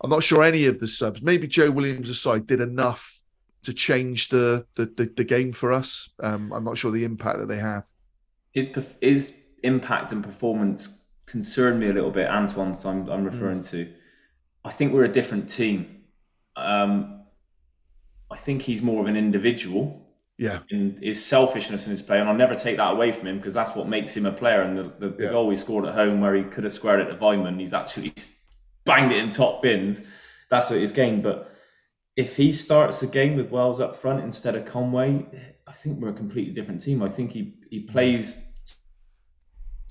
I'm 0.00 0.10
not 0.10 0.22
sure 0.22 0.42
any 0.42 0.66
of 0.66 0.80
the 0.80 0.88
subs. 0.88 1.22
Maybe 1.22 1.46
Joe 1.46 1.70
Williams 1.70 2.10
aside 2.10 2.46
did 2.46 2.60
enough 2.60 3.20
to 3.64 3.74
change 3.74 4.28
the 4.30 4.66
the, 4.76 4.86
the, 4.86 5.12
the 5.16 5.24
game 5.24 5.52
for 5.52 5.72
us. 5.72 6.10
Um, 6.22 6.52
I'm 6.52 6.64
not 6.64 6.78
sure 6.78 6.90
the 6.92 7.04
impact 7.04 7.38
that 7.40 7.46
they 7.48 7.58
have. 7.58 7.84
His 8.52 8.68
his 9.00 9.44
impact 9.62 10.12
and 10.12 10.22
performance 10.22 11.06
concerned 11.26 11.80
me 11.80 11.88
a 11.88 11.92
little 11.92 12.10
bit. 12.10 12.28
Antoine's 12.28 12.84
I'm 12.84 13.08
Hmm. 13.10 13.10
I'm 13.10 13.24
referring 13.24 13.62
to. 13.62 13.92
I 14.64 14.70
think 14.72 14.92
we're 14.92 15.04
a 15.04 15.08
different 15.12 15.50
team. 15.50 16.04
Um, 16.56 17.24
I 18.30 18.36
think 18.36 18.62
he's 18.62 18.82
more 18.82 19.00
of 19.02 19.06
an 19.06 19.16
individual 19.16 20.00
Yeah, 20.38 20.62
in 20.70 20.98
his 21.02 21.24
selfishness 21.24 21.86
in 21.86 21.92
his 21.92 22.02
play, 22.02 22.20
and 22.20 22.28
I'll 22.28 22.36
never 22.36 22.54
take 22.56 22.78
that 22.78 22.92
away 22.92 23.12
from 23.12 23.28
him 23.28 23.38
because 23.38 23.54
that's 23.54 23.74
what 23.76 23.88
makes 23.88 24.16
him 24.16 24.26
a 24.26 24.32
player. 24.32 24.62
And 24.62 24.78
the, 24.78 25.08
the, 25.08 25.16
the 25.20 25.28
goal 25.28 25.50
he 25.50 25.56
scored 25.56 25.86
at 25.86 25.94
home, 25.94 26.20
where 26.20 26.34
he 26.34 26.44
could 26.44 26.64
have 26.64 26.72
squared 26.72 27.00
it 27.00 27.10
to 27.10 27.16
Weimann, 27.16 27.60
he's 27.60 27.74
actually 27.74 28.14
banged 28.86 29.12
it 29.12 29.18
in 29.18 29.30
top 29.30 29.62
bins. 29.62 30.06
That's 30.50 30.70
what 30.70 30.80
his 30.80 30.92
game. 30.92 31.22
But 31.22 31.53
if 32.16 32.36
he 32.36 32.52
starts 32.52 33.00
the 33.00 33.06
game 33.06 33.36
with 33.36 33.50
Wells 33.50 33.80
up 33.80 33.96
front 33.96 34.22
instead 34.22 34.54
of 34.54 34.64
Conway, 34.64 35.26
I 35.66 35.72
think 35.72 36.00
we're 36.00 36.10
a 36.10 36.14
completely 36.14 36.52
different 36.52 36.80
team. 36.80 37.02
I 37.02 37.08
think 37.08 37.32
he 37.32 37.54
he 37.70 37.80
plays 37.80 38.50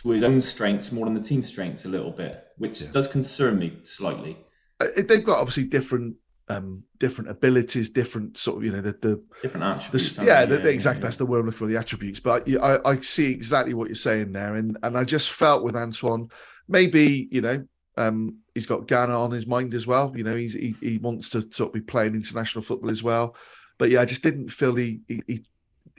to 0.01 0.09
his 0.09 0.23
own 0.23 0.41
strengths 0.41 0.91
more 0.91 1.05
than 1.05 1.13
the 1.13 1.21
team 1.21 1.41
strengths 1.41 1.85
a 1.85 1.89
little 1.89 2.11
bit, 2.11 2.43
which 2.57 2.81
Yeah. 2.81 2.91
does 2.91 3.07
concern 3.07 3.59
me 3.59 3.79
slightly. 3.83 4.37
Uh, 4.79 4.87
they've 5.07 5.23
got 5.23 5.39
obviously 5.39 5.65
different 5.65 6.15
um 6.49 6.83
different 6.99 7.29
abilities, 7.29 7.89
different 7.89 8.37
sort 8.37 8.57
of 8.57 8.63
you 8.65 8.71
know 8.71 8.81
the 8.81 8.91
the 9.01 9.21
Different 9.41 9.63
attributes. 9.65 10.15
haven't 10.17 10.27
yeah, 10.33 10.45
the, 10.45 10.57
the- 10.59 10.69
exactly. 10.69 11.01
That's 11.01 11.17
the 11.17 11.25
word 11.25 11.39
I'm 11.39 11.45
looking 11.47 11.57
for, 11.59 11.67
the 11.67 11.77
attributes. 11.77 12.19
But 12.19 12.47
I, 12.49 12.75
I, 12.75 12.91
I 12.91 12.99
see 13.01 13.31
exactly 13.31 13.73
what 13.73 13.87
you're 13.87 13.95
saying 13.95 14.31
there, 14.33 14.55
and 14.55 14.77
and 14.83 14.97
I 14.97 15.03
just 15.03 15.31
felt 15.31 15.63
with 15.63 15.75
Antoine, 15.75 16.29
maybe 16.67 17.27
you 17.31 17.41
know, 17.41 17.65
um, 17.97 18.39
he's 18.55 18.65
got 18.65 18.87
Ghana 18.87 19.19
on 19.19 19.31
his 19.31 19.47
mind 19.47 19.73
as 19.73 19.87
well. 19.87 20.13
You 20.15 20.23
know, 20.23 20.35
he's 20.35 20.53
he, 20.53 20.75
he 20.81 20.97
wants 20.97 21.29
to 21.29 21.49
sort 21.51 21.69
of 21.69 21.73
be 21.73 21.81
playing 21.81 22.15
international 22.15 22.63
football 22.63 22.91
as 22.91 23.03
well. 23.03 23.35
But 23.77 23.89
yeah, 23.89 24.01
I 24.01 24.05
just 24.05 24.23
didn't 24.23 24.49
feel 24.49 24.75
he 24.75 25.01
he 25.07 25.23
he, 25.27 25.45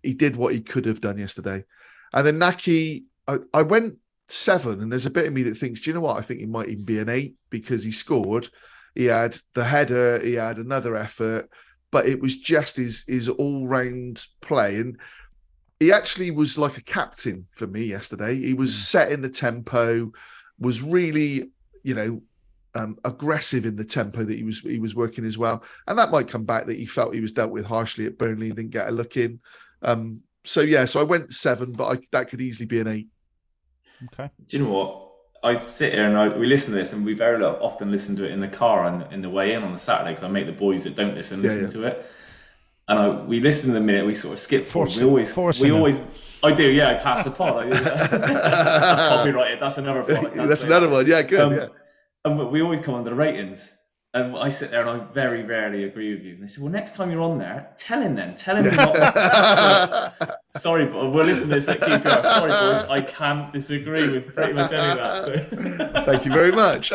he 0.03 0.15
did 0.15 0.37
what 0.37 0.55
he 0.55 0.61
could 0.61 0.87
have 0.87 1.01
done 1.01 1.19
yesterday. 1.19 1.65
And 2.13 2.27
then 2.27 2.39
Nahki, 2.39 3.05
I, 3.27 3.39
I 3.53 3.63
went 3.63 3.97
seven, 4.29 4.81
and 4.81 4.91
there's 4.91 5.07
a 5.07 5.11
bit 5.11 5.27
of 5.27 5.33
me 5.33 5.43
that 5.45 5.57
thinks, 5.57 5.81
do 5.81 5.91
you 5.91 5.95
know 5.95 6.01
what? 6.01 6.17
I 6.17 6.23
think 6.23 6.41
he 6.41 6.47
might 6.47 6.69
even 6.69 6.85
be 6.85 6.99
an 6.99 7.09
eight 7.09 7.37
because 7.51 7.85
he 7.85 7.93
scored. 7.93 8.49
He 8.95 9.07
had 9.07 9.37
the 9.55 9.65
header, 9.65 10.21
he 10.23 10.35
had 10.35 10.59
another 10.59 10.95
effort, 10.95 11.51
but 11.91 12.07
it 12.07 12.21
was 12.21 12.39
just 12.39 12.77
his 12.77 13.05
his 13.09 13.29
all 13.29 13.67
round 13.67 14.27
play, 14.41 14.77
and 14.77 14.97
he 15.81 15.93
actually 15.93 16.31
was 16.31 16.57
like 16.57 16.79
a 16.79 16.83
captain 16.83 17.47
for 17.51 17.67
me 17.67 17.85
yesterday. 17.85 18.39
He 18.39 18.55
was 18.55 18.73
hmm. 18.73 18.81
setting 18.81 19.23
the 19.23 19.29
tempo, 19.29 20.13
was 20.59 20.81
really, 20.81 21.51
you 21.83 21.95
know, 21.95 22.23
um, 22.75 22.99
aggressive 23.05 23.67
in 23.67 23.77
the 23.77 23.85
tempo 23.85 24.25
that 24.25 24.37
he 24.37 24.43
was 24.43 24.61
he 24.61 24.79
was 24.79 24.95
working 24.95 25.25
as 25.25 25.39
well, 25.39 25.63
and 25.87 25.99
that 25.99 26.11
might 26.11 26.29
come 26.29 26.45
back 26.45 26.67
that 26.67 26.77
he 26.77 26.87
felt 26.87 27.15
he 27.15 27.21
was 27.21 27.33
dealt 27.33 27.53
with 27.53 27.65
harshly 27.65 28.07
at 28.07 28.19
Burnley, 28.19 28.49
didn't 28.49 28.71
get 28.71 28.89
a 28.89 28.91
look 28.91 29.17
in. 29.17 29.41
Um, 29.83 30.21
so 30.45 30.61
yeah, 30.61 30.85
so 30.85 31.01
I 31.01 31.05
went 31.05 31.35
seven, 31.35 31.73
but 31.73 31.85
I, 31.85 31.99
that 32.13 32.29
could 32.29 32.41
easily 32.41 32.67
be 32.67 32.81
an 32.81 32.89
eight. 32.89 33.09
Okay. 34.13 34.31
Do 34.49 34.57
you 34.57 34.65
know 34.65 34.71
what? 34.71 35.01
I 35.43 35.61
sit 35.61 35.93
here 35.93 36.07
and 36.07 36.17
I, 36.17 36.29
we 36.29 36.47
listen 36.47 36.73
to 36.73 36.79
this, 36.79 36.93
and 36.93 37.05
we 37.05 37.15
very 37.15 37.43
often 37.45 37.91
listen 37.91 38.17
to 38.17 38.25
it 38.25 38.31
in 38.31 38.41
the 38.41 38.49
car 38.49 38.87
and 38.87 39.13
in 39.13 39.21
the 39.21 39.31
way 39.31 39.53
in 39.53 39.63
on 39.63 39.73
the 39.73 39.79
Saturday 39.79 40.11
because 40.11 40.25
I 40.25 40.29
make 40.29 40.47
the 40.47 40.53
boys 40.53 40.85
that 40.85 40.97
don't 40.97 41.15
listen 41.15 41.43
listen 41.43 41.65
yeah. 41.65 41.69
to 41.69 41.83
it. 41.85 42.07
And 42.89 42.99
I, 42.99 43.09
we 43.09 43.41
listen 43.41 43.69
to 43.69 43.75
the 43.75 43.85
minute, 43.85 44.05
we 44.05 44.15
sort 44.15 44.35
of 44.35 44.41
skip 44.41 44.67
forward. 44.67 44.95
We 44.95 45.05
always, 45.05 45.33
force 45.33 45.61
we 45.61 45.69
it. 45.69 45.73
always, 45.73 46.03
I 46.43 46.53
do, 46.53 46.69
yeah. 46.69 46.91
I 46.91 46.95
pass 46.95 47.25
the 47.25 47.31
pod. 47.31 47.65
I, 47.65 47.69
that's 47.79 49.03
copyrighted. 49.03 49.61
That's 49.61 49.79
another 49.79 50.03
pod. 50.17 50.33
That's 50.35 50.65
another 50.65 50.89
one. 50.89 51.07
Yeah, 51.07 51.23
good. 51.23 51.41
Um, 51.41 51.55
yeah. 51.55 51.67
And 52.25 52.39
we- 52.39 52.45
we 52.47 52.63
always 52.63 52.81
come 52.81 52.95
under 52.95 53.11
the 53.11 53.17
ratings. 53.17 53.73
And 54.15 54.37
I 54.37 54.49
sit 54.49 54.71
there 54.71 54.87
and 54.87 55.03
I 55.03 55.05
very 55.13 55.43
rarely 55.43 55.83
agree 55.83 56.15
with 56.15 56.23
you. 56.23 56.35
And 56.35 56.45
they 56.45 56.47
say, 56.47 56.63
well, 56.63 56.71
next 56.71 56.95
time 56.95 57.11
you're 57.11 57.21
on 57.21 57.39
there, 57.39 57.73
tell 57.77 58.01
him 58.01 58.15
then. 58.15 58.37
Tell 58.37 58.55
him 58.55 58.67
you're 58.67 58.75
not. 58.77 60.15
Sorry, 60.57 60.87
but 60.87 61.11
we're 61.11 61.25
listening 61.25 61.49
to 61.49 61.55
this 61.57 61.69
at 61.69 61.81
QPR. 61.81 62.25
Sorry, 62.25 62.51
boys, 62.53 62.83
I 62.89 63.01
can't 63.01 63.53
disagree 63.53 64.09
with 64.09 64.33
pretty 64.33 64.53
much 64.53 64.73
any 64.73 64.93
of 64.93 64.99
that. 64.99 65.25
So. 65.25 66.03
Thank 66.07 66.25
you 66.27 66.33
very 66.33 66.53
much. 66.53 66.91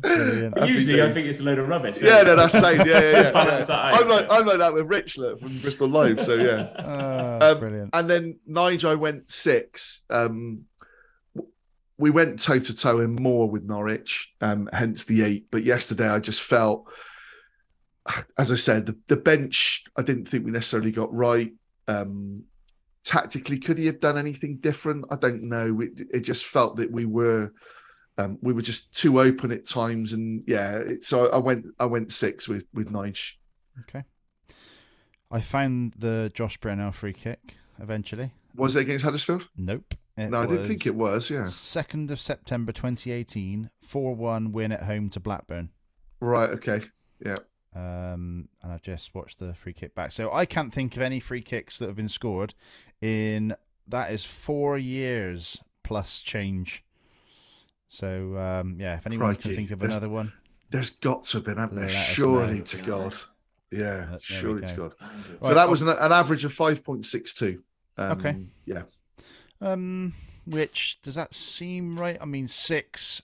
Brilliant. 0.00 0.54
But 0.54 0.68
usually, 0.68 1.02
I 1.02 1.10
think 1.10 1.26
it's 1.26 1.40
a 1.40 1.44
load 1.44 1.58
of 1.58 1.68
rubbish. 1.68 2.00
yeah, 2.00 2.22
no, 2.22 2.36
that's 2.36 2.54
same. 2.58 2.78
Yeah, 2.80 2.86
yeah, 2.86 3.10
yeah. 3.10 3.30
Balance 3.32 3.68
yeah. 3.68 3.76
that 3.76 3.94
out. 3.94 4.00
I'm 4.02 4.08
like 4.08 4.26
I'm 4.30 4.46
like 4.46 4.58
that 4.58 4.72
with 4.72 4.86
Rich 4.86 5.18
look, 5.18 5.40
from 5.40 5.58
Bristol 5.58 5.88
Live. 5.88 6.20
So 6.22 6.34
yeah. 6.34 6.68
Ah, 6.78 7.48
Um, 7.50 7.58
brilliant. 7.58 7.90
And 7.92 8.08
then 8.08 8.38
Nigel 8.46 8.96
went 8.96 9.28
six. 9.28 10.04
Um, 10.08 10.30
w- 10.30 10.64
we 12.00 12.10
went 12.10 12.40
toe 12.40 12.58
to 12.58 12.74
toe 12.74 13.00
in 13.00 13.14
more 13.14 13.48
with 13.48 13.64
Norwich, 13.64 14.32
um, 14.40 14.68
hence 14.72 15.04
the 15.04 15.22
eight. 15.22 15.46
But 15.50 15.64
yesterday, 15.64 16.08
I 16.08 16.18
just 16.18 16.40
felt, 16.40 16.86
as 18.38 18.50
I 18.50 18.56
said, 18.56 18.86
the, 18.86 18.96
the 19.06 19.16
bench. 19.16 19.84
I 19.96 20.02
didn't 20.02 20.26
think 20.26 20.44
we 20.44 20.50
necessarily 20.50 20.92
got 20.92 21.14
right. 21.14 21.52
Um, 21.86 22.44
tactically, 23.04 23.58
could 23.58 23.78
he 23.78 23.86
have 23.86 24.00
done 24.00 24.16
anything 24.16 24.56
different? 24.56 25.04
I 25.10 25.16
don't 25.16 25.42
know. 25.42 25.80
It, 25.80 26.00
it 26.12 26.20
just 26.20 26.44
felt 26.44 26.76
that 26.76 26.90
we 26.90 27.04
were. 27.04 27.52
Um, 28.18 28.38
we 28.42 28.52
were 28.52 28.62
just 28.62 28.94
too 28.94 29.20
open 29.20 29.52
at 29.52 29.68
times, 29.68 30.14
and 30.14 30.42
yeah. 30.46 30.76
It, 30.76 31.04
so 31.04 31.28
I 31.30 31.38
went. 31.38 31.66
I 31.78 31.84
went 31.84 32.12
six 32.12 32.48
with 32.48 32.64
with 32.72 32.90
Nige. 32.90 33.34
Okay. 33.80 34.04
I 35.30 35.40
found 35.40 35.94
the 35.98 36.32
Josh 36.34 36.58
Brennell 36.58 36.92
free 36.92 37.12
kick 37.12 37.54
eventually. 37.80 38.32
Was 38.56 38.74
it 38.74 38.80
against 38.80 39.04
Huddersfield? 39.04 39.48
Nope. 39.56 39.94
It 40.20 40.30
no, 40.30 40.42
I 40.42 40.46
didn't 40.46 40.66
think 40.66 40.86
it 40.86 40.94
was. 40.94 41.30
Yeah. 41.30 41.44
2nd 41.44 42.10
of 42.10 42.20
September 42.20 42.72
2018, 42.72 43.70
4 43.82 44.14
1 44.14 44.52
win 44.52 44.72
at 44.72 44.82
home 44.84 45.08
to 45.10 45.20
Blackburn. 45.20 45.70
Right. 46.20 46.50
Okay. 46.50 46.82
Yeah. 47.24 47.36
Um, 47.74 48.48
and 48.62 48.72
I've 48.72 48.82
just 48.82 49.14
watched 49.14 49.38
the 49.38 49.54
free 49.54 49.72
kick 49.72 49.94
back. 49.94 50.12
So 50.12 50.32
I 50.32 50.44
can't 50.44 50.72
think 50.74 50.96
of 50.96 51.02
any 51.02 51.20
free 51.20 51.42
kicks 51.42 51.78
that 51.78 51.86
have 51.86 51.96
been 51.96 52.08
scored 52.08 52.54
in 53.00 53.54
that 53.86 54.12
is 54.12 54.24
four 54.24 54.76
years 54.78 55.58
plus 55.84 56.20
change. 56.20 56.84
So 57.88 58.36
um, 58.36 58.76
yeah, 58.78 58.96
if 58.96 59.06
anyone 59.06 59.36
can 59.36 59.54
think 59.54 59.70
of 59.70 59.78
There's- 59.78 59.94
another 59.94 60.08
one, 60.12 60.32
There's 60.70 60.90
got 60.90 61.24
to 61.26 61.38
have 61.38 61.44
been, 61.44 61.56
haven't 61.58 61.76
there? 61.76 61.86
Let 61.86 61.92
Surely 61.94 62.60
to 62.62 62.76
God. 62.82 63.16
Yeah, 63.72 63.78
Uh, 63.78 64.06
there 64.06 64.10
we 64.12 64.18
surely 64.20 64.66
to. 64.66 64.74
God. 64.74 64.94
So 65.00 65.06
Right, 65.42 65.54
that 65.54 65.68
was 65.68 65.82
an, 65.82 65.88
an 65.88 66.12
average 66.12 66.44
of 66.44 66.52
5.62. 66.52 67.62
Um, 67.96 68.18
Okay. 68.18 68.36
Yeah. 68.66 68.82
Um, 69.60 70.14
which 70.46 70.98
does 71.02 71.14
that 71.14 71.34
seem 71.34 71.98
right? 71.98 72.18
I 72.20 72.24
mean, 72.24 72.48
six, 72.48 73.22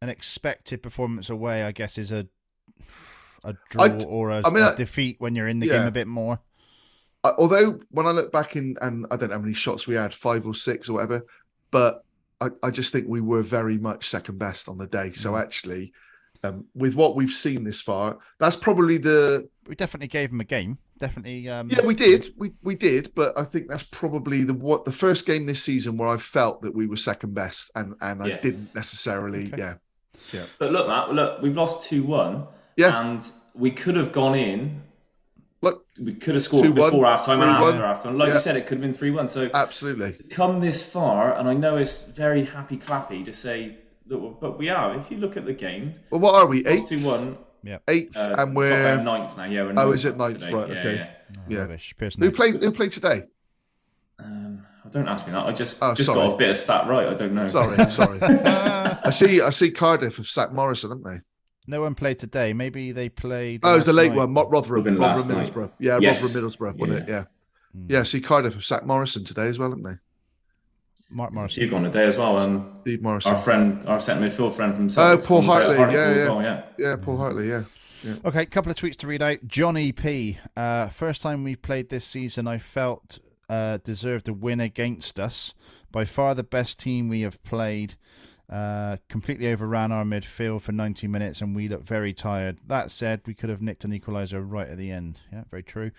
an 0.00 0.08
expected 0.08 0.82
performance 0.82 1.28
away, 1.28 1.62
I 1.62 1.72
guess, 1.72 1.98
is 1.98 2.10
a 2.10 2.26
a 3.44 3.54
draw 3.70 3.84
I'd- 3.84 4.04
or 4.04 4.30
a, 4.30 4.42
I 4.44 4.50
mean, 4.50 4.62
a 4.64 4.70
I- 4.70 4.74
defeat 4.74 5.16
when 5.20 5.36
you're 5.36 5.46
in 5.46 5.60
the 5.60 5.66
Yeah. 5.68 5.78
game 5.78 5.86
a 5.86 5.90
bit 5.92 6.08
more. 6.08 6.40
I, 7.22 7.30
although 7.38 7.80
when 7.90 8.06
I 8.06 8.10
look 8.10 8.32
back 8.32 8.56
in, 8.56 8.76
and 8.80 9.06
I 9.10 9.16
don't 9.16 9.28
know 9.28 9.36
how 9.36 9.42
many 9.42 9.54
shots 9.54 9.86
we 9.86 9.94
had, 9.94 10.12
five 10.14 10.44
or 10.46 10.54
six 10.54 10.88
or 10.88 10.94
whatever, 10.94 11.24
but 11.70 12.04
I, 12.40 12.48
I 12.62 12.70
just 12.70 12.92
think 12.92 13.06
we 13.08 13.20
were 13.20 13.42
very 13.42 13.78
much 13.78 14.08
second 14.08 14.38
best 14.38 14.68
on 14.68 14.78
the 14.78 14.86
day. 14.86 15.12
So 15.12 15.32
Mm. 15.32 15.40
actually, 15.42 15.92
um, 16.44 16.66
with 16.74 16.94
what 16.94 17.16
we've 17.16 17.30
seen 17.32 17.64
this 17.64 17.80
far, 17.80 18.18
that's 18.38 18.56
probably 18.56 18.98
the 18.98 19.48
We 19.66 19.74
definitely 19.74 20.08
gave 20.08 20.30
them 20.30 20.40
a 20.40 20.44
game. 20.44 20.78
Definitely. 20.98 21.48
Um, 21.48 21.70
yeah 21.70 21.84
we 21.84 21.94
did 21.94 22.28
we 22.36 22.52
we 22.62 22.74
did, 22.74 23.12
but 23.14 23.38
I 23.38 23.44
think 23.44 23.68
that's 23.68 23.84
probably 23.84 24.42
the 24.44 24.54
what 24.54 24.84
the 24.84 24.92
first 24.92 25.26
game 25.26 25.46
this 25.46 25.62
season 25.62 25.96
where 25.96 26.08
I 26.08 26.16
felt 26.16 26.62
that 26.62 26.74
we 26.74 26.86
were 26.86 26.96
second 26.96 27.34
best, 27.34 27.70
and 27.76 27.94
and 28.00 28.22
I 28.22 28.30
didn't 28.38 28.74
necessarily 28.74 29.50
Okay. 29.52 29.74
yeah 30.32 30.44
But 30.58 30.72
look, 30.72 30.88
Matt, 30.88 31.12
look, 31.12 31.40
we've 31.42 31.56
lost 31.56 31.88
2 31.88 32.02
1. 32.04 32.46
Yeah. 32.76 33.00
And 33.00 33.28
we 33.54 33.70
could 33.70 33.96
have 33.96 34.12
gone 34.12 34.34
in. 34.36 34.82
Look, 35.60 35.84
We 36.00 36.14
could 36.14 36.34
have 36.34 36.44
scored 36.44 36.66
2-1, 36.66 36.74
before 36.74 37.04
half 37.06 37.24
time 37.26 37.40
and 37.42 37.50
3-1. 37.56 37.68
after 37.70 37.82
half 37.84 38.00
time. 38.02 38.16
Like 38.18 38.28
Yeah. 38.28 38.34
you 38.34 38.40
said, 38.40 38.56
it 38.56 38.66
could 38.66 38.76
have 38.78 38.82
been 38.82 38.92
3 38.92 39.10
1. 39.10 39.28
So 39.28 39.50
absolutely. 39.54 40.12
come 40.30 40.60
this 40.60 40.88
far, 40.88 41.36
and 41.36 41.48
I 41.48 41.54
know 41.54 41.76
it's 41.76 42.04
very 42.04 42.44
happy 42.44 42.76
clappy 42.76 43.24
to 43.24 43.32
say, 43.32 43.58
look, 43.68 43.87
but 44.08 44.58
we 44.58 44.68
are. 44.70 44.96
If 44.96 45.10
you 45.10 45.18
look 45.18 45.36
at 45.36 45.44
the 45.46 45.52
game, 45.52 45.94
Well, 46.10 46.20
what 46.20 46.34
are 46.34 46.46
we? 46.46 46.64
lost 46.64 46.92
Eighth, 46.92 47.00
2 47.02 47.06
1. 47.06 47.38
eighth, 47.88 48.16
Uh, 48.16 48.34
and 48.38 48.56
we're 48.56 49.02
ninth 49.02 49.36
now. 49.36 49.44
Yeah, 49.44 49.62
we're 49.64 49.70
Oh, 49.70 49.72
ninth 49.74 49.94
is 49.94 50.04
it 50.04 50.16
ninth? 50.16 50.38
today. 50.38 50.52
Right, 50.54 50.68
Yeah, 50.68 50.78
okay. 50.78 50.94
yeah. 50.96 51.10
Oh, 51.36 51.40
Yeah. 51.48 51.58
Rubbish. 51.60 51.94
Pearson 51.98 52.22
who 52.22 52.30
played? 52.30 52.62
Who 52.62 52.70
played 52.72 52.92
today? 52.92 53.24
Um, 54.18 54.64
don't 54.90 55.08
ask 55.08 55.26
me 55.26 55.32
that. 55.32 55.46
I 55.46 55.52
just 55.52 55.78
Oh, 55.82 55.94
just 55.94 56.06
sorry. 56.06 56.26
got 56.28 56.34
a 56.34 56.36
bit 56.36 56.50
of 56.50 56.56
stat 56.56 56.88
right. 56.88 57.06
I 57.08 57.14
don't 57.14 57.34
know. 57.34 57.46
Sorry, 57.46 57.76
sorry. 57.90 58.20
I 58.22 59.10
see. 59.10 59.40
I 59.40 59.50
see. 59.50 59.70
Cardiff 59.70 60.16
have 60.16 60.26
sacked 60.26 60.52
Morison, 60.52 60.90
haven't 60.90 61.04
they? 61.04 61.20
No 61.66 61.82
one 61.82 61.94
played 61.94 62.18
today. 62.18 62.54
Maybe 62.54 62.92
they 62.92 63.10
played. 63.10 63.60
Oh, 63.62 63.74
it 63.74 63.76
was 63.76 63.84
the 63.86 63.92
late 63.92 64.08
night. 64.12 64.16
one. 64.16 64.32
Mo- 64.32 64.48
Rotherham, 64.48 64.84
Would've 64.84 64.84
been 64.84 64.98
Rotherham. 64.98 65.46
Middlesbrough. 65.46 65.70
Yeah, 65.78 65.98
Yes. 66.00 66.22
Rotherham, 66.22 66.50
Middlesbrough, 66.50 66.78
wasn't 66.78 66.98
it? 67.00 67.08
Yeah. 67.08 67.24
Yeah. 67.74 67.98
Yeah. 67.98 68.02
See, 68.04 68.22
Cardiff 68.22 68.54
have 68.54 68.64
sacked 68.64 68.86
Morison 68.86 69.24
today 69.24 69.48
as 69.48 69.58
well, 69.58 69.68
haven't 69.68 69.84
they? 69.84 69.98
Mark 71.10 71.30
A 71.30 71.34
Morrison. 71.34 71.60
few 71.62 71.70
gone 71.70 71.84
today 71.84 72.04
as 72.04 72.18
well. 72.18 72.38
Um, 72.38 72.78
Steve 72.82 73.02
Morison. 73.02 73.32
our 73.32 73.38
friend, 73.38 73.86
our 73.88 74.00
centre 74.00 74.26
midfield 74.26 74.54
friend 74.54 74.74
from 74.74 74.86
Oh, 74.86 74.88
Celtics, 74.88 75.26
Paul 75.26 75.42
Hartley, 75.42 75.76
yeah, 75.76 75.90
yeah. 75.90 76.28
well, 76.28 76.42
yeah. 76.42 76.62
Yeah, 76.78 76.96
Paul 76.96 77.16
Hartley. 77.16 77.48
Yeah. 77.48 77.64
Okay, 78.24 78.46
couple 78.46 78.70
of 78.70 78.76
tweets 78.76 78.96
to 78.98 79.06
read 79.08 79.22
out. 79.22 79.38
Johnny 79.46 79.90
P. 79.90 80.38
Uh, 80.56 80.88
first 80.88 81.20
time 81.22 81.42
we 81.44 81.56
played 81.56 81.88
this 81.88 82.04
season, 82.04 82.46
I 82.46 82.58
felt 82.58 83.18
uh, 83.48 83.78
deserved 83.78 84.28
a 84.28 84.32
win 84.32 84.60
against 84.60 85.18
us. 85.18 85.52
By 85.90 86.04
far 86.04 86.34
the 86.34 86.44
best 86.44 86.78
team 86.78 87.08
we 87.08 87.22
have 87.22 87.42
played. 87.42 87.94
Uh, 88.50 88.96
completely 89.10 89.52
overran 89.52 89.92
our 89.92 90.04
midfield 90.04 90.62
for 90.62 90.72
90 90.72 91.06
minutes 91.06 91.42
and 91.42 91.54
we 91.54 91.68
looked 91.68 91.86
very 91.86 92.14
tired. 92.14 92.56
That 92.66 92.90
said, 92.90 93.20
we 93.26 93.34
could 93.34 93.50
have 93.50 93.60
nicked 93.60 93.84
an 93.84 93.90
equaliser 93.90 94.42
right 94.42 94.68
at 94.68 94.78
the 94.78 94.90
end. 94.90 95.20
Yeah, 95.30 95.44
very 95.50 95.62
true. 95.62 95.90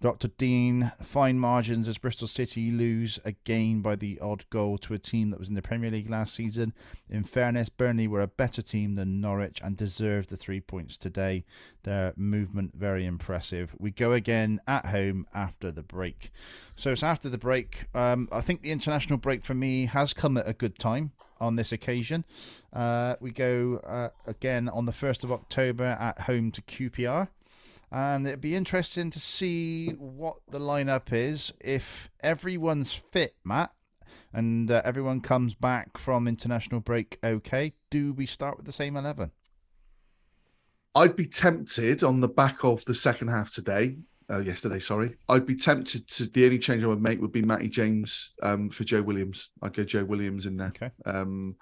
Dr. 0.00 0.28
Dean, 0.28 0.90
fine 1.02 1.38
margins 1.38 1.86
as 1.86 1.98
Bristol 1.98 2.26
City 2.26 2.70
lose 2.70 3.18
again 3.26 3.82
by 3.82 3.94
the 3.94 4.18
odd 4.20 4.48
goal 4.48 4.78
to 4.78 4.94
a 4.94 4.98
team 4.98 5.28
that 5.28 5.38
was 5.38 5.50
in 5.50 5.54
the 5.54 5.60
Premier 5.60 5.90
League 5.90 6.08
last 6.08 6.34
season. 6.34 6.72
In 7.10 7.24
fairness, 7.24 7.68
Burnley 7.68 8.08
were 8.08 8.22
a 8.22 8.26
better 8.26 8.62
team 8.62 8.94
than 8.94 9.20
Norwich 9.20 9.60
and 9.62 9.76
deserved 9.76 10.30
the 10.30 10.38
three 10.38 10.60
points 10.60 10.96
today. 10.96 11.44
Their 11.82 12.14
movement 12.16 12.74
very 12.74 13.04
impressive. 13.04 13.74
We 13.78 13.90
go 13.90 14.12
again 14.12 14.62
at 14.66 14.86
home 14.86 15.26
after 15.34 15.70
the 15.70 15.82
break. 15.82 16.30
So 16.74 16.92
it's 16.92 17.02
after 17.02 17.28
the 17.28 17.36
break. 17.36 17.84
Um, 17.94 18.30
I 18.32 18.40
think 18.40 18.62
the 18.62 18.72
international 18.72 19.18
break 19.18 19.44
for 19.44 19.54
me 19.54 19.84
has 19.86 20.14
come 20.14 20.38
at 20.38 20.48
a 20.48 20.54
good 20.54 20.78
time 20.78 21.12
on 21.40 21.56
this 21.56 21.72
occasion. 21.72 22.24
Uh, 22.72 23.16
we 23.20 23.30
go 23.30 23.80
uh, 23.86 24.08
again 24.26 24.68
on 24.68 24.86
the 24.86 24.92
1st 24.92 25.24
of 25.24 25.32
October 25.32 25.84
at 25.84 26.22
home 26.22 26.50
to 26.52 26.62
QPR. 26.62 27.28
And 27.90 28.26
it'd 28.26 28.40
be 28.40 28.54
interesting 28.54 29.10
to 29.10 29.20
see 29.20 29.90
what 29.98 30.38
the 30.50 30.60
lineup 30.60 31.12
is 31.12 31.52
if 31.60 32.10
everyone's 32.20 32.92
fit, 32.92 33.34
Matt, 33.44 33.72
and 34.32 34.70
uh, 34.70 34.82
everyone 34.84 35.20
comes 35.20 35.54
back 35.54 35.96
from 35.96 36.28
international 36.28 36.80
break 36.80 37.18
okay. 37.24 37.72
Do 37.90 38.12
we 38.12 38.26
start 38.26 38.58
with 38.58 38.66
the 38.66 38.72
same 38.72 38.96
11? 38.96 39.30
I'd 40.94 41.16
be 41.16 41.26
tempted 41.26 42.02
on 42.02 42.20
the 42.20 42.28
back 42.28 42.64
of 42.64 42.84
the 42.84 42.94
second 42.94 43.28
half 43.28 43.50
today. 43.50 43.98
Uh, 44.30 44.40
yesterday, 44.40 44.78
sorry. 44.78 45.16
I'd 45.28 45.46
be 45.46 45.56
tempted 45.56 46.06
to. 46.08 46.26
The 46.26 46.44
only 46.44 46.58
change 46.58 46.84
I 46.84 46.88
would 46.88 47.02
make 47.02 47.20
would 47.20 47.32
be 47.32 47.42
Matty 47.42 47.68
James 47.68 48.34
um, 48.42 48.68
for 48.68 48.84
Joe 48.84 49.00
Williams. 49.02 49.50
I'd 49.62 49.74
go 49.74 49.84
Joe 49.84 50.04
Williams 50.04 50.44
in 50.44 50.56
there. 50.58 50.68
Okay. 50.68 50.90
Um, 51.06 51.56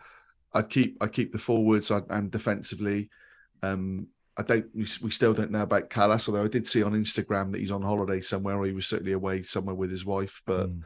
I'd 0.53 0.69
keep. 0.69 0.97
I 1.01 1.07
keep 1.07 1.31
the 1.33 1.39
forwards 1.39 1.91
and 1.93 2.31
defensively. 2.31 3.09
Um, 3.63 4.09
I 4.37 4.43
don't. 4.43 4.67
We, 4.75 4.87
we 5.01 5.11
still 5.11 5.33
don't 5.33 5.53
know 5.53 5.63
about 5.63 5.91
Kalas, 5.91 6.29
although 6.29 6.45
I 6.45 6.49
did 6.49 6.67
see 6.67 6.83
on 6.83 6.93
Instagram 6.93 7.53
that 7.53 7.61
he's 7.61 7.71
on 7.71 7.83
holiday 7.83 8.21
somewhere, 8.21 8.57
or 8.57 8.67
he 8.67 8.73
was 8.73 8.87
certainly 8.89 9.13
away 9.13 9.45
somewhere 9.45 9.77
with 9.77 9.91
his 9.91 10.05
wife. 10.05 10.43
But 10.45 10.69
Mm. 10.71 10.83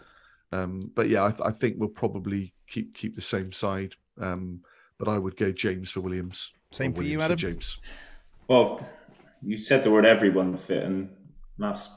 um, 0.53 0.91
but 0.95 1.09
yeah, 1.09 1.23
I, 1.23 1.49
I 1.49 1.53
think 1.53 1.77
we'll 1.79 1.89
probably 1.89 2.53
keep 2.69 2.95
keep 2.95 3.17
the 3.17 3.23
same 3.23 3.53
side. 3.53 3.95
Um, 4.21 4.61
but 4.99 5.09
I 5.09 5.17
would 5.17 5.37
go 5.37 5.51
James 5.51 5.91
for 5.91 6.01
Williams. 6.03 6.53
Same 6.73 6.93
or 6.93 6.97
for 6.97 7.03
you, 7.05 7.17
Williams 7.17 7.25
Adam? 7.25 7.39
James. 7.39 7.79
Well, 8.49 8.87
you 9.43 9.57
said 9.57 9.83
the 9.83 9.91
word 9.91 10.05
everyone 10.05 10.57
fit, 10.59 10.83
and 10.83 11.09
Matt's 11.61 11.89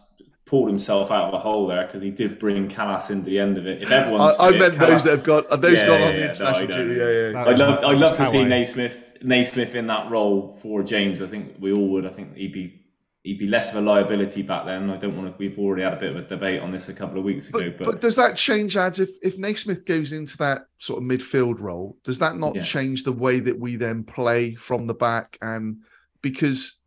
pulled 0.46 0.68
himself 0.68 1.10
out 1.10 1.30
of 1.30 1.34
a 1.34 1.40
hole 1.40 1.66
there 1.68 1.86
because 1.86 2.02
he 2.02 2.12
did 2.12 2.38
bring 2.38 2.68
Kalas 2.68 3.10
into 3.10 3.26
the 3.26 3.40
end 3.40 3.58
of 3.58 3.66
it. 3.66 3.82
If 3.82 3.92
I, 3.92 3.96
everyone's 3.96 4.36
I 4.40 4.52
fit, 4.52 4.60
meant 4.60 4.74
Kalas- 4.76 4.88
those 4.90 5.04
that 5.06 5.12
have 5.12 5.24
got 5.24 5.62
those 5.62 5.80
Yeah, 5.82 5.88
gone 5.88 6.00
yeah, 6.02 6.06
on 6.08 6.12
the 6.14 6.20
yeah, 6.20 6.26
no, 6.26 6.32
international 6.32 6.64
I 6.64 6.66
know, 6.78 6.84
duty. 6.88 7.00
yeah. 7.00 7.10
Yeah, 7.10 7.32
yeah. 7.32 7.46
I'd 7.50 7.58
love, 7.60 7.84
I'd 7.84 7.98
love 7.98 8.18
to 8.18 8.26
see 8.26 8.38
Hawaii. 8.38 8.50
Naismith, 8.50 9.18
Naismith 9.24 9.74
in 9.76 9.88
that 9.88 10.12
role 10.12 10.60
for 10.62 10.84
James. 10.84 11.22
I 11.22 11.28
think 11.28 11.56
we 11.60 11.72
all 11.72 11.88
would. 11.90 12.06
I 12.06 12.10
think 12.10 12.36
he'd 12.36 12.52
be 12.52 12.82
he'd 13.24 13.40
be 13.40 13.48
less 13.48 13.74
of 13.74 13.82
a 13.82 13.90
liability 13.90 14.42
back 14.42 14.66
then. 14.66 14.90
I 14.90 14.98
don't 14.98 15.16
want 15.16 15.30
to. 15.32 15.36
We've 15.40 15.58
already 15.58 15.84
had 15.84 15.94
a 15.94 15.96
bit 15.96 16.10
of 16.12 16.18
a 16.18 16.28
debate 16.28 16.60
on 16.62 16.72
this 16.72 16.90
a 16.90 16.94
couple 16.94 17.18
of 17.18 17.24
weeks 17.24 17.48
ago, 17.48 17.70
But, 17.70 17.78
but, 17.78 17.86
but 17.86 18.02
does 18.02 18.18
that 18.18 18.36
change 18.36 18.76
ads 18.76 19.00
if 19.00 19.10
if 19.24 19.38
Naismith 19.40 19.86
goes 19.86 20.12
into 20.12 20.36
that 20.40 20.66
sort 20.78 21.02
of 21.02 21.08
midfield 21.10 21.62
role? 21.62 21.98
Does 22.04 22.20
that 22.20 22.36
not 22.38 22.54
Yeah. 22.54 22.64
change 22.64 23.04
the 23.06 23.14
way 23.14 23.40
that 23.40 23.58
we 23.58 23.78
then 23.78 24.04
play 24.04 24.56
from 24.56 24.88
the 24.88 24.94
back? 24.94 25.38
And 25.42 25.78
because 26.22 26.82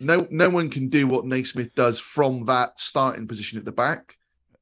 no 0.00 0.26
no 0.30 0.50
one 0.50 0.70
can 0.70 0.88
do 0.88 1.06
what 1.06 1.24
Naismith 1.26 1.74
does 1.74 1.98
from 1.98 2.44
that 2.46 2.78
starting 2.78 3.26
position 3.26 3.58
at 3.58 3.64
the 3.64 3.72
back. 3.72 4.16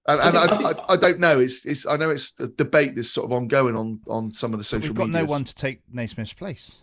And, 0.09 0.21
I 0.21 0.29
and 0.29 0.37
I, 0.39 0.47
think- 0.47 0.53
I 0.65 0.71
I, 0.71 0.73
think- 0.75 0.87
I, 0.91 0.97
don't 0.97 1.19
know. 1.21 1.41
It's 1.41 1.65
it's 1.67 1.87
I 1.87 1.97
know 1.97 2.11
it's 2.11 2.33
a 2.41 2.47
debate 2.49 2.97
that's 2.97 3.11
sort 3.11 3.27
of 3.27 3.33
ongoing 3.33 3.77
on 3.77 4.01
on 4.09 4.33
some 4.33 4.53
of 4.53 4.59
the 4.59 4.65
social 4.65 4.89
media. 4.95 5.05
We've 5.05 5.13
got 5.13 5.19
no 5.21 5.25
one 5.27 5.45
to 5.45 5.55
take 5.55 5.81
Naismith's 5.93 6.33
place. 6.33 6.77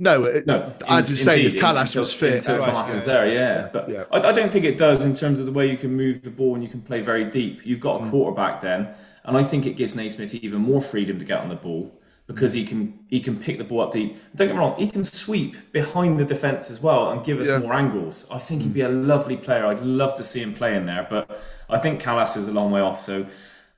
No, 0.00 0.24
it, 0.26 0.46
no, 0.46 0.72
I'd 0.88 1.06
just 1.08 1.24
say 1.24 1.40
if 1.40 1.46
indeed, 1.54 1.62
Kalas 1.62 1.96
was 1.96 2.14
fit, 2.14 2.34
until 2.36 2.58
that's- 2.58 2.72
Thomas 2.72 2.94
is 2.94 3.06
yeah. 3.08 3.12
there, 3.14 3.26
yeah. 3.26 3.34
Yeah, 3.34 3.68
But 3.72 3.88
yeah. 3.88 4.04
I, 4.12 4.18
I 4.28 4.32
don't 4.32 4.50
think 4.52 4.64
it 4.64 4.78
does 4.78 5.04
in 5.04 5.12
terms 5.12 5.40
of 5.40 5.46
the 5.46 5.50
way 5.50 5.68
you 5.68 5.76
can 5.76 5.96
move 5.96 6.22
the 6.22 6.30
ball 6.30 6.54
and 6.54 6.62
you 6.62 6.70
can 6.70 6.80
play 6.82 7.00
very 7.00 7.24
deep. 7.24 7.66
You've 7.66 7.80
got 7.80 8.02
a 8.02 8.04
Mm. 8.04 8.10
quarterback 8.10 8.62
then, 8.62 8.94
and 9.24 9.36
I 9.36 9.42
think 9.42 9.66
it 9.66 9.72
gives 9.74 9.96
Naismith 9.96 10.34
even 10.34 10.60
more 10.60 10.80
freedom 10.80 11.18
to 11.18 11.24
get 11.24 11.40
on 11.40 11.48
the 11.48 11.56
ball 11.56 11.92
because 12.28 12.52
he 12.52 12.64
can 12.64 13.00
he 13.08 13.18
can 13.20 13.36
pick 13.40 13.58
the 13.58 13.64
ball 13.64 13.80
up 13.80 13.92
deep. 13.92 14.16
Don't 14.36 14.46
get 14.48 14.54
me 14.54 14.60
wrong, 14.60 14.76
he 14.78 14.88
can 14.88 15.02
sweep 15.02 15.56
behind 15.72 16.20
the 16.20 16.24
defense 16.24 16.70
as 16.70 16.80
well 16.80 17.10
and 17.10 17.24
give 17.24 17.40
us 17.40 17.48
Yeah. 17.48 17.58
more 17.58 17.74
angles. 17.74 18.28
I 18.30 18.38
think 18.38 18.62
he'd 18.62 18.74
be 18.74 18.82
a 18.82 18.88
lovely 18.88 19.36
player. 19.36 19.66
I'd 19.66 19.80
love 19.82 20.14
to 20.14 20.24
see 20.24 20.40
him 20.40 20.52
play 20.54 20.76
in 20.76 20.86
there, 20.86 21.06
but 21.10 21.40
I 21.68 21.78
think 21.78 22.00
Kalas 22.00 22.36
is 22.36 22.46
a 22.46 22.52
long 22.52 22.70
way 22.70 22.80
off. 22.82 23.00
So 23.00 23.26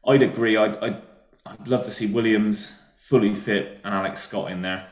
I'd 0.07 0.23
agree. 0.23 0.57
I'd, 0.57 0.77
I'd, 0.79 1.01
I'd 1.47 1.69
love 1.69 1.83
to 1.83 1.91
see 1.91 2.13
Williams 2.13 2.85
fully 2.99 3.35
fit 3.35 3.81
and 3.85 3.95
Alex 3.95 4.23
Scott 4.23 4.51
in 4.51 4.63
there. 4.63 4.87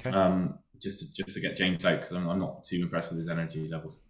Okay. 0.00 0.16
Um, 0.16 0.58
just 0.80 0.98
to, 0.98 1.12
just 1.24 1.34
to 1.34 1.40
get 1.40 1.56
James 1.56 1.84
out 1.86 1.96
because 1.96 2.12
I'm, 2.12 2.28
I'm 2.28 2.38
not 2.38 2.64
too 2.64 2.76
impressed 2.82 3.10
with 3.10 3.18
his 3.18 3.28
energy 3.28 3.68
levels. 3.68 4.02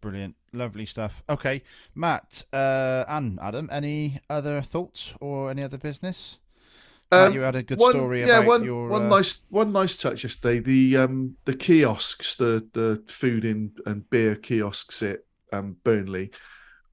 Brilliant, 0.00 0.34
lovely 0.52 0.84
stuff. 0.86 1.22
Okay, 1.28 1.62
Matt 1.94 2.42
uh, 2.52 3.04
and 3.06 3.38
Adam, 3.40 3.68
any 3.70 4.20
other 4.28 4.60
thoughts 4.60 5.12
or 5.20 5.50
any 5.50 5.62
other 5.62 5.78
business? 5.78 6.38
Um, 7.12 7.34
you 7.34 7.40
had 7.40 7.56
a 7.56 7.62
good 7.62 7.78
one, 7.78 7.92
story 7.92 8.20
yeah, 8.20 8.38
about 8.38 8.46
one, 8.46 8.64
your. 8.64 8.88
one 8.88 9.04
uh, 9.04 9.08
nice 9.08 9.44
one 9.50 9.72
nice 9.72 9.96
touch 9.96 10.24
yesterday. 10.24 10.60
The 10.60 10.96
um 10.96 11.36
the 11.44 11.54
kiosks, 11.54 12.36
the 12.36 12.66
the 12.72 13.02
food 13.06 13.44
in 13.44 13.72
and 13.84 14.08
beer 14.08 14.34
kiosks 14.34 15.02
at 15.02 15.20
um 15.52 15.76
Burnley. 15.84 16.30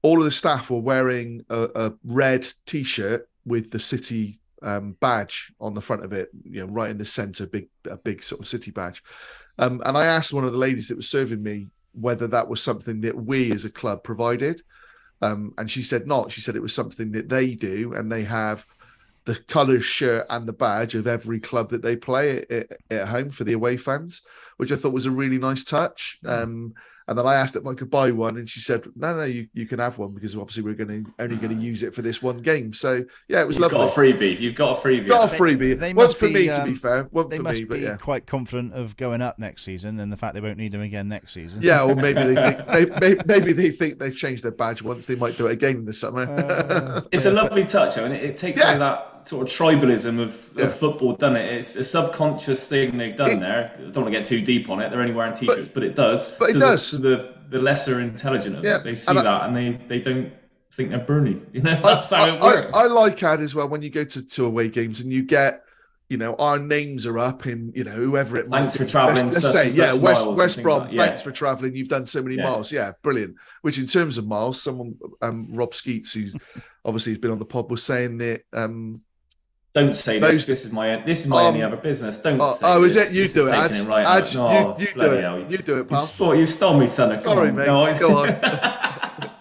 All 0.02 0.18
of 0.18 0.24
the 0.24 0.30
staff 0.30 0.70
were 0.70 0.80
wearing 0.80 1.44
a, 1.50 1.68
a 1.74 1.92
red 2.04 2.48
T-shirt 2.66 3.28
with 3.44 3.70
the 3.70 3.78
city 3.78 4.40
um, 4.62 4.96
badge 5.00 5.52
on 5.60 5.74
the 5.74 5.80
front 5.80 6.04
of 6.04 6.12
it. 6.12 6.30
You 6.44 6.60
know, 6.60 6.72
right 6.72 6.90
in 6.90 6.98
the 6.98 7.04
centre, 7.04 7.46
big 7.46 7.68
a 7.90 7.96
big 7.96 8.22
sort 8.22 8.40
of 8.40 8.48
city 8.48 8.70
badge. 8.70 9.02
Um, 9.58 9.82
and 9.84 9.96
I 9.96 10.06
asked 10.06 10.32
one 10.32 10.44
of 10.44 10.52
the 10.52 10.58
ladies 10.58 10.88
that 10.88 10.96
was 10.96 11.08
serving 11.08 11.42
me 11.42 11.68
whether 11.92 12.26
that 12.28 12.48
was 12.48 12.62
something 12.62 13.00
that 13.00 13.16
we 13.16 13.52
as 13.52 13.64
a 13.64 13.70
club 13.70 14.04
provided. 14.04 14.62
Um, 15.22 15.52
and 15.58 15.70
she 15.70 15.82
said 15.82 16.06
not. 16.06 16.32
She 16.32 16.40
said 16.40 16.56
it 16.56 16.62
was 16.62 16.74
something 16.74 17.12
that 17.12 17.28
they 17.28 17.54
do, 17.54 17.92
and 17.94 18.10
they 18.10 18.24
have 18.24 18.64
the 19.24 19.36
colours 19.36 19.84
shirt 19.84 20.26
and 20.30 20.46
the 20.46 20.52
badge 20.52 20.94
of 20.94 21.06
every 21.06 21.40
club 21.40 21.70
that 21.70 21.82
they 21.82 21.96
play 21.96 22.44
at, 22.50 22.66
at 22.90 23.08
home 23.08 23.30
for 23.30 23.44
the 23.44 23.52
away 23.52 23.76
fans, 23.76 24.22
which 24.56 24.72
I 24.72 24.76
thought 24.76 24.92
was 24.92 25.06
a 25.06 25.10
really 25.10 25.38
nice 25.38 25.64
touch. 25.64 26.18
Mm. 26.24 26.42
Um, 26.42 26.74
and 27.10 27.18
then 27.18 27.26
I 27.26 27.34
asked 27.34 27.56
if 27.56 27.66
I 27.66 27.74
could 27.74 27.90
buy 27.90 28.10
one, 28.12 28.38
and 28.38 28.48
she 28.48 28.60
said, 28.60 28.84
"No, 28.96 29.14
no, 29.14 29.24
you, 29.24 29.48
you 29.52 29.66
can 29.66 29.80
have 29.80 29.98
one 29.98 30.12
because 30.14 30.34
obviously 30.36 30.62
we're 30.62 30.74
going 30.74 31.04
to 31.04 31.12
only 31.18 31.36
going 31.36 31.54
to 31.54 31.62
use 31.62 31.82
it 31.82 31.94
for 31.94 32.00
this 32.02 32.22
one 32.22 32.38
game." 32.38 32.72
So 32.72 33.04
yeah, 33.28 33.40
it 33.40 33.46
was 33.48 33.56
He's 33.56 33.62
lovely. 33.64 33.78
got 33.78 33.88
a 33.88 34.00
freebie. 34.00 34.40
You've 34.40 34.54
got 34.54 34.78
a 34.78 34.80
freebie. 34.80 35.08
Got 35.08 35.32
a 35.32 35.36
freebie. 35.36 35.78
they 35.78 35.92
one 35.92 36.06
must 36.06 36.18
for 36.18 36.28
be, 36.28 36.32
me, 36.34 36.46
to 36.46 36.62
um, 36.62 36.68
be 36.70 36.74
fair. 36.76 37.02
One 37.10 37.28
They 37.28 37.36
for 37.38 37.42
must 37.42 37.58
me, 37.58 37.64
but 37.66 37.74
be 37.74 37.80
yeah. 37.82 37.96
quite 37.96 38.26
confident 38.26 38.72
of 38.74 38.96
going 38.96 39.20
up 39.20 39.38
next 39.38 39.64
season, 39.64 39.98
and 40.00 40.12
the 40.12 40.16
fact 40.16 40.34
they 40.34 40.40
won't 40.40 40.56
need 40.56 40.72
them 40.72 40.82
again 40.82 41.08
next 41.08 41.34
season. 41.34 41.60
Yeah, 41.60 41.82
or 41.82 41.94
maybe 41.96 42.22
they 42.32 42.34
think, 42.54 42.68
maybe, 43.00 43.20
maybe 43.26 43.52
they 43.52 43.70
think 43.70 43.98
they've 43.98 44.16
changed 44.16 44.44
their 44.44 44.52
badge 44.52 44.80
once. 44.80 45.06
They 45.06 45.16
might 45.16 45.36
do 45.36 45.48
it 45.48 45.52
again 45.52 45.76
in 45.76 45.84
the 45.84 45.92
summer. 45.92 46.22
Uh, 46.30 47.02
It's 47.12 47.26
a 47.26 47.32
lovely 47.32 47.64
touch, 47.64 47.96
though, 47.96 48.04
and 48.04 48.14
it, 48.14 48.22
it 48.22 48.36
takes 48.36 48.60
Yeah. 48.60 48.70
away 48.70 48.78
that 48.78 49.19
sort 49.24 49.42
of 49.42 49.48
tribalism 49.54 50.18
of, 50.20 50.50
Yeah. 50.56 50.64
of 50.66 50.74
football, 50.76 51.14
doesn't 51.14 51.36
it? 51.36 51.54
It's 51.54 51.76
a 51.76 51.84
subconscious 51.84 52.68
thing 52.68 52.96
they've 52.98 53.16
done 53.16 53.30
It- 53.32 53.40
there. 53.40 53.72
I 53.74 53.78
don't 53.90 53.96
want 54.04 54.06
to 54.06 54.18
get 54.18 54.26
too 54.26 54.40
deep 54.40 54.68
on 54.70 54.80
it. 54.80 54.90
They're 54.90 55.00
only 55.00 55.12
wearing 55.14 55.34
t-shirts, 55.34 55.70
but, 55.72 55.82
it 55.82 55.94
does. 55.94 56.28
but 56.38 56.50
it 56.50 56.58
does. 56.58 56.90
The, 56.92 56.98
the 56.98 57.34
the 57.50 57.58
lesser 57.60 57.98
intelligent 58.00 58.56
of 58.58 58.64
Yeah, 58.64 58.76
it. 58.78 58.84
They 58.84 58.94
see 58.94 59.10
and 59.10 59.18
I- 59.18 59.22
that 59.24 59.46
and 59.46 59.56
they, 59.56 59.70
they 59.88 60.00
don't 60.00 60.32
think 60.72 60.90
they're 60.90 61.00
Bernie. 61.00 61.42
You 61.52 61.62
know, 61.62 61.80
that's 61.82 62.08
how 62.10 62.26
it 62.26 62.40
I, 62.40 62.44
works. 62.44 62.76
I, 62.76 62.84
I 62.84 62.86
like 62.86 63.20
ad 63.24 63.40
as 63.40 63.54
well 63.56 63.68
when 63.68 63.82
you 63.82 63.90
go 63.90 64.04
to, 64.04 64.24
to 64.26 64.44
away 64.46 64.68
games 64.68 65.00
and 65.00 65.12
you 65.12 65.24
get, 65.24 65.64
you 66.08 66.16
know, 66.16 66.36
our 66.36 66.60
names 66.60 67.06
are 67.06 67.18
up 67.18 67.46
in, 67.48 67.72
you 67.74 67.82
know, 67.82 67.90
whoever 67.90 68.36
it 68.36 68.46
Thanks 68.48 68.74
might 68.74 68.78
for 68.78 68.84
be. 68.84 68.90
travelling 68.90 69.26
Let's, 69.26 69.42
let's 69.42 69.74
say, 69.74 69.82
yeah, 69.82 69.94
West, 69.94 70.24
West 70.28 70.62
Brom, 70.62 70.82
like- 70.82 70.92
yeah. 70.92 71.06
thanks 71.06 71.22
for 71.22 71.32
travelling. 71.32 71.74
You've 71.74 71.88
done 71.88 72.06
so 72.06 72.22
many 72.22 72.36
Yeah. 72.36 72.44
miles. 72.44 72.70
Yeah, 72.70 72.92
brilliant. 73.02 73.34
Which 73.62 73.78
in 73.78 73.88
terms 73.88 74.16
of 74.16 74.28
miles, 74.28 74.62
someone, 74.62 74.94
um, 75.20 75.48
Rob 75.52 75.74
Skeets, 75.74 76.12
who's 76.12 76.36
obviously 76.84 77.12
has 77.12 77.18
been 77.18 77.32
on 77.32 77.40
the 77.40 77.44
pod, 77.44 77.68
was 77.68 77.82
saying 77.82 78.18
that, 78.18 78.42
um, 78.52 79.00
Don't 79.72 79.94
say 79.94 80.18
Those- 80.18 80.38
this. 80.38 80.46
This 80.46 80.64
is 80.64 80.72
my 80.72 80.96
this 81.06 81.20
is 81.20 81.26
my 81.28 81.42
Um, 81.42 81.46
only 81.48 81.62
other 81.62 81.76
business. 81.76 82.18
Don't 82.18 82.40
oh, 82.40 82.50
say 82.50 82.66
oh, 82.66 82.82
is 82.82 82.94
this. 82.94 83.12
it? 83.12 83.14
You 83.16 83.22
This 83.22 83.34
do 83.34 83.46
it, 83.46 83.50
taking 83.50 83.62
Ads. 83.64 83.86
right. 83.86 84.34
No, 84.34 84.76
you, 84.78 84.86
you 84.86 84.94
do 84.94 85.00
it. 85.12 85.22
hell. 85.22 85.38
You 85.48 85.58
do 85.58 85.74
it, 85.74 85.76
You, 85.78 85.84
pal. 85.84 86.00
sport, 86.00 86.38
you 86.38 86.46
stole 86.46 86.76
me 86.76 86.86
thunder. 86.88 87.20
Sorry, 87.20 87.50
on. 87.50 87.54
mate. 87.56 87.66
No, 87.68 87.84
I- 87.84 87.98
Go 87.98 88.18
on. 88.18 88.28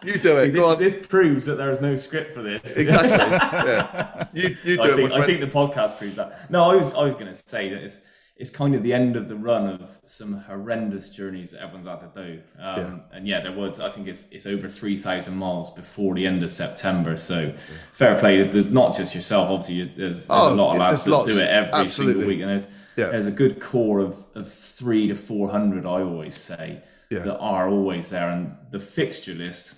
You 0.01 0.17
do 0.17 0.37
it. 0.37 0.45
See, 0.45 0.51
this, 0.51 0.75
this 0.93 1.07
proves 1.07 1.45
that 1.47 1.55
there 1.55 1.69
is 1.71 1.81
no 1.81 1.95
script 1.97 2.33
for 2.33 2.41
this. 2.41 2.77
Exactly. 2.77 3.09
Yeah. 3.69 4.27
You, 4.33 4.55
you 4.63 4.75
do 4.77 4.81
I 4.81 4.87
it, 4.87 4.95
think, 4.95 5.11
I 5.11 5.15
friend. 5.17 5.25
think 5.25 5.39
the 5.41 5.47
podcast 5.47 5.97
proves 5.97 6.15
that. 6.15 6.49
No, 6.49 6.71
I 6.71 6.75
was 6.75 6.93
I 6.93 7.03
was 7.03 7.15
going 7.15 7.27
to 7.27 7.35
say 7.35 7.69
that 7.69 7.83
it's 7.83 8.05
it's 8.39 8.49
kind 8.49 8.73
of 8.73 8.81
the 8.83 8.93
end 8.93 9.15
of 9.17 9.27
the 9.27 9.35
run 9.35 9.67
of 9.67 9.99
some 10.05 10.31
horrendous 10.47 11.09
journeys 11.09 11.51
that 11.51 11.61
everyone's 11.61 11.87
had 11.87 11.99
to 11.99 12.11
do. 12.15 12.41
Um, 12.57 13.01
And 13.11 13.27
yeah, 13.27 13.41
there 13.41 13.51
was 13.51 13.79
I 13.81 13.89
think 13.89 14.07
it's 14.07 14.31
it's 14.31 14.47
over 14.47 14.69
three 14.69 14.95
thousand 14.95 15.35
miles 15.37 15.69
before 15.69 16.15
the 16.15 16.25
end 16.25 16.41
of 16.41 16.49
September. 16.51 17.17
So 17.17 17.53
fair 17.91 18.17
play, 18.17 18.43
not 18.71 18.95
just 18.95 19.13
yourself. 19.13 19.49
Obviously, 19.49 19.75
you- 19.75 19.85
there's, 19.97 20.19
there's 20.19 20.25
Oh, 20.29 20.53
a 20.53 20.55
lot 20.55 20.71
of 20.71 20.77
yeah, 20.77 20.89
lads 20.89 21.03
that 21.03 21.25
do 21.25 21.37
it 21.39 21.49
every 21.49 21.73
Absolutely. 21.81 22.13
single 22.13 22.27
week, 22.29 22.41
and 22.41 22.49
there's 22.49 22.67
Yeah. 22.95 23.09
there's 23.11 23.27
a 23.27 23.31
good 23.43 23.59
core 23.59 23.99
of 23.99 24.15
of 24.35 24.47
three 24.47 25.07
to 25.09 25.15
four 25.15 25.49
hundred. 25.49 25.85
I 25.85 26.01
always 26.01 26.35
say 26.35 26.81
Yeah. 27.09 27.19
that 27.27 27.37
are 27.39 27.67
always 27.69 28.09
there, 28.09 28.29
and 28.29 28.55
the 28.71 28.79
fixture 28.79 29.33
list 29.33 29.75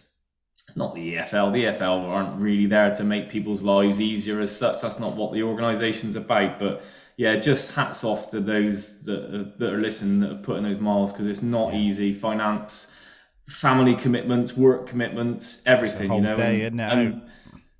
it's 0.67 0.77
not 0.77 0.95
the 0.95 1.15
EFL. 1.15 1.51
The 1.51 1.63
EFL 1.65 2.05
aren't 2.15 2.39
really 2.39 2.65
there 2.65 2.91
to 2.95 3.03
make 3.03 3.27
people's 3.29 3.61
lives 3.61 3.99
easier 3.99 4.39
as 4.39 4.55
such. 4.55 4.81
That's 4.83 4.99
not 5.01 5.17
what 5.17 5.33
the 5.33 5.43
organisation's 5.43 6.15
about. 6.15 6.59
But 6.59 6.81
yeah, 7.17 7.35
just 7.35 7.75
hats 7.75 8.03
off 8.03 8.29
to 8.31 8.39
those 8.39 9.03
that 9.03 9.35
are, 9.35 9.43
that 9.57 9.73
are 9.73 9.77
listening 9.81 10.19
that 10.21 10.31
are 10.31 10.41
putting 10.41 10.63
those 10.63 10.79
miles 10.79 11.11
because 11.13 11.27
it's 11.27 11.41
not 11.41 11.73
easy. 11.73 12.13
Finance, 12.13 12.97
family 13.47 13.95
commitments, 13.95 14.57
work 14.57 14.87
commitments, 14.87 15.63
everything. 15.65 16.11
you 16.11 16.21
know, 16.21 16.35
day, 16.35 16.63
and, 16.63 16.79
and 16.81 17.21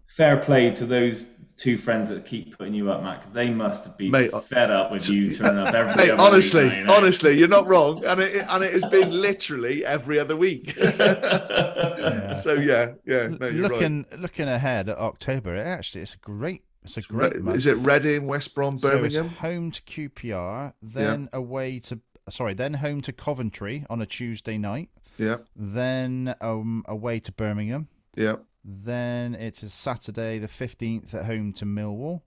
fair 0.07 0.37
play 0.37 0.69
to 0.71 0.85
those 0.85 1.37
two 1.57 1.77
friends 1.77 2.09
that 2.09 2.25
keep 2.25 2.57
putting 2.57 2.73
you 2.73 2.91
up, 2.91 3.03
Matt, 3.03 3.19
because 3.19 3.33
they 3.33 3.49
must 3.49 3.95
be 3.97 4.09
Mate, 4.09 4.33
uh, 4.33 4.39
fed 4.39 4.71
up 4.71 4.91
with 4.91 5.07
you 5.07 5.31
turning 5.37 5.59
up 5.59 5.73
every 5.75 5.93
Hey, 5.93 6.09
other 6.09 6.23
honestly, 6.23 6.63
week. 6.63 6.71
now, 6.73 6.77
you 6.79 6.83
know? 6.85 6.93
honestly, 6.95 7.37
you're 7.37 7.47
not 7.47 7.67
wrong, 7.67 8.03
and 8.03 8.19
it 8.19 8.45
and 8.49 8.63
it 8.63 8.73
has 8.73 8.85
been 8.85 9.11
literally 9.11 9.85
every 9.85 10.19
other 10.19 10.35
week. 10.35 10.75
So 12.41 12.53
yeah, 12.53 12.93
yeah, 13.05 13.27
no, 13.27 13.47
you're 13.47 13.63
right. 13.69 13.71
looking 13.73 14.05
looking 14.17 14.47
ahead 14.47 14.89
at 14.89 14.97
October, 14.97 15.55
it 15.55 15.65
actually 15.67 16.01
it's 16.01 16.15
a 16.15 16.17
great 16.17 16.63
it's 16.83 16.97
a 16.97 17.01
great 17.01 17.33
Re- 17.35 17.39
month. 17.41 17.57
is 17.57 17.65
it 17.65 17.77
Reading, 17.77 18.27
West 18.27 18.53
Brom, 18.55 18.77
So 18.79 18.87
it's 18.87 19.15
Birmingham? 19.15 19.29
home 19.37 19.71
to 19.71 19.81
QPR, 19.83 20.73
then 20.81 21.29
away 21.33 21.79
to 21.79 21.99
sorry, 22.29 22.53
then 22.53 22.75
home 22.75 23.01
to 23.01 23.11
Coventry 23.13 23.85
on 23.89 24.01
a 24.01 24.05
Tuesday 24.05 24.57
night, 24.57 24.89
Yeah, 25.17 25.37
then 25.55 26.35
um 26.41 26.83
away 26.87 27.19
to 27.21 27.31
Birmingham, 27.31 27.87
yeah, 28.15 28.37
then 28.63 29.35
it's 29.35 29.63
a 29.63 29.69
Saturday 29.69 30.39
the 30.39 30.47
fifteenth 30.47 31.13
at 31.13 31.25
home 31.25 31.53
to 31.53 31.65
Millwall. 31.65 32.21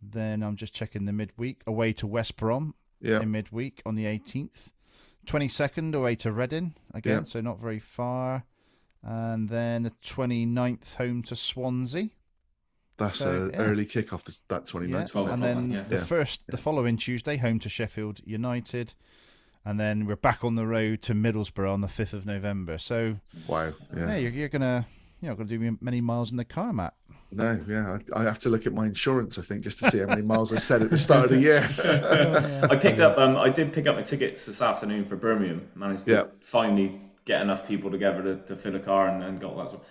Then 0.00 0.42
I'm 0.44 0.54
just 0.56 0.72
checking 0.74 1.06
the 1.06 1.12
midweek 1.12 1.62
away 1.66 1.92
to 1.94 2.06
West 2.06 2.36
Brom 2.36 2.74
yeah. 3.00 3.20
in 3.20 3.32
midweek 3.32 3.82
on 3.84 3.96
the 3.96 4.04
18th. 4.04 4.70
22nd 5.26 5.94
away 5.94 6.14
to 6.14 6.30
Reading 6.32 6.74
again, 6.94 7.24
Yeah. 7.24 7.30
so 7.30 7.40
not 7.40 7.60
very 7.60 7.80
far. 7.80 8.44
And 9.02 9.48
then 9.48 9.82
the 9.82 9.90
29th 10.04 10.94
home 10.94 11.22
to 11.24 11.34
Swansea. 11.36 12.10
That's 12.98 13.18
So, 13.18 13.44
an 13.44 13.50
yeah. 13.54 13.56
early 13.58 13.86
kickoff. 13.86 14.24
th- 14.24 14.38
That 14.48 14.66
29th. 14.66 14.90
Yeah. 14.90 15.04
12 15.06 15.28
And 15.30 15.42
then 15.42 15.70
yeah. 15.70 15.82
the 15.82 15.94
Yeah. 15.96 16.04
first, 16.04 16.42
the 16.48 16.56
following 16.56 16.96
Tuesday, 16.96 17.36
home 17.36 17.58
to 17.60 17.68
Sheffield 17.68 18.20
United. 18.24 18.94
And 19.64 19.78
then 19.78 20.06
we're 20.06 20.16
back 20.16 20.42
on 20.44 20.54
the 20.56 20.66
road 20.66 21.02
to 21.02 21.14
Middlesbrough 21.14 21.72
on 21.72 21.80
the 21.80 21.88
5th 21.88 22.12
of 22.12 22.26
November. 22.26 22.78
So, 22.78 23.16
Wow. 23.46 23.72
yeah, 23.96 24.08
Yeah. 24.08 24.16
you're, 24.16 24.30
you're 24.32 24.48
going 24.48 24.62
to. 24.62 24.86
You're 25.20 25.32
not 25.32 25.36
going 25.38 25.48
to 25.48 25.58
do 25.58 25.78
many 25.80 26.00
miles 26.00 26.30
in 26.30 26.36
the 26.36 26.44
car, 26.44 26.72
Matt. 26.72 26.94
No. 27.32 27.60
Yeah. 27.68 27.98
I, 28.14 28.20
I 28.20 28.22
have 28.22 28.38
to 28.40 28.48
look 28.48 28.66
at 28.68 28.72
my 28.72 28.86
insurance. 28.86 29.36
I 29.36 29.42
think 29.42 29.62
just 29.64 29.80
to 29.80 29.90
see 29.90 29.98
how 29.98 30.06
many 30.06 30.22
miles 30.22 30.52
I 30.52 30.58
said 30.58 30.80
at 30.80 30.90
the 30.90 30.96
start 30.98 31.24
of 31.24 31.30
the 31.32 31.40
year. 31.40 31.68
I 32.70 32.76
picked 32.76 33.00
up. 33.00 33.18
Um, 33.18 33.36
I 33.36 33.50
did 33.50 33.72
pick 33.72 33.88
up 33.88 33.96
my 33.96 34.02
tickets 34.02 34.46
this 34.46 34.62
afternoon 34.62 35.04
for 35.04 35.16
Birmingham. 35.16 35.68
Managed 35.74 36.06
to 36.06 36.12
Yeah. 36.12 36.24
finally 36.40 37.00
get 37.28 37.42
enough 37.42 37.68
people 37.68 37.90
together 37.90 38.22
to, 38.22 38.36
to 38.46 38.56
fill 38.56 38.74
a 38.74 38.78
car 38.80 39.06
and, 39.08 39.22
and 39.22 39.38
got 39.38 39.54
that 39.58 39.70
sort. 39.70 39.82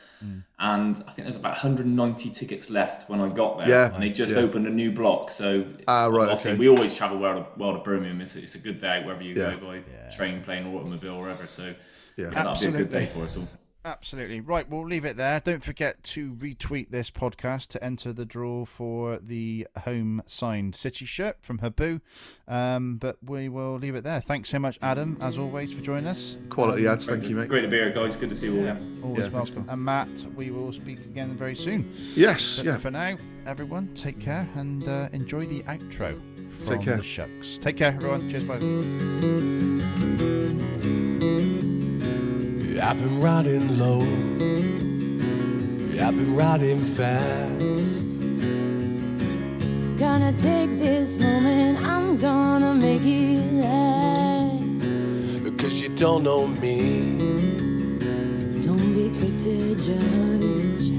And 0.60 0.98
I 1.08 1.12
think 1.12 1.26
there's 1.28 1.36
about 1.36 1.52
190 1.52 2.32
tickets 2.32 2.72
left 2.72 3.08
when 3.10 3.22
I 3.22 3.30
got 3.30 3.60
there, 3.60 3.70
Yeah, 3.70 3.94
and 3.94 4.02
they 4.02 4.10
just 4.10 4.34
yeah. 4.34 4.42
opened 4.42 4.66
a 4.66 4.72
new 4.72 4.92
block. 4.92 5.30
So 5.30 5.64
Ah, 5.88 6.08
right, 6.08 6.24
obviously 6.24 6.52
okay. 6.54 6.60
we 6.60 6.68
always 6.68 6.98
travel 6.98 7.20
well 7.20 7.36
to, 7.36 7.46
well 7.56 7.74
to 7.74 7.80
Birmingham. 7.80 8.20
It's, 8.22 8.36
it's 8.36 8.56
a 8.56 8.60
good 8.60 8.80
day 8.80 9.04
wherever 9.04 9.24
you 9.24 9.36
Yeah. 9.36 9.56
go 9.56 9.68
by 9.68 9.84
train, 10.10 10.42
plane, 10.42 10.66
or 10.66 10.80
automobile, 10.80 11.14
or 11.14 11.22
whatever. 11.22 11.46
So 11.48 11.76
Yeah. 12.16 12.26
yeah, 12.26 12.30
that'll 12.32 12.60
be 12.60 12.66
a 12.66 12.72
good 12.72 12.90
day 12.90 13.06
for 13.06 13.22
us 13.24 13.38
all. 13.38 13.48
Absolutely. 13.88 14.42
Right, 14.42 14.70
we'll 14.70 14.86
leave 14.86 15.06
it 15.06 15.16
there. 15.16 15.40
Don't 15.40 15.64
forget 15.64 16.04
to 16.04 16.34
retweet 16.34 16.90
this 16.92 17.10
podcast 17.10 17.68
to 17.68 17.82
enter 17.84 18.12
the 18.12 18.26
draw 18.26 18.66
for 18.66 19.18
the 19.22 19.66
home 19.86 20.22
signed 20.26 20.76
City 20.76 21.06
shirt 21.06 21.38
from 21.42 21.60
Huboo. 21.60 22.02
Um, 22.50 22.98
but 22.98 23.18
we 23.24 23.48
will 23.48 23.76
leave 23.78 23.96
it 23.96 24.04
there. 24.04 24.20
Thanks 24.20 24.50
so 24.50 24.60
much, 24.60 24.78
Adam, 24.82 25.18
as 25.22 25.38
always, 25.38 25.72
for 25.72 25.80
joining 25.80 26.08
us. 26.08 26.36
Quality 26.50 26.86
ads, 26.86 27.08
thank 27.08 27.30
you, 27.30 27.38
mate. 27.38 27.48
Great 27.48 27.62
to 27.62 27.70
be 27.70 27.78
here, 27.78 27.90
guys. 27.90 28.18
Good 28.18 28.30
to 28.30 28.36
see 28.36 28.48
you 28.48 28.58
all. 28.58 28.66
Yeah, 28.66 28.78
always 29.04 29.20
Yeah, 29.20 29.30
thanks, 29.30 29.52
welcome. 29.52 29.70
And 29.70 29.86
Matt, 29.86 30.10
we 30.36 30.52
will 30.52 30.74
speak 30.74 31.00
again 31.00 31.38
very 31.38 31.56
soon. 31.56 31.96
Yes, 32.14 32.58
But 32.58 32.66
yeah. 32.66 32.78
for 32.78 32.92
now, 32.92 33.18
everyone, 33.46 33.94
take 33.96 34.20
care 34.20 34.50
and 34.56 34.86
uh, 34.86 35.08
enjoy 35.14 35.46
the 35.46 35.64
outro. 35.64 36.20
From 36.58 36.66
Take 36.66 36.82
care. 36.82 36.98
The 36.98 37.04
shucks. 37.04 37.58
Take 37.62 37.78
care, 37.78 37.94
everyone. 37.94 38.30
Cheers, 38.30 38.44
bye. 38.44 38.58
I've 42.82 42.98
been 43.00 43.20
riding 43.20 43.78
low. 43.80 44.02
I've 46.00 46.16
been 46.16 46.36
riding 46.36 46.80
fast. 46.80 48.20
Gonna 49.98 50.32
take 50.34 50.78
this 50.78 51.16
moment, 51.16 51.84
I'm 51.84 52.18
gonna 52.18 52.76
make 52.76 53.02
it 53.04 53.54
last. 53.54 55.58
Cause 55.58 55.82
you 55.82 55.90
don't 55.90 56.24
know 56.24 56.46
me. 56.48 57.18
Don't 58.62 58.94
be 58.94 59.10
quick 59.18 59.40
to 59.40 59.76
judge. 59.76 60.92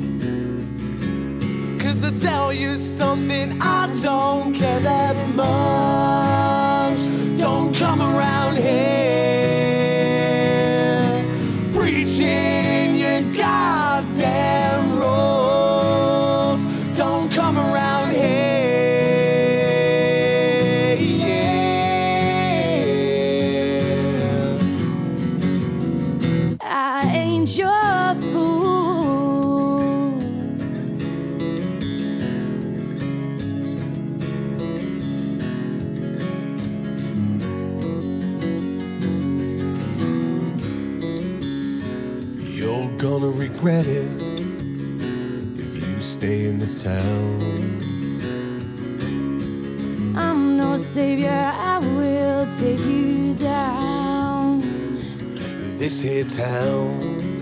Cause 1.80 2.02
I 2.02 2.10
tell 2.18 2.52
you 2.52 2.76
something, 2.76 3.56
I 3.62 3.86
don't 4.02 4.52
care 4.52 4.80
that 4.80 5.14
much. 5.36 6.98
Don't 7.38 7.72
come 7.76 8.00
around 8.00 8.56
here 8.56 9.57
gonna 42.98 43.30
regret 43.30 43.86
it 43.86 44.10
if 45.56 45.74
you 45.76 46.02
stay 46.02 46.46
in 46.46 46.58
this 46.58 46.82
town. 46.82 47.78
I'm 50.16 50.56
no 50.56 50.76
savior, 50.76 51.30
I 51.30 51.78
will 51.78 52.46
take 52.58 52.80
you 52.80 53.34
down. 53.34 54.62
This 55.78 56.00
here 56.00 56.24
town. 56.24 57.40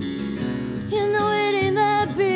You 0.90 1.08
know 1.08 1.30
it 1.32 1.54
ain't 1.64 1.76
that 1.76 2.14
big. 2.14 2.34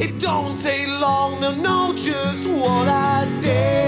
It 0.00 0.20
don't 0.20 0.56
take 0.56 0.86
long 0.86 1.40
to 1.40 1.56
know 1.56 1.94
just 1.96 2.46
what 2.48 2.86
I 2.86 3.26
did. 3.42 3.81